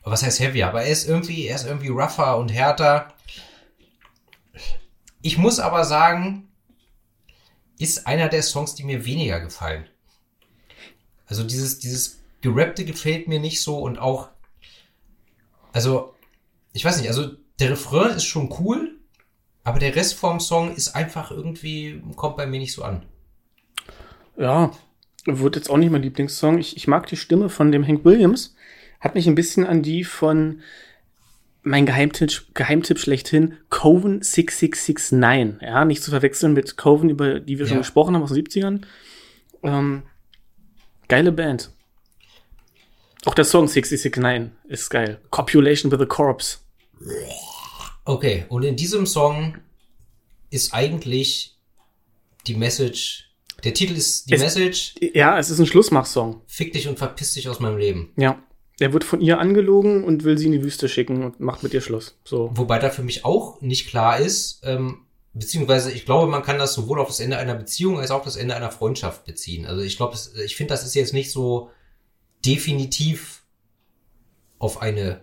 Was 0.04 0.24
heißt 0.24 0.42
heavier? 0.42 0.68
Aber 0.68 0.82
er 0.84 0.90
ist 0.92 1.08
irgendwie, 1.08 1.48
er 1.48 1.56
ist 1.56 1.66
irgendwie 1.66 1.88
rougher 1.90 2.38
und 2.38 2.50
härter. 2.50 3.14
Ich 5.22 5.38
muss 5.38 5.60
aber 5.60 5.86
sagen, 5.86 6.50
ist 7.84 8.08
einer 8.08 8.30
der 8.30 8.42
Songs, 8.42 8.76
die 8.76 8.84
mir 8.84 9.06
weniger 9.06 9.40
gefallen. 9.42 9.86
Also 11.28 11.44
dieses, 11.44 11.80
dieses 11.80 12.20
Gerappte 12.42 12.86
gefällt 12.86 13.28
mir 13.28 13.40
nicht 13.40 13.62
so 13.62 13.78
und 13.80 14.00
auch, 14.00 14.30
also, 15.74 16.14
ich 16.72 16.86
weiß 16.86 16.98
nicht, 17.00 17.10
also 17.10 17.32
der 17.60 17.72
Refrain 17.72 18.16
ist 18.16 18.26
schon 18.26 18.54
cool, 18.60 19.00
aber 19.64 19.80
der 19.80 19.96
Rest 19.96 20.16
vom 20.16 20.40
Song 20.40 20.74
ist 20.76 20.96
einfach 20.96 21.32
irgendwie, 21.32 22.02
kommt 22.16 22.38
bei 22.38 22.46
mir 22.46 22.60
nicht 22.60 22.74
so 22.74 22.84
an. 22.84 23.06
Ja, 24.38 24.72
wird 25.26 25.56
jetzt 25.56 25.70
auch 25.70 25.78
nicht 25.78 25.92
mein 25.92 26.02
Lieblingssong. 26.02 26.60
Ich, 26.60 26.76
ich 26.76 26.88
mag 26.88 27.08
die 27.08 27.18
Stimme 27.18 27.50
von 27.50 27.72
dem 27.72 27.86
Hank 27.86 28.04
Williams. 28.04 28.56
Hat 29.00 29.16
mich 29.16 29.28
ein 29.28 29.36
bisschen 29.36 29.66
an 29.66 29.84
die 29.84 30.04
von 30.04 30.62
mein 31.64 31.86
Geheimtipp, 31.86 32.48
Geheimtipp 32.54 33.00
schlechthin, 33.00 33.58
Coven 33.70 34.22
6669. 34.22 35.62
Ja, 35.62 35.86
nicht 35.86 36.04
zu 36.04 36.12
verwechseln 36.12 36.54
mit 36.54 36.78
Coven, 36.78 37.10
über 37.10 37.40
die 37.40 37.58
wir 37.60 37.66
schon 37.66 37.76
Ja. 37.78 37.82
gesprochen 37.82 38.16
haben 38.16 38.24
aus 38.24 38.30
den 38.32 38.36
70ern. 38.46 38.86
Ähm, 39.64 40.04
geile 41.08 41.32
Band. 41.32 41.72
Auch 43.26 43.34
der 43.36 43.46
Song 43.46 43.68
669 43.70 44.52
ist 44.68 44.90
geil. 44.90 45.20
Copulation 45.30 45.92
with 45.92 46.02
a 46.02 46.06
Corpse. 46.06 46.58
Okay, 48.06 48.46
und 48.50 48.64
in 48.64 48.76
diesem 48.76 49.06
Song 49.06 49.58
ist 50.50 50.74
eigentlich 50.74 51.56
die 52.48 52.56
Message, 52.56 53.30
der 53.64 53.74
Titel 53.74 53.94
ist 53.94 54.30
die 54.30 54.34
Es- 54.34 54.42
Message, 54.42 54.96
Ja, 55.14 55.40
es 55.40 55.50
ist 55.50 55.60
ein 55.60 55.66
Schlussmachsong. 55.66 56.42
fick 56.48 56.74
dich 56.74 56.90
und 56.90 56.98
verpiss 56.98 57.34
dich 57.34 57.48
aus 57.48 57.62
meinem 57.62 57.78
Leben. 57.78 58.12
Ja. 58.18 58.44
Er 58.80 58.92
wird 58.92 59.04
von 59.04 59.22
ihr 59.22 59.40
angelogen 59.40 60.04
und 60.04 60.24
will 60.24 60.38
sie 60.38 60.48
in 60.48 60.52
die 60.52 60.64
Wüste 60.64 60.90
schicken 60.90 61.24
und 61.24 61.40
macht 61.40 61.64
mit 61.64 61.74
ihr 61.74 61.82
Schluss. 61.82 62.18
So. 62.24 62.50
Wobei 62.54 62.80
da 62.80 62.90
für 62.90 63.04
mich 63.04 63.24
auch 63.24 63.62
nicht 63.62 63.88
klar 63.88 64.18
ist, 64.20 64.62
ähm, 64.64 65.06
beziehungsweise 65.34 65.92
ich 65.92 66.06
glaube, 66.06 66.30
man 66.30 66.44
kann 66.44 66.58
das 66.58 66.74
sowohl 66.74 67.00
auf 67.00 67.08
das 67.08 67.20
Ende 67.20 67.38
einer 67.38 67.56
Beziehung 67.56 68.00
als 68.00 68.12
auch 68.12 68.24
das 68.24 68.36
Ende 68.36 68.56
einer 68.56 68.72
Freundschaft 68.72 69.26
beziehen. 69.26 69.66
Also 69.66 69.82
ich 69.82 69.98
glaube, 69.98 70.18
ich 70.44 70.56
finde, 70.56 70.74
das 70.74 70.86
ist 70.86 70.96
jetzt 70.96 71.14
nicht 71.14 71.32
so 71.32 71.70
definitiv 72.46 73.44
auf 74.58 74.82
eine 74.82 75.22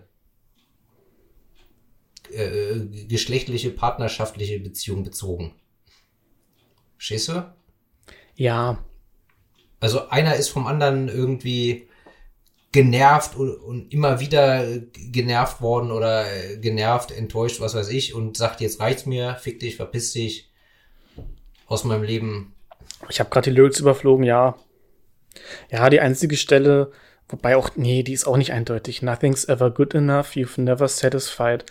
äh, 2.31 3.05
geschlechtliche, 3.07 3.69
partnerschaftliche 3.71 4.59
Beziehung 4.59 5.03
bezogen. 5.03 5.55
Du? 7.27 7.43
Ja, 8.35 8.83
Also 9.79 10.09
einer 10.09 10.35
ist 10.35 10.49
vom 10.49 10.67
anderen 10.67 11.09
irgendwie 11.09 11.87
genervt 12.71 13.35
und, 13.35 13.91
immer 13.93 14.19
wieder 14.19 14.65
genervt 15.11 15.61
worden 15.61 15.91
oder 15.91 16.25
genervt, 16.57 17.11
enttäuscht, 17.11 17.59
was 17.59 17.75
weiß 17.75 17.89
ich, 17.89 18.13
und 18.13 18.37
sagt, 18.37 18.61
jetzt 18.61 18.79
reicht's 18.79 19.05
mir, 19.05 19.35
fick 19.35 19.59
dich, 19.59 19.75
verpiss 19.75 20.13
dich 20.13 20.49
aus 21.67 21.83
meinem 21.83 22.03
Leben. 22.03 22.53
ich 23.09 23.19
habe 23.19 23.29
gerade 23.29 23.49
die 23.49 23.55
Lyrics 23.55 23.79
überflogen, 23.79 24.23
ja. 24.23 24.55
Ja, 25.69 25.89
die 25.89 25.99
einzige 25.99 26.37
Stelle, 26.37 26.91
wobei 27.27 27.55
auch, 27.55 27.71
nee, 27.75 28.03
die 28.03 28.13
ist 28.13 28.25
auch 28.25 28.37
nicht 28.37 28.53
eindeutig. 28.53 29.01
Nothing's 29.01 29.45
ever 29.45 29.69
good 29.71 29.93
enough, 29.93 30.31
you've 30.35 30.59
never 30.59 30.87
satisfied. 30.87 31.65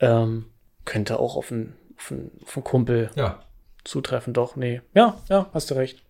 Ähm, 0.00 0.46
könnte 0.84 1.18
auch 1.18 1.36
auf 1.36 1.50
einen, 1.50 1.76
auf 1.96 2.10
einen, 2.12 2.30
auf 2.44 2.56
einen 2.56 2.64
Kumpel 2.64 3.10
Ja. 3.16 3.42
zutreffen, 3.84 4.34
doch, 4.34 4.56
nee. 4.56 4.82
Ja, 4.94 5.20
ja, 5.28 5.48
hast 5.52 5.70
du 5.70 5.74
recht. 5.74 6.02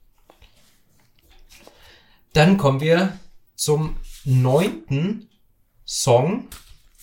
Dann 2.32 2.56
kommen 2.58 2.80
wir 2.80 3.16
zum 3.54 3.96
neunten 4.24 5.28
Song, 5.84 6.48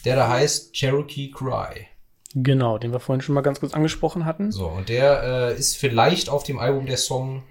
der 0.05 0.15
da 0.15 0.29
heißt 0.29 0.73
Cherokee 0.73 1.31
Cry. 1.31 1.87
Genau, 2.33 2.77
den 2.77 2.91
wir 2.91 2.99
vorhin 2.99 3.21
schon 3.21 3.35
mal 3.35 3.41
ganz 3.41 3.59
kurz 3.59 3.73
angesprochen 3.73 4.25
hatten. 4.25 4.51
So, 4.51 4.67
und 4.67 4.89
der 4.89 5.23
äh, 5.23 5.57
ist 5.57 5.75
vielleicht 5.77 6.29
auf 6.29 6.43
dem 6.43 6.59
Album 6.59 6.85
der 6.85 6.97
Song 6.97 7.43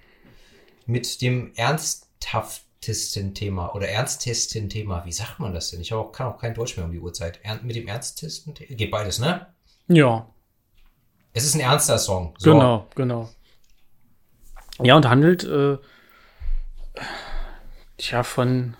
mit 0.87 1.21
dem 1.21 1.53
ernsthaftesten 1.55 3.35
Thema 3.35 3.75
oder 3.75 3.89
ernstesten 3.89 4.69
Thema. 4.71 5.05
Wie 5.05 5.13
sagt 5.13 5.39
man 5.39 5.53
das 5.53 5.71
denn? 5.71 5.81
Ich 5.83 5.93
auch, 5.93 6.13
kann 6.13 6.27
auch 6.29 6.39
kein 6.39 6.55
Deutsch 6.55 6.77
mehr 6.77 6.87
um 6.87 6.93
die 6.93 6.99
Uhrzeit. 6.99 7.41
Ern 7.43 7.61
mit 7.63 7.77
dem 7.77 7.87
ernstesten 7.89 8.55
Thema? 8.55 8.75
Geht 8.75 8.91
beides, 8.91 9.19
ne? 9.19 9.47
Ja, 9.89 10.27
Es 11.33 11.45
ist 11.45 11.55
ein 11.55 11.61
ernster 11.61 11.99
Song. 11.99 12.35
So. 12.39 12.53
Genau, 12.53 12.87
genau. 12.95 13.29
Ja, 14.83 14.97
und 14.97 15.07
handelt, 15.09 15.45
äh, 15.45 15.77
tja, 17.99 18.23
von 18.23 18.77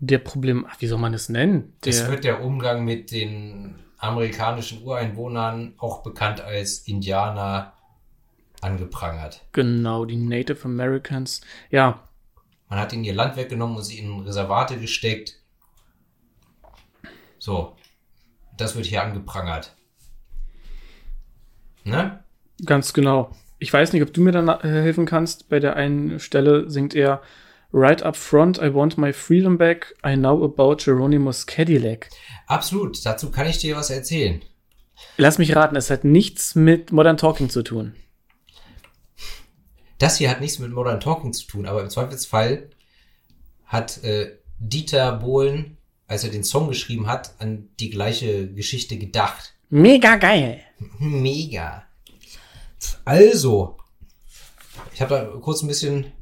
der 0.00 0.18
Problem, 0.18 0.66
ach, 0.68 0.80
wie 0.80 0.86
soll 0.86 0.98
man 0.98 1.14
es 1.14 1.28
nennen? 1.28 1.74
Es 1.84 1.98
Der, 2.02 2.08
wird 2.10 2.24
der 2.24 2.42
Umgang 2.42 2.84
mit 2.84 3.10
den 3.12 3.76
amerikanischen 3.98 4.82
Ureinwohnern, 4.82 5.74
auch 5.78 6.02
bekannt 6.02 6.40
als 6.40 6.78
Indianer, 6.88 7.74
angeprangert. 8.62 9.42
genau, 9.52 10.04
die 10.04 10.16
Native 10.16 10.64
Americans. 10.64 11.40
Ja, 11.70 12.02
Man 12.68 12.78
hat 12.78 12.92
ihnen 12.92 13.04
ihr 13.04 13.14
Land 13.14 13.36
weggenommen 13.36 13.76
und 13.76 13.82
sie 13.82 13.98
in 13.98 14.20
Reservate 14.20 14.78
gesteckt. 14.78 15.36
So. 17.38 17.76
Das 18.56 18.76
wird 18.76 18.84
hier 18.86 19.02
angeprangert. 19.02 19.74
Ne? 21.84 22.22
Ganz 22.66 22.92
genau. 22.92 23.30
Ich 23.58 23.72
weiß 23.72 23.92
nicht, 23.92 24.02
ob 24.02 24.12
du 24.12 24.20
mir 24.20 24.32
dann 24.32 24.48
äh, 24.48 24.58
helfen 24.62 25.06
kannst. 25.06 25.48
Bei 25.48 25.58
der 25.60 25.76
einen 25.76 26.20
Stelle 26.20 26.68
singt 26.70 26.94
er 26.94 27.22
Right 27.72 28.02
up 28.02 28.16
front, 28.16 28.58
I 28.58 28.74
want 28.74 28.98
my 28.98 29.12
freedom 29.12 29.56
back. 29.56 29.94
I 30.04 30.16
know 30.16 30.42
about 30.42 30.78
Geronimo's 30.84 31.46
Cadillac. 31.46 32.10
Absolut. 32.46 33.04
Dazu 33.04 33.30
kann 33.30 33.46
ich 33.46 33.58
dir 33.58 33.76
was 33.76 33.90
erzählen. 33.90 34.42
Lass 35.16 35.38
mich 35.38 35.54
raten, 35.54 35.76
es 35.76 35.88
hat 35.88 36.04
nichts 36.04 36.54
mit 36.54 36.92
Modern 36.92 37.16
Talking 37.16 37.48
zu 37.48 37.62
tun. 37.62 37.94
Das 39.98 40.16
hier 40.16 40.30
hat 40.30 40.40
nichts 40.40 40.58
mit 40.58 40.72
Modern 40.72 40.98
Talking 40.98 41.32
zu 41.32 41.46
tun, 41.46 41.66
aber 41.66 41.82
im 41.82 41.90
Zweifelsfall 41.90 42.70
hat 43.66 44.02
äh, 44.02 44.38
Dieter 44.58 45.12
Bohlen, 45.12 45.76
als 46.06 46.24
er 46.24 46.30
den 46.30 46.42
Song 46.42 46.68
geschrieben 46.68 47.06
hat, 47.06 47.34
an 47.38 47.68
die 47.78 47.90
gleiche 47.90 48.52
Geschichte 48.52 48.98
gedacht. 48.98 49.54
Mega 49.68 50.16
geil. 50.16 50.60
Mega. 50.98 51.84
Also, 53.04 53.76
ich 54.92 55.00
habe 55.00 55.14
da 55.14 55.24
kurz 55.40 55.62
ein 55.62 55.68
bisschen 55.68 56.12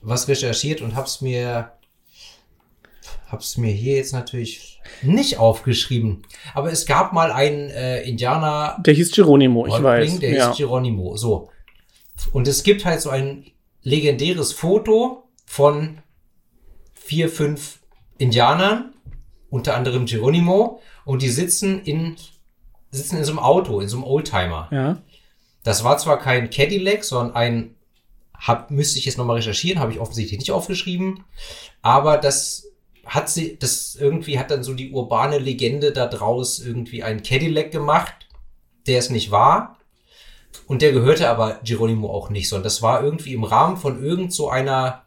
was 0.00 0.28
recherchiert 0.28 0.80
und 0.80 0.94
hab's 0.94 1.20
mir 1.20 1.72
hab's 3.30 3.56
mir 3.58 3.72
hier 3.72 3.96
jetzt 3.96 4.12
natürlich 4.12 4.80
nicht 5.02 5.38
aufgeschrieben. 5.38 6.22
Aber 6.54 6.72
es 6.72 6.86
gab 6.86 7.12
mal 7.12 7.30
einen 7.30 7.70
äh, 7.70 8.02
Indianer. 8.02 8.78
Der 8.80 8.94
hieß 8.94 9.12
Geronimo, 9.12 9.66
ich 9.66 9.82
weiß. 9.82 10.20
Der 10.20 10.32
ja. 10.32 10.48
hieß 10.48 10.56
Geronimo. 10.56 11.16
So. 11.16 11.50
Und 12.32 12.48
es 12.48 12.62
gibt 12.62 12.84
halt 12.84 13.00
so 13.00 13.10
ein 13.10 13.44
legendäres 13.82 14.52
Foto 14.52 15.24
von 15.44 15.98
vier, 16.94 17.28
fünf 17.28 17.80
Indianern, 18.18 18.94
unter 19.50 19.76
anderem 19.76 20.06
Geronimo, 20.06 20.80
und 21.04 21.22
die 21.22 21.28
sitzen 21.28 21.82
in, 21.82 22.16
sitzen 22.90 23.18
in 23.18 23.24
so 23.24 23.32
einem 23.32 23.38
Auto, 23.38 23.80
in 23.80 23.88
so 23.88 23.96
einem 23.98 24.04
Oldtimer. 24.04 24.68
ja. 24.72 24.98
Das 25.64 25.84
war 25.84 25.98
zwar 25.98 26.18
kein 26.18 26.48
Cadillac, 26.48 27.04
sondern 27.04 27.36
ein, 27.36 27.74
hab, 28.38 28.70
müsste 28.70 28.98
ich 28.98 29.04
jetzt 29.04 29.18
nochmal 29.18 29.36
recherchieren, 29.36 29.80
habe 29.80 29.92
ich 29.92 30.00
offensichtlich 30.00 30.38
nicht 30.38 30.52
aufgeschrieben, 30.52 31.24
aber 31.82 32.16
das 32.18 32.68
hat 33.04 33.30
sie, 33.30 33.58
das 33.58 33.94
irgendwie 33.94 34.38
hat 34.38 34.50
dann 34.50 34.62
so 34.62 34.74
die 34.74 34.92
urbane 34.92 35.38
Legende 35.38 35.92
da 35.92 36.06
draus 36.06 36.58
irgendwie 36.58 37.02
ein 37.02 37.22
Cadillac 37.22 37.70
gemacht, 37.70 38.28
der 38.86 38.98
es 38.98 39.10
nicht 39.10 39.30
war. 39.30 39.78
Und 40.66 40.82
der 40.82 40.92
gehörte 40.92 41.28
aber 41.28 41.60
Geronimo 41.64 42.10
auch 42.10 42.28
nicht, 42.28 42.48
sondern 42.48 42.64
das 42.64 42.82
war 42.82 43.02
irgendwie 43.02 43.32
im 43.32 43.44
Rahmen 43.44 43.78
von 43.78 44.02
irgend 44.02 44.32
so 44.34 44.50
einer 44.50 45.04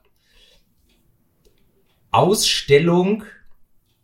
Ausstellung, 2.09 3.23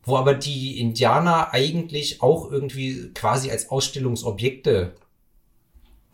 wo 0.03 0.15
aber 0.17 0.35
die 0.35 0.79
Indianer 0.79 1.53
eigentlich 1.53 2.21
auch 2.21 2.51
irgendwie 2.51 3.11
quasi 3.13 3.49
als 3.49 3.69
Ausstellungsobjekte 3.69 4.93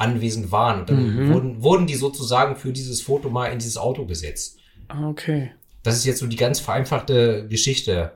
anwesend 0.03 0.51
waren. 0.51 0.81
Und 0.81 0.89
dann 0.89 1.15
Mhm. 1.27 1.33
wurden, 1.33 1.63
wurden 1.63 1.87
die 1.87 1.95
sozusagen 1.95 2.55
für 2.55 2.71
dieses 2.73 3.01
Foto 3.01 3.29
mal 3.29 3.47
in 3.47 3.59
dieses 3.59 3.77
Auto 3.77 4.05
gesetzt. 4.05 4.57
Ah, 4.87 5.07
Okay. 5.09 5.51
Das 5.83 5.95
ist 5.97 6.05
jetzt 6.05 6.19
so 6.19 6.27
die 6.27 6.37
ganz 6.37 6.61
vereinfachte 6.61 7.45
Geschichte. 7.49 8.13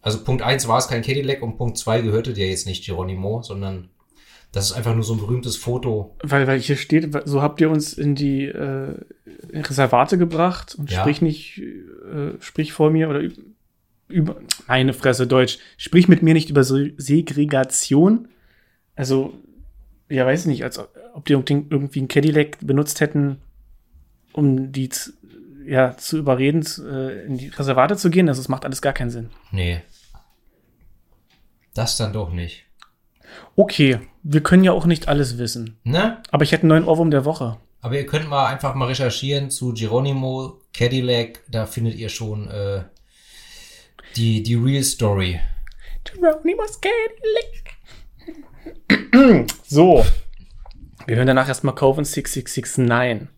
Also 0.00 0.24
Punkt 0.24 0.42
eins 0.42 0.66
war 0.66 0.78
es 0.78 0.88
kein 0.88 1.02
Cadillac 1.02 1.40
und 1.42 1.56
Punkt 1.56 1.78
zwei 1.78 2.00
gehörte 2.00 2.32
dir 2.32 2.48
jetzt 2.48 2.66
nicht 2.66 2.84
Geronimo, 2.84 3.42
sondern 3.42 3.88
das 4.50 4.66
ist 4.66 4.72
einfach 4.72 4.94
nur 4.94 5.04
so 5.04 5.14
ein 5.14 5.20
berühmtes 5.20 5.56
Foto. 5.56 6.16
Weil, 6.24 6.46
weil 6.48 6.58
hier 6.58 6.76
steht, 6.76 7.08
so 7.26 7.40
habt 7.42 7.60
ihr 7.60 7.70
uns 7.70 7.92
in 7.92 8.16
die 8.16 8.46
äh, 8.46 8.94
Reservate 9.54 10.18
gebracht 10.18 10.74
und 10.76 10.90
Ja. 10.90 11.00
sprich 11.00 11.22
nicht, 11.22 11.58
äh, 11.60 12.32
sprich 12.40 12.72
vor 12.72 12.90
mir 12.90 13.08
oder 13.08 13.20
üb- 13.20 13.38
über, 14.08 14.36
meine 14.66 14.92
Fresse, 14.94 15.26
Deutsch, 15.28 15.58
sprich 15.76 16.08
mit 16.08 16.22
mir 16.22 16.34
nicht 16.34 16.50
über 16.50 16.64
Se- 16.64 16.92
Segregation. 16.96 18.28
Also, 18.96 19.32
ja, 20.12 20.26
weiß 20.26 20.42
ich 20.42 20.46
nicht, 20.46 20.64
als 20.64 20.78
ob 20.78 21.24
die 21.24 21.32
irgendwie 21.32 22.00
ein 22.00 22.08
Cadillac 22.08 22.58
benutzt 22.60 23.00
hätten, 23.00 23.40
um 24.32 24.72
die 24.72 24.88
zu, 24.88 25.12
ja, 25.66 25.96
zu 25.96 26.18
überreden, 26.18 26.66
äh, 26.80 27.24
in 27.24 27.38
die 27.38 27.48
Reservate 27.48 27.96
zu 27.96 28.10
gehen. 28.10 28.28
Also, 28.28 28.40
es 28.40 28.48
macht 28.48 28.64
alles 28.64 28.82
gar 28.82 28.92
keinen 28.92 29.10
Sinn. 29.10 29.30
Nee. 29.50 29.80
Das 31.74 31.96
dann 31.96 32.12
doch 32.12 32.30
nicht. 32.32 32.66
Okay, 33.56 34.00
wir 34.22 34.42
können 34.42 34.64
ja 34.64 34.72
auch 34.72 34.84
nicht 34.84 35.08
alles 35.08 35.38
wissen. 35.38 35.78
Ne? 35.84 36.22
Aber 36.30 36.44
ich 36.44 36.52
hätte 36.52 36.62
einen 36.62 36.68
neuen 36.68 36.84
Ohrwurm 36.84 37.10
der 37.10 37.24
Woche. 37.24 37.56
Aber 37.80 37.96
ihr 37.96 38.06
könnt 38.06 38.28
mal 38.28 38.46
einfach 38.46 38.74
mal 38.74 38.88
recherchieren 38.88 39.50
zu 39.50 39.72
Geronimo 39.72 40.60
Cadillac. 40.74 41.40
Da 41.48 41.66
findet 41.66 41.94
ihr 41.94 42.10
schon 42.10 42.48
äh, 42.50 42.84
die, 44.16 44.42
die 44.42 44.54
Real 44.54 44.82
Story. 44.82 45.40
Geronimo's 46.04 46.80
Cadillac. 46.80 47.81
So. 49.66 50.04
Wir 51.06 51.16
hören 51.16 51.26
danach 51.26 51.48
erstmal 51.48 51.74
Coven 51.74 52.04
6669. 52.04 53.28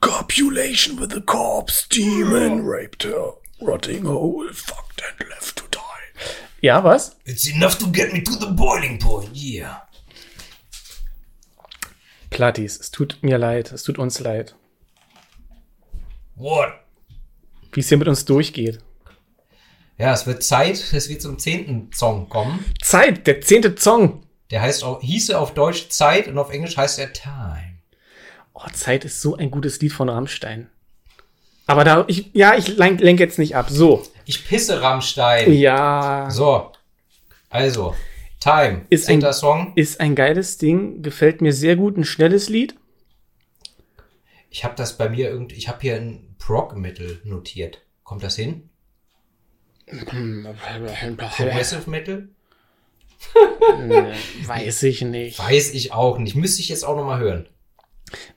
Copulation 0.00 0.98
with 1.00 1.14
a 1.14 1.20
corpse, 1.20 1.86
demon 1.88 2.66
raped 2.66 3.04
her, 3.04 3.34
rotting 3.60 4.04
hole, 4.04 4.48
fucked 4.52 5.00
and 5.02 5.28
left 5.30 5.56
to 5.58 5.64
die. 5.70 5.80
Ja, 6.60 6.82
was? 6.82 7.16
It's 7.24 7.46
enough 7.48 7.78
to 7.78 7.86
get 7.86 8.12
me 8.12 8.20
to 8.22 8.32
the 8.32 8.50
boiling 8.52 8.98
point, 8.98 9.30
yeah. 9.32 9.82
Plattis, 12.30 12.80
es 12.80 12.90
tut 12.90 13.18
mir 13.22 13.38
leid, 13.38 13.70
es 13.72 13.82
tut 13.84 13.98
uns 13.98 14.18
leid, 14.18 14.56
What? 16.34 16.72
wie 17.72 17.80
es 17.80 17.88
hier 17.88 17.98
mit 17.98 18.08
uns 18.08 18.24
durchgeht. 18.24 18.80
Ja, 19.98 20.12
es 20.14 20.26
wird 20.26 20.42
Zeit, 20.42 20.92
dass 20.92 21.08
wir 21.08 21.18
zum 21.20 21.38
zehnten 21.38 21.90
Song 21.92 22.28
kommen. 22.28 22.64
Zeit, 22.82 23.26
der 23.26 23.40
zehnte 23.40 23.76
Song. 23.78 24.24
Der 24.52 24.60
heißt 24.62 24.84
auch, 24.84 25.00
hieße 25.00 25.36
auf 25.38 25.54
Deutsch 25.54 25.88
Zeit 25.88 26.28
und 26.28 26.36
auf 26.38 26.52
Englisch 26.52 26.76
heißt 26.76 26.98
er 26.98 27.12
Time. 27.12 27.78
Oh, 28.52 28.66
Zeit 28.72 29.04
ist 29.06 29.22
so 29.22 29.34
ein 29.34 29.50
gutes 29.50 29.80
Lied 29.80 29.92
von 29.92 30.10
Rammstein. 30.10 30.68
Aber 31.66 31.84
da, 31.84 32.04
ich, 32.06 32.30
ja, 32.34 32.54
ich 32.54 32.68
lenk, 32.76 33.00
lenk 33.00 33.18
jetzt 33.18 33.38
nicht 33.38 33.56
ab. 33.56 33.70
So. 33.70 34.02
Ich 34.26 34.46
pisse 34.46 34.82
Rammstein. 34.82 35.50
Ja. 35.54 36.28
So. 36.30 36.70
Also, 37.48 37.96
Time. 38.40 38.84
Ist 38.90 39.08
ein- 39.08 39.32
Song. 39.32 39.72
Ist 39.74 40.00
ein 40.00 40.14
geiles 40.14 40.58
Ding, 40.58 41.02
gefällt 41.02 41.40
mir 41.40 41.54
sehr 41.54 41.76
gut, 41.76 41.96
ein 41.96 42.04
schnelles 42.04 42.50
Lied. 42.50 42.74
Ich 44.50 44.64
habe 44.64 44.74
das 44.76 44.98
bei 44.98 45.08
mir 45.08 45.30
irgendwie, 45.30 45.56
ich 45.56 45.68
habe 45.68 45.78
hier 45.80 45.96
ein 45.96 46.34
Prog-Metal 46.38 47.20
notiert. 47.24 47.80
Kommt 48.04 48.22
das 48.22 48.36
hin? 48.36 48.68
Progressive 49.86 51.88
Metal? 51.88 52.28
Weiß 54.46 54.82
ich 54.82 55.02
nicht. 55.02 55.38
Weiß 55.38 55.74
ich 55.74 55.92
auch 55.92 56.18
nicht. 56.18 56.34
Müsste 56.34 56.62
ich 56.62 56.68
jetzt 56.68 56.84
auch 56.84 56.96
noch 56.96 57.04
mal 57.04 57.20
hören. 57.20 57.46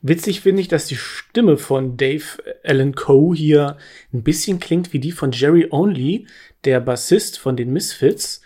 Witzig 0.01 0.41
finde 0.41 0.61
ich, 0.61 0.67
dass 0.67 0.87
die 0.87 0.95
Stimme 0.95 1.57
von 1.57 1.97
Dave 1.97 2.23
Allen 2.63 2.95
Coe 2.95 3.35
hier 3.35 3.77
ein 4.13 4.23
bisschen 4.23 4.59
klingt 4.59 4.93
wie 4.93 4.99
die 4.99 5.11
von 5.11 5.31
Jerry 5.31 5.67
Only, 5.69 6.27
der 6.63 6.79
Bassist 6.79 7.37
von 7.37 7.57
den 7.57 7.73
Misfits, 7.73 8.41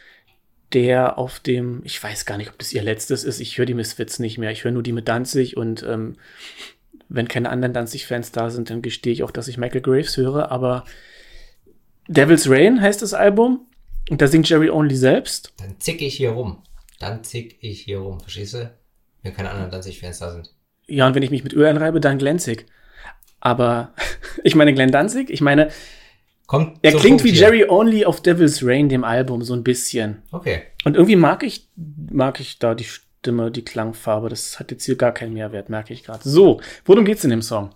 der 0.73 1.17
auf 1.17 1.39
dem, 1.39 1.81
ich 1.83 2.01
weiß 2.01 2.25
gar 2.25 2.37
nicht, 2.37 2.49
ob 2.49 2.57
das 2.57 2.73
ihr 2.73 2.81
letztes 2.81 3.23
ist, 3.23 3.39
ich 3.39 3.57
höre 3.57 3.65
die 3.65 3.73
Misfits 3.73 4.19
nicht 4.19 4.37
mehr, 4.37 4.51
ich 4.51 4.63
höre 4.63 4.71
nur 4.71 4.83
die 4.83 4.91
mit 4.91 5.07
Danzig 5.07 5.57
und 5.57 5.83
ähm, 5.83 6.15
wenn 7.09 7.27
keine 7.27 7.49
anderen 7.49 7.73
Danzig-Fans 7.73 8.31
da 8.31 8.49
sind, 8.49 8.69
dann 8.69 8.81
gestehe 8.81 9.13
ich 9.13 9.23
auch, 9.23 9.31
dass 9.31 9.47
ich 9.47 9.57
Michael 9.57 9.81
Graves 9.81 10.15
höre, 10.17 10.51
aber 10.51 10.85
Devil's 12.07 12.49
Rain 12.49 12.81
heißt 12.81 13.01
das 13.01 13.13
Album 13.13 13.67
und 14.09 14.21
da 14.21 14.27
singt 14.27 14.49
Jerry 14.49 14.69
Only 14.69 14.95
selbst. 14.95 15.53
Dann 15.57 15.79
zick 15.79 16.01
ich 16.01 16.15
hier 16.15 16.31
rum. 16.31 16.63
Dann 16.99 17.23
zick 17.23 17.57
ich 17.61 17.81
hier 17.81 17.99
rum. 17.99 18.19
Verstehst 18.19 18.53
du? 18.55 18.73
Wenn 19.23 19.33
keine 19.33 19.51
anderen 19.51 19.71
Danzig-Fans 19.71 20.19
da 20.19 20.31
sind. 20.31 20.53
Ja, 20.87 21.07
und 21.07 21.15
wenn 21.15 21.23
ich 21.23 21.31
mich 21.31 21.43
mit 21.43 21.53
Öl 21.53 21.65
einreibe, 21.65 21.99
dann 21.99 22.17
glänzig. 22.17 22.65
Aber 23.39 23.93
ich 24.43 24.55
meine 24.55 24.73
Glenn 24.73 24.91
Danzig, 24.91 25.29
ich 25.29 25.41
meine, 25.41 25.69
Kommt 26.49 26.79
Er 26.81 26.93
klingt 26.93 27.21
Punkt 27.21 27.23
wie 27.25 27.31
hier. 27.31 27.41
Jerry 27.41 27.69
Only 27.69 28.05
auf 28.05 28.21
Devil's 28.21 28.65
Rain, 28.65 28.89
dem 28.89 29.03
Album, 29.03 29.43
so 29.43 29.53
ein 29.53 29.63
bisschen. 29.63 30.23
Okay. 30.31 30.63
Und 30.83 30.95
irgendwie 30.95 31.15
mag 31.15 31.43
ich, 31.43 31.69
mag 31.75 32.39
ich 32.39 32.57
da 32.57 32.73
die 32.73 32.85
Stimme, 32.85 33.51
die 33.51 33.63
Klangfarbe. 33.63 34.29
Das 34.29 34.59
hat 34.59 34.71
jetzt 34.71 34.83
hier 34.83 34.95
gar 34.95 35.13
keinen 35.13 35.35
Mehrwert, 35.35 35.69
merke 35.69 35.93
ich 35.93 36.03
gerade. 36.03 36.27
So, 36.27 36.59
worum 36.85 37.05
geht's 37.05 37.23
in 37.23 37.29
dem 37.29 37.43
Song? 37.43 37.69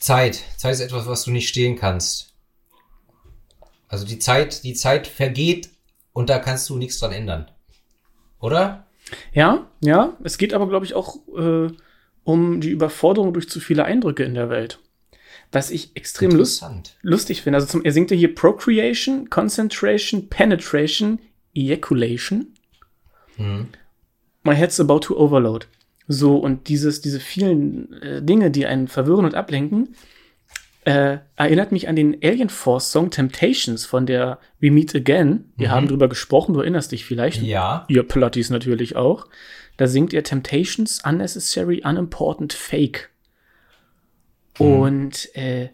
Zeit. 0.00 0.42
Zeit 0.56 0.72
ist 0.72 0.80
etwas, 0.80 1.06
was 1.06 1.22
du 1.22 1.30
nicht 1.30 1.48
stehlen 1.48 1.76
kannst. 1.76 2.33
Also 3.88 4.06
die 4.06 4.18
Zeit, 4.18 4.64
die 4.64 4.74
Zeit 4.74 5.06
vergeht 5.06 5.70
und 6.12 6.30
da 6.30 6.38
kannst 6.38 6.68
du 6.68 6.76
nichts 6.76 6.98
dran 6.98 7.12
ändern. 7.12 7.50
Oder? 8.40 8.86
Ja, 9.32 9.66
ja, 9.80 10.16
es 10.22 10.38
geht 10.38 10.54
aber, 10.54 10.68
glaube 10.68 10.86
ich, 10.86 10.94
auch 10.94 11.16
äh, 11.36 11.68
um 12.24 12.60
die 12.60 12.70
Überforderung 12.70 13.32
durch 13.32 13.48
zu 13.48 13.60
viele 13.60 13.84
Eindrücke 13.84 14.24
in 14.24 14.34
der 14.34 14.48
Welt. 14.48 14.80
Was 15.52 15.70
ich 15.70 15.94
extrem 15.94 16.32
lust 16.32 16.64
lustig 17.02 17.42
finde. 17.42 17.58
Also 17.58 17.68
zum, 17.68 17.84
er 17.84 17.92
singt 17.92 18.10
ja 18.10 18.16
hier 18.16 18.34
Procreation, 18.34 19.30
Concentration, 19.30 20.28
Penetration, 20.28 21.20
Ejaculation. 21.54 22.48
Mhm. 23.36 23.68
My 24.42 24.54
head's 24.54 24.80
about 24.80 25.00
to 25.00 25.16
overload. 25.16 25.66
So, 26.08 26.36
und 26.36 26.68
dieses, 26.68 27.00
diese 27.00 27.20
vielen 27.20 27.92
äh, 28.02 28.22
Dinge, 28.22 28.50
die 28.50 28.66
einen 28.66 28.88
verwirren 28.88 29.24
und 29.24 29.34
ablenken, 29.34 29.94
Äh, 30.84 31.18
erinnert 31.36 31.72
mich 31.72 31.88
an 31.88 31.96
den 31.96 32.18
Alien 32.22 32.50
Force 32.50 32.92
Song 32.92 33.10
Temptations 33.10 33.86
von 33.86 34.04
der 34.04 34.38
We 34.60 34.70
Meet 34.70 34.94
Again. 34.94 35.52
Wir 35.56 35.70
haben 35.70 35.88
drüber 35.88 36.08
gesprochen, 36.08 36.52
du 36.52 36.60
erinnerst 36.60 36.92
dich 36.92 37.06
vielleicht. 37.06 37.40
Ja. 37.42 37.86
Ihr 37.88 38.02
Plotties 38.02 38.50
natürlich 38.50 38.94
auch. 38.94 39.26
Da 39.78 39.86
singt 39.86 40.12
er 40.12 40.22
Temptations 40.22 41.00
Unnecessary, 41.04 41.82
Unimportant, 41.84 42.52
Fake. 42.52 43.10
Und 44.58 45.34
äh, 45.34 45.70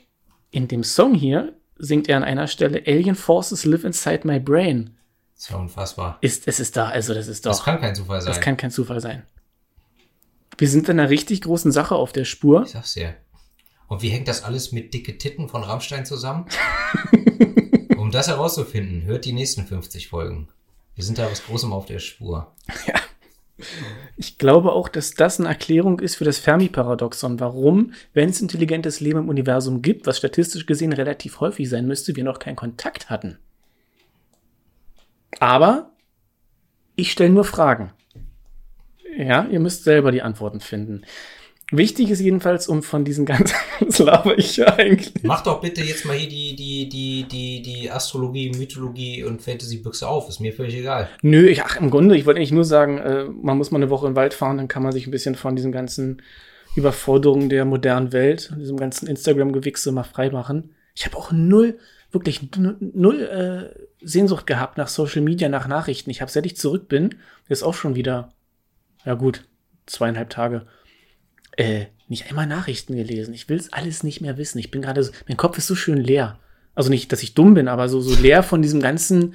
in 0.52 0.68
dem 0.68 0.84
Song 0.84 1.14
hier 1.14 1.54
singt 1.76 2.08
er 2.08 2.16
an 2.16 2.24
einer 2.24 2.46
Stelle 2.46 2.82
Alien 2.86 3.16
Forces 3.16 3.64
live 3.64 3.84
inside 3.84 4.26
my 4.26 4.38
brain. 4.38 4.96
Das 5.34 5.44
ist 5.44 5.50
ja 5.50 5.56
unfassbar. 5.56 6.18
Ist, 6.20 6.46
es 6.46 6.60
ist 6.60 6.76
da, 6.76 6.88
also 6.88 7.14
das 7.14 7.26
ist 7.26 7.46
doch. 7.46 7.52
Das 7.52 7.64
kann 7.64 7.80
kein 7.80 7.94
Zufall 7.94 8.20
sein. 8.20 8.32
Das 8.32 8.40
kann 8.40 8.56
kein 8.56 8.70
Zufall 8.70 9.00
sein. 9.00 9.24
Wir 10.56 10.68
sind 10.68 10.88
in 10.88 11.00
einer 11.00 11.10
richtig 11.10 11.40
großen 11.42 11.72
Sache 11.72 11.94
auf 11.94 12.12
der 12.12 12.24
Spur. 12.24 12.62
ich 12.62 12.70
sag's 12.70 12.94
dir. 12.94 13.14
Und 13.90 14.02
wie 14.02 14.10
hängt 14.10 14.28
das 14.28 14.44
alles 14.44 14.70
mit 14.70 14.94
dicke 14.94 15.18
Titten 15.18 15.48
von 15.48 15.64
Rammstein 15.64 16.06
zusammen? 16.06 16.46
um 17.98 18.12
das 18.12 18.28
herauszufinden, 18.28 19.02
hört 19.02 19.24
die 19.24 19.32
nächsten 19.32 19.66
50 19.66 20.06
Folgen. 20.06 20.46
Wir 20.94 21.02
sind 21.02 21.18
da 21.18 21.28
was 21.28 21.44
Großem 21.44 21.72
auf 21.72 21.86
der 21.86 21.98
Spur. 21.98 22.54
Ich 24.16 24.38
glaube 24.38 24.72
auch, 24.72 24.88
dass 24.88 25.14
das 25.14 25.40
eine 25.40 25.48
Erklärung 25.48 25.98
ist 25.98 26.14
für 26.14 26.24
das 26.24 26.38
Fermi-Paradoxon. 26.38 27.40
Warum, 27.40 27.92
wenn 28.14 28.30
es 28.30 28.40
intelligentes 28.40 29.00
Leben 29.00 29.18
im 29.18 29.28
Universum 29.28 29.82
gibt, 29.82 30.06
was 30.06 30.18
statistisch 30.18 30.66
gesehen 30.66 30.92
relativ 30.92 31.40
häufig 31.40 31.68
sein 31.68 31.88
müsste, 31.88 32.14
wir 32.14 32.22
noch 32.22 32.38
keinen 32.38 32.56
Kontakt 32.56 33.10
hatten. 33.10 33.38
Aber 35.40 35.90
ich 36.94 37.10
stelle 37.10 37.30
nur 37.30 37.44
Fragen. 37.44 37.92
Ja, 39.16 39.46
ihr 39.46 39.58
müsst 39.58 39.82
selber 39.82 40.12
die 40.12 40.22
Antworten 40.22 40.60
finden. 40.60 41.02
Wichtig 41.70 42.10
ist 42.10 42.20
jedenfalls, 42.20 42.66
um 42.66 42.82
von 42.82 43.04
diesen 43.04 43.24
ganzen, 43.24 43.54
was 43.80 43.98
laber 44.00 44.36
ich 44.36 44.56
ja 44.56 44.74
eigentlich? 44.74 45.12
Mach 45.22 45.42
doch 45.42 45.60
bitte 45.60 45.82
jetzt 45.82 46.04
mal 46.04 46.16
hier 46.16 46.28
die, 46.28 46.56
die, 46.56 46.88
die, 46.88 47.22
die, 47.24 47.62
die 47.62 47.90
Astrologie, 47.90 48.50
Mythologie 48.56 49.22
und 49.22 49.40
Fantasy-Büchse 49.40 50.08
auf. 50.08 50.28
Ist 50.28 50.40
mir 50.40 50.52
völlig 50.52 50.76
egal. 50.76 51.08
Nö, 51.22 51.46
ich, 51.46 51.62
ach, 51.62 51.76
im 51.76 51.90
Grunde, 51.90 52.16
ich 52.16 52.26
wollte 52.26 52.38
eigentlich 52.38 52.52
nur 52.52 52.64
sagen, 52.64 52.98
äh, 52.98 53.24
man 53.24 53.56
muss 53.56 53.70
mal 53.70 53.78
eine 53.78 53.90
Woche 53.90 54.06
in 54.06 54.12
den 54.12 54.16
Wald 54.16 54.34
fahren, 54.34 54.56
dann 54.56 54.68
kann 54.68 54.82
man 54.82 54.92
sich 54.92 55.06
ein 55.06 55.12
bisschen 55.12 55.36
von 55.36 55.54
diesen 55.54 55.70
ganzen 55.70 56.22
Überforderungen 56.74 57.48
der 57.48 57.64
modernen 57.64 58.12
Welt, 58.12 58.52
diesem 58.58 58.76
ganzen 58.76 59.06
Instagram-Gewichse 59.06 59.92
mal 59.92 60.04
freimachen. 60.04 60.74
Ich 60.94 61.06
habe 61.06 61.16
auch 61.16 61.30
null, 61.30 61.78
wirklich 62.10 62.50
null, 62.56 62.76
null 62.80 63.22
äh, 63.22 63.86
Sehnsucht 64.04 64.46
gehabt 64.46 64.76
nach 64.76 64.88
Social 64.88 65.22
Media, 65.22 65.48
nach 65.48 65.68
Nachrichten. 65.68 66.10
Ich 66.10 66.20
habe, 66.20 66.30
seit 66.30 66.46
ich 66.46 66.56
zurück 66.56 66.88
bin, 66.88 67.16
ist 67.48 67.62
auch 67.62 67.74
schon 67.74 67.94
wieder, 67.94 68.32
ja 69.04 69.14
gut, 69.14 69.44
zweieinhalb 69.86 70.30
Tage, 70.30 70.66
äh, 71.60 71.86
nicht 72.08 72.28
einmal 72.28 72.46
Nachrichten 72.46 72.96
gelesen. 72.96 73.34
Ich 73.34 73.48
will's 73.48 73.72
alles 73.72 74.02
nicht 74.02 74.20
mehr 74.20 74.36
wissen. 74.36 74.58
Ich 74.58 74.70
bin 74.70 74.82
gerade 74.82 75.02
so, 75.02 75.12
mein 75.28 75.36
Kopf 75.36 75.58
ist 75.58 75.66
so 75.66 75.74
schön 75.74 75.98
leer. 75.98 76.38
Also 76.74 76.90
nicht, 76.90 77.12
dass 77.12 77.22
ich 77.22 77.34
dumm 77.34 77.54
bin, 77.54 77.68
aber 77.68 77.88
so, 77.88 78.00
so 78.00 78.20
leer 78.20 78.42
von 78.42 78.62
diesem 78.62 78.80
ganzen, 78.80 79.34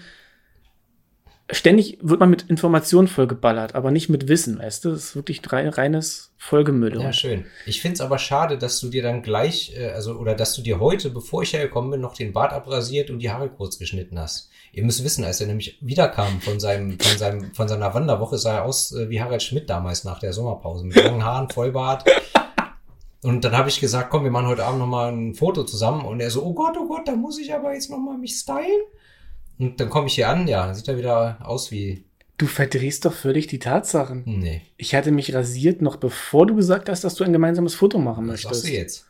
ständig 1.51 1.99
wird 2.01 2.19
man 2.19 2.29
mit 2.29 2.43
Informationen 2.49 3.07
vollgeballert, 3.07 3.75
aber 3.75 3.91
nicht 3.91 4.09
mit 4.09 4.27
Wissen, 4.27 4.59
weißt 4.59 4.85
du? 4.85 4.91
Das 4.91 5.03
ist 5.03 5.15
wirklich 5.15 5.41
rein, 5.51 5.67
reines 5.67 6.33
Vollgemülle. 6.37 7.01
Ja, 7.01 7.13
schön. 7.13 7.45
Ich 7.65 7.81
find's 7.81 8.01
aber 8.01 8.17
schade, 8.17 8.57
dass 8.57 8.79
du 8.79 8.89
dir 8.89 9.03
dann 9.03 9.21
gleich, 9.21 9.73
äh, 9.77 9.89
also, 9.89 10.15
oder 10.15 10.33
dass 10.35 10.55
du 10.55 10.61
dir 10.61 10.79
heute, 10.79 11.09
bevor 11.09 11.43
ich 11.43 11.53
hergekommen 11.53 11.91
bin, 11.91 12.01
noch 12.01 12.15
den 12.15 12.33
Bart 12.33 12.51
abrasiert 12.51 13.09
und 13.09 13.19
die 13.19 13.29
Haare 13.29 13.49
kurz 13.49 13.77
geschnitten 13.77 14.17
hast. 14.17 14.49
Ihr 14.75 14.83
müsst 14.83 15.03
wissen, 15.05 15.23
als 15.23 15.39
er 15.39 15.47
nämlich 15.47 15.77
wiederkam 15.81 16.41
von 16.41 16.59
seinem, 16.59 16.99
von 16.99 17.17
seinem, 17.17 17.53
von 17.55 17.67
seiner 17.69 17.93
Wanderwoche, 17.93 18.37
sah 18.37 18.55
er 18.57 18.65
aus 18.65 18.91
äh, 18.91 19.09
wie 19.09 19.21
Harald 19.21 19.41
Schmidt 19.41 19.69
damals 19.69 20.03
nach 20.03 20.19
der 20.19 20.33
Sommerpause. 20.33 20.85
Mit 20.85 20.95
langen 20.97 21.23
Haaren, 21.23 21.49
Vollbart. 21.49 22.03
Und 23.23 23.43
dann 23.43 23.57
habe 23.57 23.69
ich 23.69 23.79
gesagt, 23.79 24.09
komm, 24.11 24.23
wir 24.25 24.31
machen 24.31 24.47
heute 24.47 24.65
Abend 24.65 24.79
noch 24.79 24.87
mal 24.87 25.11
ein 25.11 25.33
Foto 25.33 25.63
zusammen. 25.63 26.05
Und 26.05 26.19
er 26.19 26.29
so, 26.29 26.43
oh 26.43 26.53
Gott, 26.53 26.75
oh 26.77 26.87
Gott, 26.87 27.07
da 27.07 27.15
muss 27.15 27.39
ich 27.39 27.53
aber 27.53 27.73
jetzt 27.73 27.89
noch 27.89 27.97
mal 27.97 28.17
mich 28.17 28.35
stylen. 28.35 28.81
Und 29.57 29.79
dann 29.79 29.89
komme 29.89 30.07
ich 30.07 30.15
hier 30.15 30.27
an, 30.29 30.47
ja, 30.47 30.65
dann 30.65 30.75
sieht 30.75 30.87
er 30.89 30.97
wieder 30.97 31.37
aus 31.41 31.71
wie, 31.71 32.03
Du 32.37 32.45
verdrehst 32.47 33.05
doch 33.05 33.13
völlig 33.13 33.47
die 33.47 33.59
Tatsachen. 33.59 34.23
nee, 34.25 34.61
Ich 34.75 34.93
hatte 34.93 35.11
mich 35.13 35.33
rasiert, 35.33 35.81
noch 35.81 35.95
bevor 35.95 36.45
du 36.45 36.53
gesagt 36.55 36.89
hast, 36.89 37.05
dass 37.05 37.15
du 37.15 37.23
ein 37.23 37.31
gemeinsames 37.31 37.75
Foto 37.75 37.97
machen 37.97 38.27
was 38.27 38.41
sagst 38.41 38.65
möchtest. 38.65 38.67
du 38.67 38.71
jetzt? 38.77 39.05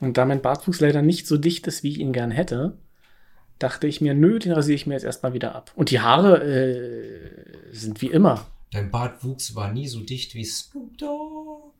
Und 0.00 0.16
da 0.18 0.24
mein 0.24 0.42
Bartwuchs 0.42 0.80
leider 0.80 1.00
nicht 1.00 1.28
so 1.28 1.36
dicht 1.36 1.68
ist, 1.68 1.84
wie 1.84 1.90
ich 1.90 2.00
ihn 2.00 2.12
gern 2.12 2.32
hätte, 2.32 2.76
dachte 3.58 3.86
ich 3.86 4.00
mir, 4.00 4.14
nö, 4.14 4.38
den 4.38 4.52
rasiere 4.52 4.74
ich 4.74 4.86
mir 4.86 4.94
jetzt 4.94 5.04
erstmal 5.04 5.32
wieder 5.32 5.54
ab. 5.54 5.72
Und 5.74 5.90
die 5.90 6.00
Haare 6.00 6.42
äh, 6.42 7.72
sind 7.72 8.02
wie 8.02 8.10
immer. 8.10 8.46
Dein 8.72 8.90
Bartwuchs 8.90 9.54
war 9.54 9.72
nie 9.72 9.86
so 9.86 10.00
dicht 10.00 10.34
wie 10.34 10.44
Snoop 10.44 10.98
Dogg. 10.98 11.72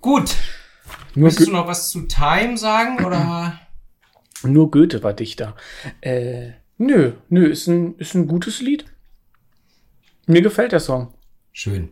Gut. 0.00 0.34
Nur, 1.14 1.24
Möchtest 1.24 1.48
Go 1.48 1.52
du 1.52 1.58
noch 1.58 1.66
was 1.66 1.90
zu 1.90 2.02
Time 2.02 2.56
sagen 2.56 3.04
oder? 3.04 3.60
nur 4.42 4.70
Goethe 4.70 5.02
war 5.02 5.12
dichter. 5.12 5.56
Äh, 6.00 6.52
nö, 6.78 7.12
nö, 7.28 7.46
ist 7.46 7.66
ein, 7.66 7.96
ist 7.98 8.14
ein 8.14 8.26
gutes 8.26 8.60
Lied. 8.60 8.86
Mir 10.26 10.42
gefällt 10.42 10.72
der 10.72 10.80
Song. 10.80 11.14
Schön. 11.52 11.90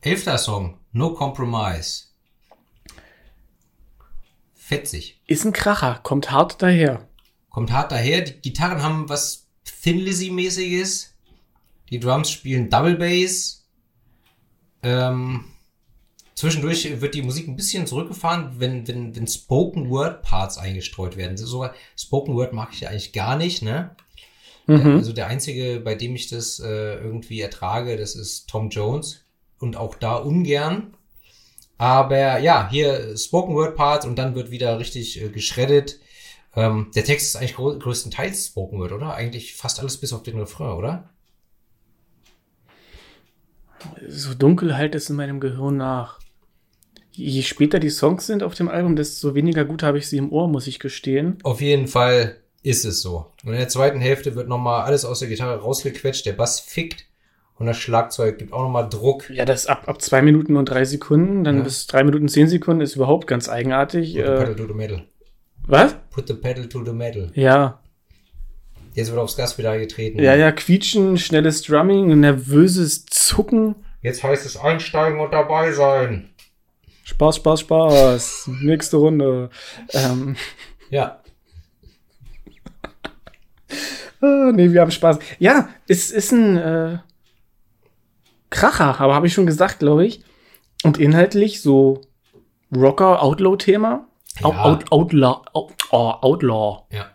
Elfter 0.00 0.38
Song. 0.38 0.78
No 0.92 1.14
Compromise. 1.14 2.04
Fetzig. 4.54 5.20
Ist 5.26 5.44
ein 5.44 5.52
Kracher, 5.52 6.00
kommt 6.02 6.30
hart 6.30 6.60
daher. 6.62 7.06
Kommt 7.56 7.72
hart 7.72 7.90
daher. 7.90 8.20
Die 8.20 8.38
Gitarren 8.42 8.82
haben 8.82 9.08
was 9.08 9.46
Thin 9.64 9.98
Lizzy-mäßiges. 10.00 11.14
Die 11.88 11.98
Drums 11.98 12.30
spielen 12.30 12.68
Double 12.68 12.96
Bass. 12.96 13.64
Ähm, 14.82 15.46
zwischendurch 16.34 17.00
wird 17.00 17.14
die 17.14 17.22
Musik 17.22 17.48
ein 17.48 17.56
bisschen 17.56 17.86
zurückgefahren, 17.86 18.60
wenn, 18.60 18.86
wenn, 18.86 19.16
wenn 19.16 19.26
Spoken 19.26 19.88
Word 19.88 20.20
Parts 20.20 20.58
eingestreut 20.58 21.16
werden. 21.16 21.38
Sogar 21.38 21.72
Spoken 21.96 22.34
Word 22.34 22.52
mag 22.52 22.74
ich 22.74 22.80
ja 22.80 22.90
eigentlich 22.90 23.14
gar 23.14 23.38
nicht, 23.38 23.62
ne? 23.62 23.96
Mhm. 24.66 24.98
Also 24.98 25.14
der 25.14 25.28
einzige, 25.28 25.80
bei 25.80 25.94
dem 25.94 26.14
ich 26.14 26.28
das 26.28 26.60
äh, 26.60 26.96
irgendwie 26.96 27.40
ertrage, 27.40 27.96
das 27.96 28.16
ist 28.16 28.50
Tom 28.50 28.68
Jones. 28.68 29.24
Und 29.58 29.76
auch 29.76 29.94
da 29.94 30.16
ungern. 30.16 30.94
Aber 31.78 32.38
ja, 32.38 32.68
hier 32.68 33.16
Spoken 33.16 33.54
Word 33.54 33.76
Parts 33.76 34.04
und 34.04 34.16
dann 34.16 34.34
wird 34.34 34.50
wieder 34.50 34.78
richtig 34.78 35.22
äh, 35.22 35.30
geschreddet. 35.30 36.00
Ähm, 36.56 36.90
der 36.94 37.04
Text 37.04 37.26
ist 37.28 37.36
eigentlich 37.36 37.54
grö 37.54 37.78
größtenteils 37.78 38.46
Spoken 38.46 38.78
Word, 38.78 38.92
oder? 38.92 39.14
Eigentlich 39.14 39.54
fast 39.56 39.78
alles 39.80 39.98
bis 39.98 40.12
auf 40.12 40.22
den 40.22 40.38
Refrain, 40.38 40.70
oder? 40.76 41.10
So 44.08 44.34
dunkel 44.34 44.76
halt 44.76 44.94
es 44.94 45.10
in 45.10 45.16
meinem 45.16 45.38
Gehirn 45.40 45.76
nach. 45.76 46.18
Je 47.12 47.42
später 47.42 47.78
die 47.78 47.90
Songs 47.90 48.26
sind 48.26 48.42
auf 48.42 48.54
dem 48.54 48.68
Album, 48.68 48.96
desto 48.96 49.34
weniger 49.34 49.64
gut 49.64 49.82
habe 49.82 49.98
ich 49.98 50.08
sie 50.08 50.18
im 50.18 50.32
Ohr, 50.32 50.48
muss 50.48 50.66
ich 50.66 50.78
gestehen. 50.78 51.38
Auf 51.44 51.60
jeden 51.60 51.86
Fall 51.86 52.36
ist 52.62 52.84
es 52.84 53.00
so. 53.00 53.32
Und 53.44 53.52
in 53.52 53.58
der 53.58 53.68
zweiten 53.68 54.00
Hälfte 54.00 54.34
wird 54.34 54.48
nochmal 54.48 54.82
alles 54.82 55.04
aus 55.04 55.20
der 55.20 55.28
Gitarre 55.28 55.58
rausgequetscht, 55.60 56.26
der 56.26 56.32
Bass 56.34 56.60
fickt 56.60 57.06
und 57.58 57.66
das 57.66 57.78
Schlagzeug 57.78 58.38
gibt 58.38 58.52
auch 58.52 58.62
nochmal 58.62 58.88
Druck. 58.88 59.30
Ja, 59.30 59.44
das 59.46 59.66
ab, 59.66 59.84
ab 59.88 60.02
zwei 60.02 60.20
Minuten 60.20 60.56
und 60.56 60.66
drei 60.66 60.84
Sekunden, 60.84 61.44
dann 61.44 61.58
Ja. 61.58 61.62
bis 61.62 61.86
drei 61.86 62.02
Minuten 62.04 62.28
zehn 62.28 62.48
Sekunden 62.48 62.82
ist 62.82 62.96
überhaupt 62.96 63.26
ganz 63.26 63.48
eigenartig. 63.48 64.12
The 64.12 64.18
Äh, 64.20 64.38
pedal 64.38 64.56
to 64.56 64.66
the 64.66 64.74
metal. 64.74 65.06
was? 65.66 65.96
Put 66.16 66.28
the 66.28 66.34
pedal 66.34 66.66
to 66.66 66.82
the 66.82 66.92
metal. 66.92 67.30
Ja. 67.34 67.78
Jetzt 68.94 69.10
wird 69.10 69.20
aufs 69.20 69.36
Gaspedal 69.36 69.78
getreten. 69.78 70.18
Ja, 70.18 70.34
ja, 70.34 70.50
quietschen, 70.50 71.18
schnelles 71.18 71.60
Drumming, 71.60 72.18
nervöses 72.18 73.04
Zucken. 73.04 73.74
Jetzt 74.00 74.24
heißt 74.24 74.46
es 74.46 74.56
einsteigen 74.56 75.20
und 75.20 75.34
dabei 75.34 75.72
sein. 75.72 76.30
Spaß, 77.04 77.36
Spaß, 77.36 77.60
Spaß. 77.60 78.50
Nächste 78.62 78.96
Runde. 78.96 79.50
Ähm, 79.92 80.36
Ja. 80.88 81.20
ah, 84.22 84.52
nee, 84.54 84.72
wir 84.72 84.80
haben 84.80 84.90
Spaß. 84.90 85.18
Ja, 85.38 85.68
es 85.86 86.10
ist 86.10 86.32
ein 86.32 86.56
äh, 86.56 86.98
Kracher, 88.48 88.98
aber 88.98 89.14
habe 89.14 89.26
ich 89.26 89.34
schon 89.34 89.44
gesagt, 89.46 89.80
glaube 89.80 90.06
ich. 90.06 90.24
Und 90.82 90.96
inhaltlich 90.98 91.60
so 91.60 92.00
Rocker-Outlaw-Thema. 92.74 94.05
Ja. 94.40 94.64
out, 94.64 94.92
outlaw, 94.92 95.42
out, 95.54 95.72
oh, 95.90 96.12
Outlaw. 96.20 96.86
Ja. 96.90 97.10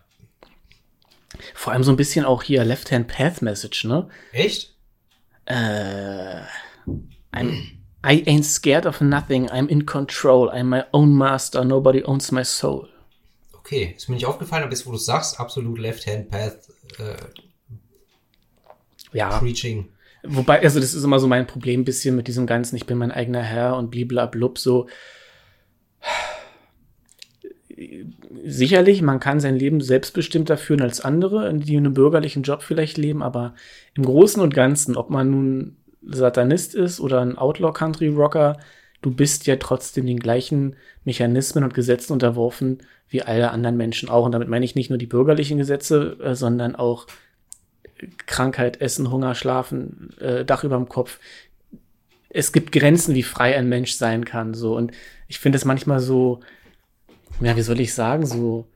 Vor 1.54 1.74
allem 1.74 1.84
so 1.84 1.92
ein 1.92 1.98
bisschen 1.98 2.26
auch 2.26 2.44
hier 2.44 2.64
Left-Hand-Path-Message, 2.64 3.86
ne? 3.86 4.08
Echt? 4.32 4.76
Äh, 5.46 6.42
I'm, 7.34 7.80
I 8.06 8.24
ain't 8.26 8.46
scared 8.46 8.86
of 8.86 9.02
nothing. 9.02 9.50
I'm 9.50 9.68
in 9.68 9.86
control. 9.86 10.50
I'm 10.50 10.70
my 10.70 10.84
own 10.92 11.14
master. 11.14 11.64
Nobody 11.64 12.04
owns 12.04 12.32
my 12.32 12.44
soul. 12.44 12.90
Okay. 13.54 13.94
Ist 13.96 14.10
mir 14.10 14.16
nicht 14.16 14.26
aufgefallen, 14.26 14.64
aber 14.64 14.72
jetzt, 14.72 14.86
wo 14.86 14.92
du 14.92 14.98
sagst, 14.98 15.40
absolut 15.40 15.80
Left-Hand-Path 15.80 16.70
äh, 17.00 17.16
Ja. 19.14 19.38
Preaching. 19.40 19.90
Wobei, 20.24 20.62
also 20.62 20.80
das 20.80 20.94
ist 20.94 21.04
immer 21.04 21.20
so 21.20 21.28
mein 21.28 21.48
Problem 21.48 21.82
ein 21.82 21.86
bisschen 21.86 22.16
mit 22.16 22.28
diesem 22.28 22.46
ganzen, 22.46 22.76
ich 22.76 22.86
bin 22.86 22.98
mein 22.98 23.12
eigener 23.12 23.42
Herr 23.42 23.76
und 23.78 23.90
bliblablub, 23.90 24.60
so. 24.60 24.88
Sicherlich, 28.44 29.02
man 29.02 29.20
kann 29.20 29.40
sein 29.40 29.56
Leben 29.56 29.82
selbstbestimmter 29.82 30.58
führen 30.58 30.82
als 30.82 31.02
andere, 31.02 31.54
die 31.54 31.78
einen 31.78 31.94
bürgerlichen 31.94 32.44
Job 32.44 32.64
vielleicht 32.64 32.98
leben, 32.98 33.22
aber 33.22 33.56
im 33.96 34.04
Großen 34.04 34.42
und 34.42 34.54
Ganzen, 34.54 34.96
ob 34.98 35.10
man 35.10 35.30
nun 35.30 35.78
Satanist 36.02 36.76
ist 36.76 37.00
oder 37.00 37.22
ein 37.22 37.38
Outlaw-Country-Rocker, 37.38 38.58
du 39.02 39.12
bist 39.12 39.48
ja 39.48 39.56
trotzdem 39.58 40.06
den 40.06 40.20
gleichen 40.20 40.76
Mechanismen 41.04 41.64
und 41.64 41.74
Gesetzen 41.74 42.14
unterworfen 42.14 42.80
wie 43.10 43.22
alle 43.22 43.52
anderen 43.52 43.78
Menschen 43.78 44.10
auch. 44.10 44.26
Und 44.26 44.32
damit 44.32 44.48
meine 44.48 44.66
ich 44.66 44.76
nicht 44.76 44.90
nur 44.90 44.98
die 44.98 45.06
bürgerlichen 45.06 45.58
Gesetze, 45.58 46.18
äh, 46.22 46.34
sondern 46.34 46.76
auch 46.76 47.08
Krankheit, 48.26 48.82
Essen, 48.82 49.12
Hunger, 49.12 49.36
Schlafen, 49.36 50.18
äh, 50.20 50.46
Dach 50.46 50.64
über 50.64 50.78
dem 50.78 50.90
Kopf. 50.90 51.20
Es 52.30 52.54
gibt 52.54 52.72
Grenzen, 52.72 53.14
wie 53.14 53.24
frei 53.24 53.56
ein 53.58 53.68
Mensch 53.68 53.94
sein 53.94 54.24
kann. 54.24 54.54
So. 54.54 54.76
Und 54.76 54.92
ich 55.28 55.40
finde 55.40 55.58
es 55.58 55.66
manchmal 55.66 56.00
so, 56.00 56.40
ja, 57.42 57.56
wie 57.56 57.62
soll 57.62 57.80
ich 57.80 57.94
sagen, 57.94 58.26
so. 58.26 58.68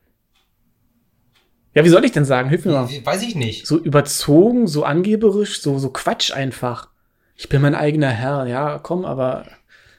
Ja, 1.73 1.83
wie 1.83 1.89
soll 1.89 2.05
ich 2.05 2.11
denn 2.11 2.25
sagen? 2.25 2.49
Hilf 2.49 2.65
mir 2.65 2.71
mal. 2.71 2.89
Weiß 3.05 3.21
ich 3.21 3.35
nicht. 3.35 3.67
So 3.67 3.77
überzogen, 3.77 4.67
so 4.67 4.83
angeberisch, 4.83 5.61
so, 5.61 5.77
so 5.77 5.89
Quatsch 5.89 6.31
einfach. 6.31 6.89
Ich 7.35 7.49
bin 7.49 7.61
mein 7.61 7.75
eigener 7.75 8.09
Herr. 8.09 8.47
Ja, 8.47 8.79
komm, 8.79 9.03
aber 9.03 9.45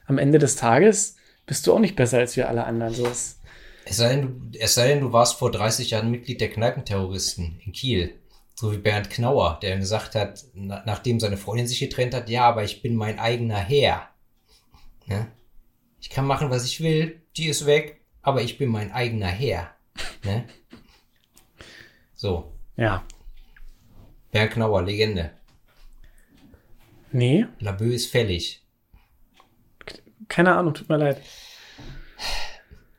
am 0.07 0.19
Ende 0.19 0.39
des 0.39 0.57
Tages 0.57 1.17
bist 1.45 1.67
du 1.67 1.75
auch 1.75 1.79
nicht 1.79 1.97
besser 1.97 2.19
als 2.19 2.37
wir 2.37 2.49
alle 2.49 2.65
anderen. 2.65 2.95
So 2.95 3.07
ist, 3.07 3.41
Es 3.85 3.99
sei, 3.99 4.17
denn, 4.17 4.51
du, 4.53 4.59
es 4.59 4.75
sei 4.75 4.89
denn, 4.89 5.01
du 5.01 5.13
warst 5.13 5.37
vor 5.37 5.51
30 5.51 5.91
Jahren 5.91 6.11
Mitglied 6.11 6.41
der 6.41 6.51
Kneipenterroristen 6.51 7.61
in 7.65 7.73
Kiel. 7.73 8.15
So 8.55 8.73
wie 8.73 8.79
Bernd 8.79 9.11
Knauer, 9.11 9.59
der 9.61 9.77
gesagt 9.77 10.15
hat, 10.15 10.45
na, 10.55 10.83
nachdem 10.87 11.21
seine 11.21 11.37
Freundin 11.37 11.67
sich 11.67 11.79
getrennt 11.79 12.15
hat, 12.15 12.31
ja, 12.31 12.45
aber 12.49 12.65
ich 12.65 12.81
bin 12.81 12.97
mein 12.97 13.19
eigener 13.19 13.59
Herr. 13.59 14.09
Ne? 15.05 15.27
Ich 16.01 16.09
kann 16.09 16.27
machen, 16.27 16.49
was 16.49 16.65
ich 16.65 16.81
will, 16.81 17.21
die 17.37 17.49
ist 17.49 17.67
weg, 17.67 18.01
aber 18.27 18.43
ich 18.43 18.59
bin 18.59 18.69
mein 18.69 18.91
eigener 18.93 19.29
Herr. 19.29 19.71
Ne? 20.25 20.45
So, 22.19 22.51
ja. 22.79 23.05
Bernd 24.33 24.53
Knauer, 24.53 24.83
Legende. 24.83 25.33
Nee, 27.13 27.45
Labö 27.61 27.93
ist 27.93 28.11
fällig. 28.11 28.63
keine 30.29 30.57
Ahnung, 30.57 30.73
tut 30.73 30.89
mir 30.89 30.97
leid. 30.97 31.21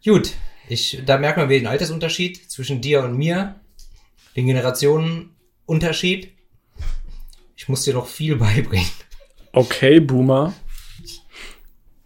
Gut, 0.06 0.34
ich, 0.70 1.02
da 1.04 1.18
merkt 1.18 1.38
man 1.40 1.49
wieder 1.49 1.62
den 1.62 1.68
Altersunterschied 1.68 2.49
zwischen 2.52 2.80
dir 2.80 3.04
und 3.04 3.18
mir, 3.18 3.60
den 4.36 4.45
Generationenunterschied. 4.45 6.32
Ich 7.56 7.68
muss 7.68 7.84
dir 7.86 7.95
noch 7.95 8.08
viel 8.08 8.36
beibringen. 8.45 8.88
Okay, 9.52 9.99
Boomer. 9.99 10.54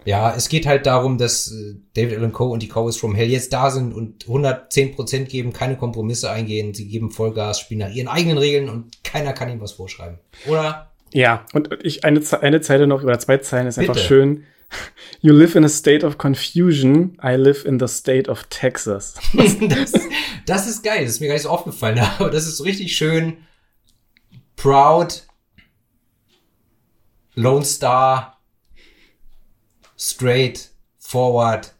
Ja, 0.03 0.33
es 0.35 0.49
geht 0.49 0.65
halt 0.65 0.87
darum, 0.87 1.17
dass 1.17 1.51
äh, 1.51 1.75
David 1.93 2.17
Allen 2.17 2.31
Coe 2.31 2.49
und 2.49 2.63
die 2.63 2.67
Cowboys 2.67 2.97
from 2.97 3.13
Hell 3.13 3.29
jetzt 3.29 3.53
da 3.53 3.69
sind 3.69 3.93
und 3.93 4.25
110% 4.25 5.25
geben, 5.25 5.53
keine 5.53 5.77
Kompromisse 5.77 6.31
eingehen, 6.31 6.73
sie 6.73 6.87
geben 6.87 7.11
Vollgas, 7.11 7.59
spielen 7.59 7.81
nach 7.81 7.91
ihren 7.91 8.07
eigenen 8.07 8.37
Regeln 8.37 8.69
und 8.69 9.03
keiner 9.03 9.33
kann 9.33 9.49
ihnen 9.49 9.61
was 9.61 9.73
vorschreiben. 9.73 10.17
Oder? 10.47 10.91
Ja, 11.13 11.45
und 11.53 11.69
ich 11.83 12.03
eine, 12.03 12.21
eine 12.41 12.61
Zeile 12.61 12.87
noch, 12.87 13.03
oder 13.03 13.19
zwei 13.19 13.37
Zeilen 13.37 13.67
ist 13.67 13.77
einfach 13.77 13.93
Bitte. 13.93 14.07
schön. 14.07 14.43
You 15.21 15.33
live 15.33 15.55
in 15.55 15.65
a 15.65 15.69
state 15.69 16.05
of 16.05 16.17
confusion. 16.17 17.17
I 17.21 17.35
live 17.35 17.65
in 17.65 17.77
the 17.77 17.87
state 17.87 18.31
of 18.31 18.45
Texas. 18.49 19.15
das, 19.33 19.91
das 20.45 20.67
ist 20.67 20.83
geil, 20.83 21.03
das 21.03 21.15
ist 21.15 21.19
mir 21.19 21.27
gar 21.27 21.33
nicht 21.33 21.43
so 21.43 21.49
aufgefallen, 21.49 21.99
aber 22.19 22.29
das 22.29 22.47
ist 22.47 22.57
so 22.57 22.63
richtig 22.63 22.95
schön 22.95 23.37
proud, 24.55 25.27
Lone 27.33 27.65
Star, 27.65 28.40
straight, 30.01 30.71
forward, 30.97 31.73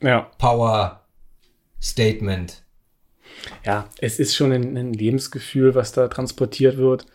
Ja. 0.00 0.30
Power, 0.38 1.04
Statement. 1.80 2.62
Ja, 3.64 3.88
es 3.98 4.18
ist 4.18 4.34
schon 4.34 4.52
ein, 4.52 4.76
ein 4.76 4.92
Lebensgefühl, 4.92 5.74
was 5.74 5.92
da 5.92 6.08
transportiert 6.08 6.76
wird. 6.76 7.06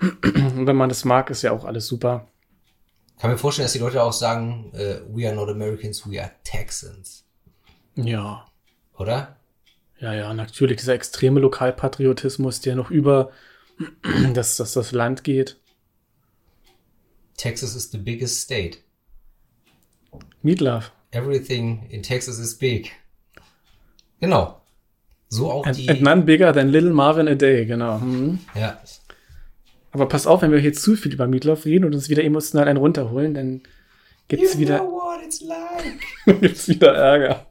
Und 0.00 0.66
wenn 0.66 0.76
man 0.76 0.88
das 0.88 1.04
mag, 1.04 1.30
ist 1.30 1.42
ja 1.42 1.52
auch 1.52 1.64
alles 1.64 1.86
super. 1.86 2.28
Kann 3.18 3.30
mir 3.30 3.38
vorstellen, 3.38 3.64
dass 3.64 3.72
die 3.72 3.78
Leute 3.78 4.02
auch 4.02 4.12
sagen, 4.12 4.72
äh, 4.74 5.00
we 5.08 5.26
are 5.26 5.34
not 5.34 5.48
Americans, 5.48 6.08
we 6.08 6.20
are 6.20 6.32
Texans. 6.44 7.24
Ja. 7.94 8.46
Oder? 8.98 9.36
Ja, 9.98 10.12
ja, 10.14 10.34
natürlich 10.34 10.76
dieser 10.76 10.94
extreme 10.94 11.40
Lokalpatriotismus, 11.40 12.60
der 12.60 12.76
noch 12.76 12.90
über 12.90 13.30
das, 14.34 14.56
das, 14.56 14.72
das 14.74 14.92
Land 14.92 15.24
geht. 15.24 15.58
Texas 17.36 17.74
is 17.74 17.90
the 17.90 17.98
biggest 17.98 18.40
state. 18.40 18.78
Meatloaf. 20.46 20.90
Everything 21.10 21.86
in 21.90 22.02
Texas 22.02 22.38
is 22.38 22.56
big. 22.56 22.92
Genau. 24.20 24.60
So 25.28 25.50
auch 25.50 25.66
And, 25.66 25.76
die. 25.76 25.88
and 25.90 26.02
none 26.02 26.22
bigger 26.22 26.52
than 26.52 26.70
Little 26.70 26.92
Marvin 26.92 27.28
a 27.28 27.34
Day, 27.34 27.66
genau. 27.66 27.98
Mhm. 27.98 28.38
ja. 28.54 28.78
Aber 29.92 30.06
pass 30.06 30.26
auf, 30.26 30.42
wenn 30.42 30.52
wir 30.52 30.58
hier 30.58 30.72
zu 30.74 30.94
viel 30.94 31.12
über 31.12 31.26
Meatloaf 31.26 31.64
reden 31.64 31.84
und 31.84 31.94
uns 31.94 32.08
wieder 32.10 32.22
emotional 32.22 32.68
einen 32.68 32.76
runterholen, 32.78 33.34
dann 33.34 33.62
gibt's 34.28 34.54
You 34.54 34.60
wieder, 34.60 34.78
know 34.78 34.90
what 34.92 35.24
it's 35.24 35.40
like. 35.40 36.40
gibt's 36.40 36.68
wieder 36.68 36.94
Ärger. 36.94 37.46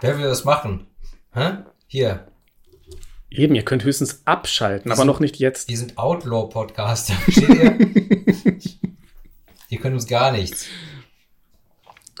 Wer 0.00 0.18
will 0.18 0.24
das 0.24 0.44
machen? 0.44 0.86
Hä? 1.34 1.58
Hier. 1.86 2.26
Eben, 3.30 3.54
ihr 3.54 3.62
könnt 3.64 3.84
höchstens 3.84 4.22
abschalten, 4.26 4.90
aber 4.90 5.04
noch 5.04 5.20
nicht 5.20 5.36
jetzt. 5.38 5.68
Wir 5.68 5.78
sind 5.78 5.96
Outlaw-Podcaster. 5.96 7.14
Versteht 7.14 7.48
ihr? 7.48 7.78
ihr 9.68 9.78
könnt 9.78 9.94
uns 9.94 10.06
gar 10.06 10.32
nichts. 10.32 10.66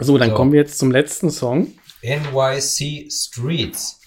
So, 0.02 0.18
dann 0.18 0.30
So. 0.30 0.34
kommen 0.36 0.52
wir 0.52 0.60
jetzt 0.60 0.78
zum 0.78 0.90
letzten 0.90 1.30
Song. 1.30 1.68
NYC 2.02 3.10
Streets. 3.10 4.00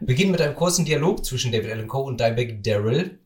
Beginnt 0.00 0.32
mit 0.32 0.40
einem 0.40 0.54
kurzen 0.54 0.84
Dialog 0.84 1.24
zwischen 1.24 1.52
David 1.52 1.70
Allen 1.70 1.88
Coe 1.88 2.02
und 2.02 2.20
Dimebag 2.20 2.62
Daryl. 2.62 3.18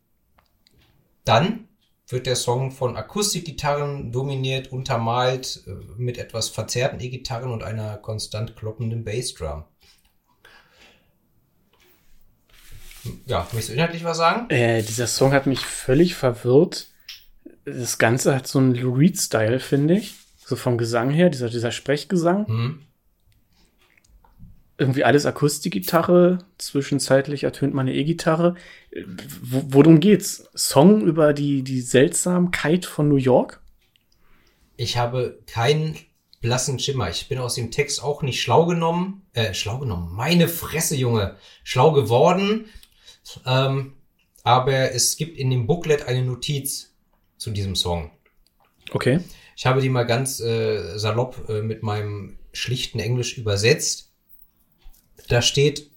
Dann 1.25 1.69
wird 2.09 2.27
der 2.27 2.37
Song 2.37 2.71
von 2.71 2.97
Akustikgitarren 2.97 4.11
dominiert, 4.13 4.73
untermalt 4.73 5.63
äh, 5.67 5.71
mit 5.97 6.19
etwas 6.19 6.49
verzerrten 6.49 7.01
E-Gitarren 7.01 7.53
und 7.53 7.63
einer 7.63 7.97
konstant 7.99 8.57
kloppenden 8.57 9.05
Bassdrum. 9.05 9.65
Ja, 13.27 13.41
möchtest 13.53 13.71
du 13.71 13.73
inhaltlich 13.75 14.05
was 14.05 14.19
sagen? 14.19 14.51
Äh, 14.51 14.83
dieser 14.83 15.07
Song 15.07 15.33
hat 15.33 15.47
mich 15.47 15.61
völlig 15.61 16.15
verwirrt. 16.15 16.89
Das 17.65 17.99
Ganze 17.99 18.35
hat 18.35 18.47
so 18.47 18.59
einen 18.59 18.75
Lou 18.75 18.93
Reed-Style, 18.95 19.61
finde 19.61 19.95
ich. 19.99 20.15
So 20.51 20.57
vom 20.57 20.79
Gesang 20.79 21.11
her, 21.11 21.31
dieser, 21.31 21.49
dieser 21.49 21.71
Sprechgesang. 21.71 22.45
Hm? 22.49 22.81
Irgendwie 24.79 25.05
alles 25.05 25.25
Akustikgitarre. 25.25 26.39
Zwischenzeitlich 26.59 27.45
ertönt 27.45 27.73
meine 27.73 27.95
E-Gitarre. 27.95 28.57
Wo- 29.43 29.63
Worum 29.69 30.01
geht's? 30.01 30.49
Song 30.57 31.03
über 31.03 31.35
die, 31.35 31.63
die 31.63 31.81
Seltsamkeit 31.81 32.85
von 32.85 33.09
New 33.09 33.15
York? 33.15 33.61
Ich 34.77 34.97
habe 34.97 35.39
keinen 35.47 35.97
blassen 36.41 36.81
Schimmer. 36.81 37.09
Ich 37.11 37.29
bin 37.29 37.39
aus 37.39 37.55
dem 37.55 37.71
Text 37.71 38.03
auch 38.03 38.23
nicht 38.23 38.43
schlau 38.43 38.67
genommen. 38.67 39.23
Äh, 39.33 39.55
schlau 39.55 39.79
genommen. 39.79 40.13
Meine 40.17 40.49
Fresse, 40.49 40.97
Junge. 40.97 41.37
Schlau 41.63 41.93
geworden. 41.93 42.65
Ähm, 43.47 43.93
aber 44.43 44.91
es 44.91 45.17
gibt 45.17 45.39
in 45.39 45.51
dem 45.51 45.69
Booklet 45.69 46.09
eine 46.09 46.25
Notiz 46.25 46.93
zu 47.37 47.53
diesem 47.53 47.77
Song. 47.77 48.11
Okay. 48.91 49.21
Ich 49.61 49.67
habe 49.67 49.83
die 49.83 49.91
mal 49.91 50.05
ganz 50.05 50.41
äh, 50.41 50.97
salopp 50.97 51.51
äh, 51.51 51.61
mit 51.61 51.83
meinem 51.83 52.39
schlichten 52.51 52.99
Englisch 52.99 53.37
übersetzt. 53.37 54.11
Da 55.29 55.43
steht 55.43 55.91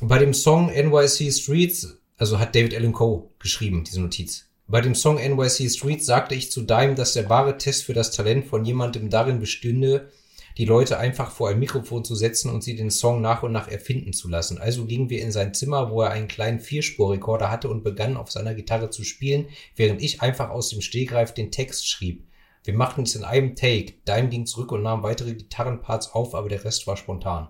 bei 0.00 0.18
dem 0.18 0.34
Song 0.34 0.72
NYC 0.74 1.32
Streets, 1.32 1.96
also 2.16 2.40
hat 2.40 2.56
David 2.56 2.74
Allen 2.74 2.92
Coe 2.92 3.28
geschrieben, 3.38 3.84
diese 3.84 4.00
Notiz. 4.00 4.46
Bei 4.66 4.80
dem 4.80 4.96
Song 4.96 5.14
NYC 5.14 5.70
Streets 5.70 6.06
sagte 6.06 6.34
ich 6.34 6.50
zu 6.50 6.62
Dime, 6.62 6.96
dass 6.96 7.12
der 7.12 7.30
wahre 7.30 7.56
Test 7.56 7.84
für 7.84 7.94
das 7.94 8.10
Talent 8.10 8.48
von 8.48 8.64
jemandem 8.64 9.10
darin 9.10 9.38
bestünde, 9.38 10.10
die 10.58 10.64
Leute 10.64 10.98
einfach 10.98 11.30
vor 11.30 11.48
ein 11.48 11.60
Mikrofon 11.60 12.04
zu 12.04 12.16
setzen 12.16 12.50
und 12.50 12.64
sie 12.64 12.74
den 12.74 12.90
Song 12.90 13.20
nach 13.20 13.44
und 13.44 13.52
nach 13.52 13.68
erfinden 13.68 14.12
zu 14.12 14.26
lassen. 14.26 14.58
Also 14.58 14.86
gingen 14.86 15.08
wir 15.08 15.22
in 15.22 15.30
sein 15.30 15.54
Zimmer, 15.54 15.92
wo 15.92 16.02
er 16.02 16.10
einen 16.10 16.26
kleinen 16.26 16.58
Vierspurrekorder 16.58 17.48
hatte 17.48 17.68
und 17.68 17.84
begann 17.84 18.16
auf 18.16 18.32
seiner 18.32 18.54
Gitarre 18.54 18.90
zu 18.90 19.04
spielen, 19.04 19.46
während 19.76 20.02
ich 20.02 20.20
einfach 20.20 20.50
aus 20.50 20.70
dem 20.70 20.80
Stehgreif 20.80 21.32
den 21.32 21.52
Text 21.52 21.88
schrieb. 21.88 22.24
Wir 22.66 22.74
machten 22.74 23.02
es 23.02 23.14
in 23.14 23.24
einem 23.24 23.54
Take. 23.54 23.94
Dime 24.08 24.28
ging 24.28 24.44
zurück 24.44 24.72
und 24.72 24.82
nahm 24.82 25.04
weitere 25.04 25.34
Gitarrenparts 25.34 26.12
auf, 26.12 26.34
aber 26.34 26.48
der 26.48 26.64
Rest 26.64 26.86
war 26.88 26.96
spontan. 26.96 27.48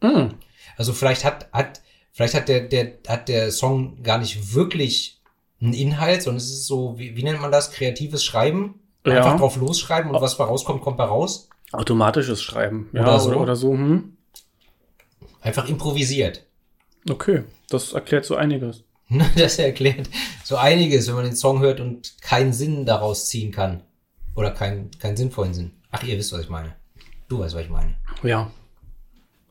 Mm. 0.00 0.34
Also 0.76 0.92
vielleicht 0.92 1.24
hat, 1.24 1.50
hat, 1.52 1.80
vielleicht 2.10 2.34
hat 2.34 2.48
der, 2.48 2.62
der, 2.62 2.98
hat 3.06 3.28
der 3.28 3.52
Song 3.52 4.02
gar 4.02 4.18
nicht 4.18 4.52
wirklich 4.54 5.20
einen 5.60 5.74
Inhalt, 5.74 6.22
sondern 6.22 6.38
es 6.38 6.50
ist 6.50 6.66
so, 6.66 6.98
wie, 6.98 7.16
wie 7.16 7.22
nennt 7.22 7.40
man 7.40 7.52
das? 7.52 7.70
Kreatives 7.70 8.24
Schreiben? 8.24 8.80
Ja. 9.06 9.18
Einfach 9.18 9.38
drauf 9.38 9.56
losschreiben 9.56 10.10
und 10.10 10.20
was 10.20 10.36
bei 10.36 10.44
rauskommt, 10.44 10.82
kommt 10.82 10.96
bei 10.96 11.04
raus. 11.04 11.48
Automatisches 11.70 12.42
Schreiben. 12.42 12.90
Ja, 12.92 13.02
Oder 13.02 13.20
so. 13.20 13.30
Oder, 13.30 13.40
oder 13.40 13.56
so. 13.56 13.72
Hm. 13.72 14.16
Einfach 15.40 15.68
improvisiert. 15.68 16.46
Okay, 17.08 17.44
das 17.68 17.92
erklärt 17.92 18.24
so 18.24 18.34
einiges. 18.34 18.82
Das 19.36 19.58
erklärt 19.58 20.08
so 20.42 20.56
einiges, 20.56 21.06
wenn 21.06 21.16
man 21.16 21.24
den 21.24 21.36
Song 21.36 21.60
hört 21.60 21.80
und 21.80 22.20
keinen 22.22 22.52
Sinn 22.52 22.86
daraus 22.86 23.26
ziehen 23.26 23.52
kann. 23.52 23.82
Oder 24.34 24.50
keinen, 24.50 24.90
keinen 24.98 25.16
sinnvollen 25.16 25.54
Sinn. 25.54 25.72
Ach, 25.90 26.02
ihr 26.02 26.16
wisst, 26.16 26.32
was 26.32 26.40
ich 26.40 26.48
meine. 26.48 26.74
Du 27.28 27.38
weißt, 27.38 27.54
was 27.54 27.64
ich 27.64 27.70
meine. 27.70 27.96
Ja. 28.22 28.50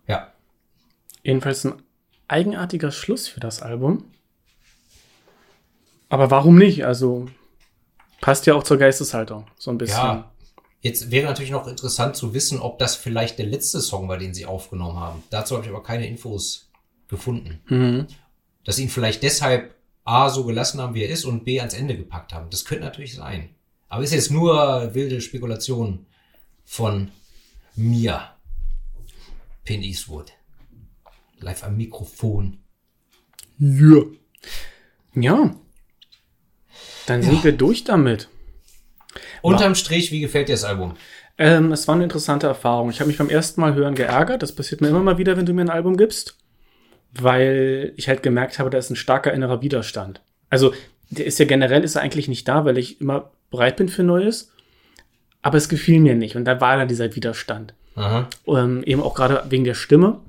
Ja. 0.08 0.32
Jedenfalls 1.24 1.66
ein 1.66 1.82
eigenartiger 2.28 2.92
Schluss 2.92 3.28
für 3.28 3.40
das 3.40 3.62
Album. 3.62 4.06
Aber 6.10 6.32
warum 6.32 6.58
nicht? 6.58 6.86
Also 6.86 7.28
passt 8.20 8.46
ja 8.46 8.56
auch 8.56 8.64
zur 8.64 8.78
Geisteshaltung 8.78 9.48
so 9.58 9.72
ein 9.72 9.78
bisschen. 9.78 9.98
Ja. 9.98 10.32
Jetzt 10.82 11.12
wäre 11.12 11.28
natürlich 11.28 11.52
noch 11.52 11.68
interessant 11.68 12.16
zu 12.16 12.34
wissen, 12.34 12.60
ob 12.60 12.80
das 12.80 12.96
vielleicht 12.96 13.38
der 13.38 13.46
letzte 13.46 13.82
Song 13.82 14.10
war, 14.10 14.18
den 14.18 14.34
sie 14.34 14.48
aufgenommen 14.48 15.00
haben. 15.00 15.24
Dazu 15.30 15.56
habe 15.56 15.64
ich 15.64 15.72
aber 15.72 15.84
keine 15.84 16.08
Infos 16.08 16.72
gefunden. 17.08 17.62
Mhm. 17.68 18.08
Dass 18.64 18.78
sie 18.78 18.84
ihn 18.84 18.90
vielleicht 18.90 19.22
deshalb 19.22 19.76
A 20.04 20.30
so 20.30 20.44
gelassen 20.44 20.82
haben, 20.82 20.96
wie 20.96 21.04
er 21.04 21.10
ist, 21.10 21.26
und 21.26 21.46
B 21.46 21.60
ans 21.60 21.76
Ende 21.76 21.96
gepackt 21.96 22.34
haben. 22.34 22.50
Das 22.50 22.66
könnte 22.66 22.84
natürlich 22.84 23.16
sein. 23.16 23.50
Aber 23.92 24.04
ist 24.04 24.14
jetzt 24.14 24.32
nur 24.32 24.94
wilde 24.94 25.20
Spekulation 25.20 26.06
von 26.64 27.12
mir. 27.76 28.22
Pin 29.66 29.84
Eastwood. 29.84 30.32
Live 31.42 31.62
am 31.66 31.76
Mikrofon. 31.76 32.60
Ja. 33.60 34.04
Ja. 35.14 35.56
Dann 37.06 37.22
sind 37.22 37.44
wir 37.44 37.52
durch 37.52 37.84
damit. 37.84 38.30
Unterm 39.42 39.76
Strich, 39.76 40.14
wie 40.14 40.22
gefällt 40.22 40.48
dir 40.48 40.54
das 40.54 40.64
Album? 40.64 40.96
Ähm, 41.38 41.74
es 41.74 41.86
war 41.90 41.96
eine 41.96 42.06
interessante 42.06 42.48
Erfahrung. 42.48 42.92
Ich 42.92 43.02
habe 43.02 43.10
mich 43.10 43.18
beim 43.18 43.30
ersten 43.30 43.60
Mal 43.60 43.74
hören 43.76 43.96
geärgert. 43.96 44.42
Das 44.42 44.56
passiert 44.56 44.80
mir 44.80 44.88
immer 44.88 45.04
mal 45.04 45.18
wieder, 45.18 45.36
wenn 45.36 45.46
du 45.46 45.54
mir 45.54 45.64
ein 45.64 45.70
Album 45.70 45.98
gibst. 45.98 46.38
Weil 47.12 47.92
ich 47.98 48.08
halt 48.08 48.24
gemerkt 48.24 48.58
habe, 48.58 48.70
da 48.70 48.78
ist 48.78 48.90
ein 48.90 48.96
starker 48.96 49.34
innerer 49.34 49.62
Widerstand. 49.62 50.22
Also, 50.50 50.74
der 51.10 51.26
ist 51.26 51.40
ja 51.40 51.46
generell 51.46 51.84
ist 51.84 51.96
er 51.96 52.02
eigentlich 52.02 52.30
nicht 52.30 52.48
da, 52.48 52.64
weil 52.64 52.78
ich 52.78 53.02
immer 53.02 53.32
bereit 53.52 53.78
bin 53.78 53.90
für 53.90 54.04
Neues. 54.04 54.52
Aber 55.44 55.58
es 55.58 55.70
gefiel 55.70 56.00
mir 56.00 56.16
nicht. 56.16 56.36
Und 56.36 56.46
da 56.46 56.60
war 56.60 56.78
dann 56.78 56.88
dieser 56.88 57.16
Widerstand. 57.16 57.74
Ähm, 58.48 58.84
eben 58.84 59.02
auch 59.02 59.14
gerade 59.14 59.44
wegen 59.50 59.64
der 59.64 59.74
Stimme. 59.74 60.20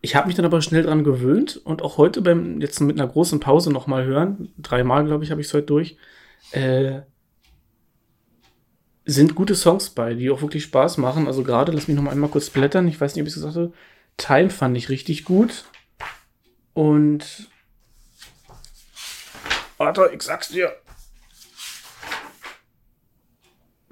Ich 0.00 0.16
habe 0.16 0.26
mich 0.26 0.36
dann 0.36 0.44
aber 0.44 0.60
schnell 0.62 0.82
dran 0.82 1.04
gewöhnt 1.04 1.60
und 1.64 1.80
auch 1.80 1.96
heute 1.96 2.22
beim 2.22 2.60
jetzt 2.60 2.80
mit 2.80 2.98
einer 2.98 3.08
großen 3.08 3.38
Pause 3.38 3.72
noch 3.72 3.86
mal 3.86 4.04
hören, 4.04 4.52
dreimal 4.58 5.04
glaube 5.04 5.22
ich 5.22 5.30
habe 5.30 5.40
ich 5.40 5.46
es 5.46 5.54
heute 5.54 5.66
durch, 5.66 5.96
äh, 6.50 7.02
sind 9.04 9.36
gute 9.36 9.54
Songs 9.54 9.90
bei, 9.90 10.14
die 10.14 10.30
auch 10.30 10.42
wirklich 10.42 10.64
Spaß 10.64 10.98
machen. 10.98 11.28
Also 11.28 11.44
gerade, 11.44 11.70
lass 11.70 11.86
mich 11.86 11.96
noch 11.96 12.02
mal 12.02 12.10
einmal 12.10 12.30
kurz 12.30 12.50
blättern. 12.50 12.88
Ich 12.88 13.00
weiß 13.00 13.14
nicht, 13.14 13.22
ob 13.22 13.28
ich 13.28 13.34
es 13.34 13.40
gesagt 13.40 13.56
habe. 13.56 13.72
Time 14.16 14.50
fand 14.50 14.76
ich 14.76 14.88
richtig 14.88 15.24
gut 15.24 15.64
und 16.74 17.48
warte, 19.76 20.10
ich 20.12 20.22
sag's 20.22 20.48
dir. 20.48 20.72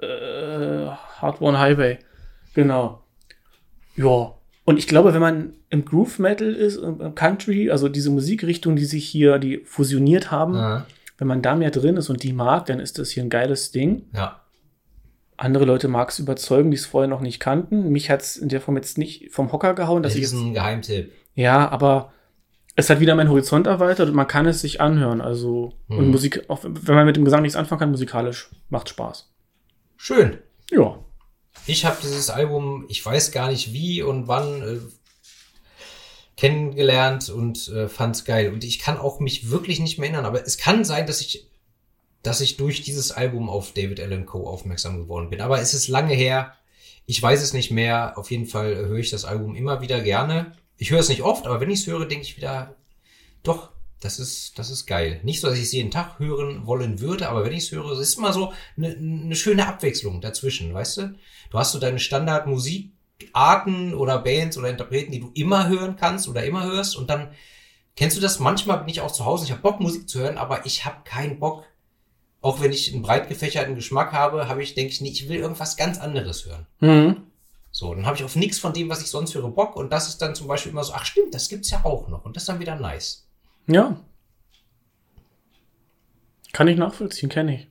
Äh, 0.01 0.87
Hard 1.21 1.41
One 1.41 1.59
Highway. 1.59 1.99
Genau. 2.53 3.03
Ja. 3.95 4.33
Und 4.65 4.77
ich 4.77 4.87
glaube, 4.87 5.13
wenn 5.13 5.21
man 5.21 5.53
im 5.69 5.85
Groove 5.85 6.19
Metal 6.19 6.53
ist, 6.53 6.77
im 6.77 7.15
Country, 7.15 7.69
also 7.71 7.89
diese 7.89 8.09
Musikrichtung, 8.09 8.75
die 8.75 8.85
sich 8.85 9.05
hier, 9.07 9.37
die 9.39 9.59
fusioniert 9.65 10.31
haben, 10.31 10.55
Aha. 10.55 10.85
wenn 11.17 11.27
man 11.27 11.41
da 11.41 11.55
mehr 11.55 11.71
drin 11.71 11.97
ist 11.97 12.09
und 12.09 12.23
die 12.23 12.33
mag, 12.33 12.65
dann 12.67 12.79
ist 12.79 12.99
das 12.99 13.09
hier 13.11 13.23
ein 13.23 13.29
geiles 13.29 13.71
Ding. 13.71 14.03
Ja. 14.13 14.41
Andere 15.37 15.65
Leute 15.65 15.87
mag 15.87 16.09
es 16.09 16.19
überzeugen, 16.19 16.69
die 16.71 16.77
es 16.77 16.85
vorher 16.85 17.07
noch 17.09 17.21
nicht 17.21 17.39
kannten. 17.39 17.89
Mich 17.89 18.09
hat 18.11 18.21
es 18.21 18.37
in 18.37 18.49
der 18.49 18.61
Form 18.61 18.75
jetzt 18.77 18.97
nicht 18.99 19.31
vom 19.31 19.51
Hocker 19.51 19.73
gehauen, 19.73 20.03
dass 20.03 20.13
Das 20.13 20.17
ich 20.19 20.23
ist 20.25 20.33
jetzt, 20.33 20.41
ein 20.41 20.53
Geheimtipp. 20.53 21.11
ja, 21.33 21.67
aber 21.69 22.13
es 22.75 22.89
hat 22.89 22.99
wieder 22.99 23.15
meinen 23.15 23.29
Horizont 23.29 23.65
erweitert 23.67 24.09
und 24.09 24.15
man 24.15 24.27
kann 24.27 24.45
es 24.45 24.61
sich 24.61 24.79
anhören. 24.79 25.19
Also, 25.19 25.73
und 25.87 26.05
Mhm. 26.05 26.11
Musik, 26.11 26.45
auch 26.47 26.63
wenn 26.63 26.95
man 26.95 27.05
mit 27.07 27.15
dem 27.17 27.25
Gesang 27.25 27.41
nichts 27.41 27.55
anfangen 27.57 27.79
kann, 27.79 27.91
musikalisch 27.91 28.49
macht 28.69 28.89
Spaß. 28.89 29.30
Schön. 30.03 30.39
Ja. 30.71 30.97
Ich 31.67 31.85
habe 31.85 31.97
dieses 32.01 32.31
Album, 32.31 32.87
ich 32.89 33.05
weiß 33.05 33.31
gar 33.31 33.51
nicht 33.51 33.71
wie 33.71 34.01
und 34.01 34.27
wann, 34.27 34.63
äh, 34.63 34.79
kennengelernt 36.35 37.29
und 37.29 37.67
äh, 37.67 37.87
fand's 37.87 38.25
geil. 38.25 38.51
Und 38.51 38.63
ich 38.63 38.79
kann 38.79 38.97
auch 38.97 39.19
mich 39.19 39.51
wirklich 39.51 39.79
nicht 39.79 39.99
mehr 39.99 40.09
erinnern, 40.09 40.25
aber 40.25 40.43
es 40.43 40.57
kann 40.57 40.83
sein, 40.85 41.05
dass 41.05 41.21
ich, 41.21 41.47
dass 42.23 42.41
ich 42.41 42.57
durch 42.57 42.81
dieses 42.81 43.11
Album 43.11 43.47
auf 43.47 43.73
David 43.73 43.99
Allen 43.99 44.25
Co. 44.25 44.47
aufmerksam 44.47 44.97
geworden 44.97 45.29
bin. 45.29 45.39
Aber 45.39 45.61
es 45.61 45.75
ist 45.75 45.87
lange 45.87 46.15
her. 46.15 46.55
Ich 47.05 47.21
weiß 47.21 47.39
es 47.43 47.53
nicht 47.53 47.69
mehr. 47.69 48.17
Auf 48.17 48.31
jeden 48.31 48.47
Fall 48.47 48.75
höre 48.75 48.97
ich 48.97 49.11
das 49.11 49.23
Album 49.23 49.55
immer 49.55 49.81
wieder 49.81 50.01
gerne. 50.01 50.53
Ich 50.77 50.89
höre 50.89 51.01
es 51.01 51.09
nicht 51.09 51.21
oft, 51.21 51.45
aber 51.45 51.61
wenn 51.61 51.69
ich 51.69 51.81
es 51.81 51.85
höre, 51.85 52.07
denke 52.07 52.23
ich 52.23 52.37
wieder, 52.37 52.75
doch, 53.43 53.69
das 54.01 54.19
ist, 54.19 54.57
das 54.57 54.69
ist 54.71 54.87
geil. 54.87 55.21
Nicht 55.23 55.39
so, 55.41 55.47
dass 55.47 55.57
ich 55.57 55.63
es 55.63 55.71
jeden 55.71 55.91
Tag 55.91 56.17
hören 56.17 56.65
wollen 56.65 56.99
würde, 56.99 57.29
aber 57.29 57.45
wenn 57.45 57.53
ich 57.53 57.65
es 57.65 57.71
höre, 57.71 57.91
es 57.91 57.99
ist 57.99 58.17
immer 58.17 58.33
so 58.33 58.51
eine, 58.75 58.89
eine 58.89 59.35
schöne 59.35 59.67
Abwechslung 59.67 60.21
dazwischen, 60.21 60.73
weißt 60.73 60.97
du? 60.97 61.13
Du 61.51 61.59
hast 61.59 61.71
so 61.71 61.79
deine 61.79 61.99
Standardmusikarten 61.99 63.93
oder 63.93 64.17
Bands 64.17 64.57
oder 64.57 64.69
Interpreten, 64.69 65.11
die 65.11 65.19
du 65.19 65.29
immer 65.35 65.69
hören 65.69 65.97
kannst 65.97 66.27
oder 66.27 66.43
immer 66.43 66.63
hörst 66.63 66.95
und 66.97 67.11
dann 67.11 67.29
kennst 67.95 68.17
du 68.17 68.21
das? 68.21 68.39
Manchmal 68.39 68.79
bin 68.79 68.89
ich 68.89 69.01
auch 69.01 69.11
zu 69.11 69.23
Hause, 69.25 69.45
ich 69.45 69.51
habe 69.51 69.61
Bock 69.61 69.79
Musik 69.79 70.09
zu 70.09 70.19
hören, 70.19 70.39
aber 70.39 70.65
ich 70.65 70.83
habe 70.83 71.03
keinen 71.03 71.39
Bock. 71.39 71.63
Auch 72.41 72.59
wenn 72.59 72.71
ich 72.71 72.91
einen 72.91 73.03
breit 73.03 73.29
gefächerten 73.29 73.75
Geschmack 73.75 74.13
habe, 74.13 74.47
habe 74.47 74.63
ich 74.63 74.73
denke 74.73 74.91
ich, 74.91 75.01
nee, 75.01 75.09
ich 75.09 75.29
will 75.29 75.37
irgendwas 75.37 75.77
ganz 75.77 75.99
anderes 75.99 76.47
hören. 76.47 76.65
Mhm. 76.79 77.17
So, 77.69 77.93
dann 77.93 78.07
habe 78.07 78.17
ich 78.17 78.23
auf 78.23 78.35
nichts 78.35 78.57
von 78.57 78.73
dem, 78.73 78.89
was 78.89 79.03
ich 79.03 79.11
sonst 79.11 79.35
höre, 79.35 79.51
Bock 79.51 79.75
und 79.75 79.91
das 79.93 80.07
ist 80.07 80.23
dann 80.23 80.33
zum 80.33 80.47
Beispiel 80.47 80.71
immer 80.71 80.83
so, 80.83 80.93
ach 80.93 81.05
stimmt, 81.05 81.35
das 81.35 81.49
gibt's 81.49 81.69
ja 81.69 81.85
auch 81.85 82.07
noch 82.07 82.25
und 82.25 82.35
das 82.35 82.43
ist 82.43 82.49
dann 82.49 82.59
wieder 82.59 82.75
nice. 82.75 83.27
Ja. 83.67 83.99
Kann 86.53 86.67
ich 86.67 86.77
nachvollziehen, 86.77 87.29
kenne 87.29 87.55
ich. 87.55 87.67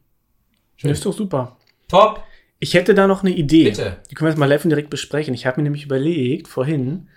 Schön. 0.76 0.90
Ist 0.90 1.04
doch 1.04 1.12
super. 1.12 1.58
Top, 1.88 2.22
Ich 2.58 2.74
hätte 2.74 2.94
da 2.94 3.06
noch 3.06 3.22
eine 3.22 3.30
Idee. 3.34 3.64
Bitte. 3.64 3.98
Die 4.10 4.14
können 4.14 4.26
wir 4.26 4.30
jetzt 4.30 4.38
mal 4.38 4.46
live 4.46 4.64
und 4.64 4.70
direkt 4.70 4.90
besprechen. 4.90 5.34
Ich 5.34 5.46
habe 5.46 5.58
mir 5.58 5.64
nämlich 5.64 5.84
überlegt, 5.84 6.46
vorhin, 6.48 7.08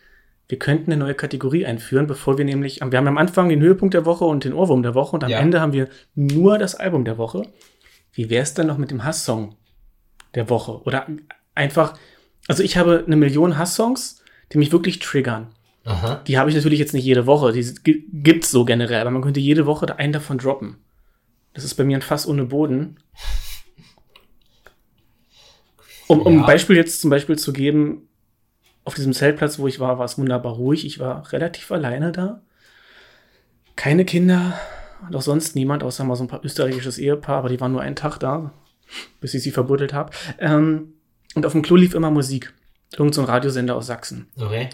wir 0.48 0.60
könnten 0.60 0.92
eine 0.92 1.00
neue 1.04 1.16
Kategorie 1.16 1.66
einführen, 1.66 2.08
bevor 2.08 2.38
wir 2.38 2.46
nämlich, 2.46 2.82
wir 2.82 2.98
haben 2.98 3.08
am 3.08 3.18
Anfang 3.18 3.50
den 3.50 3.62
Höhepunkt 3.62 3.94
der 3.94 4.06
Woche 4.06 4.26
und 4.26 4.44
den 4.44 4.54
Ohrwurm 4.54 4.84
der 4.84 4.96
Woche 4.96 5.16
und 5.16 5.24
am 5.24 5.30
Ja. 5.30 5.40
Ende 5.40 5.60
haben 5.62 5.74
wir 5.74 5.90
nur 6.16 6.58
das 6.58 6.76
Album 6.76 7.06
der 7.06 7.18
Woche. 7.18 7.44
Wie 8.14 8.30
wäre 8.30 8.44
es 8.44 8.54
dann 8.54 8.68
noch 8.68 8.78
mit 8.78 8.92
dem 8.92 9.04
Hasssong 9.04 9.56
der 10.36 10.50
Woche? 10.50 10.82
Oder 10.84 11.08
einfach, 11.56 11.98
also 12.48 12.64
ich 12.64 12.78
habe 12.78 13.04
eine 13.06 13.16
Million 13.16 13.58
Hasssongs, 13.58 14.24
die 14.52 14.58
mich 14.58 14.72
wirklich 14.72 15.00
triggern. 15.00 15.48
Aha. 15.86 16.22
Die 16.28 16.38
habe 16.38 16.50
ich 16.50 16.56
natürlich 16.56 16.80
jetzt 16.80 16.94
nicht 16.94 17.04
jede 17.04 17.26
Woche, 17.26 17.52
die 17.52 17.62
gi- 17.84 18.06
gibt's 18.12 18.52
so 18.52 18.64
generell, 18.66 19.02
aber 19.02 19.12
man 19.12 19.22
könnte 19.22 19.40
jede 19.42 19.66
Woche 19.66 19.98
einen 19.98 20.14
davon 20.14 20.38
droppen. 20.38 20.78
Das 21.54 21.64
ist 21.64 21.76
bei 21.76 21.84
mir 21.84 21.98
ein 21.98 22.02
Fass 22.02 22.26
ohne 22.28 22.46
Boden. 22.46 22.98
Um, 26.08 26.22
um 26.22 26.34
Ja. 26.34 26.40
ein 26.42 26.46
Beispiel 26.46 26.76
jetzt 26.76 27.02
zum 27.02 27.10
Beispiel 27.10 27.38
zu 27.38 27.54
geben, 27.54 28.08
auf 28.86 28.94
diesem 28.96 29.14
Zeltplatz, 29.14 29.60
wo 29.60 29.68
ich 29.68 29.80
war, 29.80 29.98
war 30.00 30.06
es 30.06 30.18
wunderbar 30.18 30.54
ruhig. 30.54 30.86
Ich 30.86 31.00
war 31.00 31.32
relativ 31.32 31.72
alleine 31.72 32.12
da. 32.12 32.42
Keine 33.76 34.04
Kinder 34.06 34.60
und 35.08 35.16
auch 35.16 35.22
sonst 35.22 35.56
niemand, 35.56 35.84
außer 35.84 36.04
mal 36.04 36.16
so 36.16 36.24
ein 36.24 36.28
paar 36.28 36.44
österreichisches 36.44 36.98
Ehepaar, 36.98 37.38
aber 37.38 37.50
die 37.50 37.60
waren 37.60 37.72
nur 37.72 37.82
einen 37.82 37.96
Tag 37.96 38.18
da, 38.20 38.54
bis 39.22 39.34
ich 39.34 39.42
sie 39.44 39.52
verbuddelt 39.52 39.94
habe. 39.94 40.12
Ähm, 40.40 40.94
und 41.36 41.46
auf 41.46 41.54
dem 41.54 41.62
Klo 41.62 41.76
lief 41.78 41.94
immer 41.94 42.12
Musik. 42.12 42.54
Irgend 42.98 43.16
so 43.16 43.22
ein 43.22 43.28
Radiosender 43.28 43.76
aus 43.76 43.88
Sachsen. 43.88 44.28
Okay. 44.38 44.70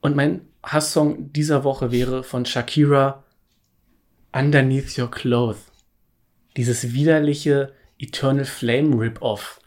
Und 0.00 0.16
mein 0.16 0.46
Hasssong 0.62 1.32
dieser 1.32 1.64
Woche 1.64 1.90
wäre 1.90 2.22
von 2.22 2.46
Shakira 2.46 3.24
Underneath 4.32 4.98
Your 4.98 5.10
Clothes. 5.10 5.58
Dieses 6.56 6.92
widerliche 6.92 7.72
Eternal 7.98 8.44
Flame 8.44 8.98
Rip-Off. 8.98 9.60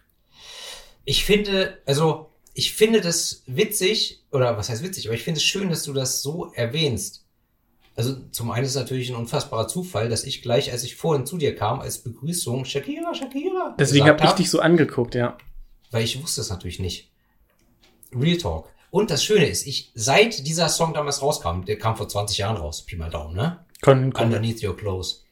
Ich 1.06 1.26
finde, 1.26 1.80
also, 1.86 2.32
ich 2.54 2.74
finde 2.74 3.02
das 3.02 3.44
witzig, 3.48 4.24
oder 4.32 4.58
was 4.58 4.70
heißt 4.70 4.84
witzig, 4.84 5.08
aber 5.08 5.16
ich 5.16 5.24
finde 5.24 5.40
es 5.40 5.44
schön, 5.44 5.70
dass 5.70 5.84
du 5.84 5.94
das 5.94 6.22
so 6.22 6.52
erwähnst. 6.54 7.26
Also, 7.96 8.16
zum 8.32 8.52
einen 8.52 8.64
ist 8.64 8.72
es 8.72 8.78
natürlich 8.78 9.10
ein 9.10 9.16
unfassbarer 9.16 9.68
Zufall, 9.68 10.10
dass 10.10 10.24
ich 10.24 10.42
gleich, 10.42 10.72
als 10.72 10.84
ich 10.84 10.96
vorhin 10.96 11.26
zu 11.26 11.38
dir 11.38 11.56
kam, 11.56 11.82
als 11.82 12.00
Begrüßung 12.00 12.64
Shakira, 12.66 13.14
Shakira. 13.14 13.76
Deswegen 13.78 14.08
habe 14.08 14.20
ich 14.20 14.30
hab, 14.30 14.38
dich 14.38 14.50
so 14.50 14.60
angeguckt, 14.60 15.16
ja. 15.16 15.38
Weil 15.92 16.04
ich 16.04 16.22
wusste 16.22 16.42
es 16.42 16.50
natürlich 16.50 16.80
nicht. 16.80 17.12
Real 18.14 18.38
Talk. 18.38 18.70
Und 18.92 19.10
das 19.10 19.24
Schöne 19.24 19.48
ist, 19.48 19.66
ich, 19.66 19.92
seit 19.96 20.46
dieser 20.46 20.68
Song 20.70 20.94
damals 20.94 21.22
rauskam, 21.22 21.64
der 21.66 21.78
kam 21.78 21.96
vor 21.96 22.08
20 22.10 22.38
Jahren 22.38 22.58
raus, 22.58 22.86
Pi 22.86 22.96
mal 22.98 23.10
Daumen, 23.10 23.36
ne? 23.36 23.60
Kon, 23.82 24.12
kon, 24.14 24.26
Underneath 24.26 24.62
Your 24.64 24.76
Clothes 24.78 25.24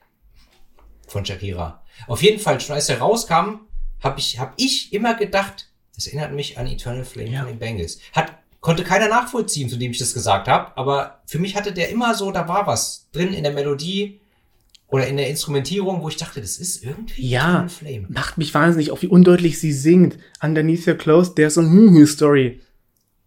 von 1.07 1.25
Shakira. 1.25 1.83
Auf 2.07 2.23
jeden 2.23 2.39
Fall, 2.39 2.59
schon 2.61 2.75
als 2.75 2.89
er 2.89 2.99
rauskam, 2.99 3.61
habe 4.01 4.19
ich, 4.19 4.39
hab 4.39 4.53
ich 4.57 4.93
immer 4.93 5.15
gedacht, 5.15 5.67
das 5.95 6.07
erinnert 6.07 6.33
mich 6.33 6.57
an 6.57 6.67
Eternal 6.67 7.03
Flame 7.03 7.29
Ja. 7.31 7.39
von 7.41 7.49
den 7.49 7.59
Bengals. 7.59 7.99
Hat, 8.13 8.31
konnte 8.61 8.83
keiner 8.83 9.09
nachvollziehen, 9.09 9.69
zu 9.69 9.75
dem 9.77 9.91
ich 9.91 9.97
das 9.99 10.13
gesagt 10.13 10.47
habe, 10.47 10.75
aber 10.77 11.21
für 11.25 11.39
mich 11.39 11.55
hatte 11.55 11.73
der 11.73 11.89
immer 11.89 12.15
so, 12.15 12.31
da 12.31 12.47
war 12.47 12.65
was 12.65 13.09
drin 13.11 13.33
in 13.33 13.43
der 13.43 13.51
Melodie 13.53 14.21
oder 14.87 15.05
in 15.07 15.17
der 15.17 15.27
Instrumentierung, 15.29 16.01
wo 16.01 16.07
ich 16.09 16.15
dachte, 16.17 16.39
das 16.41 16.57
ist 16.57 16.83
irgendwie 16.83 17.27
Ja. 17.27 17.49
Eternal 17.49 17.69
Flame. 17.69 18.05
macht 18.09 18.37
mich 18.37 18.53
wahnsinnig, 18.53 18.91
auch 18.91 19.01
wie 19.01 19.07
undeutlich 19.07 19.59
sie 19.59 19.73
singt. 19.73 20.17
Underneath 20.41 20.87
Your 20.87 20.95
Clothes, 20.95 21.35
there's 21.35 21.57
a 21.57 21.61
hm 21.61 22.05
Story. 22.07 22.61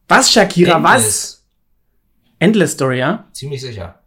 Was, 0.08 0.30
Shakira, 0.30 0.82
was? 0.82 0.94
Endless. 0.94 1.44
Endless 2.38 2.72
Story, 2.72 2.98
ja? 2.98 3.28
Ziemlich 3.32 3.60
sicher. 3.60 4.00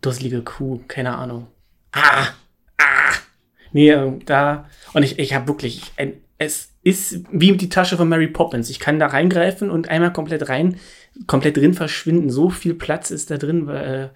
Dusselige 0.00 0.42
Kuh, 0.42 0.80
keine 0.88 1.16
Ahnung. 1.16 1.48
Ah, 1.92 2.28
ah. 2.78 3.14
Nee, 3.72 3.90
äh, 3.90 4.18
da, 4.24 4.68
und 4.92 5.02
ich, 5.02 5.18
ich 5.18 5.34
habe 5.34 5.48
wirklich, 5.48 5.82
es 6.38 6.70
ist 6.82 7.24
wie 7.32 7.56
die 7.56 7.68
Tasche 7.68 7.96
von 7.96 8.08
Mary 8.08 8.28
Poppins. 8.28 8.70
Ich 8.70 8.78
kann 8.78 8.98
da 8.98 9.06
reingreifen 9.06 9.70
und 9.70 9.88
einmal 9.88 10.12
komplett 10.12 10.48
rein, 10.48 10.78
komplett 11.26 11.56
drin 11.56 11.74
verschwinden. 11.74 12.30
So 12.30 12.50
viel 12.50 12.74
Platz 12.74 13.10
ist 13.10 13.30
da 13.30 13.38
drin 13.38 13.68
äh, 13.68 14.10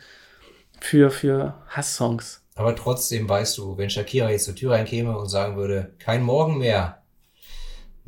für, 0.81 1.11
für 1.11 1.55
Hasssongs. 1.69 2.43
Aber 2.55 2.77
trotzdem 2.77 3.29
weißt 3.29 3.57
du, 3.59 3.79
wenn 3.79 3.91
Shakira 3.91 4.31
jetzt 4.31 4.45
zur 4.45 4.55
Tür 4.55 4.73
reinkäme 4.73 5.17
und 5.17 5.29
sagen 5.29 5.57
würde, 5.57 5.95
kein 5.99 6.23
Morgen 6.23 6.59
mehr, 6.59 7.00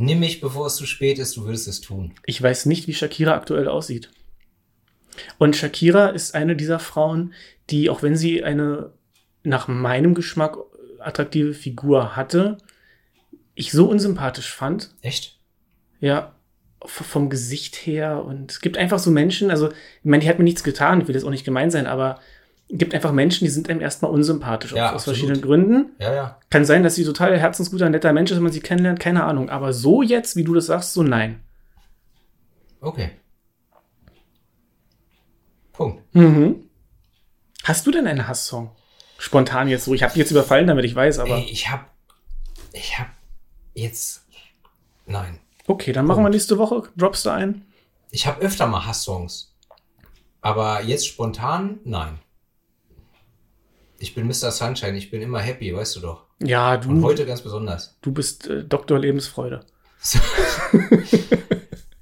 nimm 0.03 0.21
mich, 0.21 0.41
bevor 0.41 0.67
es 0.67 0.77
zu 0.77 0.87
spät 0.87 1.19
ist, 1.19 1.37
du 1.37 1.45
würdest 1.45 1.69
es 1.69 1.81
tun. 1.81 2.13
Ich 2.27 2.43
weiß 2.43 2.67
nicht, 2.67 2.87
wie 2.89 2.95
Shakira 2.95 3.35
aktuell 3.35 3.69
aussieht. 3.69 4.11
Und 5.39 5.57
Shakira 5.57 6.09
ist 6.09 6.35
eine 6.35 6.57
dieser 6.57 6.79
Frauen, 6.79 7.35
die, 7.71 7.91
auch 7.91 8.03
wenn 8.03 8.17
sie 8.17 8.43
eine 8.43 8.93
nach 9.43 9.69
meinem 9.69 10.15
Geschmack 10.15 10.57
attraktive 10.99 11.55
Figur 11.55 12.17
hatte, 12.17 12.59
ich 13.55 13.73
so 13.73 13.89
unsympathisch 13.89 14.53
fand. 14.53 14.95
Echt? 15.03 15.39
Ja, 16.01 16.35
vom 16.85 17.31
Gesicht 17.31 17.77
her. 17.87 18.25
Und 18.25 18.51
es 18.51 18.61
gibt 18.61 18.77
einfach 18.77 18.99
so 18.99 19.11
Menschen, 19.11 19.51
also, 19.51 19.71
ich 19.71 20.05
meine, 20.05 20.23
die 20.23 20.29
hat 20.29 20.39
mir 20.39 20.45
nichts 20.45 20.65
getan, 20.65 21.01
ich 21.01 21.07
will 21.07 21.15
das 21.15 21.25
auch 21.25 21.31
nicht 21.31 21.45
gemein 21.45 21.71
sein, 21.71 21.87
aber 21.87 22.21
gibt 22.73 22.95
einfach 22.95 23.13
Menschen, 23.13 23.45
die 23.45 23.51
sind 23.51 23.69
einem 23.69 23.81
erstmal 23.81 24.11
unsympathisch 24.11 24.73
Ja, 24.73 24.91
aus, 24.91 24.97
aus 24.97 25.05
verschiedenen 25.05 25.43
Gründen. 25.43 25.93
Ja, 25.99 26.15
ja. 26.15 26.41
Kann 26.51 26.65
sein, 26.65 26.83
dass 26.83 26.95
sie 26.95 27.05
total 27.05 27.39
herzensguter, 27.39 27.89
netter 27.91 28.13
Mensch 28.13 28.31
ist, 28.31 28.39
wenn 28.39 28.45
man 28.45 28.53
sie 28.53 28.61
kennenlernt, 28.61 28.99
keine 28.99 29.25
Ahnung. 29.25 29.51
Aber 29.51 29.73
so 29.73 30.03
jetzt, 30.03 30.37
wie 30.37 30.45
du 30.45 30.55
das 30.55 30.67
sagst, 30.67 30.95
so 30.95 31.03
nein. 31.03 31.43
Okay. 32.81 33.11
Punkt. 35.73 36.03
Mhm. 36.15 36.65
Hast 37.65 37.87
du 37.87 37.91
denn 37.91 38.07
einen 38.07 38.27
Hasssong? 38.27 38.71
Spontan 39.19 39.69
jetzt 39.69 39.85
so. 39.85 39.95
Ich 39.95 40.03
habe 40.03 40.19
jetzt 40.19 40.31
überfallen, 40.31 40.67
damit 40.67 40.85
ich 40.85 40.95
weiß, 40.95 41.21
aber. 41.21 41.37
Ey, 41.37 41.45
ich 41.51 41.71
hab, 41.71 41.91
ich 42.73 42.99
hab 42.99 43.09
jetzt, 43.75 44.27
nein. 45.07 45.39
Okay, 45.67 45.93
dann 45.93 46.07
machen 46.07 46.25
wir 46.25 46.31
nächste 46.31 46.59
Woche. 46.59 46.83
Droppst 46.97 47.27
du 47.27 47.31
ein? 47.31 47.65
Ich 48.11 48.27
habe 48.27 48.41
öfter 48.41 48.67
mal 48.67 48.85
Hasssongs. 48.85 49.55
Aber 50.41 50.83
jetzt 50.83 51.07
spontan, 51.07 51.79
nein. 51.85 52.19
Ich 54.03 54.17
bin 54.17 54.27
Mr. 54.27 54.51
Sunshine, 54.51 54.99
ich 54.99 55.13
bin 55.13 55.23
immer 55.23 55.39
happy, 55.39 55.75
weißt 55.75 55.95
du 55.95 56.01
doch. 56.01 56.25
Ja, 56.43 56.75
Und 56.75 57.01
du, 57.01 57.03
heute 57.05 57.25
ganz 57.25 57.41
besonders. 57.41 57.97
du 58.03 58.11
bist 58.11 58.49
äh, 58.49 58.65
Doktor 58.65 58.99
Lebensfreude. 58.99 59.65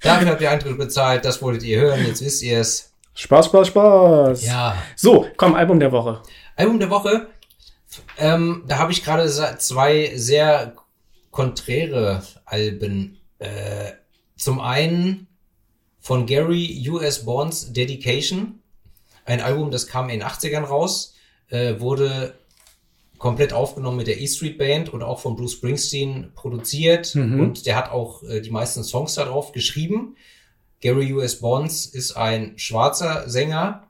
Dafür 0.01 0.29
habt 0.29 0.41
ihr 0.41 0.49
Eintritt 0.49 0.79
bezahlt, 0.79 1.23
das 1.25 1.43
wolltet 1.43 1.61
ihr 1.61 1.79
hören, 1.79 2.03
jetzt 2.07 2.25
wisst 2.25 2.41
ihr 2.41 2.59
es. 2.59 2.91
Spaß, 3.13 3.45
Spaß, 3.45 3.67
Spaß. 3.67 4.43
Ja. 4.45 4.81
So, 4.95 5.27
komm, 5.37 5.53
Album 5.53 5.79
der 5.79 5.91
Woche. 5.91 6.23
Album 6.55 6.79
der 6.79 6.89
Woche. 6.89 7.27
Ähm, 8.17 8.63
da 8.67 8.79
habe 8.79 8.91
ich 8.91 9.03
gerade 9.03 9.29
zwei 9.59 10.13
sehr 10.15 10.73
konträre 11.29 12.23
Alben. 12.45 13.19
Äh, 13.37 13.91
zum 14.37 14.59
einen 14.59 15.27
von 15.99 16.25
Gary 16.25 16.83
US 16.89 17.25
Bonds 17.25 17.73
Dedication. 17.73 18.59
Ein 19.25 19.39
Album, 19.41 19.69
das 19.69 19.85
kam 19.85 20.09
in 20.09 20.19
den 20.19 20.27
80ern 20.27 20.63
raus, 20.63 21.13
äh, 21.51 21.79
wurde 21.79 22.33
komplett 23.17 23.53
aufgenommen 23.53 23.97
mit 23.97 24.07
der 24.07 24.19
E 24.19 24.27
Street 24.27 24.57
Band 24.57 24.89
und 24.89 25.03
auch 25.03 25.19
von 25.19 25.35
Bruce 25.35 25.53
Springsteen 25.53 26.31
produziert. 26.33 27.13
Mhm. 27.13 27.39
Und 27.39 27.65
der 27.67 27.75
hat 27.75 27.91
auch 27.91 28.23
äh, 28.23 28.41
die 28.41 28.49
meisten 28.49 28.83
Songs 28.83 29.13
darauf 29.13 29.51
geschrieben. 29.51 30.15
Gary 30.81 31.13
US 31.13 31.39
Bonds 31.39 31.85
ist 31.85 32.13
ein 32.13 32.57
schwarzer 32.57 33.29
Sänger, 33.29 33.87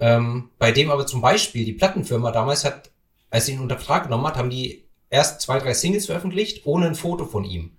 ähm, 0.00 0.50
bei 0.58 0.72
dem 0.72 0.90
aber 0.90 1.06
zum 1.06 1.20
Beispiel 1.20 1.64
die 1.64 1.72
Plattenfirma 1.72 2.32
damals 2.32 2.64
hat, 2.64 2.90
als 3.30 3.46
sie 3.46 3.52
ihn 3.52 3.60
unter 3.60 3.76
Vertrag 3.76 4.04
genommen 4.04 4.26
hat, 4.26 4.36
haben 4.36 4.50
die 4.50 4.84
erst 5.08 5.40
zwei, 5.40 5.60
drei 5.60 5.74
Singles 5.74 6.06
veröffentlicht, 6.06 6.66
ohne 6.66 6.86
ein 6.86 6.96
Foto 6.96 7.24
von 7.24 7.44
ihm. 7.44 7.76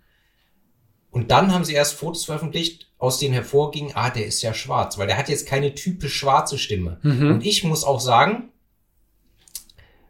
Und 1.12 1.32
dann 1.32 1.54
haben 1.54 1.66
sie 1.66 1.74
erst 1.74 1.94
Fotos 1.94 2.24
veröffentlicht, 2.26 2.90
aus 2.98 3.20
denen 3.20 3.34
hervorging, 3.34 3.92
ah, 3.96 4.10
der 4.10 4.26
ist 4.26 4.42
ja 4.42 4.54
schwarz, 4.54 4.98
weil 4.98 5.08
der 5.08 5.18
hat 5.18 5.28
jetzt 5.28 5.48
keine 5.48 5.76
typisch 5.76 6.16
schwarze 6.16 6.58
Stimme. 6.58 7.00
Mhm. 7.04 7.32
Und 7.32 7.46
ich 7.46 7.66
muss 7.66 7.84
auch 7.84 8.00
sagen, 8.00 8.50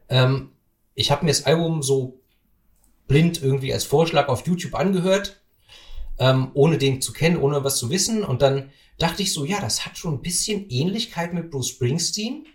ähm, 0.10 0.52
ich 0.96 1.12
habe 1.12 1.26
mir 1.26 1.32
das 1.32 1.46
Album 1.46 1.84
so 1.84 2.20
blind 3.08 3.42
irgendwie 3.42 3.74
als 3.74 3.84
Vorschlag 3.84 4.28
auf 4.28 4.46
YouTube 4.48 4.76
angehört, 4.76 5.42
ähm, 6.20 6.52
ohne 6.54 6.78
den 6.78 7.02
zu 7.02 7.14
kennen, 7.14 7.38
ohne 7.38 7.64
was 7.64 7.78
zu 7.78 7.90
wissen. 7.90 8.24
Und 8.24 8.42
dann 8.42 8.72
dachte 8.98 9.22
ich 9.22 9.34
so, 9.34 9.46
ja, 9.46 9.62
das 9.62 9.86
hat 9.86 9.98
schon 9.98 10.16
ein 10.16 10.22
bisschen 10.22 10.70
Ähnlichkeit 10.70 11.34
mit 11.34 11.52
Bruce 11.52 11.70
Springsteen. 11.70 12.46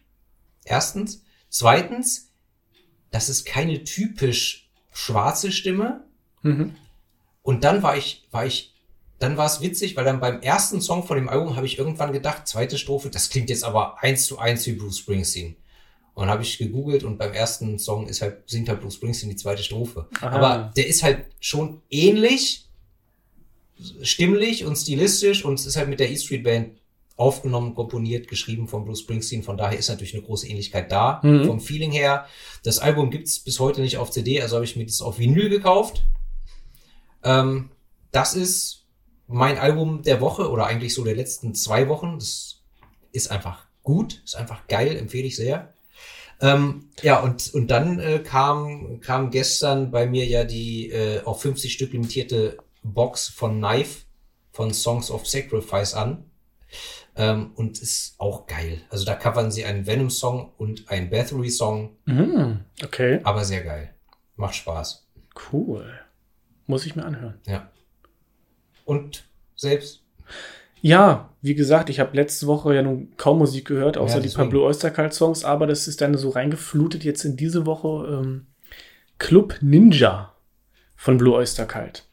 Erstens. 0.65 1.25
Zweitens, 1.49 2.33
das 3.11 3.29
ist 3.29 3.45
keine 3.45 3.85
typisch 3.85 4.71
schwarze 4.91 5.53
Stimme. 5.53 6.05
Mhm. 6.43 6.75
Und 7.43 7.65
dann 7.65 7.83
war 7.83 7.97
ich, 7.97 8.27
war 8.31 8.47
ich, 8.47 8.75
dann 9.19 9.37
war 9.37 9.47
es 9.47 9.61
witzig, 9.61 9.97
weil 9.97 10.05
dann 10.05 10.21
beim 10.21 10.41
ersten 10.41 10.81
Song 10.81 11.05
von 11.05 11.17
dem 11.17 11.29
Album 11.29 11.57
habe 11.57 11.67
ich 11.67 11.79
irgendwann 11.79 12.13
gedacht, 12.13 12.49
zweite 12.49 12.79
Strophe, 12.79 13.11
das 13.11 13.31
klingt 13.31 13.51
jetzt 13.51 13.65
aber 13.65 14.03
eins 14.03 14.25
zu 14.25 14.39
eins 14.39 14.67
wie 14.67 14.73
Bruce 14.73 14.99
Springsteen. 14.99 15.57
Und 16.15 16.29
habe 16.29 16.43
ich 16.43 16.59
gegoogelt 16.59 17.05
und 17.05 17.17
beim 17.19 17.33
ersten 17.33 17.79
Song 17.79 18.07
ist 18.07 18.21
halt, 18.21 18.43
singt 18.47 18.69
halt 18.69 18.81
Bruce 18.83 18.95
Springsteen 18.97 19.31
die 19.31 19.37
zweite 19.37 19.63
Strophe. 19.63 20.09
Aha. 20.21 20.29
Aber 20.31 20.73
der 20.77 20.87
ist 20.87 21.03
halt 21.03 21.25
schon 21.41 21.81
ähnlich, 21.89 22.69
stimmlich 24.03 24.65
und 24.65 24.77
stilistisch 24.77 25.45
und 25.45 25.55
es 25.59 25.67
ist 25.67 25.77
halt 25.77 25.89
mit 25.89 26.01
der 26.01 26.11
E 26.11 26.17
Street 26.17 26.45
Band 26.45 26.79
aufgenommen, 27.17 27.75
komponiert, 27.75 28.29
geschrieben 28.29 28.69
von 28.69 28.85
Bruce 28.85 29.01
Springsteen. 29.01 29.43
Von 29.43 29.57
daher 29.57 29.79
ist 29.79 29.89
natürlich 29.89 30.15
eine 30.15 30.23
große 30.23 30.49
Ähnlichkeit 30.49 30.91
da, 30.93 31.21
Mhm. 31.23 31.45
vom 31.47 31.61
Feeling 31.61 31.93
her. 31.93 32.27
Das 32.63 32.79
Album 32.79 33.11
gibt's 33.11 33.39
bis 33.41 33.59
heute 33.61 33.81
nicht 33.81 33.97
auf 33.99 34.11
CD, 34.11 34.41
also 34.43 34.57
habe 34.57 34.65
ich 34.65 34.77
mir 34.77 34.87
das 34.87 35.01
auf 35.03 35.19
Vinyl 35.19 35.49
gekauft. 35.49 36.05
Ähm, 37.23 37.71
das 38.11 38.35
ist 38.35 38.85
mein 39.29 39.57
Album 39.59 40.03
der 40.03 40.21
Woche 40.21 40.51
oder 40.51 40.67
eigentlich 40.67 40.95
so 40.95 41.05
der 41.05 41.15
letzten 41.17 41.55
zwei 41.55 41.89
Wochen. 41.89 42.19
Das 42.19 42.61
ist 43.13 43.31
einfach 43.31 43.67
gut, 43.83 44.21
ist 44.25 44.37
einfach 44.37 44.67
geil, 44.67 44.97
empfehle 44.97 45.27
ich 45.27 45.37
sehr. 45.37 45.72
Ähm, 46.43 46.91
ja, 47.03 47.21
und, 47.21 47.55
und 47.55 47.69
dann 47.71 47.99
äh, 48.01 48.19
kam, 48.19 49.01
kam 49.01 49.31
gestern 49.31 49.91
bei 49.91 50.07
mir 50.07 50.27
ja 50.27 50.45
die 50.45 50.91
äh, 50.91 51.23
auf 51.23 51.41
50 51.43 51.73
Stück 51.73 51.93
limitierte 51.93 52.59
Box 52.83 53.29
von 53.29 53.59
Knife 53.59 54.05
von 54.51 54.75
Songs 54.75 55.11
of 55.11 55.27
Sacrifice 55.27 55.95
an. 55.95 56.25
Ähm, 57.15 57.53
und 57.55 57.81
ist 57.81 58.15
auch 58.19 58.47
geil. 58.47 58.81
Also 58.89 59.05
da 59.05 59.15
covern 59.15 59.51
sie 59.51 59.65
einen 59.67 59.87
Venom-Song 59.87 60.53
und 60.57 60.89
einen 60.91 61.11
Bathory-Song, 61.11 61.97
Mhm. 62.07 62.61
Okay, 62.83 63.21
aber 63.23 63.45
sehr 63.45 63.63
geil. 63.63 63.95
Macht 64.37 64.55
Spaß. 64.57 65.07
cool. 65.53 65.93
Muss 66.67 66.87
ich 66.87 66.97
mir 66.97 67.05
anhören. 67.05 67.39
Ja. 67.47 67.71
Und 68.85 69.25
selbst. 69.55 70.03
Ja, 70.83 71.31
wie 71.41 71.55
gesagt, 71.55 71.89
ich 71.91 72.01
habe 72.01 72.15
letzte 72.17 72.47
Woche 72.49 72.75
ja 72.75 72.83
nun 72.83 73.17
kaum 73.17 73.39
Musik 73.39 73.67
gehört, 73.67 73.97
außer 73.97 74.17
Ja, 74.17 74.21
die. 74.21 74.29
Pablo 74.29 74.67
Oystercult 74.67 75.15
Songs, 75.15 75.45
aber 75.45 75.67
das 75.67 75.87
ist 75.89 76.01
dann 76.01 76.17
so 76.17 76.31
reingeflutet 76.31 77.05
jetzt 77.05 77.25
in 77.25 77.37
diese 77.37 77.65
Woche 77.67 78.07
ähm, 78.21 78.47
Club 79.19 79.59
Ninja 79.61 80.35
von 80.97 81.19
Blue 81.19 81.35
Oyster 81.35 81.67
Cult. 81.67 82.05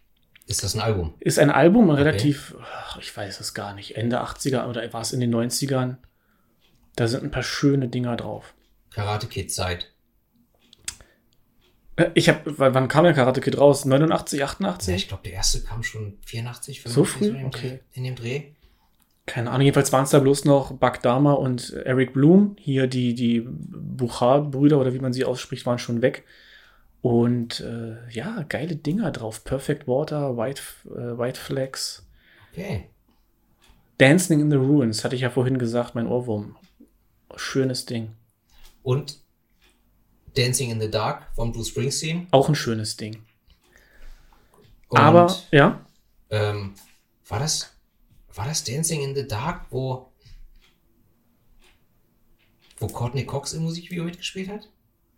Ist 0.45 0.63
das 0.63 0.75
ein 0.75 0.81
Album? 0.81 1.13
Ist 1.19 1.39
ein 1.39 1.49
Album 1.51 1.89
relativ, 1.89 2.55
ach, 2.61 2.97
ich 2.99 3.15
weiß 3.15 3.39
es 3.39 3.53
gar 3.53 3.73
nicht, 3.73 3.97
Ende 3.97 4.21
80er 4.21 4.67
oder 4.67 4.91
war 4.93 5.01
es 5.01 5.13
in 5.13 5.19
den 5.19 5.33
90ern. 5.33 5.97
Da 6.95 7.07
sind 7.07 7.23
ein 7.23 7.31
paar 7.31 7.43
schöne 7.43 7.87
Dinger 7.87 8.17
drauf. 8.17 8.53
Karate 8.91 9.27
Kid 9.27 9.51
Zeit. 9.51 9.91
Äh, 11.95 12.09
Ich 12.13 12.29
habe, 12.29 12.41
wann 12.57 12.87
kam 12.87 13.03
der 13.03 13.13
Karate 13.13 13.41
Kid 13.41 13.57
raus? 13.57 13.85
89, 13.85 14.39
Ja, 14.39 14.45
88? 14.45 14.95
ich 14.95 15.07
glaube, 15.07 15.23
der 15.23 15.33
erste 15.33 15.61
kam 15.63 15.83
schon 15.83 16.17
84, 16.25 16.81
So 16.85 17.03
85 17.03 17.17
früh? 17.17 17.27
in 17.27 17.33
dem 17.35 17.45
Okay. 17.47 17.79
In 17.93 18.03
dem 18.03 18.15
Dreh. 18.15 18.43
Keine 19.29 19.51
Ahnung, 19.51 19.61
jedenfalls 19.61 19.93
waren 19.93 20.05
es 20.05 20.09
da 20.09 20.17
bloß 20.17 20.45
noch 20.45 20.75
Dahmer 21.03 21.37
und 21.37 21.73
Eric 21.85 22.13
Bloom. 22.13 22.55
Hier 22.57 22.87
die, 22.87 23.13
die 23.13 23.45
Buchar-Brüder 23.45 24.79
oder 24.79 24.91
wie 24.95 24.99
man 24.99 25.13
sie 25.13 25.23
ausspricht, 25.23 25.67
waren 25.67 25.77
schon 25.77 26.01
weg. 26.01 26.25
Und 27.03 27.59
äh, 27.59 28.09
ja, 28.09 28.43
geile 28.49 28.75
Dinger 28.75 29.11
drauf. 29.11 29.43
Perfect 29.43 29.87
Water, 29.87 30.35
White, 30.35 30.63
äh, 30.87 31.15
White 31.19 31.39
Flags. 31.39 32.07
Okay. 32.51 32.89
Dancing 33.99 34.39
in 34.39 34.49
the 34.49 34.57
Ruins, 34.57 35.03
hatte 35.03 35.13
ich 35.13 35.21
ja 35.21 35.29
vorhin 35.29 35.59
gesagt, 35.59 35.93
mein 35.93 36.07
Ohrwurm. 36.07 36.55
Schönes 37.35 37.85
Ding. 37.85 38.15
Und 38.81 39.19
Dancing 40.35 40.71
in 40.71 40.81
the 40.81 40.89
Dark 40.89 41.27
von 41.35 41.51
Bruce 41.51 41.67
Springsteen. 41.67 42.27
Auch 42.31 42.49
ein 42.49 42.55
schönes 42.55 42.97
Ding. 42.97 43.21
Und, 44.87 44.99
Aber, 44.99 45.31
ja, 45.51 45.85
ähm, 46.31 46.73
war 47.27 47.37
das, 47.39 47.78
war 48.35 48.45
das 48.45 48.63
Dancing 48.63 49.01
in 49.01 49.15
the 49.15 49.27
Dark, 49.27 49.65
wo, 49.71 50.11
wo 52.79 52.87
Courtney 52.87 53.25
Cox 53.25 53.53
im 53.53 53.63
Musikvideo 53.63 54.03
mitgespielt 54.03 54.49
hat? 54.49 54.69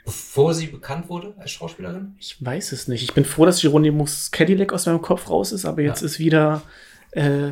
Bevor 0.03 0.53
sie 0.55 0.67
bekannt 0.67 1.09
wurde 1.09 1.35
als 1.37 1.51
Schauspielerin? 1.51 2.15
ich 2.19 2.43
weiß 2.43 2.71
es 2.71 2.87
nicht. 2.87 3.03
Ich 3.03 3.13
bin 3.13 3.23
froh, 3.23 3.45
dass 3.45 3.59
Hieronymus 3.61 4.31
Cadillac 4.31 4.73
aus 4.73 4.87
meinem 4.87 5.01
Kopf 5.01 5.29
raus 5.29 5.51
ist, 5.51 5.65
aber 5.65 5.83
jetzt 5.83 6.01
Ja. 6.01 6.07
ist 6.07 6.17
wieder 6.19 6.63
äh, 7.11 7.51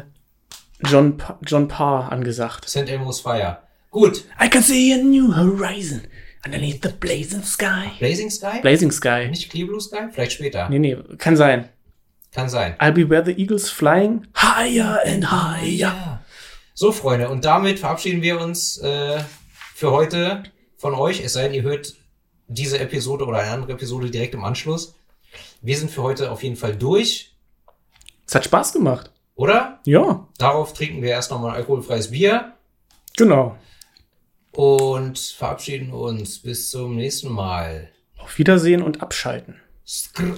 John, 0.83 1.17
pa 1.17 1.37
John 1.45 1.67
Parr 1.67 2.11
angesagt. 2.11 2.67
St. 2.67 2.89
Elmo's 2.89 3.19
Fire. 3.21 3.59
Gut. 3.91 4.23
I 4.41 4.49
can 4.49 4.63
see 4.63 4.93
a 4.93 4.97
new 4.97 5.31
horizon 5.35 6.01
underneath 6.45 6.79
the 6.81 6.89
blazing 6.89 7.43
sky. 7.43 7.91
Blazing 7.99 8.31
Sky? 8.31 8.61
Blazing 8.61 8.91
Sky. 8.91 9.27
Nicht 9.29 9.51
Clear 9.51 9.67
Blue 9.67 9.79
Sky? 9.81 10.07
Vielleicht 10.11 10.31
später. 10.31 10.69
Nee, 10.69 10.79
nee, 10.79 10.97
kann 11.17 11.35
sein. 11.37 11.69
Kann 12.31 12.49
sein. 12.49 12.75
I'll 12.79 12.91
be 12.93 13.09
where 13.09 13.23
the 13.25 13.31
eagles 13.41 13.69
flying 13.69 14.27
higher 14.35 14.99
and 15.05 15.31
higher. 15.31 15.65
Ja. 15.65 16.21
So, 16.75 16.91
Freunde, 16.91 17.29
und 17.29 17.43
damit 17.43 17.79
verabschieden 17.79 18.21
wir 18.21 18.39
uns 18.39 18.77
äh, 18.77 19.19
für 19.75 19.91
heute 19.91 20.43
von 20.77 20.93
euch. 20.93 21.21
Es 21.23 21.33
sei 21.33 21.43
denn, 21.43 21.53
ihr 21.53 21.63
hört 21.63 21.95
diese 22.47 22.79
Episode 22.79 23.25
oder 23.25 23.39
eine 23.39 23.51
andere 23.51 23.73
Episode 23.73 24.09
direkt 24.09 24.33
im 24.33 24.43
Anschluss. 24.43 24.95
Wir 25.61 25.77
sind 25.77 25.91
für 25.91 26.03
heute 26.03 26.31
auf 26.31 26.41
jeden 26.43 26.55
Fall 26.55 26.75
durch, 26.75 27.35
Es 28.25 28.33
hat 28.35 28.45
Spaß 28.45 28.73
gemacht. 28.73 29.11
oder? 29.35 29.79
Ja, 29.85 30.27
Darauf 30.37 30.73
trinken 30.73 31.01
wir 31.01 31.09
erst 31.09 31.31
nochmal 31.31 31.51
ein 31.51 31.57
alkoholfreies 31.57 32.11
Bier 32.11 32.53
genau. 33.17 33.57
und 34.51 35.19
verabschieden 35.19 35.91
uns. 35.91 36.39
Bis 36.39 36.69
zum 36.69 36.95
nächsten 36.95 37.29
Mal. 37.31 37.89
Auf 38.17 38.37
Wiedersehen 38.37 38.81
und 38.83 39.01
abschalten. 39.01 39.59
Skrr. 39.85 40.37